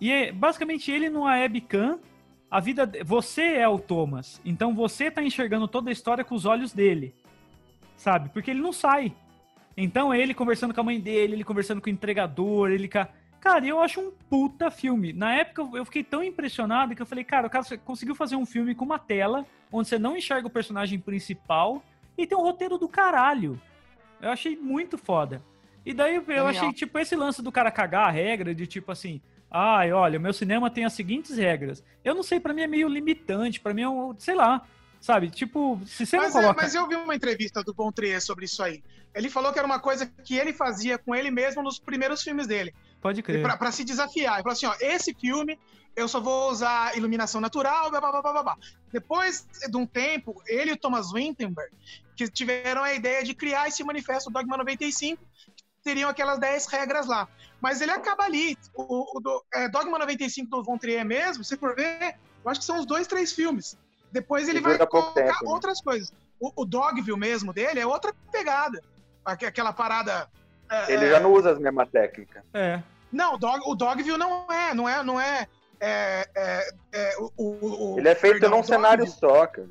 E 0.00 0.10
é 0.10 0.32
basicamente 0.32 0.90
ele 0.90 1.10
numa 1.10 1.32
webcam, 1.32 1.98
a 2.50 2.58
vida 2.58 2.90
você 3.04 3.54
é 3.56 3.68
o 3.68 3.78
Thomas, 3.78 4.40
então 4.44 4.74
você 4.74 5.10
tá 5.10 5.22
enxergando 5.22 5.68
toda 5.68 5.90
a 5.90 5.92
história 5.92 6.24
com 6.24 6.34
os 6.34 6.46
olhos 6.46 6.72
dele. 6.72 7.14
Sabe? 7.96 8.30
Porque 8.30 8.50
ele 8.50 8.62
não 8.62 8.72
sai. 8.72 9.14
Então 9.76 10.14
ele 10.14 10.34
conversando 10.34 10.72
com 10.72 10.80
a 10.80 10.84
mãe 10.84 10.98
dele, 10.98 11.34
ele 11.34 11.44
conversando 11.44 11.80
com 11.80 11.88
o 11.88 11.92
entregador, 11.92 12.70
ele. 12.70 12.88
Cara, 12.88 13.66
eu 13.66 13.80
acho 13.80 14.00
um 14.00 14.10
puta 14.28 14.70
filme. 14.70 15.12
Na 15.12 15.34
época 15.34 15.76
eu 15.76 15.84
fiquei 15.84 16.02
tão 16.02 16.22
impressionado 16.22 16.94
que 16.94 17.02
eu 17.02 17.06
falei, 17.06 17.24
cara, 17.24 17.46
o 17.46 17.50
cara 17.50 17.64
conseguiu 17.78 18.14
fazer 18.14 18.36
um 18.36 18.46
filme 18.46 18.74
com 18.74 18.84
uma 18.84 18.98
tela 18.98 19.46
onde 19.72 19.88
você 19.88 19.98
não 19.98 20.16
enxerga 20.16 20.46
o 20.46 20.50
personagem 20.50 20.98
principal 20.98 21.82
e 22.16 22.26
tem 22.26 22.36
um 22.36 22.42
roteiro 22.42 22.76
do 22.78 22.88
caralho. 22.88 23.60
Eu 24.20 24.30
achei 24.30 24.56
muito 24.56 24.98
foda. 24.98 25.42
E 25.84 25.94
daí 25.94 26.16
eu 26.16 26.24
Genial. 26.24 26.46
achei, 26.46 26.72
tipo, 26.72 26.98
esse 26.98 27.16
lance 27.16 27.42
do 27.42 27.50
cara 27.50 27.70
cagar 27.70 28.08
a 28.08 28.10
regra 28.10 28.54
de 28.54 28.66
tipo 28.66 28.92
assim, 28.92 29.20
ai, 29.50 29.92
olha, 29.92 30.18
o 30.18 30.22
meu 30.22 30.32
cinema 30.32 30.70
tem 30.70 30.84
as 30.84 30.92
seguintes 30.92 31.36
regras. 31.36 31.82
Eu 32.04 32.14
não 32.14 32.22
sei, 32.22 32.38
para 32.38 32.52
mim 32.52 32.62
é 32.62 32.66
meio 32.66 32.88
limitante, 32.88 33.60
para 33.60 33.72
mim 33.72 33.82
é 33.82 33.88
um, 33.88 34.14
sei 34.18 34.34
lá, 34.34 34.66
Sabe? 35.00 35.30
Tipo, 35.30 35.80
se 35.86 36.04
você 36.04 36.18
mas, 36.18 36.34
não 36.34 36.40
é, 36.40 36.42
coloca... 36.42 36.60
É, 36.60 36.64
mas 36.64 36.74
eu 36.74 36.86
vi 36.86 36.94
uma 36.94 37.14
entrevista 37.14 37.62
do 37.62 37.72
Bontrier 37.72 38.20
sobre 38.20 38.44
isso 38.44 38.62
aí. 38.62 38.82
Ele 39.14 39.30
falou 39.30 39.50
que 39.50 39.58
era 39.58 39.66
uma 39.66 39.80
coisa 39.80 40.06
que 40.06 40.36
ele 40.36 40.52
fazia 40.52 40.98
com 40.98 41.14
ele 41.14 41.30
mesmo 41.30 41.62
nos 41.62 41.78
primeiros 41.78 42.22
filmes 42.22 42.46
dele. 42.46 42.74
Pode 43.00 43.22
crer. 43.22 43.42
Pra, 43.42 43.56
pra 43.56 43.72
se 43.72 43.84
desafiar. 43.84 44.34
Ele 44.34 44.42
falou 44.42 44.52
assim, 44.52 44.66
ó, 44.66 44.74
esse 44.80 45.14
filme 45.14 45.58
eu 45.96 46.08
só 46.08 46.20
vou 46.20 46.50
usar 46.50 46.96
iluminação 46.96 47.40
natural, 47.40 47.90
blá, 47.90 48.00
blá, 48.00 48.12
blá, 48.12 48.32
blá, 48.32 48.42
blá. 48.42 48.58
Depois 48.92 49.46
de 49.68 49.76
um 49.76 49.86
tempo, 49.86 50.40
ele 50.46 50.70
e 50.70 50.74
o 50.74 50.76
Thomas 50.76 51.12
Winterberg, 51.12 51.72
que 52.16 52.28
tiveram 52.28 52.82
a 52.82 52.92
ideia 52.94 53.22
de 53.22 53.34
criar 53.34 53.68
esse 53.68 53.82
manifesto 53.82 54.30
Dogma 54.30 54.56
95, 54.56 55.22
que 55.54 55.64
teriam 55.82 56.08
aquelas 56.08 56.38
10 56.38 56.66
regras 56.66 57.06
lá. 57.06 57.28
Mas 57.60 57.80
ele 57.80 57.90
acaba 57.90 58.24
ali. 58.24 58.56
O, 58.74 59.18
o 59.18 59.42
é, 59.54 59.68
Dogma 59.68 59.98
95 59.98 60.50
do 60.50 60.62
Von 60.62 60.78
Trier 60.78 61.04
mesmo, 61.04 61.44
se 61.44 61.56
for 61.56 61.74
ver, 61.74 62.16
eu 62.44 62.50
acho 62.50 62.60
que 62.60 62.66
são 62.66 62.78
os 62.78 62.86
dois, 62.86 63.06
três 63.06 63.32
filmes. 63.32 63.76
Depois 64.12 64.48
ele 64.48 64.60
vai 64.60 64.78
colocar 64.86 65.12
tempo, 65.12 65.44
né? 65.44 65.50
outras 65.50 65.80
coisas. 65.80 66.12
O, 66.40 66.62
o 66.62 66.64
Dogville 66.64 67.18
mesmo 67.18 67.52
dele 67.52 67.80
é 67.80 67.86
outra 67.86 68.14
pegada. 68.32 68.82
Aquela 69.24 69.72
parada. 69.72 70.28
É, 70.68 70.92
ele 70.92 71.10
já 71.10 71.20
não 71.20 71.32
usa 71.32 71.52
as 71.52 71.58
mesmas 71.58 71.88
técnicas. 71.90 72.42
É. 72.54 72.82
Não, 73.12 73.34
o, 73.34 73.38
Dog, 73.38 73.62
o 73.66 73.74
Dogville 73.74 74.16
não 74.16 74.46
é, 74.50 74.74
não 74.74 74.88
é, 74.88 75.02
não 75.02 75.20
é. 75.20 75.46
é, 75.80 76.28
é, 76.34 76.70
é 76.92 77.16
o, 77.18 77.32
o, 77.36 77.98
ele 77.98 78.08
é 78.08 78.14
feito 78.14 78.40
perdão, 78.40 78.58
num 78.58 78.62
cenário 78.62 79.06
só, 79.06 79.46
cara. 79.46 79.68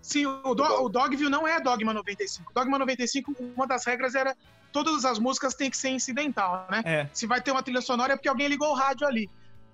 Sim, 0.00 0.26
o, 0.26 0.54
do, 0.54 0.64
o 0.64 0.88
Dogville 0.88 1.30
não 1.30 1.46
é 1.46 1.60
Dogma 1.60 1.94
95. 1.94 2.52
Dogma 2.52 2.78
95, 2.78 3.34
uma 3.56 3.66
das 3.66 3.84
regras 3.84 4.14
era 4.14 4.36
todas 4.72 5.04
as 5.04 5.18
músicas 5.18 5.54
têm 5.54 5.70
que 5.70 5.76
ser 5.76 5.90
incidental, 5.90 6.66
né? 6.70 6.82
É. 6.84 7.08
Se 7.12 7.26
vai 7.26 7.40
ter 7.40 7.52
uma 7.52 7.62
trilha 7.62 7.80
sonora 7.80 8.14
é 8.14 8.16
porque 8.16 8.28
alguém 8.28 8.48
ligou 8.48 8.70
o 8.70 8.74
rádio 8.74 9.06
ali. 9.06 9.30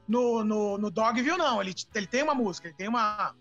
No, 0.07 0.43
no, 0.43 0.79
no 0.79 0.91
Dogville, 0.91 1.37
não. 1.37 1.61
Ele, 1.61 1.75
ele 1.95 2.07
tem 2.07 2.23
uma 2.23 2.35
música, 2.35 2.69
ele 2.69 2.77
tem 2.77 2.89
uma, 2.89 3.35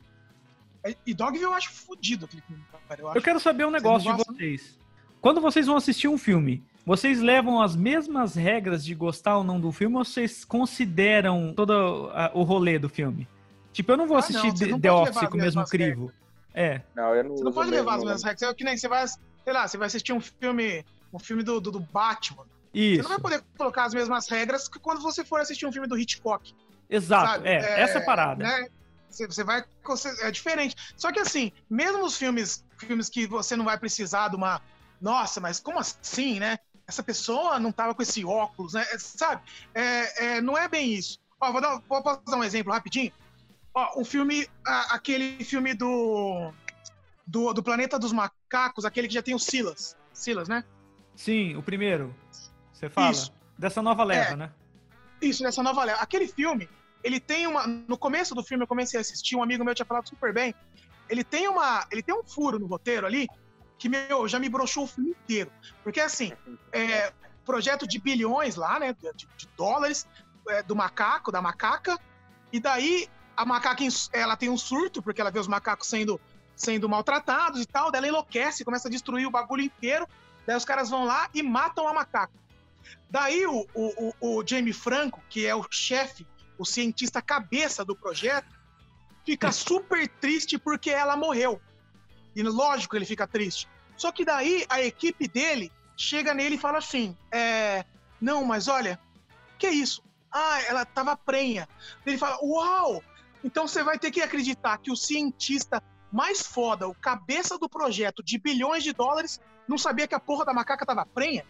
e 1.05 1.13
Dogville 1.13 1.45
eu 1.45 1.53
acho 1.53 1.71
fodido 1.71 2.25
aquele 2.25 2.41
filme, 2.41 2.63
cara. 2.87 3.01
Eu, 3.01 3.13
eu 3.15 3.21
quero 3.21 3.39
saber 3.39 3.65
um 3.65 3.71
negócio 3.71 4.15
de 4.15 4.23
vocês. 4.23 4.77
Quando 5.19 5.41
vocês 5.41 5.65
vão 5.65 5.75
assistir 5.75 6.07
um 6.07 6.17
filme, 6.17 6.63
vocês 6.87 7.19
levam 7.19 7.61
as 7.61 7.75
mesmas 7.75 8.33
regras 8.33 8.85
de 8.85 8.95
gostar 8.95 9.37
ou 9.37 9.43
não 9.43 9.59
do 9.59 9.73
filme 9.73 9.97
ou 9.97 10.05
vocês 10.05 10.45
consideram 10.45 11.53
todo 11.53 12.09
o 12.33 12.43
rolê 12.43 12.79
do 12.79 12.87
filme? 12.87 13.27
Tipo, 13.73 13.91
eu 13.91 13.97
não 13.97 14.07
vou 14.07 14.15
assistir 14.15 14.47
ah, 14.47 14.67
não, 14.67 14.79
The 14.79 14.91
Office 14.93 15.27
com 15.27 15.35
o 15.35 15.41
mesmo 15.41 15.65
crivo. 15.65 16.13
É. 16.53 16.81
Não, 16.95 17.13
eu 17.13 17.25
não 17.25 17.35
Você 17.35 17.43
não 17.43 17.51
pode 17.51 17.71
levar 17.71 17.95
as 17.95 18.03
mesmas 18.05 18.23
regras. 18.23 18.41
É 18.41 18.53
que 18.53 18.63
nem 18.63 18.77
você 18.77 18.87
vai, 18.87 19.05
sei 19.05 19.53
lá, 19.53 19.67
você 19.67 19.77
vai 19.77 19.87
assistir 19.87 20.13
um 20.13 20.21
filme, 20.21 20.85
um 21.13 21.19
filme 21.19 21.43
do, 21.43 21.59
do, 21.59 21.71
do 21.73 21.81
Batman. 21.81 22.45
Isso. 22.73 23.03
Você 23.03 23.03
não 23.03 23.09
vai 23.09 23.19
poder 23.19 23.43
colocar 23.57 23.83
as 23.83 23.93
mesmas 23.93 24.29
regras 24.29 24.69
que 24.69 24.79
quando 24.79 25.01
você 25.01 25.25
for 25.25 25.41
assistir 25.41 25.65
um 25.65 25.73
filme 25.73 25.89
do 25.89 25.97
Hitchcock. 25.97 26.55
Exato, 26.89 27.33
sabe? 27.33 27.49
é, 27.49 27.57
é, 27.57 27.81
essa 27.81 27.99
parada. 27.99 28.45
Né? 28.45 28.69
Você 29.09 29.43
vai. 29.43 29.65
É 30.21 30.31
diferente. 30.31 30.73
Só 30.95 31.11
que 31.11 31.19
assim, 31.19 31.51
mesmo 31.69 32.05
os 32.05 32.17
filmes, 32.17 32.63
filmes 32.77 33.09
que 33.09 33.27
você 33.27 33.57
não 33.57 33.65
vai 33.65 33.77
precisar 33.77 34.29
de 34.29 34.37
uma. 34.37 34.61
Nossa, 35.01 35.41
mas 35.41 35.59
como 35.59 35.79
assim, 35.79 36.39
né? 36.39 36.57
Essa 36.87 37.03
pessoa 37.03 37.59
não 37.59 37.71
tava 37.71 37.93
com 37.93 38.01
esse 38.01 38.23
óculos, 38.23 38.73
né? 38.73 38.85
É, 38.91 38.97
sabe? 38.97 39.41
É, 39.75 40.25
é, 40.25 40.41
não 40.41 40.57
é 40.57 40.69
bem 40.69 40.93
isso. 40.93 41.19
Ó, 41.39 41.51
vou 41.51 41.59
dar, 41.61 41.81
posso 41.81 42.21
dar 42.25 42.37
um 42.37 42.43
exemplo 42.43 42.71
rapidinho? 42.71 43.11
Ó, 43.73 44.01
o 44.01 44.05
filme. 44.05 44.47
A, 44.65 44.95
aquele 44.95 45.43
filme 45.43 45.73
do, 45.73 46.51
do. 47.25 47.53
Do 47.53 47.61
Planeta 47.61 47.99
dos 47.99 48.13
Macacos, 48.13 48.85
aquele 48.85 49.07
que 49.09 49.13
já 49.13 49.21
tem 49.21 49.35
o 49.35 49.39
Silas. 49.39 49.97
Silas, 50.13 50.47
né? 50.47 50.63
Sim, 51.15 51.57
o 51.57 51.61
primeiro. 51.61 52.15
Você 52.71 52.89
fala? 52.89 53.11
Isso. 53.11 53.33
Dessa 53.57 53.81
nova 53.81 54.03
leva, 54.03 54.33
é, 54.33 54.35
né? 54.35 54.51
Isso, 55.21 55.43
dessa 55.43 55.61
nova 55.61 55.83
leva. 55.83 55.99
Aquele 55.99 56.27
filme, 56.27 56.69
ele 57.03 57.19
tem 57.19 57.47
uma. 57.47 57.67
No 57.67 57.97
começo 57.97 58.33
do 58.33 58.43
filme, 58.43 58.63
eu 58.63 58.67
comecei 58.67 58.97
a 58.97 59.01
assistir, 59.01 59.35
um 59.35 59.43
amigo 59.43 59.63
meu 59.65 59.75
tinha 59.75 59.85
falado 59.85 60.07
super 60.07 60.33
bem. 60.33 60.55
Ele 61.09 61.23
tem 61.23 61.49
uma. 61.49 61.85
Ele 61.91 62.01
tem 62.01 62.15
um 62.15 62.23
furo 62.23 62.57
no 62.57 62.65
roteiro 62.65 63.05
ali 63.05 63.27
que, 63.77 63.89
meu, 63.89 64.27
já 64.27 64.39
me 64.39 64.49
broxou 64.49 64.83
o 64.83 64.87
filme 64.87 65.11
inteiro. 65.11 65.51
Porque, 65.83 65.99
assim, 65.99 66.33
é, 66.71 67.13
projeto 67.45 67.87
de 67.87 67.99
bilhões 67.99 68.55
lá, 68.55 68.79
né? 68.79 68.93
De, 68.93 69.27
de 69.37 69.47
dólares, 69.55 70.07
é, 70.49 70.63
do 70.63 70.75
macaco, 70.75 71.31
da 71.31 71.41
macaca. 71.41 71.99
E 72.51 72.59
daí 72.59 73.07
a 73.35 73.45
macaca 73.45 73.83
ela 74.13 74.35
tem 74.35 74.49
um 74.49 74.57
surto, 74.57 75.01
porque 75.01 75.21
ela 75.21 75.31
vê 75.31 75.39
os 75.39 75.47
macacos 75.47 75.87
sendo, 75.87 76.19
sendo 76.55 76.89
maltratados 76.89 77.61
e 77.61 77.65
tal. 77.65 77.91
Daí 77.91 77.99
ela 77.99 78.07
enlouquece, 78.07 78.65
começa 78.65 78.87
a 78.87 78.91
destruir 78.91 79.27
o 79.27 79.31
bagulho 79.31 79.63
inteiro. 79.63 80.07
Daí 80.45 80.55
os 80.55 80.65
caras 80.65 80.89
vão 80.89 81.05
lá 81.05 81.29
e 81.33 81.43
matam 81.43 81.87
a 81.87 81.93
macaca. 81.93 82.33
Daí 83.09 83.45
o, 83.45 83.67
o, 83.73 84.13
o, 84.21 84.39
o 84.39 84.47
Jamie 84.47 84.73
Franco, 84.73 85.21
que 85.29 85.45
é 85.45 85.55
o 85.55 85.65
chefe 85.69 86.25
o 86.57 86.65
cientista 86.65 87.21
cabeça 87.21 87.85
do 87.85 87.95
projeto, 87.95 88.55
fica 89.25 89.51
super 89.51 90.07
triste 90.07 90.57
porque 90.57 90.89
ela 90.89 91.15
morreu. 91.15 91.61
E 92.37 92.43
lógico 92.43 92.95
ele 92.95 93.03
fica 93.03 93.25
triste. 93.25 93.67
Só 93.95 94.11
que 94.11 94.23
daí 94.23 94.63
a 94.69 94.79
equipe 94.79 95.27
dele 95.27 95.71
chega 95.97 96.35
nele 96.35 96.53
e 96.53 96.59
fala 96.59 96.77
assim: 96.77 97.17
é, 97.31 97.83
Não, 98.21 98.45
mas 98.45 98.67
olha, 98.67 98.99
que 99.57 99.67
isso? 99.67 100.03
Ah, 100.31 100.61
ela 100.67 100.85
tava 100.85 101.17
prenha. 101.17 101.67
Ele 102.05 102.15
fala: 102.15 102.37
Uau! 102.43 103.03
Então 103.43 103.67
você 103.67 103.81
vai 103.81 103.97
ter 103.97 104.11
que 104.11 104.21
acreditar 104.21 104.77
que 104.77 104.91
o 104.91 104.95
cientista 104.95 105.81
mais 106.11 106.43
foda, 106.43 106.87
o 106.87 106.93
cabeça 106.93 107.57
do 107.57 107.67
projeto 107.67 108.23
de 108.23 108.37
bilhões 108.37 108.83
de 108.83 108.93
dólares, 108.93 109.41
não 109.67 109.77
sabia 109.77 110.07
que 110.07 110.13
a 110.13 110.19
porra 110.19 110.45
da 110.45 110.53
macaca 110.53 110.85
tava 110.85 111.07
prenha? 111.07 111.43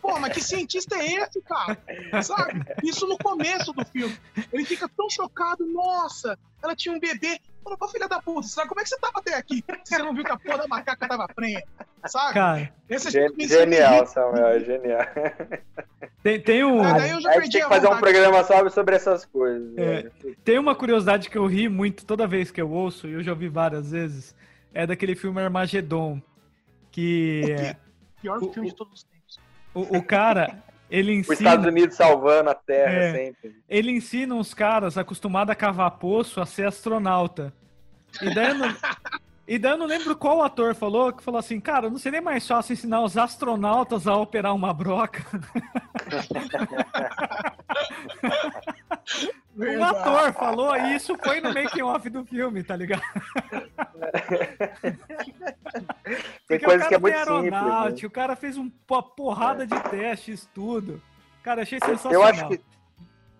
Pô, 0.00 0.18
mas 0.18 0.32
que 0.32 0.42
cientista 0.42 0.96
é 0.96 1.06
esse, 1.06 1.42
cara? 1.42 1.78
Sabe? 2.22 2.64
Isso 2.82 3.06
no 3.06 3.18
começo 3.18 3.74
do 3.74 3.84
filme. 3.84 4.18
Ele 4.50 4.64
fica 4.64 4.88
tão 4.88 5.10
chocado, 5.10 5.66
nossa, 5.66 6.38
ela 6.62 6.74
tinha 6.74 6.94
um 6.94 6.98
bebê. 6.98 7.38
Falou, 7.62 7.78
pô, 7.78 7.88
filha 7.88 8.08
da 8.08 8.20
puta, 8.20 8.46
sabe 8.48 8.68
como 8.68 8.80
é 8.80 8.84
que 8.84 8.88
você 8.88 8.98
tava 8.98 9.18
até 9.18 9.34
aqui? 9.34 9.62
Você 9.84 9.98
não 9.98 10.14
viu 10.14 10.24
que 10.24 10.32
a 10.32 10.38
porra 10.38 10.58
da 10.58 10.68
macaca 10.68 11.06
tava 11.06 11.28
prenha, 11.28 11.62
sabe? 12.06 12.34
Cara, 12.34 12.72
Esse 12.88 13.10
Gen 13.10 13.28
genial, 13.38 14.06
Samuel, 14.06 14.46
é 14.46 14.60
genial. 14.60 15.06
Tem, 16.22 16.40
tem 16.40 16.64
um... 16.64 16.82
Ah, 16.82 17.06
eu 17.06 17.20
já 17.20 17.32
perdi 17.32 17.50
tem 17.50 17.62
que 17.62 17.68
fazer 17.68 17.88
um 17.88 17.98
programa 17.98 18.44
só 18.44 18.68
sobre 18.70 18.96
essas 18.96 19.24
coisas. 19.24 19.76
É, 19.76 20.10
tem 20.44 20.58
uma 20.58 20.74
curiosidade 20.74 21.30
que 21.30 21.38
eu 21.38 21.46
ri 21.46 21.68
muito 21.68 22.04
toda 22.04 22.26
vez 22.26 22.50
que 22.50 22.60
eu 22.60 22.70
ouço, 22.70 23.06
e 23.06 23.12
eu 23.12 23.22
já 23.22 23.32
ouvi 23.32 23.48
várias 23.48 23.90
vezes, 23.90 24.34
é 24.72 24.86
daquele 24.86 25.14
filme 25.14 25.40
Armagedon, 25.40 26.20
que... 26.90 27.42
O 27.44 27.50
é... 27.50 27.76
pior 28.20 28.42
o, 28.42 28.52
filme 28.52 28.68
de 28.68 28.74
todos 28.76 28.94
os 28.94 29.02
tempos. 29.04 29.38
O, 29.74 29.98
o 29.98 30.02
cara, 30.02 30.62
ele 30.90 31.14
ensina. 31.14 31.34
Os 31.34 31.40
Estados 31.40 31.66
Unidos 31.66 31.96
salvando 31.96 32.50
a 32.50 32.54
Terra 32.54 32.92
é, 32.92 33.12
sempre. 33.12 33.56
Ele 33.68 33.92
ensina 33.92 34.34
uns 34.34 34.52
caras 34.52 34.98
acostumados 34.98 35.52
a 35.52 35.54
cavar 35.54 35.92
poço 35.92 36.40
a 36.40 36.46
ser 36.46 36.66
astronauta. 36.66 37.52
E 38.20 38.34
daí, 38.34 38.52
não, 38.52 38.68
e 39.46 39.58
daí 39.58 39.72
eu 39.72 39.78
não 39.78 39.86
lembro 39.86 40.16
qual 40.16 40.42
ator 40.42 40.74
falou, 40.74 41.12
que 41.12 41.22
falou 41.22 41.38
assim, 41.38 41.60
cara, 41.60 41.88
não 41.88 41.98
seria 41.98 42.20
mais 42.20 42.46
fácil 42.46 42.72
ensinar 42.72 43.02
os 43.02 43.16
astronautas 43.16 44.06
a 44.06 44.16
operar 44.16 44.54
uma 44.54 44.74
broca? 44.74 45.24
um 49.60 49.84
ator 49.84 50.32
falou 50.32 50.74
isso 50.76 51.16
foi 51.22 51.40
no 51.40 51.52
making-off 51.52 52.08
do 52.08 52.24
filme, 52.24 52.62
tá 52.62 52.76
ligado? 52.76 53.02
Tem 56.48 56.58
coisa 56.58 56.88
que 56.88 56.94
é 56.94 56.98
muito 56.98 57.18
simples. 57.18 57.50
Né? 57.50 58.06
O 58.06 58.10
cara 58.10 58.36
fez 58.36 58.56
uma 58.56 59.02
porrada 59.02 59.66
de 59.66 59.78
testes, 59.90 60.48
tudo. 60.54 61.02
Cara, 61.42 61.62
achei 61.62 61.78
sensacional. 61.78 62.20
Eu 62.20 62.26
acho 62.26 62.48
que, 62.48 62.60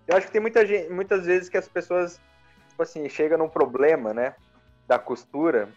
eu 0.06 0.16
acho 0.16 0.26
que 0.26 0.32
tem 0.32 0.40
muita 0.40 0.66
gente, 0.66 0.90
muitas 0.90 1.26
vezes 1.26 1.48
que 1.48 1.56
as 1.56 1.68
pessoas, 1.68 2.20
tipo 2.68 2.82
assim, 2.82 3.08
chegam 3.08 3.38
num 3.38 3.48
problema, 3.48 4.14
né, 4.14 4.34
da 4.86 4.98
costura 4.98 5.68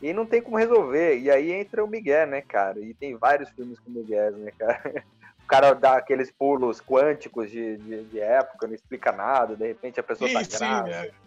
e 0.00 0.12
não 0.12 0.26
tem 0.26 0.42
como 0.42 0.56
resolver. 0.56 1.18
E 1.18 1.30
aí 1.30 1.52
entra 1.52 1.84
o 1.84 1.88
Miguel, 1.88 2.26
né, 2.26 2.42
cara? 2.42 2.80
E 2.80 2.94
tem 2.94 3.16
vários 3.16 3.50
filmes 3.50 3.78
com 3.78 3.90
Miguel, 3.90 4.32
né, 4.32 4.50
cara? 4.58 5.04
O 5.44 5.46
cara 5.46 5.74
dá 5.74 5.96
aqueles 5.96 6.30
pulos 6.30 6.80
quânticos 6.80 7.50
de, 7.50 7.76
de, 7.76 8.04
de, 8.04 8.20
época, 8.20 8.66
não 8.66 8.74
explica 8.74 9.12
nada, 9.12 9.54
de 9.54 9.66
repente 9.66 10.00
a 10.00 10.02
pessoa 10.02 10.30
tá 10.32 10.42
grávida. 10.42 10.96
É. 10.96 11.22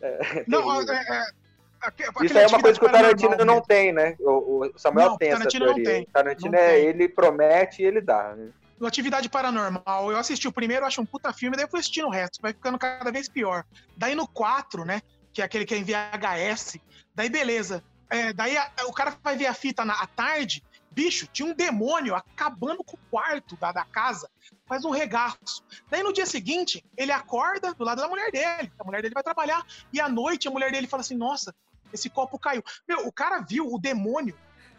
É, 0.00 0.44
não, 0.48 0.80
é, 0.82 0.84
é, 0.84 2.24
Isso 2.24 2.38
é 2.38 2.46
uma 2.46 2.60
coisa 2.60 2.78
que 2.78 2.86
o 2.86 2.90
Tarantino 2.90 3.36
não 3.44 3.60
tem, 3.60 3.92
né? 3.92 4.16
O, 4.20 4.66
o 4.66 4.78
Samuel 4.78 5.10
não, 5.10 5.18
tem 5.18 5.30
essa 5.30 5.48
teoria. 5.48 5.68
Não 5.68 5.82
tem. 5.82 6.02
O 6.02 6.06
Tarantino 6.06 6.56
é, 6.56 6.80
ele 6.80 7.08
promete 7.08 7.82
e 7.82 7.86
ele 7.86 8.00
dá. 8.00 8.34
Né? 8.34 8.50
No 8.78 8.86
Atividade 8.86 9.28
Paranormal, 9.28 10.10
eu 10.10 10.16
assisti 10.16 10.48
o 10.48 10.52
primeiro, 10.52 10.86
acho 10.86 11.02
um 11.02 11.06
puta 11.06 11.32
filme, 11.32 11.54
daí 11.54 11.66
eu 11.66 11.68
fui 11.68 11.80
assistindo 11.80 12.06
o 12.06 12.10
resto, 12.10 12.40
vai 12.40 12.52
ficando 12.52 12.78
cada 12.78 13.12
vez 13.12 13.28
pior. 13.28 13.64
Daí 13.94 14.14
no 14.14 14.26
4, 14.26 14.86
né, 14.86 15.02
que 15.34 15.42
é 15.42 15.44
aquele 15.44 15.66
que 15.66 15.74
é 15.74 15.78
em 15.78 15.84
VHS, 15.84 16.78
daí 17.14 17.28
beleza. 17.28 17.84
É, 18.08 18.32
daí 18.32 18.56
a, 18.56 18.70
o 18.86 18.92
cara 18.92 19.14
vai 19.22 19.36
ver 19.36 19.46
a 19.46 19.54
fita 19.54 19.84
na 19.84 19.94
à 19.94 20.06
tarde, 20.06 20.64
bicho, 21.00 21.26
tinha 21.32 21.48
um 21.48 21.54
demônio 21.54 22.14
acabando 22.14 22.84
com 22.84 22.94
o 22.94 23.00
quarto 23.10 23.56
da, 23.56 23.72
da 23.72 23.86
casa, 23.86 24.28
faz 24.66 24.84
um 24.84 24.90
regaço. 24.90 25.64
Daí 25.88 26.02
no 26.02 26.12
dia 26.12 26.26
seguinte, 26.26 26.84
ele 26.94 27.10
acorda 27.10 27.72
do 27.72 27.84
lado 27.84 28.02
da 28.02 28.08
mulher 28.08 28.30
dele, 28.30 28.70
a 28.78 28.84
mulher 28.84 29.00
dele 29.00 29.14
vai 29.14 29.22
trabalhar, 29.22 29.64
e 29.90 29.98
à 29.98 30.10
noite 30.10 30.46
a 30.46 30.50
mulher 30.50 30.70
dele 30.70 30.86
fala 30.86 31.00
assim: 31.00 31.16
Nossa, 31.16 31.54
esse 31.90 32.10
copo 32.10 32.38
caiu. 32.38 32.62
Meu, 32.86 33.06
o 33.06 33.12
cara 33.12 33.40
viu 33.40 33.72
o 33.72 33.78
demônio 33.78 34.36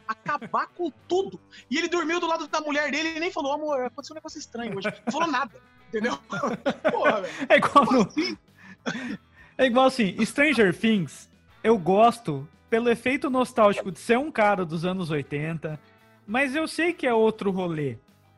acabar 0.07 0.67
com 0.67 0.91
tudo. 1.07 1.41
E 1.69 1.77
ele 1.79 1.87
dormiu 1.87 2.19
do 2.19 2.27
lado 2.27 2.47
da 2.47 2.61
mulher 2.61 2.91
dele 2.91 3.17
e 3.17 3.19
nem 3.19 3.31
falou: 3.31 3.53
Amor, 3.53 3.85
aconteceu 3.85 4.13
um 4.13 4.19
negócio 4.19 4.37
estranho 4.37 4.77
hoje. 4.77 4.93
Não 5.03 5.11
falou 5.11 5.27
nada, 5.27 5.59
entendeu? 5.87 6.19
Porra. 6.91 7.23
É 7.49 7.57
igual 7.57 7.85
no... 7.85 8.01
assim? 8.01 8.37
É 9.57 9.65
igual 9.65 9.87
assim, 9.87 10.23
Stranger 10.23 10.77
Things, 10.77 11.27
eu 11.63 11.79
gosto 11.79 12.47
pelo 12.69 12.89
efeito 12.89 13.29
nostálgico 13.29 13.91
de 13.91 13.99
ser 13.99 14.19
um 14.19 14.31
cara 14.31 14.63
dos 14.63 14.85
anos 14.85 15.09
80, 15.09 15.79
mas 16.27 16.55
eu 16.55 16.67
sei 16.67 16.93
que 16.93 17.07
é 17.07 17.13
outro 17.13 17.51
rolê. 17.51 17.97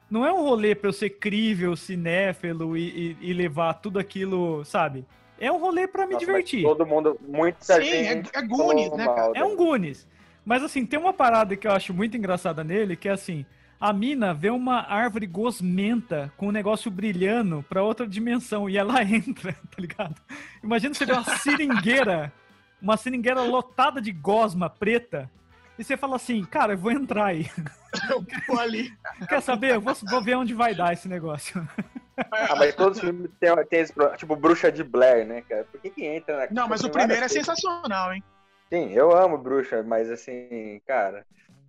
Não 0.09 0.25
é 0.25 0.31
um 0.31 0.41
rolê 0.41 0.75
pra 0.75 0.89
eu 0.89 0.93
ser 0.93 1.09
crível, 1.11 1.75
cinéfilo 1.75 2.77
e, 2.77 3.17
e, 3.21 3.29
e 3.29 3.34
levar 3.34 3.73
tudo 3.75 3.97
aquilo, 3.97 4.63
sabe? 4.63 5.05
É 5.39 5.51
um 5.51 5.59
rolê 5.59 5.88
para 5.88 6.05
me 6.05 6.13
Nossa, 6.13 6.25
divertir. 6.25 6.63
Todo 6.63 6.86
mundo, 6.86 7.19
muito 7.27 7.57
Sim, 7.59 7.73
é, 7.73 8.23
é 8.34 8.41
Goonies, 8.43 8.91
né, 8.91 9.05
cara? 9.05 9.31
É 9.36 9.43
um 9.43 9.55
Goonies. 9.55 10.07
Mas 10.45 10.61
assim, 10.63 10.86
tem 10.86 10.99
uma 10.99 11.13
parada 11.13 11.55
que 11.55 11.67
eu 11.67 11.71
acho 11.71 11.93
muito 11.93 12.15
engraçada 12.15 12.63
nele, 12.63 12.95
que 12.95 13.09
é 13.09 13.11
assim, 13.11 13.45
a 13.79 13.91
mina 13.91 14.34
vê 14.34 14.49
uma 14.49 14.81
árvore 14.81 15.25
gosmenta 15.25 16.31
com 16.38 16.47
um 16.47 16.51
negócio 16.51 16.91
brilhando 16.91 17.65
pra 17.67 17.84
outra 17.84 18.07
dimensão 18.07 18.69
e 18.69 18.77
ela 18.77 19.01
entra, 19.03 19.53
tá 19.53 19.81
ligado? 19.81 20.15
Imagina 20.63 20.93
você 20.93 21.05
ver 21.05 21.13
uma 21.13 21.38
seringueira, 21.38 22.34
uma 22.81 22.97
seringueira 22.97 23.41
lotada 23.41 24.01
de 24.01 24.11
gosma 24.11 24.69
preta 24.69 25.29
e 25.78 25.84
você 25.84 25.97
fala 25.97 26.15
assim, 26.15 26.43
cara, 26.45 26.74
eu 26.74 26.78
vou 26.78 26.91
entrar 26.91 27.26
aí. 27.26 27.49
Eu 28.09 28.26
vou 28.47 28.59
ali. 28.59 28.91
Quer 29.30 29.39
saber? 29.39 29.76
Eu 29.76 29.82
vou, 29.82 29.93
vou 30.09 30.24
ver 30.24 30.36
onde 30.36 30.55
vai 30.55 30.74
dar 30.74 30.93
esse 30.93 31.07
negócio. 31.07 31.63
Ah, 32.32 32.55
mas 32.55 32.74
todos 32.74 32.97
os 32.97 33.03
filmes 33.03 33.30
tem, 33.39 33.65
tem 33.65 33.82
esse 33.82 33.93
tipo 34.17 34.36
Bruxa 34.36 34.71
de 34.71 34.84
Blair, 34.84 35.28
né, 35.28 35.43
cara? 35.47 35.63
Por 35.65 35.80
que 35.80 35.91
que 35.91 36.03
entra 36.03 36.38
na 36.38 36.47
Não, 36.49 36.67
mas 36.67 36.84
o 36.84 36.89
primeiro 36.89 37.24
é 37.24 37.28
sensacional, 37.28 38.11
hein? 38.11 38.24
Sim, 38.71 38.91
eu 38.93 39.15
amo 39.15 39.38
Bruxa, 39.38 39.84
mas 39.84 40.09
assim, 40.09 40.82
cara, 40.88 41.24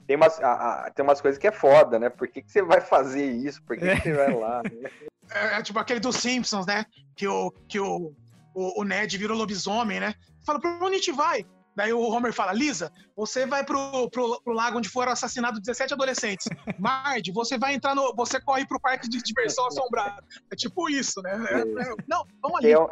tem 0.07 0.17
umas, 0.17 0.43
a, 0.43 0.87
a, 0.87 0.91
tem 0.91 1.03
umas 1.03 1.21
coisas 1.21 1.39
que 1.39 1.47
é 1.47 1.53
foda, 1.53 1.99
né? 1.99 2.09
Por 2.09 2.29
que, 2.29 2.43
que 2.43 2.51
você 2.51 2.63
vai 2.63 2.81
fazer 2.81 3.31
isso? 3.31 3.63
Por 3.63 3.77
que, 3.77 3.85
é. 3.85 3.97
que 3.97 4.03
você 4.03 4.13
vai 4.13 4.35
lá? 4.35 4.63
É, 5.31 5.57
é, 5.57 5.63
tipo 5.63 5.79
aquele 5.79 6.01
dos 6.01 6.17
Simpsons, 6.17 6.67
né? 6.67 6.85
Que 7.17 7.27
o, 7.27 7.51
que 7.67 7.81
o, 7.81 8.15
o, 8.55 8.83
o 8.83 8.85
Ned 8.85 9.17
vira 9.17 9.33
lobisomem, 9.33 9.99
né? 9.99 10.15
Fala, 10.45 10.61
pra 10.61 10.71
onde 10.83 10.97
a 10.97 10.99
gente 10.99 11.13
vai? 11.13 11.47
Daí 11.75 11.93
o 11.93 12.01
Homer 12.01 12.33
fala, 12.33 12.53
Lisa, 12.53 12.93
você 13.17 13.47
vai 13.47 13.65
pro, 13.65 14.09
pro, 14.11 14.41
pro 14.43 14.53
lago 14.53 14.79
onde 14.79 14.89
foram 14.89 15.13
assassinados 15.13 15.61
17 15.61 15.95
adolescentes. 15.95 16.49
Marge, 16.79 17.33
você 17.33 17.59
vai 17.59 17.75
entrar 17.75 17.95
no. 17.95 18.15
Você 18.15 18.41
corre 18.41 18.67
pro 18.67 18.81
parque 18.81 19.09
de 19.09 19.23
diversão 19.23 19.67
assombrado. 19.67 20.23
É 20.53 20.57
tipo 20.57 20.89
isso, 20.89 21.21
né? 21.23 21.33
É, 21.51 21.61
é, 21.61 21.95
não, 22.07 22.25
vamos 22.41 22.59
ali. 22.59 22.69
Tem 22.69 22.77
um, 22.77 22.89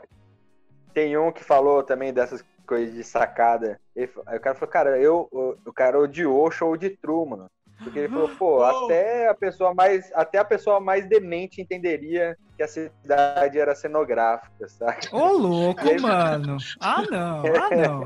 tem 0.92 1.16
um 1.16 1.32
que 1.32 1.44
falou 1.44 1.82
também 1.82 2.12
dessas 2.12 2.44
coisas 2.66 2.94
de 2.94 3.04
sacada. 3.04 3.80
Ele, 3.94 4.10
aí 4.26 4.38
o 4.38 4.40
cara 4.40 4.54
falou, 4.54 4.72
cara, 4.72 4.98
eu, 4.98 5.28
o, 5.30 5.56
o 5.66 5.72
cara 5.72 5.98
odiou 5.98 6.46
o 6.46 6.50
show 6.50 6.76
de 6.76 6.90
Truman. 6.90 7.48
Porque 7.82 7.98
ele 7.98 8.08
falou, 8.08 8.28
pô, 8.30 8.58
oh. 8.58 8.62
até 8.64 9.28
a 9.28 9.34
pessoa 9.34 9.74
mais, 9.74 10.10
até 10.14 10.38
a 10.38 10.44
pessoa 10.44 10.80
mais 10.80 11.06
demente 11.08 11.60
entenderia 11.60 12.36
que 12.56 12.62
a 12.62 12.68
cidade 12.68 13.58
era 13.58 13.74
cenográfica, 13.74 14.68
sabe? 14.68 15.08
Ô, 15.12 15.32
louco, 15.32 15.80
aí, 15.88 16.00
mano. 16.00 16.56
Ah, 16.80 17.02
não. 17.10 17.42
Ah, 17.46 17.70
não. 17.74 18.00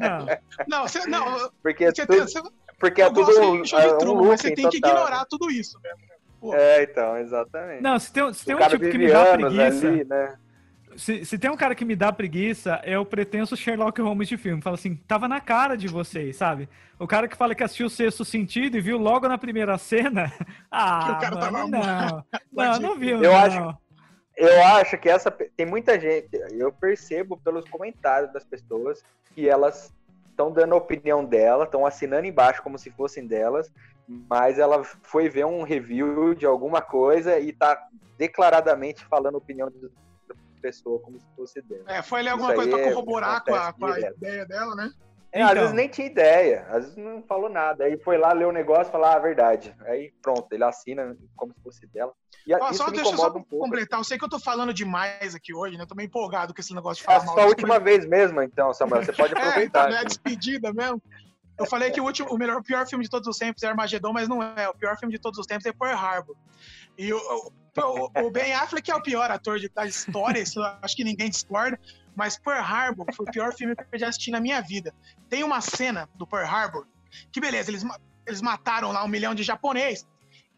Não, 0.00 0.26
não, 0.68 0.88
você, 0.88 1.06
não 1.06 1.50
porque 1.62 1.86
você 1.90 2.06
tudo, 2.06 2.26
tem, 2.26 2.42
porque 2.78 3.02
é 3.02 3.10
tudo 3.10 3.30
um, 3.40 3.62
é 3.62 4.04
um 4.04 4.26
mas 4.26 4.40
você 4.40 4.54
tem 4.54 4.68
que 4.68 4.78
ignorar 4.78 5.24
tudo 5.26 5.50
isso 5.50 5.78
mesmo. 5.82 6.00
Pô. 6.40 6.54
É, 6.54 6.82
então, 6.82 7.16
exatamente. 7.18 7.82
Não, 7.82 7.98
se 8.00 8.12
tem, 8.12 8.32
se 8.32 8.44
tem 8.44 8.56
um 8.56 8.68
tipo 8.68 8.90
que 8.90 8.98
me 8.98 9.08
dá 9.08 9.36
preguiça... 9.36 9.88
Ali, 9.88 10.04
né? 10.04 10.36
Se, 10.96 11.24
se, 11.24 11.38
tem 11.38 11.50
um 11.50 11.56
cara 11.56 11.74
que 11.74 11.84
me 11.84 11.96
dá 11.96 12.12
preguiça, 12.12 12.80
é 12.84 12.98
o 12.98 13.04
pretenso 13.04 13.56
Sherlock 13.56 14.00
Holmes 14.00 14.28
de 14.28 14.36
filme. 14.36 14.62
Fala 14.62 14.74
assim, 14.74 14.96
tava 14.96 15.28
na 15.28 15.40
cara 15.40 15.76
de 15.76 15.88
vocês, 15.88 16.36
sabe? 16.36 16.68
O 16.98 17.06
cara 17.06 17.26
que 17.26 17.36
fala 17.36 17.54
que 17.54 17.62
assistiu 17.62 17.86
o 17.86 17.90
sexto 17.90 18.24
sentido 18.24 18.76
e 18.76 18.80
viu 18.80 18.98
logo 18.98 19.28
na 19.28 19.38
primeira 19.38 19.76
cena. 19.78 20.32
Ah, 20.70 21.20
mano, 21.34 21.68
não. 21.68 22.24
Não, 22.52 22.80
não 22.80 22.98
viu, 22.98 23.22
eu 23.22 23.30
não. 23.30 23.38
Acho, 23.38 23.78
eu 24.36 24.62
acho 24.64 24.96
que 24.96 25.08
essa. 25.08 25.30
Tem 25.30 25.66
muita 25.66 26.00
gente. 26.00 26.30
Eu 26.52 26.72
percebo 26.72 27.36
pelos 27.36 27.68
comentários 27.68 28.32
das 28.32 28.44
pessoas 28.44 29.04
que 29.34 29.48
elas 29.48 29.92
estão 30.30 30.50
dando 30.50 30.74
a 30.74 30.78
opinião 30.78 31.24
dela, 31.24 31.64
estão 31.64 31.84
assinando 31.84 32.26
embaixo 32.26 32.62
como 32.62 32.78
se 32.78 32.90
fossem 32.90 33.26
delas, 33.26 33.70
mas 34.08 34.58
ela 34.58 34.82
foi 34.84 35.28
ver 35.28 35.44
um 35.44 35.62
review 35.62 36.34
de 36.34 36.46
alguma 36.46 36.80
coisa 36.80 37.38
e 37.38 37.52
tá 37.52 37.86
declaradamente 38.16 39.04
falando 39.04 39.34
a 39.34 39.38
opinião 39.38 39.70
pessoa 40.62 41.00
como 41.00 41.18
se 41.18 41.26
fosse 41.36 41.60
dela. 41.60 41.84
É, 41.88 42.02
foi 42.02 42.22
ler 42.22 42.30
alguma 42.30 42.54
Isso 42.54 42.62
coisa 42.62 42.78
pra 42.78 42.88
corroborar 42.88 43.44
com 43.44 43.54
a, 43.54 43.72
com 43.72 43.86
a 43.86 43.98
ideia 43.98 44.46
dela, 44.46 44.74
né? 44.74 44.90
É, 45.32 45.40
então. 45.40 45.52
Às 45.52 45.58
vezes 45.58 45.72
nem 45.72 45.88
tinha 45.88 46.06
ideia, 46.06 46.66
às 46.68 46.84
vezes 46.84 46.96
não 46.96 47.22
falou 47.22 47.48
nada. 47.48 47.84
Aí 47.84 47.96
foi 47.96 48.18
lá 48.18 48.32
ler 48.32 48.46
o 48.46 48.52
negócio 48.52 48.90
e 48.90 48.92
falar 48.92 49.12
ah, 49.12 49.16
a 49.16 49.18
verdade. 49.18 49.74
Aí 49.86 50.12
pronto, 50.22 50.46
ele 50.52 50.62
assina 50.62 51.16
como 51.34 51.54
se 51.54 51.60
fosse 51.62 51.86
dela. 51.86 52.12
E 52.46 52.54
Ó, 52.54 52.72
só 52.72 52.90
deixa 52.90 53.12
eu 53.12 53.16
só 53.16 53.28
um 53.28 53.42
completar. 53.42 53.98
Eu 53.98 54.04
sei 54.04 54.18
que 54.18 54.24
eu 54.24 54.28
tô 54.28 54.38
falando 54.38 54.74
demais 54.74 55.34
aqui 55.34 55.54
hoje, 55.54 55.76
né? 55.76 55.84
Eu 55.84 55.86
tô 55.86 55.94
meio 55.94 56.06
empolgado 56.06 56.52
com 56.52 56.60
esse 56.60 56.74
negócio 56.74 57.00
de 57.00 57.04
falar 57.04 57.22
é 57.22 57.26
mal. 57.26 57.38
É 57.38 57.42
a 57.42 57.46
última 57.46 57.80
vez 57.80 58.04
mesmo, 58.04 58.42
então, 58.42 58.74
Samuel. 58.74 59.04
Você 59.04 59.12
pode 59.12 59.32
aproveitar. 59.32 59.86
é, 59.88 59.92
então, 59.92 60.00
é 60.00 60.04
despedida 60.04 60.72
mesmo. 60.72 61.02
Eu 61.58 61.66
falei 61.66 61.90
que 61.90 62.00
o, 62.00 62.04
último, 62.04 62.28
o 62.30 62.36
melhor, 62.36 62.58
o 62.58 62.62
pior 62.62 62.86
filme 62.86 63.04
de 63.04 63.10
todos 63.10 63.28
os 63.28 63.38
tempos 63.38 63.62
é 63.62 63.68
Armagedon, 63.68 64.12
mas 64.12 64.28
não 64.28 64.42
é. 64.42 64.68
O 64.68 64.74
pior 64.74 64.98
filme 64.98 65.14
de 65.14 65.20
todos 65.20 65.38
os 65.38 65.46
tempos 65.46 65.64
é 65.64 65.72
Pearl 65.72 65.96
Harbor. 65.96 66.36
E 66.98 67.12
o, 67.12 67.52
o, 67.76 68.30
Ben 68.30 68.52
Affleck 68.52 68.90
é 68.90 68.94
o 68.94 69.02
pior 69.02 69.30
ator 69.30 69.58
de, 69.58 69.68
da 69.68 69.86
história, 69.86 70.40
isso 70.40 70.60
acho 70.82 70.96
que 70.96 71.04
ninguém 71.04 71.30
discorda. 71.30 71.78
Mas 72.14 72.38
Pearl 72.38 72.62
Harbor 72.62 73.06
foi 73.14 73.26
o 73.26 73.30
pior 73.30 73.54
filme 73.54 73.74
que 73.74 73.84
eu 73.90 73.98
já 73.98 74.08
assisti 74.08 74.30
na 74.30 74.40
minha 74.40 74.60
vida. 74.60 74.94
Tem 75.30 75.42
uma 75.42 75.60
cena 75.60 76.08
do 76.14 76.26
Pearl 76.26 76.46
Harbor 76.46 76.86
que, 77.30 77.40
beleza, 77.40 77.70
eles, 77.70 77.84
eles 78.26 78.42
mataram 78.42 78.92
lá 78.92 79.02
um 79.04 79.08
milhão 79.08 79.34
de 79.34 79.42
japonês. 79.42 80.06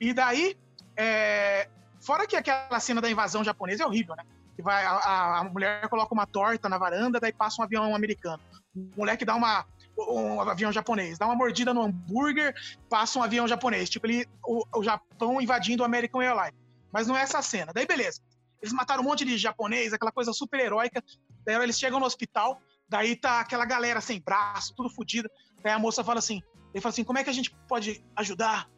E 0.00 0.12
daí, 0.12 0.56
é, 0.96 1.68
fora 2.00 2.26
que 2.26 2.34
aquela 2.34 2.80
cena 2.80 3.00
da 3.00 3.10
invasão 3.10 3.44
japonesa 3.44 3.84
é 3.84 3.86
horrível, 3.86 4.16
né? 4.16 4.24
Que 4.56 4.62
vai, 4.62 4.84
a, 4.84 5.38
a 5.38 5.44
mulher 5.44 5.88
coloca 5.88 6.12
uma 6.12 6.26
torta 6.26 6.68
na 6.68 6.78
varanda, 6.78 7.20
daí 7.20 7.32
passa 7.32 7.60
um 7.60 7.64
avião 7.64 7.94
americano. 7.94 8.40
O 8.74 8.90
moleque 8.96 9.24
dá 9.24 9.34
uma 9.34 9.64
um 9.96 10.40
avião 10.40 10.72
japonês, 10.72 11.18
dá 11.18 11.26
uma 11.26 11.36
mordida 11.36 11.72
no 11.72 11.82
hambúrguer, 11.82 12.52
passa 12.88 13.16
um 13.16 13.22
avião 13.22 13.46
japonês, 13.46 13.88
tipo 13.88 14.06
ele, 14.06 14.26
o, 14.44 14.64
o 14.74 14.82
Japão 14.82 15.40
invadindo 15.40 15.84
o 15.84 15.86
American 15.86 16.20
Airlines. 16.20 16.63
Mas 16.94 17.08
não 17.08 17.16
é 17.16 17.22
essa 17.22 17.42
cena. 17.42 17.72
Daí 17.74 17.86
beleza. 17.86 18.22
Eles 18.62 18.72
mataram 18.72 19.02
um 19.02 19.06
monte 19.06 19.24
de 19.24 19.36
japonês, 19.36 19.92
aquela 19.92 20.12
coisa 20.12 20.32
super 20.32 20.60
heróica. 20.60 21.02
Daí 21.44 21.56
eles 21.56 21.76
chegam 21.76 21.98
no 21.98 22.06
hospital, 22.06 22.62
daí 22.88 23.16
tá 23.16 23.40
aquela 23.40 23.66
galera 23.66 24.00
sem 24.00 24.20
braço, 24.20 24.72
tudo 24.76 24.88
fodido. 24.88 25.28
Daí 25.60 25.72
a 25.72 25.78
moça 25.78 26.04
fala 26.04 26.20
assim, 26.20 26.40
ele 26.72 26.80
fala 26.80 26.92
assim, 26.92 27.04
como 27.04 27.18
é 27.18 27.24
que 27.24 27.30
a 27.30 27.32
gente 27.32 27.50
pode 27.68 28.02
ajudar? 28.16 28.70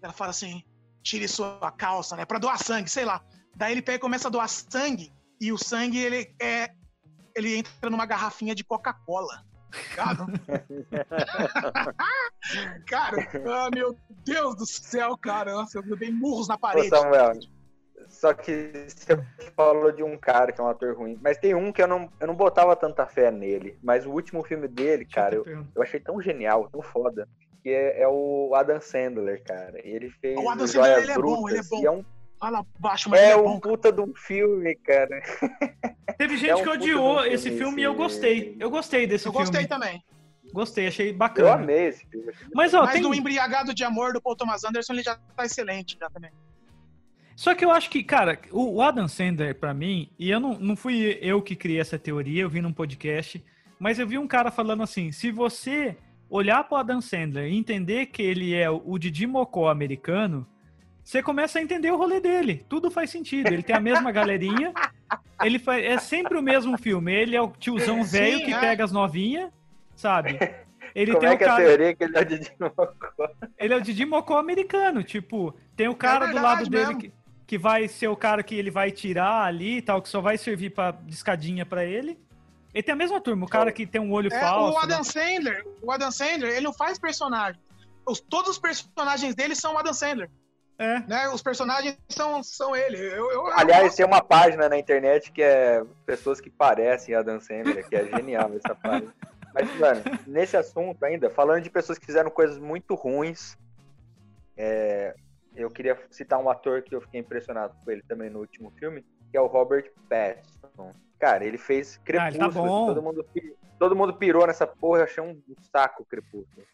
Ela 0.00 0.12
fala 0.12 0.30
assim, 0.30 0.62
tire 1.02 1.26
sua 1.26 1.72
calça, 1.72 2.16
né, 2.16 2.24
para 2.24 2.38
doar 2.38 2.58
sangue, 2.58 2.88
sei 2.88 3.04
lá. 3.04 3.20
Daí 3.56 3.72
ele 3.72 3.82
pega 3.82 3.96
e 3.96 4.00
começa 4.00 4.28
a 4.28 4.30
doar 4.30 4.48
sangue 4.48 5.12
e 5.40 5.52
o 5.52 5.58
sangue 5.58 5.98
ele 5.98 6.34
é 6.40 6.70
ele 7.34 7.56
entra 7.56 7.90
numa 7.90 8.06
garrafinha 8.06 8.54
de 8.54 8.62
Coca-Cola. 8.62 9.44
Cara, 9.96 10.24
cara 12.86 13.28
ah, 13.52 13.68
meu 13.74 13.98
Deus 14.24 14.56
do 14.56 14.64
céu, 14.64 15.18
cara. 15.18 15.52
Nossa, 15.52 15.78
eu 15.78 15.96
dei 15.96 16.12
murros 16.12 16.46
na 16.46 16.56
parede. 16.56 16.94
Ô, 16.94 16.96
Samuel, 16.96 17.40
só 18.14 18.32
que 18.32 18.86
você 18.88 19.22
falou 19.56 19.92
de 19.92 20.02
um 20.02 20.16
cara 20.16 20.52
que 20.52 20.60
é 20.60 20.64
um 20.64 20.68
ator 20.68 20.96
ruim. 20.96 21.18
Mas 21.22 21.38
tem 21.38 21.54
um 21.54 21.72
que 21.72 21.82
eu 21.82 21.88
não, 21.88 22.10
eu 22.20 22.26
não 22.26 22.34
botava 22.34 22.74
tanta 22.74 23.06
fé 23.06 23.30
nele. 23.30 23.78
Mas 23.82 24.06
o 24.06 24.10
último 24.10 24.42
filme 24.42 24.68
dele, 24.68 25.04
cara, 25.04 25.34
eu, 25.34 25.44
eu 25.74 25.82
achei 25.82 26.00
tão 26.00 26.20
genial, 26.20 26.68
tão 26.70 26.80
foda. 26.82 27.28
Que 27.62 27.70
é, 27.70 28.02
é 28.02 28.08
o 28.08 28.54
Adam 28.54 28.80
Sandler, 28.80 29.42
cara. 29.42 29.80
Ele 29.82 30.10
fez. 30.10 30.38
O 30.38 30.48
Adam 30.48 30.66
Sandler 30.66 31.02
ele 31.02 31.12
é 31.12 31.18
bom, 31.18 31.48
ele 31.48 31.58
é 31.58 31.62
bom. 31.62 31.86
é 31.86 31.90
um 31.90 32.04
Fala 32.38 32.66
baixo, 32.78 33.08
mas 33.08 33.20
é, 33.20 33.30
é 33.30 33.36
um 33.36 33.58
puta 33.58 33.90
de 33.90 34.00
um 34.02 34.12
filme, 34.14 34.74
cara. 34.74 35.22
Teve 36.18 36.36
gente 36.36 36.50
é 36.50 36.56
um 36.56 36.62
que 36.62 36.68
odiou 36.68 37.20
um 37.20 37.24
esse 37.24 37.50
filme 37.50 37.80
e 37.80 37.84
eu 37.84 37.94
gostei. 37.94 38.56
Eu 38.60 38.70
gostei 38.70 39.06
desse 39.06 39.26
eu 39.26 39.32
filme. 39.32 39.46
Eu 39.46 39.50
gostei 39.50 39.66
também. 39.66 40.04
Gostei, 40.52 40.86
achei 40.86 41.12
bacana. 41.12 41.48
Eu 41.48 41.52
amei 41.54 41.86
esse 41.86 42.06
filme. 42.06 42.32
Mas, 42.54 42.74
ó, 42.74 42.82
Mas 42.82 42.92
tem... 42.92 43.02
do 43.02 43.14
Embriagado 43.14 43.74
de 43.74 43.82
Amor 43.82 44.12
do 44.12 44.20
Paul 44.20 44.36
Thomas 44.36 44.62
Anderson, 44.62 44.92
ele 44.92 45.02
já 45.02 45.16
tá 45.36 45.44
excelente 45.44 45.96
já 45.98 46.08
também. 46.10 46.30
Só 47.36 47.54
que 47.54 47.64
eu 47.64 47.70
acho 47.70 47.90
que, 47.90 48.02
cara, 48.02 48.38
o 48.52 48.80
Adam 48.80 49.08
Sandler, 49.08 49.54
para 49.54 49.74
mim, 49.74 50.08
e 50.18 50.30
eu 50.30 50.38
não, 50.38 50.58
não 50.58 50.76
fui 50.76 51.18
eu 51.20 51.42
que 51.42 51.56
criei 51.56 51.80
essa 51.80 51.98
teoria, 51.98 52.42
eu 52.42 52.48
vi 52.48 52.60
num 52.60 52.72
podcast, 52.72 53.44
mas 53.78 53.98
eu 53.98 54.06
vi 54.06 54.18
um 54.18 54.26
cara 54.26 54.50
falando 54.50 54.82
assim: 54.82 55.10
se 55.10 55.30
você 55.30 55.96
olhar 56.30 56.64
pro 56.64 56.76
Adam 56.76 57.00
Sandler 57.00 57.50
e 57.52 57.56
entender 57.56 58.06
que 58.06 58.22
ele 58.22 58.54
é 58.54 58.70
o 58.70 58.98
Didi 58.98 59.26
Mocó 59.26 59.68
americano, 59.68 60.46
você 61.02 61.22
começa 61.22 61.58
a 61.58 61.62
entender 61.62 61.90
o 61.90 61.96
rolê 61.96 62.18
dele. 62.18 62.64
Tudo 62.68 62.90
faz 62.90 63.10
sentido. 63.10 63.48
Ele 63.48 63.62
tem 63.62 63.76
a 63.76 63.80
mesma 63.80 64.10
galerinha. 64.10 64.72
Ele 65.42 65.58
faz, 65.58 65.84
é 65.84 65.98
sempre 65.98 66.38
o 66.38 66.42
mesmo 66.42 66.78
filme. 66.78 67.12
Ele 67.12 67.36
é 67.36 67.42
o 67.42 67.48
tiozão 67.48 68.02
velho 68.02 68.44
que 68.44 68.52
é. 68.54 68.58
pega 68.58 68.84
as 68.84 68.90
novinhas, 68.90 69.50
sabe? 69.94 70.38
Ele 70.94 71.10
Como 71.10 71.20
tem 71.20 71.30
é 71.30 71.34
o 71.34 71.38
que 71.38 71.44
cara... 71.44 71.62
a 71.62 71.66
teoria 71.66 71.94
que 71.94 72.04
ele 72.04 72.16
é 72.16 72.20
o 72.20 72.24
Didi 72.24 72.52
Mocó? 72.58 72.94
Ele 73.58 73.74
é 73.74 73.76
o 73.76 73.80
Didi 73.80 74.06
Mocó 74.06 74.38
americano. 74.38 75.02
Tipo, 75.02 75.54
tem 75.76 75.88
o 75.88 75.94
cara 75.94 76.26
é 76.26 76.30
do 76.30 76.40
lado 76.40 76.70
dele 76.70 76.94
que, 76.94 77.12
que, 77.46 77.58
vai 77.58 77.88
ser 77.88 78.08
o 78.08 78.16
cara 78.16 78.42
que 78.42 78.54
ele 78.54 78.70
vai 78.70 78.90
tirar 78.90 79.44
ali 79.44 79.78
e 79.78 79.82
tal, 79.82 80.00
que 80.02 80.08
só 80.08 80.20
vai 80.20 80.36
servir 80.38 80.70
pra 80.70 80.92
discadinha 80.92 81.64
pra 81.64 81.84
ele. 81.84 82.18
Ele 82.72 82.82
tem 82.82 82.92
a 82.92 82.96
mesma 82.96 83.20
turma, 83.20 83.46
o 83.46 83.48
cara 83.48 83.70
que 83.70 83.86
tem 83.86 84.00
um 84.00 84.12
olho 84.12 84.32
é, 84.32 84.40
falso. 84.40 84.74
O 84.74 84.78
Adam 84.78 84.98
né? 84.98 85.04
Sandler, 85.04 85.66
o 85.80 85.92
Adam 85.92 86.10
Sandler, 86.10 86.50
ele 86.50 86.64
não 86.64 86.72
faz 86.72 86.98
personagem. 86.98 87.60
Os, 88.04 88.20
todos 88.20 88.50
os 88.50 88.58
personagens 88.58 89.34
dele 89.34 89.54
são 89.54 89.74
o 89.74 89.78
Adam 89.78 89.94
Sandler. 89.94 90.28
É. 90.78 91.00
Né? 91.00 91.28
Os 91.28 91.40
personagens 91.40 91.96
são, 92.08 92.42
são 92.42 92.74
ele. 92.74 92.98
Eu, 92.98 93.30
eu, 93.30 93.46
Aliás, 93.52 93.92
eu... 93.92 93.96
tem 93.96 94.06
uma 94.06 94.22
página 94.22 94.68
na 94.68 94.76
internet 94.76 95.30
que 95.30 95.42
é 95.42 95.84
pessoas 96.04 96.40
que 96.40 96.50
parecem 96.50 97.14
Adam 97.14 97.38
Sandler, 97.40 97.88
que 97.88 97.94
é 97.94 98.04
genial 98.16 98.50
essa 98.54 98.74
página. 98.74 99.14
Mas, 99.54 99.72
mano, 99.78 100.02
nesse 100.26 100.56
assunto 100.56 101.02
ainda, 101.04 101.30
falando 101.30 101.62
de 101.62 101.70
pessoas 101.70 101.96
que 101.96 102.04
fizeram 102.04 102.28
coisas 102.28 102.58
muito 102.58 102.96
ruins, 102.96 103.56
é, 104.56 105.14
eu 105.56 105.70
queria 105.70 105.98
citar 106.10 106.38
um 106.40 106.48
ator 106.48 106.82
que 106.82 106.94
eu 106.94 107.00
fiquei 107.00 107.20
impressionado 107.20 107.74
com 107.84 107.90
ele 107.90 108.02
também 108.02 108.30
no 108.30 108.40
último 108.40 108.70
filme, 108.72 109.04
que 109.30 109.36
é 109.36 109.40
o 109.40 109.46
Robert 109.46 109.90
Pattinson. 110.08 110.92
Cara, 111.18 111.44
ele 111.44 111.58
fez 111.58 111.96
Crepúsculo. 112.04 112.44
Ah, 112.44 112.48
tá 112.48 112.52
todo, 112.94 113.02
mundo, 113.02 113.26
todo 113.78 113.96
mundo 113.96 114.14
pirou 114.14 114.46
nessa 114.46 114.66
porra, 114.66 115.00
eu 115.00 115.04
achei 115.04 115.22
um 115.22 115.40
saco 115.72 116.04
Crepúsculo. 116.04 116.66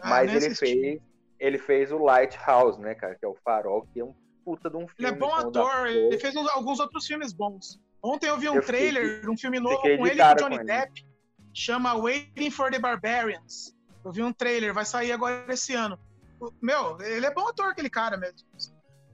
Ah, 0.00 0.10
Mas 0.10 0.32
ele 0.32 0.54
fez 0.54 1.00
ele 1.38 1.58
fez 1.58 1.92
o 1.92 1.98
Lighthouse, 1.98 2.80
né, 2.80 2.94
cara? 2.94 3.14
Que 3.14 3.24
é 3.24 3.28
o 3.28 3.36
Farol, 3.44 3.86
que 3.92 4.00
é 4.00 4.04
um 4.04 4.14
puta 4.44 4.68
de 4.68 4.76
um 4.76 4.88
filme. 4.88 4.94
Ele 4.98 5.06
é 5.06 5.12
bom 5.12 5.32
ator, 5.34 5.86
ele 5.86 6.18
fez 6.18 6.34
alguns 6.36 6.80
outros 6.80 7.06
filmes 7.06 7.32
bons. 7.32 7.80
Ontem 8.02 8.28
eu 8.28 8.38
vi 8.38 8.48
um 8.48 8.56
eu 8.56 8.62
trailer 8.62 9.16
fiquei, 9.16 9.30
um 9.30 9.36
filme 9.36 9.60
novo 9.60 9.80
com 9.80 9.88
ele 9.88 10.20
e 10.20 10.22
o 10.22 10.34
Johnny 10.34 10.64
Depp, 10.64 11.06
chama 11.52 11.94
Waiting 11.94 12.50
for 12.50 12.70
the 12.70 12.78
Barbarians. 12.78 13.74
Eu 14.04 14.12
vi 14.12 14.22
um 14.22 14.32
trailer, 14.32 14.72
vai 14.72 14.84
sair 14.84 15.12
agora 15.12 15.44
esse 15.52 15.74
ano. 15.74 15.98
Meu, 16.60 17.00
ele 17.00 17.26
é 17.26 17.32
bom 17.32 17.48
ator, 17.48 17.70
aquele 17.70 17.90
cara 17.90 18.16
mesmo. 18.16 18.38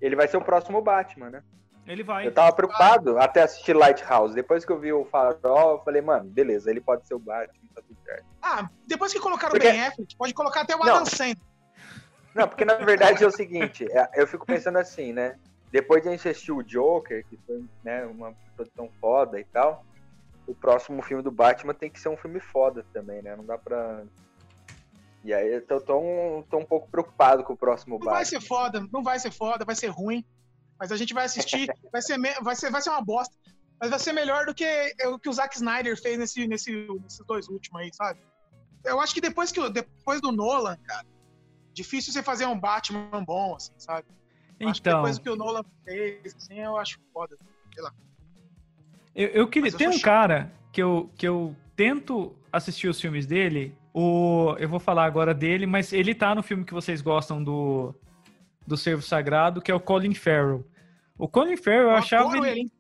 Ele 0.01 0.17
vai 0.17 0.29
ser 0.29 0.37
o 0.37 0.45
próximo 0.45 0.83
Batman, 0.83 1.31
né? 1.31 1.43
Ele 1.87 2.03
vai. 2.03 2.27
Eu 2.27 2.33
tava 2.33 2.53
preocupado 2.53 3.19
até 3.19 3.43
assistir 3.43 3.75
Lighthouse. 3.75 4.35
Depois 4.35 4.65
que 4.65 4.73
eu 4.73 4.79
vi 4.79 4.93
o 4.93 5.05
Farol, 5.05 5.73
eu 5.73 5.79
falei, 5.85 6.01
mano, 6.01 6.25
beleza, 6.25 6.71
ele 6.71 6.81
pode 6.81 7.07
ser 7.07 7.15
o 7.15 7.19
Batman, 7.19 7.69
tá 7.75 7.83
tudo 7.83 7.99
certo. 8.05 8.25
Ah, 8.43 8.69
depois 8.87 9.13
que 9.13 9.21
colocaram 9.21 9.53
Porque... 9.53 9.69
o 9.69 9.71
Ben 9.71 9.83
Affleck, 9.83 10.17
pode 10.17 10.35
colocar 10.35 10.63
até 10.63 10.75
o 10.75 10.83
Adam 10.83 11.05
Sandler. 11.05 11.37
Não, 12.35 12.49
porque 12.49 12.65
na 12.65 12.75
verdade 12.75 13.23
é 13.23 13.27
o 13.27 13.31
seguinte, 13.31 13.87
é, 13.93 14.11
eu 14.15 14.27
fico 14.27 14.45
pensando 14.45 14.79
assim, 14.79 15.13
né? 15.13 15.37
Depois 15.71 16.03
de 16.03 16.09
assistir 16.09 16.53
o 16.53 16.63
Joker, 16.63 17.25
que 17.27 17.39
foi 17.47 17.65
né, 17.83 18.05
uma 18.07 18.35
produção 18.57 18.91
foda 19.01 19.39
e 19.39 19.45
tal, 19.45 19.85
o 20.47 20.55
próximo 20.55 21.01
filme 21.03 21.23
do 21.23 21.31
Batman 21.31 21.75
tem 21.75 21.91
que 21.91 22.01
ser 22.01 22.09
um 22.09 22.17
filme 22.17 22.41
foda 22.41 22.85
também, 22.93 23.23
né? 23.23 23.37
Não 23.37 23.45
dá 23.45 23.57
pra. 23.57 24.03
E 25.25 25.33
aí 25.33 25.55
eu 25.55 25.67
tô, 25.67 25.81
tô, 25.81 25.99
um, 25.99 26.43
tô 26.43 26.59
um 26.59 26.67
pouco 26.67 26.87
preocupado 26.91 27.43
com 27.43 27.55
o 27.55 27.57
próximo 27.57 27.95
não 27.95 27.99
Batman. 27.99 28.13
Não 28.13 28.17
vai 28.19 28.25
ser 28.27 28.41
foda, 28.43 28.89
não 28.93 29.03
vai 29.03 29.19
ser 29.19 29.31
foda, 29.31 29.65
vai 29.65 29.75
ser 29.75 29.89
ruim. 29.89 30.23
Mas 30.79 30.93
a 30.93 30.97
gente 30.99 31.15
vai 31.15 31.25
assistir, 31.25 31.67
vai 31.91 32.03
ser, 32.03 32.19
vai 32.43 32.55
ser, 32.55 32.71
vai 32.71 32.83
ser 32.83 32.91
uma 32.91 33.03
bosta. 33.03 33.35
Mas 33.81 33.89
vai 33.89 33.99
ser 33.99 34.13
melhor 34.13 34.45
do 34.45 34.55
que 34.55 34.95
o 35.07 35.19
que 35.19 35.29
o 35.29 35.33
Zack 35.33 35.57
Snyder 35.57 36.01
fez 36.01 36.19
nesse, 36.19 36.47
nesse, 36.47 36.73
nesses 37.03 37.25
dois 37.27 37.49
últimos 37.49 37.81
aí, 37.81 37.91
sabe? 37.93 38.21
Eu 38.85 39.01
acho 39.01 39.15
que 39.15 39.21
depois, 39.21 39.51
que 39.51 39.67
depois 39.71 40.21
do 40.21 40.31
Nolan, 40.31 40.77
cara, 40.85 41.07
difícil 41.73 42.13
você 42.13 42.23
fazer 42.23 42.45
um 42.45 42.59
Batman 42.59 43.25
bom, 43.25 43.55
assim, 43.57 43.73
sabe? 43.79 44.07
Então. 44.57 44.69
Acho 44.71 44.83
que 44.83 44.91
depois 44.91 45.19
que 45.19 45.31
o 45.31 45.37
Nolan 45.37 45.65
fez, 45.85 46.35
assim, 46.37 46.61
eu 46.61 46.77
acho 46.77 47.01
foda. 47.13 47.37
Sei 47.73 47.83
lá. 47.83 47.93
Eu, 49.15 49.29
eu 49.29 49.49
queria. 49.49 49.71
Eu 49.71 49.77
tem 49.77 49.89
um 49.89 49.93
chato. 49.93 50.03
cara 50.03 50.53
que 50.71 50.83
eu, 50.83 51.11
que 51.17 51.27
eu 51.27 51.57
tento 51.75 52.37
assistir 52.53 52.89
os 52.89 53.01
filmes 53.01 53.27
dele. 53.27 53.77
O, 53.97 54.57
eu 54.59 54.69
vou 54.69 54.81
falar 54.81 55.05
agora 55.05 55.33
dele, 55.33 55.67
mas 55.67 55.93
ele 55.93 56.17
tá 56.17 56.35
no 56.35 56.43
filme 56.43 56.65
que 56.65 56.75
vocês 56.75 57.01
gostam 57.01 57.43
do, 57.43 57.95
do 58.67 58.77
Servo 58.77 59.03
Sagrado, 59.03 59.63
que 59.63 59.71
é 59.71 59.75
o 59.75 59.79
Colin 59.79 60.15
Farrell. 60.15 60.67
O 61.17 61.29
Colin 61.29 61.57
Farrell 61.57 61.83
eu, 61.83 61.91
eu 61.91 61.97
achava. 61.97 62.49
Ele... 62.49 62.73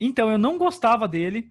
Então, 0.00 0.30
eu 0.30 0.38
não 0.38 0.56
gostava 0.56 1.08
dele. 1.08 1.50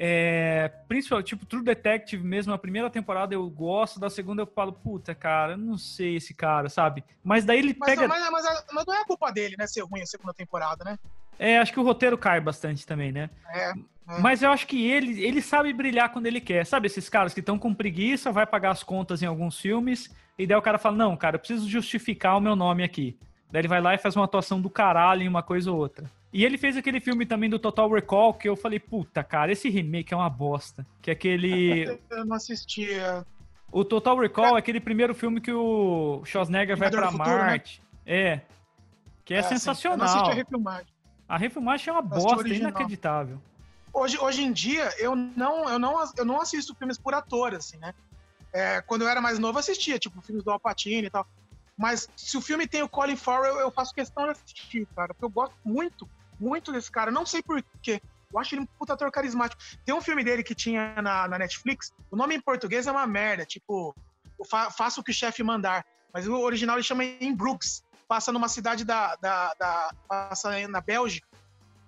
É, 0.00 0.68
principalmente, 0.86 1.28
tipo, 1.28 1.44
True 1.44 1.64
Detective 1.64 2.22
mesmo, 2.22 2.52
a 2.52 2.58
primeira 2.58 2.88
temporada 2.88 3.34
eu 3.34 3.48
gosto, 3.50 3.98
da 3.98 4.08
segunda 4.08 4.42
eu 4.42 4.46
falo, 4.46 4.72
puta, 4.72 5.12
cara, 5.12 5.54
eu 5.54 5.58
não 5.58 5.76
sei 5.76 6.14
esse 6.14 6.32
cara, 6.32 6.68
sabe? 6.68 7.02
Mas 7.24 7.44
daí 7.44 7.58
ele 7.58 7.74
mas, 7.76 7.88
pega... 7.88 8.06
Mas, 8.06 8.30
mas, 8.30 8.64
mas, 8.72 8.86
não 8.86 8.94
é 8.94 9.04
culpa 9.04 9.32
dele, 9.32 9.56
né, 9.58 9.66
ser 9.66 9.80
ruim 9.80 10.00
a 10.00 10.06
segunda 10.06 10.32
temporada, 10.32 10.84
né? 10.84 10.96
É, 11.38 11.58
acho 11.58 11.72
que 11.72 11.80
o 11.80 11.84
roteiro 11.84 12.18
cai 12.18 12.40
bastante 12.40 12.86
também, 12.86 13.12
né? 13.12 13.30
É. 13.50 13.70
é. 13.70 13.74
Mas 14.20 14.42
eu 14.42 14.50
acho 14.50 14.66
que 14.66 14.88
ele, 14.88 15.22
ele 15.22 15.40
sabe 15.40 15.72
brilhar 15.72 16.10
quando 16.10 16.26
ele 16.26 16.40
quer. 16.40 16.64
Sabe 16.66 16.86
esses 16.86 17.08
caras 17.08 17.32
que 17.32 17.40
estão 17.40 17.58
com 17.58 17.74
preguiça, 17.74 18.32
vai 18.32 18.46
pagar 18.46 18.70
as 18.70 18.82
contas 18.82 19.22
em 19.22 19.26
alguns 19.26 19.60
filmes, 19.60 20.10
e 20.38 20.46
daí 20.46 20.56
o 20.56 20.62
cara 20.62 20.78
fala, 20.78 20.96
não, 20.96 21.16
cara, 21.16 21.36
eu 21.36 21.40
preciso 21.40 21.68
justificar 21.68 22.36
o 22.36 22.40
meu 22.40 22.56
nome 22.56 22.82
aqui. 22.82 23.16
Daí 23.50 23.60
ele 23.60 23.68
vai 23.68 23.80
lá 23.80 23.94
e 23.94 23.98
faz 23.98 24.16
uma 24.16 24.24
atuação 24.24 24.60
do 24.60 24.68
caralho 24.68 25.22
em 25.22 25.28
uma 25.28 25.42
coisa 25.42 25.70
ou 25.70 25.78
outra. 25.78 26.10
E 26.32 26.44
ele 26.44 26.58
fez 26.58 26.76
aquele 26.76 27.00
filme 27.00 27.24
também 27.24 27.48
do 27.48 27.58
Total 27.58 27.90
Recall, 27.90 28.34
que 28.34 28.48
eu 28.48 28.54
falei, 28.54 28.78
puta, 28.78 29.24
cara, 29.24 29.50
esse 29.50 29.70
remake 29.70 30.12
é 30.12 30.16
uma 30.16 30.28
bosta. 30.28 30.86
Que 31.00 31.10
é 31.10 31.12
aquele. 31.12 31.98
Eu 32.10 32.24
não 32.26 32.36
assistia. 32.36 33.26
O 33.72 33.84
Total 33.84 34.18
Recall 34.18 34.56
é 34.56 34.58
aquele 34.58 34.80
primeiro 34.80 35.14
filme 35.14 35.40
que 35.40 35.52
o 35.52 36.22
Schwarzenegger 36.24 36.76
vai 36.76 36.90
pra 36.90 37.10
Futuro, 37.10 37.24
né? 37.24 37.34
Marte. 37.34 37.82
Né? 38.06 38.12
É. 38.14 38.40
Que 39.24 39.34
é, 39.34 39.38
é 39.38 39.42
sensacional. 39.42 39.98
Sim. 39.98 40.04
Eu 40.04 40.14
não 40.14 40.22
assisti 40.22 40.30
a 40.30 40.42
refilmagem. 40.42 40.97
A 41.28 41.36
refilmagem 41.36 41.88
é 41.88 41.92
uma 41.92 42.02
bosta, 42.02 42.48
inacreditável. 42.48 43.40
Hoje, 43.92 44.18
hoje 44.18 44.42
em 44.42 44.52
dia, 44.52 44.92
eu 44.98 45.14
não, 45.14 45.68
eu, 45.68 45.78
não, 45.78 46.12
eu 46.16 46.24
não 46.24 46.40
assisto 46.40 46.74
filmes 46.74 46.96
por 46.98 47.14
ator, 47.14 47.54
assim, 47.54 47.76
né? 47.78 47.94
É, 48.52 48.80
quando 48.80 49.02
eu 49.02 49.08
era 49.08 49.20
mais 49.20 49.38
novo, 49.38 49.56
eu 49.56 49.60
assistia, 49.60 49.98
tipo, 49.98 50.20
filmes 50.22 50.42
do 50.42 50.50
Alpatine 50.50 51.06
e 51.06 51.10
tal. 51.10 51.26
Mas 51.76 52.08
se 52.16 52.36
o 52.36 52.40
filme 52.40 52.66
tem 52.66 52.82
o 52.82 52.88
Colin 52.88 53.16
Farrell, 53.16 53.60
eu 53.60 53.70
faço 53.70 53.94
questão 53.94 54.24
de 54.24 54.30
assistir, 54.30 54.86
cara. 54.96 55.08
Porque 55.14 55.24
eu 55.24 55.30
gosto 55.30 55.54
muito 55.64 56.08
muito 56.38 56.72
desse 56.72 56.90
cara. 56.90 57.10
Não 57.10 57.26
sei 57.26 57.42
porquê. 57.42 58.00
Eu 58.32 58.38
acho 58.38 58.54
ele 58.54 58.62
um 58.62 58.66
puta 58.66 58.92
ator 58.92 59.10
carismático. 59.10 59.60
Tem 59.84 59.94
um 59.94 60.00
filme 60.00 60.22
dele 60.22 60.42
que 60.42 60.54
tinha 60.54 61.00
na, 61.02 61.26
na 61.28 61.38
Netflix. 61.38 61.92
O 62.10 62.16
nome 62.16 62.34
em 62.34 62.40
português 62.40 62.86
é 62.86 62.92
uma 62.92 63.06
merda. 63.06 63.44
Tipo, 63.44 63.94
fa 64.48 64.70
faça 64.70 65.00
o 65.00 65.04
que 65.04 65.10
o 65.10 65.14
chefe 65.14 65.42
mandar. 65.42 65.84
Mas 66.12 66.26
o 66.26 66.34
original 66.38 66.76
ele 66.76 66.82
chama 66.82 67.04
em 67.04 67.34
Brooks. 67.34 67.82
Passa 68.08 68.32
numa 68.32 68.48
cidade 68.48 68.84
da, 68.84 69.14
da, 69.16 69.54
da. 69.58 69.90
Passa 70.08 70.66
na 70.66 70.80
Bélgica. 70.80 71.28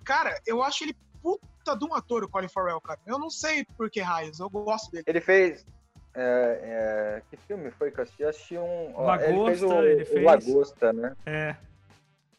Cara, 0.05 0.39
eu 0.47 0.63
acho 0.63 0.85
ele 0.85 0.95
puta 1.23 1.77
de 1.77 1.85
um 1.85 1.95
ator, 1.95 2.25
o 2.25 2.29
Colin 2.29 2.49
Farrell, 2.49 2.81
cara. 2.81 3.01
Eu 3.07 3.19
não 3.19 3.31
sei 3.31 3.65
por 3.77 3.91
que 3.91 4.01
raios. 4.01 4.39
Eu 4.39 4.51
gosto 4.51 4.93
dele. 4.93 5.05
Ele 5.07 5.21
fez. 5.21 5.67
É, 6.15 7.21
é, 7.23 7.23
que 7.31 7.37
filme 7.47 7.71
foi 7.71 7.91
que 7.91 8.01
eu 8.01 8.03
assisti? 8.03 8.23
Eu 8.23 8.29
assisti 8.29 8.59
um. 8.59 9.01
Lagosta, 9.01 9.31
ele 9.31 9.45
fez 9.45 9.63
o, 9.63 9.83
ele 9.83 10.05
fez... 10.05 10.21
o 10.21 10.25
Lagosta, 10.25 10.93
né? 10.93 11.17
É. 11.25 11.57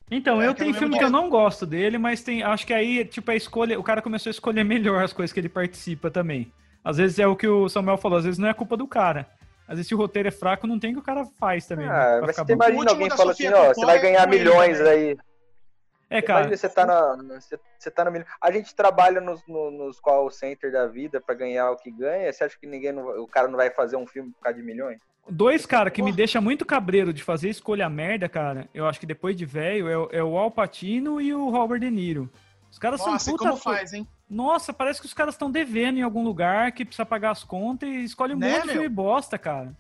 Então, 0.10 0.42
é, 0.42 0.48
eu 0.48 0.54
tenho 0.54 0.74
filme 0.74 0.98
que 0.98 1.04
eu 1.04 1.10
não 1.10 1.30
gosto 1.30 1.66
dele, 1.66 1.98
mas 1.98 2.22
tem. 2.22 2.44
Acho 2.44 2.68
que 2.68 2.74
aí, 2.74 3.06
tipo, 3.06 3.32
a 3.32 3.36
escolha. 3.36 3.80
O 3.80 3.84
cara 3.84 4.02
começou 4.02 4.30
a 4.30 4.32
escolher 4.32 4.64
melhor 4.66 5.04
as 5.04 5.14
coisas 5.14 5.34
que 5.34 5.40
ele 5.40 5.50
participa 5.50 6.12
também. 6.12 6.52
Às 6.84 6.98
vezes 6.98 7.20
é 7.20 7.28
o 7.28 7.36
que 7.36 7.48
o 7.48 7.70
Samuel 7.70 7.98
falou, 7.98 8.18
às 8.18 8.26
vezes 8.26 8.40
não 8.40 8.50
é 8.50 8.54
culpa 8.54 8.76
do 8.76 8.88
cara. 8.88 9.30
Às 9.68 9.78
vezes 9.78 9.88
se 9.88 9.96
o 9.96 9.98
roteiro 9.98 10.28
é 10.28 10.32
fraco, 10.32 10.68
não 10.68 10.80
tem 10.80 10.92
o 10.92 10.94
que 10.96 11.00
o 11.00 11.04
cara 11.04 11.26
faz 11.40 11.66
também. 11.66 11.88
Né, 11.88 11.94
ah, 11.94 12.22
né, 12.22 12.22
mas 12.28 12.36
você 12.36 12.54
imagina 12.54 12.92
alguém 12.92 13.10
falando 13.10 13.32
assim, 13.32 13.48
ó, 13.48 13.74
você 13.74 13.86
vai 13.86 14.00
ganhar 14.00 14.28
milhões 14.28 14.80
ele, 14.80 14.90
aí. 14.90 15.18
É, 16.10 16.22
cara. 16.22 16.42
Imagina, 16.42 16.58
você 16.58 16.70
tá 16.70 16.86
na. 16.86 17.40
Você, 17.40 17.60
você 17.80 17.90
tá 17.90 18.04
no 18.04 18.26
A 18.42 18.52
gente 18.52 18.76
trabalha 18.76 19.22
nos, 19.22 19.42
no, 19.48 19.72
nos 19.72 19.98
call 20.02 20.30
center 20.30 20.70
da 20.70 20.86
vida 20.86 21.22
para 21.22 21.34
ganhar 21.34 21.72
o 21.72 21.78
que 21.78 21.90
ganha. 21.90 22.32
Você 22.32 22.44
acha 22.44 22.60
que 22.60 22.68
ninguém 22.68 22.92
não, 22.92 23.22
o 23.22 23.28
cara 23.28 23.48
não 23.48 23.56
vai 23.56 23.70
fazer 23.70 23.96
um 23.96 24.06
filme 24.06 24.32
por 24.32 24.42
causa 24.42 24.60
de 24.60 24.66
milhões? 24.66 25.00
Dois, 25.30 25.66
cara, 25.66 25.90
que 25.90 26.02
me 26.02 26.12
deixa 26.12 26.42
muito 26.42 26.66
cabreiro 26.66 27.14
de 27.14 27.24
fazer 27.24 27.48
escolha 27.48 27.90
merda, 27.90 28.28
cara. 28.28 28.68
Eu 28.74 28.88
acho 28.88 29.00
que 29.00 29.06
depois 29.06 29.38
de 29.38 29.46
velho 29.46 29.88
é, 30.12 30.18
é, 30.18 30.24
o 30.24 30.38
Al 30.38 30.52
Pacino 30.52 31.22
e 31.22 31.34
o 31.34 31.50
Robert 31.50 31.80
De 31.80 31.90
Niro. 31.90 32.30
Os 32.70 32.78
caras 32.78 33.00
Nossa, 33.00 33.20
são 33.20 33.38
puta. 33.38 33.50
Como 33.50 33.62
faz, 33.62 33.94
hein? 33.94 34.06
Nossa, 34.32 34.72
parece 34.72 35.02
que 35.02 35.06
os 35.06 35.14
caras 35.14 35.36
estão 35.36 35.52
devendo 35.52 35.98
em 35.98 36.04
algum 36.04 36.24
lugar 36.24 36.72
que 36.72 36.86
precisa 36.86 37.06
pagar 37.06 37.32
as 37.32 37.44
contas 37.44 37.90
e 37.90 38.06
escolhe 38.06 38.34
um 38.34 38.38
né, 38.38 38.54
monte 38.54 38.64
de 38.64 38.72
filme 38.72 38.88
bosta, 38.88 39.38
cara. 39.38 39.76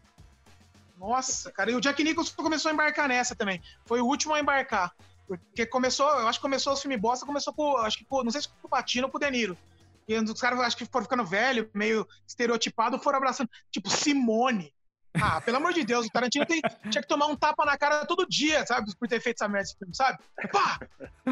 Nossa, 0.97 1.49
cara, 1.53 1.71
e 1.71 1.75
o 1.75 1.79
Jack 1.79 2.03
Nicholson 2.03 2.35
começou 2.35 2.69
a 2.69 2.73
embarcar 2.73 3.07
nessa 3.07 3.33
também. 3.33 3.61
Foi 3.85 4.01
o 4.01 4.05
último 4.05 4.33
a 4.33 4.41
embarcar. 4.41 4.93
Porque 5.25 5.65
começou, 5.65 6.05
eu 6.19 6.27
acho 6.27 6.37
que 6.37 6.43
começou 6.43 6.73
os 6.73 6.81
filmes 6.81 6.99
bosta, 6.99 7.25
começou 7.25 7.53
por, 7.53 7.77
acho 7.85 7.97
que 7.97 8.03
por, 8.03 8.25
não 8.25 8.31
sei 8.31 8.41
se 8.41 8.49
por 8.61 8.67
Patino 8.67 9.05
ou 9.05 9.11
por 9.11 9.21
De 9.21 9.31
Niro. 9.31 9.57
E 10.05 10.15
os 10.17 10.41
caras, 10.41 10.59
acho 10.59 10.75
que 10.75 10.85
foram 10.85 11.05
ficando 11.05 11.23
velho, 11.23 11.69
meio 11.73 12.05
estereotipado, 12.27 12.99
foram 12.99 13.19
abraçando. 13.19 13.49
Tipo, 13.71 13.89
Simone. 13.89 14.73
Ah, 15.13 15.39
pelo 15.39 15.57
amor 15.57 15.71
de 15.71 15.85
Deus, 15.85 16.07
o 16.07 16.09
Tarantino 16.09 16.45
tem, 16.45 16.61
tinha 16.89 17.01
que 17.01 17.07
tomar 17.07 17.27
um 17.27 17.37
tapa 17.37 17.63
na 17.63 17.77
cara 17.77 18.05
todo 18.05 18.27
dia, 18.27 18.65
sabe? 18.65 18.93
Por 18.97 19.07
ter 19.07 19.21
feito 19.21 19.37
essa 19.37 19.47
merda 19.47 19.63
desse 19.63 19.77
filme, 19.77 19.95
sabe? 19.95 20.19
Pá! 20.51 20.77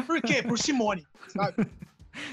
Por 0.06 0.22
quê? 0.22 0.42
Por 0.42 0.58
Simone, 0.58 1.06
sabe? 1.28 1.66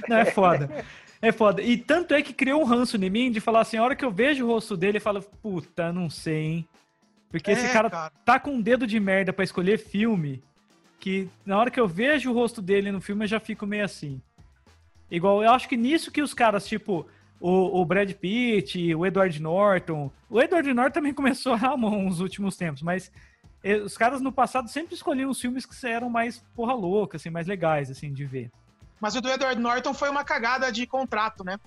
Não, 0.08 0.18
é 0.18 0.26
foda. 0.26 0.86
É 1.22 1.32
foda. 1.32 1.62
E 1.62 1.78
tanto 1.78 2.14
é 2.14 2.22
que 2.22 2.34
criou 2.34 2.62
um 2.62 2.66
ranço 2.66 2.98
em 2.98 3.10
mim 3.10 3.32
de 3.32 3.40
falar 3.40 3.62
assim, 3.62 3.78
a 3.78 3.84
hora 3.84 3.96
que 3.96 4.06
eu 4.06 4.12
vejo 4.12 4.46
o 4.46 4.48
rosto 4.48 4.78
dele, 4.78 4.98
eu 4.98 5.02
falo, 5.02 5.22
puta, 5.42 5.92
não 5.92 6.10
sei, 6.10 6.44
hein? 6.44 6.68
Porque 7.30 7.52
é, 7.52 7.54
esse 7.54 7.72
cara, 7.74 7.90
cara, 7.90 8.12
tá 8.24 8.40
com 8.40 8.52
um 8.52 8.62
dedo 8.62 8.88
de 8.88 9.00
merda 9.00 9.34
para 9.34 9.44
escolher 9.44 9.78
filme, 9.78 10.44
que 11.00 11.28
na 11.46 11.58
hora 11.58 11.72
que 11.72 11.80
eu 11.80 11.88
vejo 11.88 12.32
o 12.32 12.34
rosto 12.34 12.62
dele 12.62 12.92
no 12.92 13.02
filme, 13.02 13.26
eu 13.26 13.30
já 13.30 13.40
fico 13.40 13.66
meio 13.66 13.84
assim. 13.84 14.22
Igual, 15.10 15.44
eu 15.44 15.52
acho 15.52 15.68
que 15.68 15.78
nisso 15.78 16.12
que 16.12 16.22
os 16.22 16.34
caras, 16.34 16.68
tipo, 16.68 17.08
o, 17.40 17.82
o 17.82 17.86
Brad 17.86 18.12
Pitt, 18.14 18.94
o 18.94 19.06
Edward 19.06 19.42
Norton. 19.42 20.12
O 20.30 20.42
Edward 20.42 20.74
Norton 20.74 20.94
também 20.94 21.14
começou 21.16 21.54
a 21.54 21.78
mão 21.78 22.04
nos 22.04 22.20
últimos 22.20 22.56
tempos, 22.56 22.82
mas 22.82 23.12
os 23.84 23.98
caras 23.98 24.22
no 24.22 24.32
passado 24.32 24.70
sempre 24.70 24.96
escolhiam 24.96 25.30
os 25.30 25.42
filmes 25.42 25.66
que 25.66 25.88
eram 25.88 26.10
mais 26.10 26.40
porra 26.56 26.74
louca, 26.74 27.18
assim, 27.18 27.30
mais 27.30 27.48
legais, 27.48 27.90
assim, 27.90 28.14
de 28.14 28.26
ver. 28.26 28.52
Mas 29.00 29.16
o 29.16 29.22
do 29.22 29.30
Edward 29.30 29.60
Norton 29.62 29.94
foi 29.94 30.10
uma 30.10 30.24
cagada 30.24 30.72
de 30.72 30.86
contrato, 30.88 31.44
né? 31.44 31.60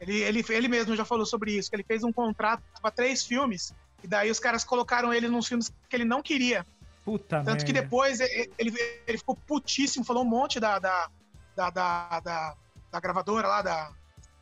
Ele, 0.00 0.20
ele, 0.22 0.44
ele 0.48 0.68
mesmo 0.68 0.94
já 0.94 1.04
falou 1.04 1.26
sobre 1.26 1.52
isso, 1.52 1.68
que 1.68 1.76
ele 1.76 1.84
fez 1.84 2.04
um 2.04 2.12
contrato 2.12 2.62
para 2.80 2.90
três 2.90 3.24
filmes, 3.24 3.74
e 4.02 4.06
daí 4.06 4.30
os 4.30 4.38
caras 4.38 4.64
colocaram 4.64 5.12
ele 5.12 5.28
nos 5.28 5.48
filmes 5.48 5.72
que 5.88 5.96
ele 5.96 6.04
não 6.04 6.22
queria. 6.22 6.64
Puta 7.04 7.38
Tanto 7.38 7.46
merda. 7.46 7.64
que 7.64 7.72
depois 7.72 8.20
ele, 8.20 8.74
ele, 9.06 9.18
ficou 9.18 9.34
putíssimo, 9.34 10.04
falou 10.04 10.22
um 10.22 10.28
monte 10.28 10.60
da, 10.60 10.78
da, 10.78 11.08
da, 11.56 11.70
da, 11.70 12.20
da, 12.20 12.54
da 12.92 13.00
gravadora 13.00 13.48
lá, 13.48 13.62
da, 13.62 13.90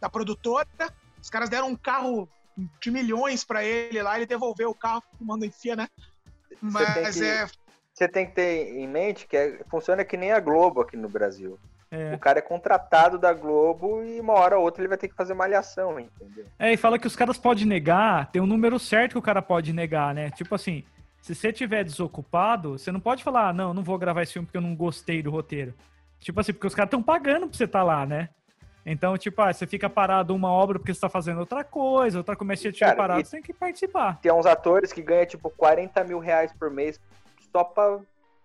da 0.00 0.10
produtora. 0.10 0.68
Os 1.22 1.30
caras 1.30 1.48
deram 1.48 1.68
um 1.68 1.76
carro 1.76 2.28
de 2.80 2.90
milhões 2.90 3.44
para 3.44 3.64
ele 3.64 4.02
lá, 4.02 4.16
ele 4.16 4.26
devolveu 4.26 4.70
o 4.70 4.74
carro, 4.74 5.02
manda 5.20 5.46
enfia, 5.46 5.76
né? 5.76 5.88
Mas 6.60 7.16
que, 7.16 7.24
é. 7.24 7.46
Você 7.92 8.08
tem 8.08 8.26
que 8.26 8.34
ter 8.34 8.74
em 8.76 8.86
mente 8.86 9.26
que 9.26 9.36
é, 9.36 9.64
funciona 9.70 10.04
que 10.04 10.16
nem 10.16 10.32
a 10.32 10.40
Globo 10.40 10.80
aqui 10.80 10.96
no 10.96 11.08
Brasil. 11.08 11.58
É. 11.90 12.14
O 12.14 12.18
cara 12.18 12.40
é 12.40 12.42
contratado 12.42 13.16
da 13.18 13.32
Globo 13.32 14.02
e 14.02 14.20
uma 14.20 14.32
hora 14.32 14.58
ou 14.58 14.64
outra 14.64 14.82
ele 14.82 14.88
vai 14.88 14.98
ter 14.98 15.08
que 15.08 15.14
fazer 15.14 15.34
malhação, 15.34 16.00
entendeu? 16.00 16.44
É, 16.58 16.72
e 16.72 16.76
fala 16.76 16.98
que 16.98 17.06
os 17.06 17.14
caras 17.14 17.38
podem 17.38 17.64
negar, 17.64 18.30
tem 18.30 18.42
um 18.42 18.46
número 18.46 18.78
certo 18.78 19.12
que 19.12 19.18
o 19.18 19.22
cara 19.22 19.40
pode 19.40 19.72
negar, 19.72 20.12
né? 20.12 20.30
Tipo 20.30 20.54
assim, 20.56 20.84
se 21.20 21.34
você 21.34 21.52
tiver 21.52 21.84
desocupado, 21.84 22.78
você 22.78 22.90
não 22.90 23.00
pode 23.00 23.22
falar, 23.22 23.48
ah, 23.48 23.52
não, 23.52 23.72
não 23.72 23.84
vou 23.84 23.98
gravar 23.98 24.22
esse 24.22 24.32
filme 24.32 24.46
porque 24.46 24.58
eu 24.58 24.62
não 24.62 24.74
gostei 24.74 25.22
do 25.22 25.30
roteiro. 25.30 25.74
Tipo 26.18 26.40
assim, 26.40 26.52
porque 26.52 26.66
os 26.66 26.74
caras 26.74 26.88
estão 26.88 27.02
pagando 27.02 27.46
pra 27.46 27.56
você 27.56 27.64
estar 27.64 27.80
tá 27.80 27.84
lá, 27.84 28.04
né? 28.04 28.30
Então, 28.84 29.18
tipo, 29.18 29.42
ah, 29.42 29.52
você 29.52 29.66
fica 29.66 29.90
parado 29.90 30.34
uma 30.34 30.48
obra 30.48 30.78
porque 30.78 30.94
você 30.94 31.00
tá 31.00 31.08
fazendo 31.08 31.40
outra 31.40 31.64
coisa, 31.64 32.18
outra 32.18 32.36
começa 32.36 32.68
a 32.68 32.72
te 32.72 32.78
parado, 32.78 33.24
você 33.24 33.32
tem 33.32 33.42
que 33.42 33.52
participar. 33.52 34.20
Tem 34.20 34.32
uns 34.32 34.46
atores 34.46 34.92
que 34.92 35.02
ganham, 35.02 35.26
tipo, 35.26 35.50
40 35.50 36.04
mil 36.04 36.20
reais 36.20 36.52
por 36.52 36.70
mês 36.70 37.00
só 37.50 37.64
pra, 37.64 37.98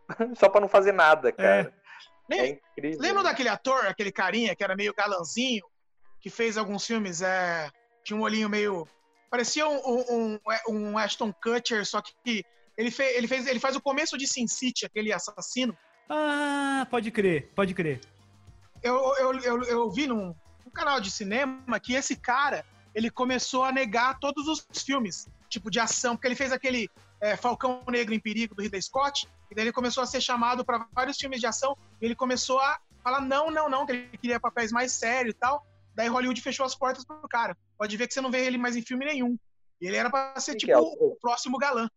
só 0.33 0.49
pra 0.49 0.59
não 0.59 0.67
fazer 0.67 0.91
nada, 0.91 1.29
é. 1.29 1.31
cara. 1.31 1.47
É, 1.47 1.71
é 2.39 2.59
incrível. 2.75 2.99
Lembra 2.99 3.23
daquele 3.23 3.49
ator, 3.49 3.85
aquele 3.85 4.11
carinha 4.11 4.55
que 4.55 4.63
era 4.63 4.75
meio 4.75 4.93
galanzinho, 4.93 5.65
que 6.19 6.29
fez 6.29 6.57
alguns 6.57 6.85
filmes, 6.85 7.21
é, 7.21 7.69
tinha 8.03 8.17
um 8.17 8.21
olhinho 8.21 8.49
meio... 8.49 8.87
Parecia 9.29 9.67
um, 9.67 9.79
um, 9.79 10.39
um 10.67 10.97
Ashton 10.97 11.31
Kutcher, 11.31 11.85
só 11.85 12.01
que 12.01 12.43
ele, 12.77 12.91
fez, 12.91 13.15
ele, 13.15 13.27
fez, 13.27 13.47
ele 13.47 13.59
faz 13.59 13.75
o 13.75 13.81
começo 13.81 14.17
de 14.17 14.27
Sin 14.27 14.45
City, 14.47 14.85
aquele 14.85 15.13
assassino. 15.13 15.77
Ah, 16.09 16.85
pode 16.91 17.09
crer, 17.11 17.49
pode 17.55 17.73
crer 17.73 18.01
eu, 18.81 19.15
eu, 19.17 19.39
eu, 19.39 19.63
eu 19.63 19.91
vi 19.91 20.07
num, 20.07 20.33
num 20.65 20.71
canal 20.73 20.99
de 20.99 21.11
cinema 21.11 21.79
que 21.79 21.93
esse 21.93 22.15
cara 22.15 22.65
ele 22.93 23.09
começou 23.09 23.63
a 23.63 23.71
negar 23.71 24.19
todos 24.19 24.47
os 24.47 24.81
filmes, 24.81 25.27
tipo 25.49 25.69
de 25.69 25.79
ação, 25.79 26.15
porque 26.15 26.27
ele 26.27 26.35
fez 26.35 26.51
aquele 26.51 26.89
é, 27.21 27.37
Falcão 27.37 27.83
Negro 27.87 28.13
em 28.13 28.19
Perigo 28.19 28.55
do 28.55 28.61
Ridley 28.61 28.81
Scott, 28.81 29.27
e 29.49 29.55
daí 29.55 29.65
ele 29.65 29.71
começou 29.71 30.03
a 30.03 30.07
ser 30.07 30.19
chamado 30.19 30.65
para 30.65 30.87
vários 30.93 31.17
filmes 31.17 31.39
de 31.39 31.45
ação, 31.45 31.77
e 32.01 32.05
ele 32.05 32.15
começou 32.15 32.59
a 32.59 32.79
falar 33.03 33.21
não, 33.21 33.51
não, 33.51 33.69
não, 33.69 33.85
que 33.85 33.91
ele 33.91 34.17
queria 34.17 34.39
papéis 34.39 34.71
mais 34.71 34.91
sérios 34.91 35.35
e 35.35 35.37
tal. 35.37 35.65
Daí 35.93 36.07
Hollywood 36.07 36.41
fechou 36.41 36.65
as 36.65 36.75
portas 36.75 37.05
pro 37.05 37.27
cara. 37.27 37.55
Pode 37.77 37.95
ver 37.97 38.07
que 38.07 38.13
você 38.13 38.21
não 38.21 38.31
vê 38.31 38.45
ele 38.45 38.57
mais 38.57 38.75
em 38.75 38.81
filme 38.81 39.05
nenhum. 39.05 39.37
E 39.79 39.87
ele 39.87 39.97
era 39.97 40.09
para 40.09 40.39
ser 40.39 40.55
tipo 40.55 40.71
é 40.71 40.77
o... 40.77 40.83
o 40.83 41.17
próximo 41.21 41.57
galã. 41.57 41.89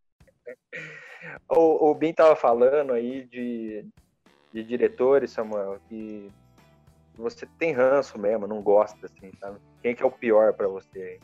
O, 1.49 1.91
o 1.91 1.95
Bin 1.95 2.13
tava 2.13 2.37
falando 2.37 2.93
aí 2.93 3.25
de, 3.25 3.87
de 4.53 4.63
diretores, 4.63 5.31
Samuel, 5.31 5.81
que 5.89 6.31
você 7.17 7.47
tem 7.59 7.73
ranço 7.73 8.19
mesmo, 8.19 8.47
não 8.47 8.61
gosta, 8.61 9.07
assim, 9.07 9.33
sabe? 9.41 9.59
Quem 9.81 9.95
que 9.95 10.03
é 10.03 10.07
o 10.07 10.11
pior 10.11 10.53
para 10.53 10.69
você 10.69 10.99
aí? 10.99 11.21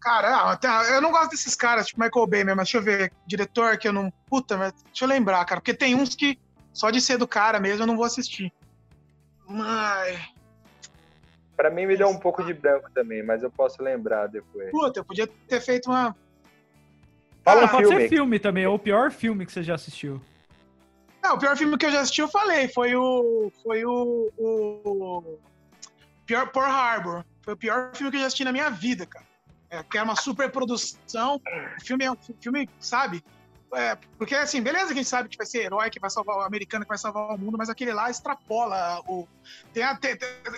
Cara, 0.00 0.58
eu 0.90 1.00
não 1.00 1.10
gosto 1.10 1.30
desses 1.30 1.54
caras, 1.54 1.88
tipo 1.88 2.00
Michael 2.00 2.26
Bay 2.26 2.44
mesmo, 2.44 2.56
mas 2.56 2.70
deixa 2.70 2.78
eu 2.78 2.82
ver, 2.82 3.12
diretor 3.26 3.76
que 3.76 3.88
eu 3.88 3.92
não. 3.92 4.12
Puta, 4.28 4.56
mas 4.56 4.72
deixa 4.84 5.04
eu 5.04 5.08
lembrar, 5.08 5.44
cara, 5.44 5.60
porque 5.60 5.74
tem 5.74 5.94
uns 5.94 6.14
que 6.14 6.38
só 6.72 6.90
de 6.90 7.00
ser 7.00 7.18
do 7.18 7.26
cara 7.26 7.58
mesmo 7.58 7.82
eu 7.82 7.86
não 7.86 7.96
vou 7.96 8.04
assistir. 8.04 8.52
Mas. 9.48 10.20
Pra 11.56 11.70
mim 11.70 11.86
me 11.86 11.96
deu 11.96 12.08
um 12.08 12.18
pouco 12.18 12.44
de 12.44 12.54
branco 12.54 12.88
também, 12.94 13.22
mas 13.22 13.42
eu 13.42 13.50
posso 13.50 13.82
lembrar 13.82 14.28
depois. 14.28 14.70
Puta, 14.70 15.00
eu 15.00 15.04
podia 15.04 15.26
ter 15.26 15.60
feito 15.60 15.90
uma. 15.90 16.14
Fala 17.42 17.62
ah, 17.62 17.64
um 17.64 17.68
pode 17.68 17.88
filme. 17.88 18.02
ser 18.02 18.08
filme 18.08 18.38
também, 18.38 18.66
ou 18.66 18.76
o 18.76 18.78
pior 18.78 19.10
filme 19.10 19.44
que 19.44 19.50
você 19.50 19.62
já 19.64 19.74
assistiu. 19.74 20.22
Não, 21.20 21.34
o 21.34 21.38
pior 21.38 21.56
filme 21.56 21.76
que 21.76 21.86
eu 21.86 21.90
já 21.90 22.00
assisti, 22.02 22.20
eu 22.20 22.28
falei, 22.28 22.68
foi 22.68 22.94
o. 22.94 23.50
Foi 23.64 23.84
o. 23.84 24.30
o 24.38 25.38
pior 26.24 26.52
Pearl 26.52 26.70
Harbor. 26.70 27.24
Foi 27.42 27.54
o 27.54 27.56
pior 27.56 27.90
filme 27.94 28.12
que 28.12 28.18
eu 28.18 28.20
já 28.20 28.26
assisti 28.28 28.44
na 28.44 28.52
minha 28.52 28.70
vida, 28.70 29.04
cara. 29.04 29.26
É, 29.70 29.82
que 29.82 29.98
é 29.98 30.02
uma 30.02 30.16
super 30.16 30.50
produção. 30.50 31.40
O 31.76 31.84
filme 31.84 32.04
é 32.04 32.10
um 32.10 32.16
filme, 32.40 32.68
sabe? 32.80 33.22
É, 33.74 33.96
porque 34.16 34.34
assim, 34.34 34.62
beleza 34.62 34.86
que 34.86 34.92
a 34.94 34.96
gente 34.96 35.08
sabe 35.08 35.28
que 35.28 35.36
vai 35.36 35.46
ser 35.46 35.64
herói, 35.64 35.90
que 35.90 36.00
vai 36.00 36.08
salvar 36.08 36.38
o 36.38 36.40
americano, 36.40 36.84
que 36.84 36.88
vai 36.88 36.96
salvar 36.96 37.34
o 37.34 37.38
mundo, 37.38 37.58
mas 37.58 37.68
aquele 37.68 37.92
lá 37.92 38.10
extrapola 38.10 39.00
o. 39.06 39.28
Tem, 39.74 39.84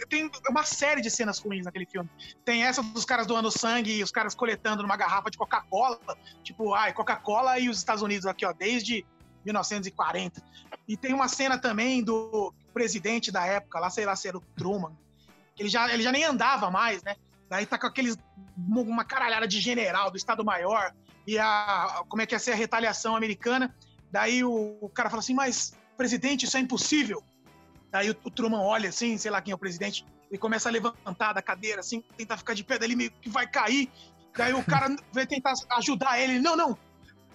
tem, 0.08 0.30
uma 0.48 0.62
série 0.64 1.00
de 1.00 1.10
cenas 1.10 1.40
ruins 1.40 1.64
naquele 1.64 1.86
filme. 1.86 2.08
Tem 2.44 2.64
essa 2.64 2.82
dos 2.82 3.04
caras 3.04 3.26
doando 3.26 3.50
sangue 3.50 3.96
e 3.96 4.02
os 4.02 4.12
caras 4.12 4.32
coletando 4.32 4.82
numa 4.82 4.96
garrafa 4.96 5.28
de 5.28 5.36
Coca-Cola. 5.36 5.98
Tipo, 6.44 6.72
ai, 6.72 6.92
Coca-Cola 6.92 7.58
e 7.58 7.68
os 7.68 7.78
Estados 7.78 8.02
Unidos 8.02 8.26
aqui, 8.26 8.46
ó, 8.46 8.52
desde 8.52 9.04
1940. 9.44 10.40
E 10.86 10.96
tem 10.96 11.12
uma 11.12 11.26
cena 11.26 11.58
também 11.58 12.04
do 12.04 12.54
presidente 12.72 13.32
da 13.32 13.44
época, 13.44 13.80
lá 13.80 13.90
sei 13.90 14.04
lá 14.04 14.14
se 14.14 14.28
era 14.28 14.38
o 14.38 14.40
Truman, 14.56 14.96
ele 15.58 15.68
já, 15.68 15.92
ele 15.92 16.02
já 16.02 16.12
nem 16.12 16.24
andava 16.24 16.70
mais, 16.70 17.02
né? 17.02 17.16
Daí 17.50 17.66
tá 17.66 17.76
com 17.76 17.88
aqueles 17.88 18.16
uma 18.56 19.04
caralhada 19.04 19.46
de 19.48 19.60
general 19.60 20.08
do 20.08 20.16
Estado 20.16 20.44
Maior 20.44 20.94
e 21.26 21.36
a 21.36 22.04
como 22.08 22.22
é 22.22 22.26
que 22.26 22.32
ia 22.32 22.38
ser 22.38 22.52
a 22.52 22.54
retaliação 22.54 23.16
americana. 23.16 23.74
Daí 24.12 24.44
o, 24.44 24.78
o 24.80 24.88
cara 24.88 25.10
fala 25.10 25.18
assim: 25.18 25.34
"Mas 25.34 25.76
presidente, 25.96 26.44
isso 26.44 26.56
é 26.56 26.60
impossível". 26.60 27.24
Daí 27.90 28.08
o, 28.08 28.16
o, 28.24 28.30
Truman 28.30 28.60
olha 28.60 28.88
assim, 28.88 29.18
sei 29.18 29.32
lá 29.32 29.42
quem 29.42 29.50
é 29.50 29.54
o 29.54 29.58
presidente, 29.58 30.06
e 30.30 30.38
começa 30.38 30.68
a 30.68 30.72
levantar 30.72 31.32
da 31.32 31.42
cadeira 31.42 31.80
assim, 31.80 32.04
tentar 32.16 32.36
ficar 32.36 32.54
de 32.54 32.62
pé, 32.62 32.78
daí 32.78 32.86
ele 32.86 32.94
meio 32.96 33.10
que 33.10 33.28
vai 33.28 33.48
cair. 33.48 33.90
Daí 34.36 34.52
o 34.52 34.64
cara 34.64 34.94
vai 35.12 35.26
tentar 35.26 35.54
ajudar 35.72 36.20
ele, 36.20 36.38
não, 36.38 36.54
não. 36.54 36.78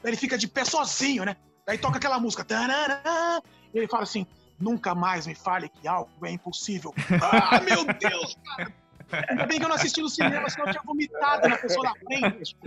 Ele 0.01 0.15
fica 0.15 0.37
de 0.37 0.47
pé 0.47 0.63
sozinho, 0.63 1.25
né? 1.25 1.35
Daí 1.67 1.77
toca 1.77 1.97
aquela 1.97 2.19
música. 2.19 2.45
Tarará, 2.45 3.41
ele 3.73 3.87
fala 3.87 4.03
assim: 4.03 4.25
nunca 4.57 4.95
mais 4.95 5.27
me 5.27 5.35
fale 5.35 5.67
que 5.67 5.85
algo 5.89 6.09
é 6.25 6.31
impossível. 6.31 6.93
Ah, 7.21 7.59
meu 7.59 7.83
Deus, 7.83 8.37
cara! 8.45 8.84
Ainda 9.29 9.45
bem 9.45 9.59
que 9.59 9.65
eu 9.65 9.69
não 9.69 9.75
assisti 9.75 10.01
no 10.01 10.09
cinema, 10.09 10.49
senão 10.49 10.67
eu 10.67 10.71
tinha 10.71 10.83
vomitado 10.83 11.47
na 11.47 11.57
pessoa 11.57 11.83
na 11.83 11.95
frente. 11.95 12.57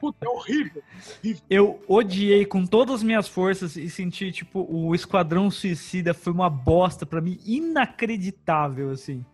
Puta, 0.00 0.24
é 0.24 0.28
horrível, 0.28 0.82
horrível. 1.18 1.42
Eu 1.50 1.82
odiei 1.88 2.44
com 2.44 2.64
todas 2.64 2.96
as 2.96 3.02
minhas 3.02 3.28
forças 3.28 3.76
e 3.76 3.90
senti, 3.90 4.30
tipo, 4.32 4.66
o 4.70 4.94
Esquadrão 4.94 5.50
Suicida 5.50 6.14
foi 6.14 6.32
uma 6.32 6.48
bosta 6.48 7.04
para 7.04 7.20
mim, 7.20 7.38
inacreditável, 7.44 8.90
assim. 8.90 9.24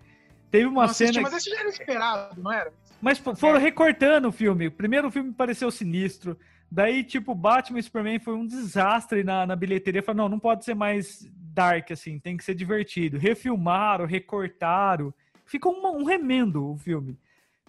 Teve 0.51 0.67
uma 0.67 0.87
não 0.87 0.95
cena. 0.95 1.11
Assisti, 1.11 1.23
mas 1.23 1.33
esse 1.35 1.51
já 1.51 1.61
era 1.61 1.69
esperado, 1.69 2.43
não 2.43 2.53
era? 2.53 2.73
Mas 3.01 3.19
foram 3.19 3.59
é. 3.59 3.63
recortando 3.63 4.29
o 4.29 4.33
filme. 4.33 4.67
O 4.67 4.73
primeiro 4.73 5.11
filme 5.11 5.33
pareceu 5.33 5.71
sinistro. 5.71 6.39
Daí, 6.71 7.05
tipo, 7.05 7.35
Batman 7.35 7.79
e 7.79 7.83
Superman 7.83 8.19
foi 8.19 8.35
um 8.35 8.47
desastre 8.47 9.23
na, 9.23 9.47
na 9.47 9.57
bilheteria. 9.57 10.03
Falaram, 10.03 10.25
não, 10.25 10.31
não 10.31 10.39
pode 10.39 10.65
ser 10.65 10.75
mais 10.75 11.27
dark, 11.59 11.91
assim, 11.91 12.19
tem 12.19 12.37
que 12.37 12.45
ser 12.45 12.55
divertido. 12.55 13.19
Refilmaram, 13.19 14.05
recortaram. 14.05 15.15
Ficou 15.49 15.75
um, 15.75 16.01
um 16.01 16.05
remendo 16.05 16.73
o 16.73 16.79
filme. 16.79 17.19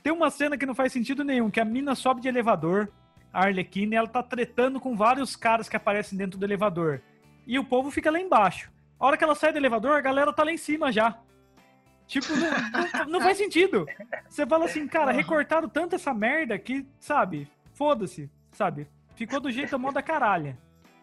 Tem 0.04 0.14
uma 0.14 0.30
cena 0.30 0.58
que 0.58 0.66
não 0.66 0.76
faz 0.76 0.94
sentido 0.94 1.24
nenhum, 1.24 1.50
que 1.50 1.60
a 1.60 1.66
mina 1.66 1.96
sobe 1.96 2.22
de 2.22 2.28
elevador, 2.28 2.92
a 3.34 3.46
Arlequina, 3.46 3.96
e 3.96 3.98
ela 3.98 4.08
tá 4.08 4.22
tretando 4.22 4.80
com 4.80 4.96
vários 4.96 5.36
caras 5.36 5.68
que 5.68 5.76
aparecem 5.76 6.18
dentro 6.18 6.38
do 6.38 6.46
elevador. 6.46 7.02
E 7.48 7.58
o 7.58 7.66
povo 7.66 7.90
fica 7.90 8.12
lá 8.12 8.20
embaixo. 8.20 8.72
A 9.00 9.06
hora 9.06 9.18
que 9.18 9.24
ela 9.24 9.36
sai 9.36 9.52
do 9.52 9.58
elevador, 9.58 9.94
a 9.94 10.02
galera 10.02 10.32
tá 10.32 10.44
lá 10.44 10.52
em 10.52 10.58
cima 10.58 10.92
já. 10.92 11.18
Tipo, 12.06 12.28
não, 12.36 12.50
não, 12.52 13.06
não 13.14 13.22
faz 13.22 13.38
sentido. 13.38 13.88
Você 14.28 14.46
fala 14.46 14.66
assim, 14.66 14.88
cara, 14.88 15.12
recortaram 15.12 15.68
tanto 15.68 15.96
essa 15.96 16.14
merda 16.14 16.58
que, 16.60 16.86
sabe, 17.00 17.48
foda-se 17.74 18.30
sabe? 18.52 18.88
Ficou 19.16 19.40
do 19.40 19.52
jeito 19.52 19.78
mó 19.78 19.92
da 19.92 20.02
caralha. 20.02 20.58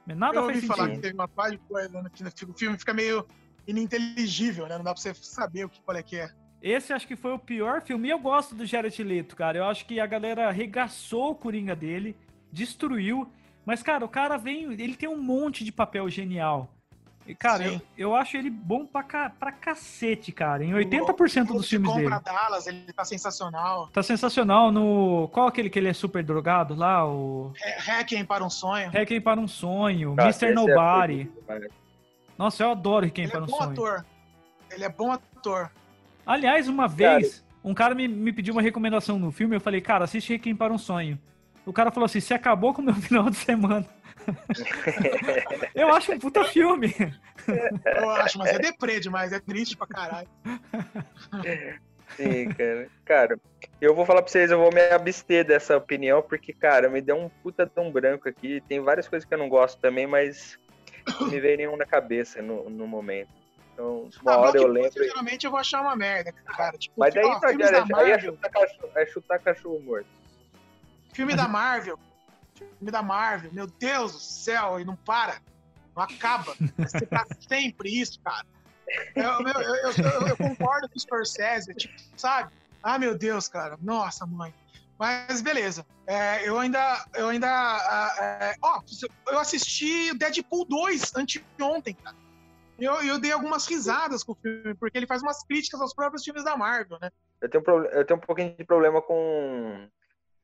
Nada 0.06 0.36
eu 0.36 0.46
fez 0.46 0.60
sentido. 0.60 0.76
falar 0.76 0.90
que 0.90 0.98
teve 0.98 1.14
uma 1.14 1.28
coisa, 1.28 2.02
né? 2.02 2.10
O 2.48 2.52
filme 2.52 2.78
fica 2.78 2.94
meio 2.94 3.26
ininteligível, 3.66 4.66
né? 4.66 4.76
Não 4.76 4.84
dá 4.84 4.92
pra 4.92 5.02
você 5.02 5.12
saber 5.14 5.64
o 5.64 5.68
que, 5.68 5.80
qual 5.82 5.96
é 5.96 6.02
que 6.02 6.16
é. 6.16 6.30
Esse 6.66 6.92
acho 6.92 7.06
que 7.06 7.14
foi 7.14 7.32
o 7.32 7.38
pior 7.38 7.80
filme. 7.80 8.08
E 8.08 8.10
eu 8.10 8.18
gosto 8.18 8.52
do 8.52 8.66
Jared 8.66 9.00
Leto, 9.04 9.36
cara. 9.36 9.58
Eu 9.58 9.66
acho 9.66 9.86
que 9.86 10.00
a 10.00 10.06
galera 10.06 10.48
arregaçou 10.48 11.30
o 11.30 11.34
Coringa 11.34 11.76
dele 11.76 12.16
destruiu. 12.50 13.30
Mas, 13.64 13.84
cara, 13.84 14.04
o 14.04 14.08
cara 14.08 14.36
vem. 14.36 14.72
Ele 14.72 14.96
tem 14.96 15.08
um 15.08 15.16
monte 15.16 15.62
de 15.62 15.70
papel 15.70 16.10
genial. 16.10 16.68
E, 17.24 17.36
cara, 17.36 17.64
eu, 17.64 17.80
eu, 17.96 18.16
acho 18.16 18.36
ele 18.36 18.50
bom 18.50 18.84
pra, 18.84 19.04
ca, 19.04 19.30
pra 19.30 19.52
cacete, 19.52 20.32
cara. 20.32 20.64
Em 20.64 20.72
80% 20.72 21.46
dos 21.46 21.68
filmes 21.68 21.94
dele. 21.94 22.10
Dallas, 22.24 22.66
ele 22.66 22.92
tá 22.92 23.04
sensacional. 23.04 23.88
Tá 23.92 24.02
sensacional 24.02 24.72
no. 24.72 25.28
Qual 25.32 25.46
aquele 25.46 25.70
que 25.70 25.78
ele 25.78 25.88
é 25.88 25.92
super 25.92 26.24
drogado 26.24 26.74
lá? 26.74 27.06
O. 27.06 27.52
Hacking 27.78 28.24
para 28.24 28.44
um 28.44 28.50
sonho. 28.50 28.90
Hacking 28.90 29.20
para 29.20 29.38
um 29.38 29.46
sonho. 29.46 30.16
Ah, 30.18 30.24
Mr. 30.24 30.46
É 30.46 30.52
Nobody. 30.52 31.30
É 31.48 31.68
Nossa, 32.36 32.64
eu 32.64 32.72
adoro 32.72 33.06
Hacking 33.06 33.28
para 33.28 33.38
é 33.38 33.42
um 33.42 33.48
sonho. 33.48 33.70
Ator. 33.70 34.04
Ele 34.70 34.84
é 34.84 34.88
bom 34.88 35.12
ator. 35.12 35.70
Aliás, 36.26 36.68
uma 36.68 36.88
vez, 36.88 37.38
cara. 37.40 37.60
um 37.64 37.72
cara 37.72 37.94
me, 37.94 38.08
me 38.08 38.32
pediu 38.32 38.52
uma 38.52 38.60
recomendação 38.60 39.18
no 39.18 39.30
filme. 39.30 39.54
Eu 39.54 39.60
falei, 39.60 39.80
cara, 39.80 40.04
assiste 40.04 40.34
Hacking 40.34 40.56
para 40.56 40.72
um 40.72 40.78
sonho. 40.78 41.18
O 41.64 41.72
cara 41.72 41.92
falou 41.92 42.06
assim: 42.06 42.20
você 42.20 42.34
acabou 42.34 42.74
com 42.74 42.82
o 42.82 42.84
meu 42.84 42.94
final 43.00 43.30
de 43.30 43.36
semana. 43.36 43.86
eu 45.74 45.94
acho 45.94 46.12
um 46.12 46.18
puta 46.18 46.44
filme. 46.44 46.92
Eu 47.84 48.10
acho, 48.10 48.38
mas 48.38 48.48
é 48.48 48.58
deprê 48.58 48.98
demais, 48.98 49.32
é 49.32 49.38
triste 49.38 49.76
pra 49.76 49.86
caralho. 49.86 50.28
Sim, 52.16 52.48
cara. 52.48 52.88
Cara, 53.04 53.40
eu 53.80 53.94
vou 53.94 54.04
falar 54.04 54.22
pra 54.22 54.30
vocês, 54.30 54.50
eu 54.50 54.58
vou 54.58 54.72
me 54.72 54.80
abster 54.80 55.44
dessa 55.44 55.76
opinião, 55.76 56.22
porque, 56.22 56.52
cara, 56.52 56.88
me 56.88 57.00
deu 57.00 57.16
um 57.16 57.28
puta 57.28 57.66
tão 57.66 57.90
branco 57.90 58.28
aqui. 58.28 58.60
Tem 58.68 58.80
várias 58.80 59.06
coisas 59.06 59.28
que 59.28 59.34
eu 59.34 59.38
não 59.38 59.48
gosto 59.48 59.80
também, 59.80 60.06
mas 60.06 60.58
não 61.20 61.28
me 61.28 61.40
veio 61.40 61.56
nenhum 61.56 61.76
na 61.76 61.86
cabeça 61.86 62.42
no, 62.42 62.68
no 62.70 62.86
momento. 62.86 63.45
Então, 63.76 64.08
uma 64.22 64.32
ah, 64.32 64.38
hora 64.38 64.58
eu 64.58 64.68
lembro. 64.68 65.04
Geralmente 65.04 65.44
eu 65.44 65.50
vou 65.50 65.60
achar 65.60 65.82
uma 65.82 65.94
merda, 65.94 66.32
cara. 66.32 66.78
Tipo, 66.78 66.94
mas 66.98 67.12
daí, 67.12 67.26
ó, 67.26 67.38
tá, 67.38 67.54
cara, 67.54 67.84
aí 67.96 68.10
é 68.10 68.18
chutar, 68.18 68.50
cachorro, 68.50 68.92
é 68.96 69.06
chutar 69.06 69.38
cachorro 69.38 69.80
morto. 69.80 70.06
Filme 71.12 71.36
da 71.36 71.46
Marvel, 71.46 71.98
filme 72.54 72.90
da 72.90 73.02
Marvel, 73.02 73.52
meu 73.52 73.66
Deus 73.66 74.12
do 74.12 74.18
céu, 74.18 74.80
e 74.80 74.84
não 74.84 74.96
para, 74.96 75.42
não 75.94 76.02
acaba. 76.02 76.54
Vai 76.74 76.88
ser 76.88 77.06
pra 77.06 77.26
sempre 77.46 78.00
isso, 78.00 78.18
cara. 78.20 78.46
Eu, 79.14 79.46
eu, 79.46 79.92
eu, 79.92 80.28
eu, 80.28 80.36
concordo 80.38 80.88
com 80.88 80.96
o 80.96 81.00
Scorsese, 81.00 81.74
tipo, 81.74 81.94
sabe? 82.16 82.50
Ah, 82.82 82.98
meu 82.98 83.18
Deus, 83.18 83.46
cara, 83.46 83.76
nossa, 83.82 84.24
mãe. 84.24 84.54
Mas 84.98 85.42
beleza. 85.42 85.84
É, 86.06 86.48
eu 86.48 86.58
ainda. 86.58 87.04
Eu 87.14 87.28
ainda. 87.28 88.14
É, 88.18 88.54
ó, 88.62 88.80
eu 89.28 89.38
assisti 89.38 90.16
Deadpool 90.16 90.64
2 90.64 91.14
anteontem, 91.14 91.92
cara. 91.92 92.16
Eu, 92.78 92.94
eu 93.02 93.18
dei 93.18 93.32
algumas 93.32 93.66
risadas 93.66 94.22
com 94.22 94.32
o 94.32 94.34
filme, 94.34 94.74
porque 94.74 94.98
ele 94.98 95.06
faz 95.06 95.22
umas 95.22 95.44
críticas 95.46 95.80
aos 95.80 95.94
próprios 95.94 96.22
filmes 96.22 96.44
da 96.44 96.56
Marvel, 96.56 96.98
né? 97.00 97.10
Eu 97.40 97.48
tenho, 97.48 97.64
eu 97.86 98.04
tenho 98.04 98.18
um 98.18 98.22
pouquinho 98.22 98.54
de 98.56 98.64
problema 98.64 99.00
com 99.00 99.88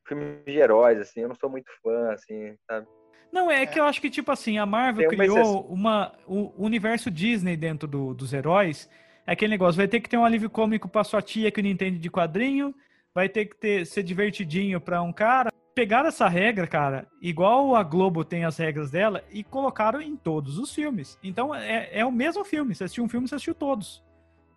filmes 0.07 0.45
de 0.45 0.53
heróis, 0.53 0.99
assim, 0.99 1.21
eu 1.21 1.29
não 1.29 1.37
sou 1.37 1.51
muito 1.51 1.71
fã, 1.83 2.13
assim, 2.13 2.57
sabe? 2.67 2.87
Não, 3.31 3.51
é, 3.51 3.63
é. 3.63 3.67
que 3.67 3.81
eu 3.81 3.85
acho 3.85 4.01
que, 4.01 4.11
tipo 4.11 4.31
assim, 4.31 4.59
a 4.59 4.67
Marvel 4.67 5.09
uma 5.09 5.17
criou 5.17 5.67
uma, 5.67 6.13
o 6.27 6.53
universo 6.59 7.11
Disney 7.11 7.57
dentro 7.57 7.89
do, 7.89 8.13
dos 8.13 8.33
heróis. 8.33 8.89
É 9.27 9.33
aquele 9.33 9.53
negócio, 9.53 9.77
vai 9.77 9.89
ter 9.89 10.01
que 10.01 10.09
ter 10.09 10.17
um 10.17 10.25
alívio 10.25 10.51
cômico 10.51 10.89
pra 10.89 11.05
sua 11.05 11.23
tia 11.23 11.51
que 11.51 11.63
não 11.63 11.71
entende 11.71 11.99
de 11.99 12.11
quadrinho, 12.11 12.75
vai 13.15 13.29
ter 13.29 13.47
que 13.47 13.57
ter, 13.57 13.87
ser 13.87 14.03
divertidinho 14.03 14.81
pra 14.81 15.01
um 15.01 15.13
cara. 15.13 15.51
Pegaram 15.74 16.09
essa 16.09 16.28
regra, 16.28 16.66
cara, 16.66 17.09
igual 17.20 17.74
a 17.74 17.82
Globo 17.82 18.24
tem 18.24 18.44
as 18.44 18.59
regras 18.59 18.90
dela, 18.90 19.24
e 19.31 19.43
colocaram 19.43 20.01
em 20.01 20.16
todos 20.16 20.59
os 20.59 20.74
filmes. 20.74 21.19
Então, 21.23 21.55
é, 21.55 21.89
é 21.93 22.05
o 22.05 22.12
mesmo 22.12 22.44
filme. 22.44 22.74
Você 22.74 22.85
assistiu 22.85 23.05
um 23.05 23.09
filme, 23.09 23.27
você 23.27 23.36
assistiu 23.36 23.55
todos. 23.55 24.03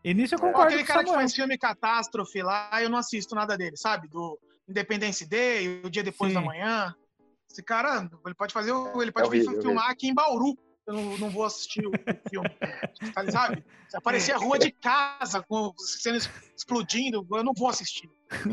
E 0.04 0.14
nisso 0.14 0.36
eu 0.36 0.40
concordo 0.40 0.68
Aquele 0.68 0.84
cara 0.84 1.04
que 1.04 1.12
faz 1.12 1.34
filme 1.34 1.58
catástrofe 1.58 2.44
lá, 2.44 2.70
eu 2.82 2.90
não 2.90 2.98
assisto 2.98 3.34
nada 3.34 3.58
dele, 3.58 3.76
sabe? 3.76 4.08
Do 4.08 4.38
Independence 4.68 5.26
Day, 5.26 5.82
o 5.84 5.90
dia 5.90 6.04
depois 6.04 6.32
Sim. 6.32 6.40
da 6.40 6.46
manhã. 6.46 6.94
Esse 7.50 7.64
cara, 7.64 8.10
ele 8.26 8.36
pode 8.36 8.54
fazer, 8.54 8.72
ele 8.72 9.12
pode 9.12 9.26
é 9.26 9.30
horrível, 9.30 9.62
filmar 9.62 9.90
aqui 9.90 10.08
em 10.08 10.14
Bauru. 10.14 10.58
Eu 10.86 10.94
não, 10.94 11.18
não 11.18 11.30
vou 11.32 11.44
assistir 11.44 11.88
o, 11.88 11.92
filme. 12.30 12.50
Sabe? 13.32 13.66
Se 13.90 13.98
aparecer 13.98 14.34
a 14.34 14.38
rua 14.38 14.60
de 14.60 14.72
casa 14.72 15.42
com 15.42 15.74
cenas 15.78 16.30
explodindo, 16.56 17.26
eu 17.32 17.44
não 17.44 17.54
vou 17.54 17.70
assistir. 17.70 18.08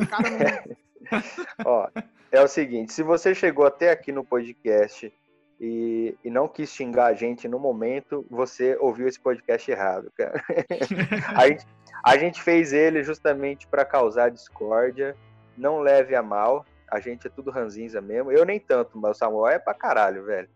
Cara 0.09 0.31
não... 0.31 0.77
Ó, 1.65 1.89
é 2.31 2.43
o 2.43 2.49
seguinte, 2.49 2.93
se 2.93 3.03
você 3.03 3.35
chegou 3.35 3.67
até 3.67 3.91
aqui 3.91 4.13
no 4.13 4.25
podcast 4.25 5.13
e, 5.61 6.17
e, 6.25 6.31
não 6.31 6.49
quis 6.49 6.71
xingar 6.71 7.07
a 7.07 7.15
gente 7.15 7.47
no 7.47 7.59
momento, 7.59 8.27
você 8.31 8.77
ouviu 8.81 9.07
esse 9.07 9.21
podcast 9.21 9.71
errado, 9.71 10.13
cara. 10.17 10.43
a, 11.37 11.47
gente, 11.47 11.67
a 12.05 12.17
gente 12.17 12.43
fez 12.43 12.73
ele 12.73 13.05
justamente 13.05 13.67
para 13.67 13.85
causar 13.85 14.31
discórdia 14.31 15.17
não 15.57 15.81
leve 15.81 16.15
a 16.15 16.23
mal. 16.23 16.65
A 16.91 17.01
gente 17.01 17.27
é 17.27 17.31
tudo 17.31 17.51
ranzinza 17.51 18.01
mesmo. 18.01 18.31
Eu 18.31 18.45
nem 18.45 18.61
tanto, 18.61 18.99
mas 18.99 19.17
o 19.17 19.19
Samuel 19.19 19.49
é 19.49 19.59
pra 19.59 19.75
caralho, 19.75 20.25
velho. 20.25 20.49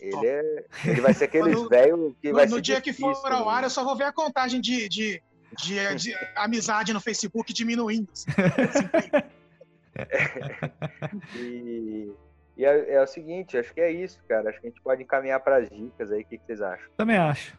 Ele, 0.00 0.26
é, 0.26 0.64
ele 0.84 1.00
vai 1.00 1.14
ser 1.14 1.24
aqueles 1.24 1.68
velho 1.68 2.16
que 2.20 2.30
no, 2.30 2.34
vai 2.34 2.46
No 2.46 2.60
dia 2.60 2.80
que 2.80 2.92
for 2.92 3.14
ao 3.30 3.48
ar, 3.48 3.62
eu 3.62 3.70
só 3.70 3.84
vou 3.84 3.96
ver 3.96 4.04
a 4.04 4.12
contagem 4.12 4.60
de, 4.60 4.88
de, 4.88 5.22
de, 5.56 5.94
de 5.94 6.14
amizade 6.34 6.92
no 6.92 7.00
Facebook 7.00 7.52
diminuindo. 7.52 8.08
e, 11.36 12.12
e 12.56 12.64
é, 12.64 12.94
é, 12.94 13.02
o 13.02 13.06
seguinte, 13.06 13.56
acho 13.56 13.72
que 13.72 13.80
é 13.80 13.90
isso, 13.90 14.18
cara. 14.28 14.50
Acho 14.50 14.60
que 14.60 14.66
a 14.66 14.70
gente 14.70 14.80
pode 14.80 15.02
encaminhar 15.02 15.40
para 15.40 15.56
as 15.56 15.68
dicas 15.68 16.10
aí. 16.10 16.22
O 16.22 16.24
que, 16.24 16.38
que 16.38 16.46
vocês 16.46 16.60
acham? 16.60 16.88
Também 16.96 17.16
acho. 17.16 17.56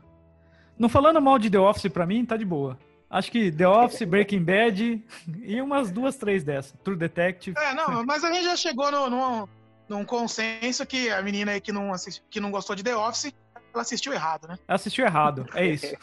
Não 0.77 0.89
falando 0.89 1.21
mal 1.21 1.37
de 1.37 1.49
The 1.49 1.59
Office 1.59 1.91
pra 1.91 2.05
mim, 2.05 2.25
tá 2.25 2.35
de 2.35 2.45
boa. 2.45 2.77
Acho 3.09 3.31
que 3.31 3.51
The 3.51 3.67
Office, 3.67 4.07
Breaking 4.07 4.43
Bad 4.43 5.05
e 5.43 5.61
umas 5.61 5.91
duas, 5.91 6.15
três 6.17 6.43
dessas. 6.43 6.73
True 6.83 6.97
Detective. 6.97 7.55
É, 7.59 7.73
não, 7.75 8.03
mas 8.05 8.23
a 8.23 8.31
gente 8.31 8.45
já 8.45 8.55
chegou 8.55 8.91
no, 8.91 9.09
no, 9.09 9.49
num 9.87 10.03
consenso 10.03 10.85
que 10.85 11.09
a 11.09 11.21
menina 11.21 11.51
aí 11.51 11.61
que 11.61 11.71
não, 11.71 11.93
assist, 11.93 12.23
que 12.29 12.39
não 12.39 12.49
gostou 12.49 12.75
de 12.75 12.83
The 12.83 12.95
Office, 12.95 13.31
ela 13.73 13.81
assistiu 13.81 14.13
errado, 14.13 14.47
né? 14.47 14.57
Assistiu 14.67 15.05
errado, 15.05 15.45
é 15.53 15.65
isso. 15.65 15.87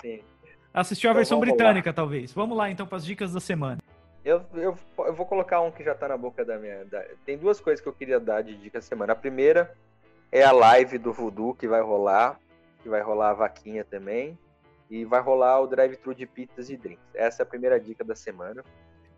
Sim. 0.00 0.20
Assistiu 0.74 1.10
a 1.10 1.12
então, 1.12 1.16
versão 1.16 1.38
britânica, 1.40 1.90
lá. 1.90 1.94
talvez. 1.94 2.32
Vamos 2.32 2.56
lá 2.56 2.70
então 2.70 2.86
para 2.86 2.96
as 2.96 3.04
dicas 3.04 3.32
da 3.32 3.40
semana. 3.40 3.78
Eu, 4.24 4.44
eu, 4.54 4.78
eu, 4.98 5.14
vou 5.14 5.26
colocar 5.26 5.60
um 5.60 5.70
que 5.70 5.82
já 5.82 5.94
tá 5.94 6.08
na 6.08 6.16
boca 6.16 6.44
da 6.44 6.56
minha. 6.58 6.84
Da... 6.84 7.04
Tem 7.24 7.36
duas 7.36 7.60
coisas 7.60 7.80
que 7.80 7.88
eu 7.88 7.92
queria 7.92 8.20
dar 8.20 8.42
de 8.42 8.56
dica 8.56 8.78
da 8.78 8.82
semana. 8.82 9.12
A 9.12 9.16
primeira 9.16 9.74
é 10.30 10.42
a 10.44 10.52
live 10.52 10.96
do 10.98 11.12
Voodoo 11.12 11.54
que 11.54 11.66
vai 11.66 11.80
rolar, 11.80 12.38
que 12.82 12.88
vai 12.88 13.00
rolar 13.00 13.30
a 13.30 13.34
vaquinha 13.34 13.84
também 13.84 14.38
e 14.88 15.04
vai 15.04 15.20
rolar 15.20 15.60
o 15.60 15.66
drive-thru 15.66 16.14
de 16.14 16.26
pizzas 16.26 16.70
e 16.70 16.76
drinks. 16.76 17.04
Essa 17.14 17.42
é 17.42 17.44
a 17.44 17.46
primeira 17.46 17.80
dica 17.80 18.04
da 18.04 18.14
semana. 18.14 18.62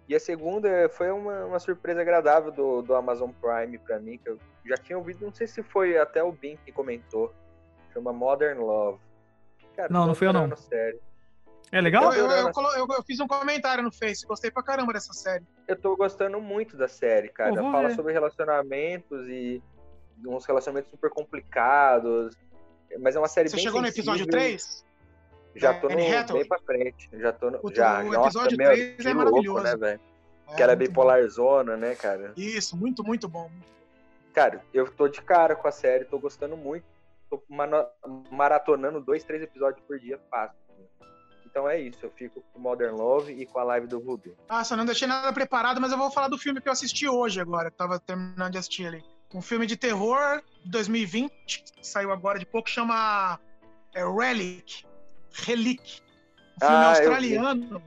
E 0.09 0.15
a 0.15 0.21
segunda 0.21 0.89
foi 0.91 1.11
uma, 1.11 1.47
uma 1.47 1.59
surpresa 1.59 2.01
agradável 2.01 2.53
do, 2.53 2.83
do 2.83 2.95
Amazon 2.95 3.31
Prime 3.41 3.79
para 3.79 3.99
mim, 3.99 4.19
que 4.19 4.29
eu 4.29 4.39
já 4.65 4.77
tinha 4.77 4.97
ouvido, 4.97 5.25
não 5.25 5.33
sei 5.33 5.47
se 5.47 5.63
foi 5.63 5.99
até 5.99 6.23
o 6.23 6.31
Bin 6.31 6.57
que 6.65 6.71
comentou. 6.71 7.33
Chama 7.93 8.13
Modern 8.13 8.61
Love. 8.61 8.99
Cara, 9.75 9.89
não, 9.91 10.07
não 10.07 10.15
foi 10.15 10.29
eu 10.29 10.33
não. 10.33 10.55
Série. 10.57 11.01
É 11.73 11.81
legal? 11.81 12.13
Eu, 12.13 12.31
eu, 12.31 12.53
eu, 12.77 12.87
eu, 12.89 13.03
fiz 13.03 13.19
um 13.21 13.27
comentário 13.27 13.83
no 13.83 13.91
Face, 13.91 14.27
gostei 14.27 14.51
pra 14.51 14.63
caramba 14.63 14.93
dessa 14.93 15.13
série. 15.13 15.45
Eu 15.67 15.77
tô 15.77 15.97
gostando 15.97 16.41
muito 16.41 16.77
da 16.77 16.87
série, 16.87 17.29
cara. 17.29 17.55
Fala 17.55 17.89
ver. 17.89 17.95
sobre 17.97 18.13
relacionamentos 18.13 19.29
e 19.29 19.63
uns 20.25 20.47
relacionamentos 20.47 20.91
super 20.91 21.11
complicados. 21.11 22.37
Mas 23.01 23.17
é 23.17 23.19
uma 23.19 23.29
série 23.29 23.49
Você 23.49 23.57
bem 23.57 23.65
chegou 23.65 23.83
sensível. 23.85 24.13
no 24.13 24.19
episódio 24.19 24.27
3? 24.31 24.85
Já 25.57 25.75
tô 25.75 25.89
no, 25.89 25.97
bem 25.97 26.49
pra 26.49 26.59
frente. 26.61 27.09
Já 27.13 27.33
tô 27.33 27.51
no, 27.51 27.61
o, 27.63 27.75
já, 27.75 28.01
o 28.01 28.13
nossa, 28.13 28.29
episódio 28.29 28.59
meu, 28.59 28.69
3 28.69 29.07
é 29.07 29.15
maravilhoso. 29.15 29.49
Louco, 29.49 29.63
né, 29.63 29.77
velho? 29.77 30.01
É, 30.49 30.55
que 30.55 30.63
era 30.63 30.77
bipolar 30.77 31.23
bom. 31.23 31.29
zona, 31.29 31.77
né, 31.77 31.95
cara? 31.95 32.33
Isso, 32.37 32.77
muito, 32.77 33.03
muito 33.03 33.29
bom. 33.29 33.51
Cara, 34.33 34.61
eu 34.73 34.91
tô 34.91 35.09
de 35.09 35.23
cara 35.23 35.55
com 35.55 35.69
a 35.69 35.73
série, 35.73 36.05
tô 36.05 36.19
gostando 36.19 36.57
muito. 36.57 36.85
Tô 37.31 37.43
maratonando 38.31 39.01
dois, 39.01 39.25
três 39.25 39.43
episódios 39.43 39.85
por 39.87 39.99
dia 39.99 40.19
fácil. 40.31 40.59
Então 41.55 41.71
é 41.71 41.79
isso, 41.81 42.01
eu 42.03 42.11
fico 42.11 42.43
com 42.53 42.59
Modern 42.59 42.97
Love 42.97 43.33
e 43.33 43.47
com 43.47 43.61
a 43.61 43.63
live 43.63 43.87
do 43.87 44.01
Voodoo. 44.01 44.37
Nossa, 44.51 44.77
não 44.77 44.85
deixei 44.85 45.07
nada 45.07 45.33
preparado, 45.33 45.81
mas 45.81 45.93
eu 45.93 45.97
vou 45.97 46.11
falar 46.11 46.27
do 46.27 46.37
filme 46.37 46.61
que 46.61 46.67
eu 46.67 46.73
assisti 46.73 47.09
hoje 47.09 47.41
agora, 47.41 47.71
que 47.71 47.77
tava 47.77 47.97
terminando 48.01 48.51
de 48.51 48.59
assistir 48.59 48.89
ali. 48.89 49.05
Um 49.33 49.41
filme 49.41 49.65
de 49.65 49.77
terror 49.77 50.43
de 50.65 50.71
2020, 50.73 51.63
que 51.63 51.87
saiu 51.87 52.11
agora 52.11 52.41
de 52.41 52.45
pouco, 52.45 52.69
chama 52.69 53.39
é, 53.95 54.03
Relic. 54.03 54.85
Relic. 55.33 56.03
Um 56.57 56.67
filme 56.67 56.85
ah, 56.85 56.89
australiano. 56.89 57.83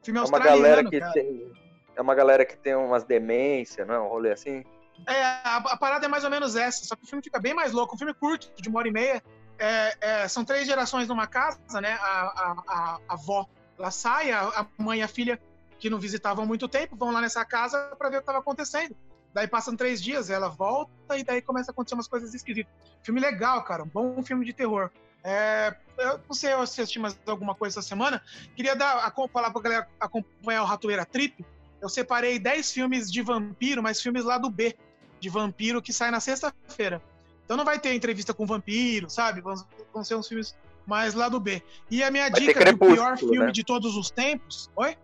Filme 0.00 0.18
é 0.18 0.20
australiano, 0.20 0.58
uma 0.58 0.68
galera 0.68 0.88
que 0.88 1.00
cara. 1.00 1.12
tem 1.12 1.52
É 1.96 2.00
uma 2.00 2.14
galera 2.14 2.44
que 2.44 2.56
tem 2.56 2.76
umas 2.76 3.02
demências, 3.02 3.84
não 3.84 3.94
é? 3.96 4.00
Um 4.00 4.06
rolê 4.06 4.30
assim? 4.30 4.64
É, 5.08 5.24
a, 5.24 5.56
a, 5.56 5.76
parada 5.76 6.06
é 6.06 6.08
mais 6.08 6.22
ou 6.22 6.30
menos 6.30 6.54
essa, 6.54 6.84
só 6.84 6.94
que 6.94 7.02
o 7.02 7.06
filme 7.08 7.20
fica 7.20 7.40
bem 7.40 7.52
mais 7.52 7.72
louco. 7.72 7.96
Um 7.96 7.98
filme 7.98 8.14
curto, 8.14 8.48
de 8.56 8.68
uma 8.68 8.78
hora 8.78 8.86
e 8.86 8.92
meia. 8.92 9.20
É, 9.64 9.96
é, 10.00 10.28
são 10.28 10.44
três 10.44 10.66
gerações 10.66 11.06
numa 11.06 11.28
casa, 11.28 11.80
né? 11.80 11.92
A, 11.92 12.02
a, 12.02 12.52
a, 12.66 13.00
a 13.08 13.12
avó, 13.14 13.46
ela 13.78 13.92
sai, 13.92 14.32
a, 14.32 14.66
mãe 14.76 14.98
e 14.98 15.02
a 15.02 15.06
filha, 15.06 15.40
que 15.78 15.88
não 15.88 16.00
visitavam 16.00 16.42
há 16.42 16.46
muito 16.46 16.66
tempo, 16.66 16.96
vão 16.96 17.12
lá 17.12 17.20
nessa 17.20 17.44
casa 17.44 17.94
para 17.96 18.08
ver 18.08 18.16
o 18.16 18.18
que 18.18 18.22
estava 18.24 18.40
acontecendo. 18.40 18.96
Daí 19.32 19.46
passam 19.46 19.76
três 19.76 20.02
dias, 20.02 20.30
ela 20.30 20.48
volta 20.48 21.16
e 21.16 21.22
daí 21.22 21.40
começa 21.40 21.70
a 21.70 21.72
acontecer 21.72 21.94
umas 21.94 22.08
coisas 22.08 22.34
esquisitas. 22.34 22.72
Filme 23.04 23.20
legal, 23.20 23.62
cara. 23.62 23.84
Um 23.84 23.86
bom 23.86 24.20
filme 24.24 24.44
de 24.44 24.52
terror. 24.52 24.90
É, 25.22 25.76
eu 25.96 26.18
não 26.26 26.34
sei 26.34 26.50
se 26.66 26.80
assisti 26.80 26.98
mais 26.98 27.16
alguma 27.24 27.54
coisa 27.54 27.78
essa 27.78 27.88
semana. 27.88 28.20
Queria 28.56 28.74
dar, 28.74 29.14
falar 29.32 29.52
pra 29.52 29.62
galera 29.62 29.88
acompanhar 30.00 30.64
o 30.64 30.66
Ratoeira 30.66 31.06
Trip, 31.06 31.46
eu 31.80 31.88
separei 31.88 32.36
10 32.36 32.72
filmes 32.72 33.10
de 33.10 33.22
vampiro, 33.22 33.80
mas 33.80 34.02
filmes 34.02 34.24
lá 34.24 34.38
do 34.38 34.50
B, 34.50 34.76
de 35.20 35.28
vampiro, 35.28 35.80
que 35.80 35.92
sai 35.92 36.10
na 36.10 36.18
sexta-feira. 36.18 37.00
Então 37.44 37.56
não 37.56 37.64
vai 37.64 37.78
ter 37.78 37.94
entrevista 37.94 38.32
com 38.32 38.46
vampiro, 38.46 39.10
sabe? 39.10 39.40
Vão, 39.40 39.54
vão 39.92 40.04
ser 40.04 40.14
uns 40.14 40.28
filmes 40.28 40.54
mais 40.86 41.14
lá 41.14 41.28
do 41.28 41.40
B. 41.40 41.62
E 41.90 42.02
a 42.02 42.10
minha 42.10 42.30
vai 42.30 42.40
dica 42.40 42.72
do 42.72 42.78
pior 42.78 43.16
filme 43.16 43.38
né? 43.38 43.52
de 43.52 43.64
todos 43.64 43.96
os 43.96 44.10
tempos. 44.10 44.70
Oi? 44.76 44.96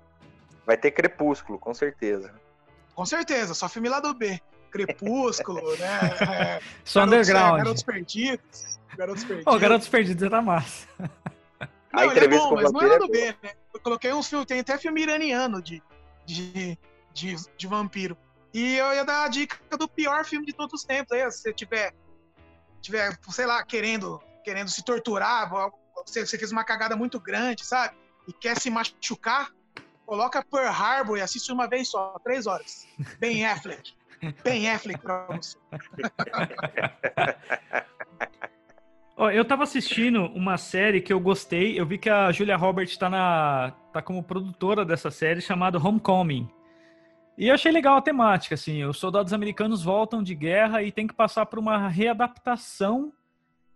Vai 0.66 0.77
ter 0.77 0.90
Crepúsculo, 0.90 1.59
com 1.59 1.73
certeza. 1.74 2.32
Com 2.94 3.06
certeza, 3.06 3.55
só 3.55 3.69
filme 3.69 3.89
lá 3.89 4.01
do 4.01 4.12
B. 4.12 4.40
Crepúsculo, 4.70 5.62
né? 5.78 6.01
É, 6.20 6.60
só 6.85 7.01
Garotos, 7.01 7.28
underground. 7.28 7.55
É, 7.55 7.59
Garotos 7.59 7.82
Perdidos. 7.82 8.78
Garotos 8.97 9.24
Perdidos. 9.24 9.55
Oh, 9.55 9.59
Garotos 9.59 9.89
Perdidos 9.89 10.23
era 10.23 10.43
massa. 10.43 10.86
Não, 11.93 12.12
ele 12.12 12.24
é 12.24 12.28
bom, 12.28 12.55
mas 12.55 12.73
não 12.73 12.82
é 12.82 12.86
lá 12.86 12.98
do 12.98 13.09
B, 13.09 13.35
né? 13.43 13.52
Eu 13.73 13.81
coloquei 13.81 14.12
uns 14.12 14.28
filmes, 14.28 14.47
tem 14.47 14.60
até 14.60 14.77
filme 14.77 15.02
iraniano 15.02 15.62
de, 15.62 15.82
de, 16.27 16.78
de, 17.12 17.36
de 17.56 17.66
vampiro. 17.66 18.16
E 18.52 18.77
eu 18.77 18.93
ia 18.93 19.05
dar 19.05 19.24
a 19.24 19.28
dica 19.28 19.56
do 19.77 19.89
pior 19.89 20.24
filme 20.24 20.47
de 20.47 20.52
todos 20.52 20.81
os 20.81 20.85
tempos. 20.85 21.12
Aí, 21.12 21.31
se 21.31 21.43
você 21.43 21.52
tiver, 21.52 21.94
tiver, 22.81 23.19
sei 23.31 23.47
lá, 23.47 23.63
querendo, 23.65 24.21
querendo 24.45 24.69
se 24.69 24.85
torturar, 24.85 25.51
você, 26.07 26.25
você 26.25 26.39
fez 26.39 26.53
uma 26.53 26.65
cagada 26.65 26.97
muito 26.97 27.21
grande, 27.21 27.65
sabe? 27.65 27.97
E 28.27 28.33
quer 28.33 28.59
se 28.59 28.71
machucar, 28.71 29.51
coloca 30.07 30.45
Pearl 30.45 30.69
Harbor 30.69 31.19
e 31.19 31.21
assiste 31.21 31.53
uma 31.53 31.69
vez 31.69 31.89
só, 31.89 32.19
três 32.23 32.47
horas. 32.47 32.87
Ben 33.19 33.45
Affleck. 33.47 33.95
Ben 34.43 34.71
Affleck 34.71 35.01
pra 35.01 35.27
você. 35.27 35.57
eu 39.33 39.45
tava 39.45 39.63
assistindo 39.63 40.25
uma 40.27 40.59
série 40.59 41.01
que 41.01 41.13
eu 41.13 41.21
gostei. 41.21 41.79
Eu 41.79 41.87
vi 41.87 41.99
que 41.99 42.11
a 42.11 42.33
Julia 42.33 42.57
Roberts 42.57 42.97
tá, 42.97 43.09
na, 43.09 43.73
tá 43.93 44.03
como 44.03 44.23
produtora 44.23 44.85
dessa 44.85 45.11
série 45.11 45.41
chamada 45.41 45.79
Homecoming. 45.79 46.51
E 47.39 47.47
eu 47.47 47.55
achei 47.55 47.70
legal 47.70 47.97
a 47.97 48.02
temática, 48.02 48.56
assim, 48.56 48.82
os 48.82 48.98
soldados 48.98 49.32
americanos 49.32 49.81
voltam 49.81 50.24
de 50.24 50.35
guerra 50.35 50.82
e 50.82 50.90
tem 50.90 51.06
que 51.06 51.15
passar 51.15 51.47
por 51.47 51.60
uma 51.60 51.86
readaptação 51.86 53.12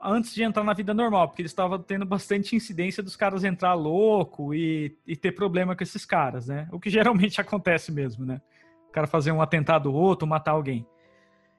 antes 0.01 0.35
de 0.35 0.43
entrar 0.43 0.65
na 0.65 0.73
vida 0.73 0.93
normal, 0.93 1.29
porque 1.29 1.43
eles 1.43 1.53
estavam 1.53 1.79
tendo 1.79 2.05
bastante 2.05 2.57
incidência 2.57 3.05
dos 3.05 3.15
caras 3.15 3.45
entrar 3.45 3.75
louco 3.75 4.53
e, 4.53 4.99
e 5.07 5.15
ter 5.15 5.31
problema 5.31 5.77
com 5.77 5.85
esses 5.85 6.05
caras, 6.05 6.49
né? 6.49 6.69
O 6.73 6.81
que 6.81 6.91
geralmente 6.91 7.41
acontece 7.41 7.93
mesmo, 7.93 8.27
né? 8.27 8.43
O 8.89 8.91
cara 8.91 9.07
fazer 9.07 9.31
um 9.31 9.41
atentado 9.41 9.93
ou 9.93 9.95
outro, 9.95 10.27
matar 10.27 10.51
alguém. 10.51 10.85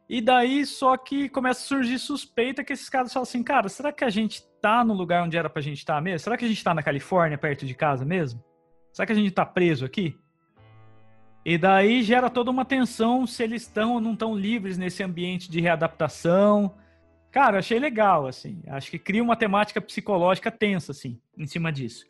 E 0.09 0.19
daí, 0.19 0.65
só 0.65 0.97
que 0.97 1.29
começa 1.29 1.61
a 1.61 1.67
surgir 1.67 1.99
suspeita 1.99 2.65
que 2.65 2.73
esses 2.73 2.89
caras 2.89 3.13
falam 3.13 3.23
assim, 3.23 3.41
cara, 3.41 3.69
será 3.69 3.93
que 3.93 4.03
a 4.03 4.09
gente 4.09 4.43
tá 4.61 4.83
no 4.83 4.93
lugar 4.93 5.23
onde 5.23 5.37
era 5.37 5.49
pra 5.49 5.61
gente 5.61 5.77
estar 5.77 5.95
tá 5.95 6.01
mesmo? 6.01 6.19
Será 6.19 6.35
que 6.35 6.43
a 6.43 6.49
gente 6.49 6.61
tá 6.61 6.73
na 6.73 6.83
Califórnia, 6.83 7.37
perto 7.37 7.65
de 7.65 7.73
casa 7.73 8.03
mesmo? 8.03 8.43
Será 8.91 9.05
que 9.05 9.13
a 9.13 9.15
gente 9.15 9.31
tá 9.31 9.45
preso 9.45 9.85
aqui? 9.85 10.21
E 11.45 11.57
daí 11.57 12.01
gera 12.03 12.29
toda 12.29 12.49
uma 12.49 12.63
tensão 12.63 13.27
se 13.27 13.43
eles 13.43 13.63
estão 13.63 13.93
ou 13.93 14.01
não 14.01 14.13
estão 14.13 14.35
livres 14.35 14.77
nesse 14.77 15.03
ambiente 15.03 15.51
de 15.51 15.59
readaptação. 15.59 16.73
Cara, 17.29 17.59
achei 17.59 17.79
legal, 17.79 18.27
assim. 18.27 18.61
Acho 18.67 18.89
que 18.89 18.97
cria 18.97 19.21
uma 19.21 19.35
temática 19.35 19.81
psicológica 19.81 20.49
tensa, 20.49 20.91
assim, 20.91 21.19
em 21.37 21.45
cima 21.45 21.71
disso. 21.71 22.05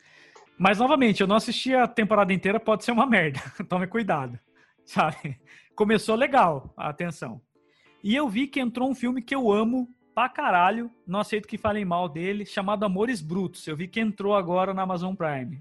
Mas, 0.56 0.78
novamente, 0.78 1.20
eu 1.20 1.26
não 1.26 1.36
assisti 1.36 1.74
a 1.74 1.88
temporada 1.88 2.32
inteira, 2.32 2.60
pode 2.60 2.84
ser 2.84 2.92
uma 2.92 3.06
merda. 3.10 3.40
Tome 3.68 3.88
cuidado, 3.88 4.38
sabe? 4.84 5.40
Começou 5.74 6.14
legal 6.14 6.72
a 6.76 6.88
atenção. 6.88 7.40
E 8.04 8.14
eu 8.14 8.28
vi 8.28 8.46
que 8.46 8.60
entrou 8.60 8.88
um 8.88 8.94
filme 8.94 9.20
que 9.20 9.34
eu 9.34 9.50
amo 9.50 9.88
pra 10.14 10.28
caralho, 10.28 10.88
não 11.04 11.18
aceito 11.18 11.48
que 11.48 11.58
falem 11.58 11.84
mal 11.84 12.08
dele, 12.08 12.46
chamado 12.46 12.84
Amores 12.84 13.20
Brutos. 13.20 13.66
Eu 13.66 13.76
vi 13.76 13.88
que 13.88 13.98
entrou 13.98 14.36
agora 14.36 14.72
na 14.72 14.82
Amazon 14.82 15.14
Prime. 15.14 15.60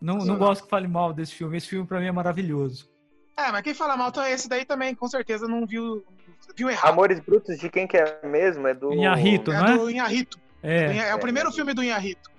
Não, 0.00 0.18
não 0.18 0.38
gosto 0.38 0.64
que 0.64 0.70
fale 0.70 0.88
mal 0.88 1.12
desse 1.12 1.34
filme. 1.34 1.56
Esse 1.56 1.68
filme 1.68 1.86
pra 1.86 2.00
mim 2.00 2.06
é 2.06 2.12
maravilhoso. 2.12 2.88
É, 3.36 3.50
mas 3.50 3.62
quem 3.62 3.74
fala 3.74 3.96
mal, 3.96 4.08
então 4.08 4.26
esse 4.26 4.48
daí 4.48 4.64
também, 4.64 4.94
com 4.94 5.08
certeza, 5.08 5.46
não 5.46 5.66
viu, 5.66 6.04
viu 6.54 6.68
errado. 6.68 6.90
Amores 6.90 7.20
Brutos 7.20 7.58
de 7.58 7.68
quem 7.68 7.86
que 7.86 7.96
é 7.96 8.20
mesmo? 8.26 8.66
É 8.66 8.74
do... 8.74 8.92
Inharito, 8.92 9.52
é 9.52 9.58
não 9.58 9.66
é? 9.66 9.78
do 9.78 9.90
Inharito. 9.90 10.38
É. 10.62 10.96
É, 10.96 11.14
o 11.14 11.18
primeiro 11.18 11.50
filme 11.50 11.72
do 11.72 11.82
Inharito. 11.82 12.30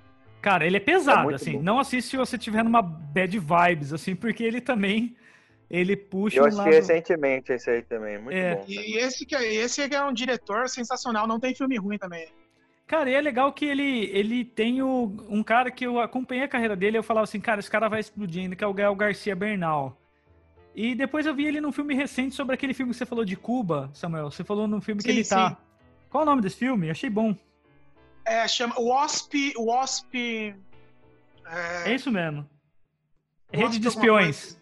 Cara, 0.41 0.65
ele 0.65 0.77
é 0.77 0.79
pesado, 0.79 1.31
é 1.31 1.35
assim. 1.35 1.53
Bom. 1.53 1.63
Não 1.63 1.79
assiste 1.79 2.09
se 2.09 2.17
você 2.17 2.37
tiver 2.37 2.63
numa 2.63 2.81
bad 2.81 3.37
vibes, 3.37 3.93
assim, 3.93 4.15
porque 4.15 4.43
ele 4.43 4.61
também 4.61 5.15
ele 5.69 5.95
puxa 5.95 6.37
Eu 6.37 6.45
assisti 6.45 6.61
um 6.61 6.65
lado... 6.65 6.73
recentemente 6.73 7.53
esse 7.53 7.69
aí 7.69 7.81
também, 7.81 8.17
muito 8.17 8.35
é. 8.35 8.55
bom. 8.55 8.65
E 8.67 8.97
esse 8.97 9.25
que, 9.25 9.35
é, 9.35 9.53
esse 9.53 9.87
que 9.87 9.95
é 9.95 10.03
um 10.03 10.11
diretor 10.11 10.67
sensacional, 10.67 11.25
não 11.25 11.39
tem 11.39 11.55
filme 11.55 11.77
ruim 11.77 11.97
também. 11.97 12.27
Cara, 12.91 13.09
e 13.09 13.13
é 13.13 13.21
legal 13.21 13.53
que 13.53 13.63
ele, 13.63 14.09
ele 14.11 14.43
tem 14.43 14.81
o, 14.81 15.15
um 15.29 15.41
cara 15.41 15.71
que 15.71 15.85
eu 15.85 15.97
acompanhei 15.97 16.43
a 16.43 16.47
carreira 16.47 16.75
dele, 16.75 16.97
eu 16.97 17.03
falava 17.03 17.23
assim, 17.23 17.39
cara, 17.39 17.61
esse 17.61 17.71
cara 17.71 17.87
vai 17.87 18.01
explodindo, 18.01 18.53
que 18.53 18.65
é 18.65 18.67
o 18.67 18.73
Gael 18.73 18.93
Garcia 18.93 19.33
Bernal. 19.33 19.97
E 20.75 20.93
depois 20.93 21.25
eu 21.25 21.33
vi 21.33 21.45
ele 21.45 21.61
num 21.61 21.71
filme 21.71 21.95
recente 21.95 22.35
sobre 22.35 22.53
aquele 22.53 22.73
filme 22.73 22.91
que 22.91 22.97
você 22.97 23.05
falou 23.05 23.23
de 23.23 23.37
Cuba, 23.37 23.89
Samuel. 23.93 24.29
Você 24.29 24.43
falou 24.43 24.67
no 24.67 24.81
filme 24.81 25.01
sim, 25.01 25.07
que 25.07 25.13
ele 25.13 25.23
tá. 25.23 25.51
sim. 25.51 25.55
tá. 25.55 25.61
Qual 26.09 26.23
o 26.23 26.25
nome 26.25 26.41
desse 26.41 26.57
filme? 26.57 26.91
Achei 26.91 27.09
bom. 27.09 27.33
É, 28.25 28.45
chama 28.45 28.75
Wasp. 28.77 29.53
Wasp. 29.57 30.13
É, 30.13 31.91
é 31.91 31.95
isso 31.95 32.11
mesmo. 32.11 32.45
Rede 33.53 33.79
de 33.79 33.87
Espiões. 33.87 34.59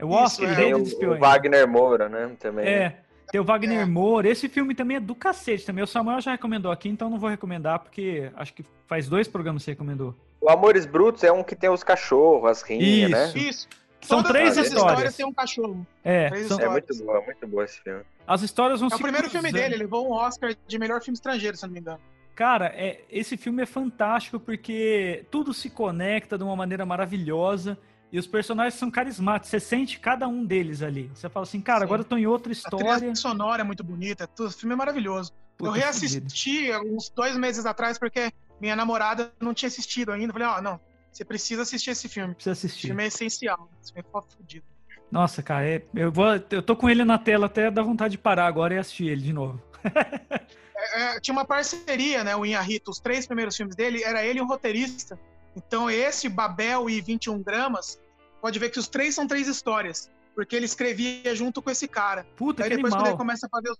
É 0.00 0.04
Wasp, 0.04 0.42
isso, 0.42 0.52
é. 0.52 0.54
Rede 0.56 0.82
de 0.82 0.88
Espiões. 0.88 1.16
O 1.16 1.20
Wagner 1.20 1.68
Moura, 1.68 2.08
né? 2.08 2.34
Também. 2.40 2.66
É. 2.66 3.00
Tem 3.30 3.40
o 3.40 3.44
Wagner 3.44 3.80
é. 3.80 3.84
Moura. 3.84 4.28
Esse 4.28 4.48
filme 4.48 4.74
também 4.74 4.96
é 4.96 5.00
do 5.00 5.14
cacete 5.14 5.64
também. 5.64 5.84
O 5.84 5.86
Samuel 5.86 6.20
já 6.20 6.32
recomendou 6.32 6.72
aqui, 6.72 6.88
então 6.88 7.08
não 7.08 7.18
vou 7.18 7.30
recomendar, 7.30 7.78
porque 7.78 8.30
acho 8.34 8.52
que 8.52 8.64
faz 8.86 9.08
dois 9.08 9.28
programas 9.28 9.62
que 9.62 9.66
você 9.66 9.70
recomendou. 9.72 10.14
O 10.40 10.48
Amores 10.48 10.86
Brutos 10.86 11.22
é 11.22 11.30
um 11.30 11.44
que 11.44 11.54
tem 11.54 11.70
os 11.70 11.84
cachorros, 11.84 12.50
as 12.50 12.62
rinhas, 12.62 13.10
né? 13.10 13.32
Isso. 13.36 13.68
São 14.00 14.22
três 14.22 14.56
histórias. 14.56 14.72
histórias 14.72 15.16
tem 15.16 15.26
um 15.26 15.32
cachorro. 15.32 15.86
É, 16.02 16.30
são... 16.44 16.58
é 16.58 16.68
muito 16.68 16.96
boa, 16.96 17.20
muito 17.20 17.46
boa 17.46 17.64
esse 17.64 17.80
filme. 17.82 18.02
As 18.26 18.42
histórias 18.42 18.80
vão 18.80 18.88
É 18.90 18.94
o 18.94 18.98
primeiro 18.98 19.28
cruzando. 19.28 19.42
filme 19.42 19.52
dele, 19.52 19.74
ele 19.74 19.82
levou 19.84 20.08
um 20.08 20.12
Oscar 20.12 20.54
de 20.66 20.78
melhor 20.78 21.02
filme 21.02 21.14
estrangeiro, 21.14 21.56
se 21.56 21.64
não 21.64 21.72
me 21.72 21.80
engano. 21.80 22.00
Cara, 22.34 22.72
é, 22.74 23.02
esse 23.10 23.36
filme 23.36 23.62
é 23.62 23.66
fantástico 23.66 24.40
porque 24.40 25.26
tudo 25.30 25.52
se 25.52 25.68
conecta 25.68 26.38
de 26.38 26.44
uma 26.44 26.56
maneira 26.56 26.86
maravilhosa. 26.86 27.76
E 28.12 28.18
os 28.18 28.26
personagens 28.26 28.74
são 28.74 28.90
carismáticos, 28.90 29.50
você 29.50 29.60
sente 29.60 30.00
cada 30.00 30.26
um 30.26 30.44
deles 30.44 30.82
ali. 30.82 31.10
Você 31.14 31.28
fala 31.28 31.44
assim, 31.44 31.60
cara, 31.60 31.80
Sim. 31.80 31.84
agora 31.84 32.00
eu 32.00 32.04
tô 32.04 32.16
em 32.16 32.26
outra 32.26 32.52
história. 32.52 32.92
A 32.92 32.96
trilha 32.96 33.14
sonora 33.14 33.62
é 33.62 33.64
muito 33.64 33.84
bonita, 33.84 34.28
o 34.38 34.50
filme 34.50 34.72
é 34.72 34.76
maravilhoso. 34.76 35.32
Puta 35.56 35.70
eu 35.70 35.74
reassisti 35.74 36.72
uns 36.86 37.08
dois 37.10 37.36
meses 37.36 37.66
atrás 37.66 37.98
porque 37.98 38.32
minha 38.60 38.74
namorada 38.74 39.32
não 39.40 39.54
tinha 39.54 39.68
assistido 39.68 40.10
ainda. 40.10 40.28
Eu 40.28 40.32
falei, 40.32 40.48
ó, 40.48 40.58
oh, 40.58 40.62
não, 40.62 40.80
você 41.12 41.24
precisa 41.24 41.62
assistir 41.62 41.90
esse 41.90 42.08
filme. 42.08 42.34
Precisa 42.34 42.52
assistir. 42.52 42.78
Esse 42.78 42.86
filme 42.88 43.04
é 43.04 43.06
essencial. 43.06 43.70
Esse 43.80 43.92
filme 43.92 44.08
é 44.08 44.20
fodido. 44.36 44.64
Nossa, 45.10 45.42
cara, 45.42 45.68
é, 45.68 45.82
eu, 45.94 46.10
vou, 46.10 46.26
eu 46.50 46.62
tô 46.62 46.76
com 46.76 46.88
ele 46.88 47.04
na 47.04 47.18
tela 47.18 47.46
até 47.46 47.70
dá 47.70 47.82
vontade 47.82 48.12
de 48.12 48.18
parar 48.18 48.46
agora 48.46 48.74
e 48.74 48.78
assistir 48.78 49.06
ele 49.06 49.22
de 49.22 49.32
novo. 49.32 49.60
é, 49.84 51.16
é, 51.16 51.20
tinha 51.20 51.32
uma 51.32 51.44
parceria, 51.44 52.22
né? 52.22 52.36
O 52.36 52.46
Inharito, 52.46 52.90
os 52.90 53.00
três 53.00 53.26
primeiros 53.26 53.56
filmes 53.56 53.74
dele, 53.74 54.02
era 54.04 54.24
ele 54.24 54.38
e 54.38 54.42
o 54.42 54.46
roteirista. 54.46 55.18
Então, 55.56 55.90
esse, 55.90 56.28
Babel 56.28 56.88
e 56.88 57.00
21 57.00 57.42
Gramas, 57.42 58.00
pode 58.40 58.58
ver 58.58 58.70
que 58.70 58.78
os 58.78 58.88
três 58.88 59.14
são 59.14 59.26
três 59.26 59.48
histórias. 59.48 60.10
Porque 60.34 60.54
ele 60.54 60.64
escrevia 60.64 61.34
junto 61.34 61.60
com 61.60 61.70
esse 61.70 61.88
cara. 61.88 62.24
Puta, 62.36 62.62
que 62.62 62.70
depois, 62.70 62.92
animal. 62.94 63.00
quando 63.00 63.08
ele 63.08 63.16
começa 63.16 63.46
a 63.46 63.50
fazer 63.50 63.70
os, 63.70 63.78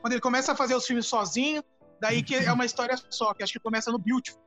quando 0.00 0.12
ele 0.12 0.20
começa 0.20 0.52
a 0.52 0.56
fazer 0.56 0.74
os 0.74 0.86
filmes 0.86 1.06
sozinho, 1.06 1.62
daí 2.00 2.22
que 2.22 2.34
é 2.34 2.52
uma 2.52 2.64
história 2.64 2.96
só, 3.08 3.32
que 3.32 3.42
acho 3.42 3.52
que 3.52 3.60
começa 3.60 3.92
no 3.92 3.98
Beautiful, 3.98 4.40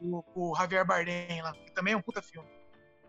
o, 0.00 0.22
o 0.34 0.54
Javier 0.56 0.86
Bardem 0.86 1.42
lá, 1.42 1.52
que 1.52 1.72
também 1.72 1.94
é 1.94 1.96
um 1.96 2.02
puta 2.02 2.22
filme. 2.22 2.46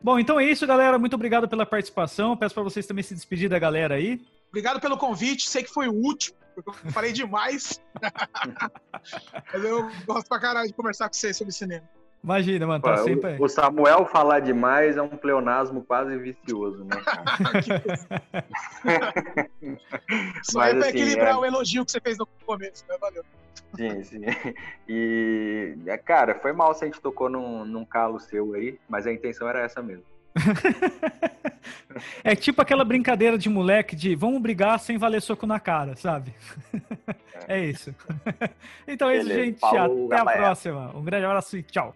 Bom, 0.02 0.18
então 0.18 0.40
é 0.40 0.46
isso, 0.46 0.66
galera. 0.66 0.98
Muito 0.98 1.14
obrigado 1.14 1.48
pela 1.48 1.66
participação. 1.66 2.36
Peço 2.36 2.56
para 2.56 2.64
vocês 2.64 2.88
também 2.88 3.04
se 3.04 3.14
despedir 3.14 3.48
da 3.48 3.60
galera 3.60 3.96
aí. 3.96 4.26
Obrigado 4.50 4.82
pelo 4.82 4.98
convite. 4.98 5.48
Sei 5.48 5.64
que 5.64 5.70
foi 5.70 5.88
o 5.88 5.94
último, 5.94 6.36
porque 6.56 6.72
eu 6.72 6.92
falei 6.92 7.14
demais. 7.14 7.80
Mas 9.54 9.64
eu 9.64 9.90
gosto 10.08 10.28
pra 10.28 10.40
caralho 10.40 10.68
de 10.68 10.74
conversar 10.74 11.08
com 11.08 11.14
vocês 11.14 11.38
sobre 11.38 11.54
cinema. 11.54 11.88
Imagina, 12.24 12.68
mano, 12.68 12.84
tá 12.84 12.98
Pô, 12.98 13.04
sempre 13.04 13.36
o, 13.40 13.46
o, 13.46 13.50
Samuel 13.50 14.06
falar 14.06 14.42
demais 14.42 14.96
é 14.96 15.02
um 15.02 15.10
pleonasmo 15.10 15.84
quase 15.84 16.16
vicioso, 16.18 16.86
né? 16.86 17.02
Só 20.44 20.60
Mas, 20.60 20.74
é 20.74 20.78
pra 20.78 20.88
assim, 20.88 20.90
equilibrar 20.90 21.34
é... 21.34 21.38
o 21.38 21.46
elogio 21.46 21.84
que 21.84 21.92
você 21.92 22.00
fez 22.00 22.20
no 22.20 22.28
começo, 22.46 22.86
né? 22.88 22.96
Valeu. 23.02 23.24
Sim, 23.76 24.04
sim. 24.04 24.22
E, 24.88 25.76
é, 25.88 25.98
cara, 25.98 26.36
foi 26.36 26.52
mal 26.52 26.76
se 26.76 26.84
a 26.84 26.88
gente 26.88 27.02
tocou 27.02 27.30
num, 27.30 27.66
num 27.66 27.86
calo 27.86 28.20
seu 28.20 28.54
aí, 28.54 28.78
mas 28.88 29.08
a 29.08 29.12
intenção 29.12 29.50
era 29.50 29.62
essa 29.62 29.82
mesmo. 29.82 30.04
é 32.24 32.36
tipo 32.36 32.62
aquela 32.62 32.86
brincadeira 32.86 33.38
de 33.38 33.50
moleque 33.50 33.96
de 33.96 34.16
vamos 34.16 34.42
brigar 34.42 34.80
sem 34.80 34.98
valer 34.98 35.22
soco 35.22 35.46
na 35.46 35.60
cara, 35.60 35.96
sabe? 35.96 36.34
É, 37.48 37.58
é 37.60 37.66
isso. 37.66 37.94
Então 38.88 39.10
é 39.10 39.18
isso, 39.18 39.30
gente. 39.30 39.60
Falou, 39.60 40.08
Até 40.08 40.18
galera. 40.18 40.40
a 40.40 40.44
próxima. 40.44 40.92
Um 40.96 41.04
grande 41.04 41.26
abraço 41.26 41.58
e 41.58 41.64
tchau. 41.64 41.96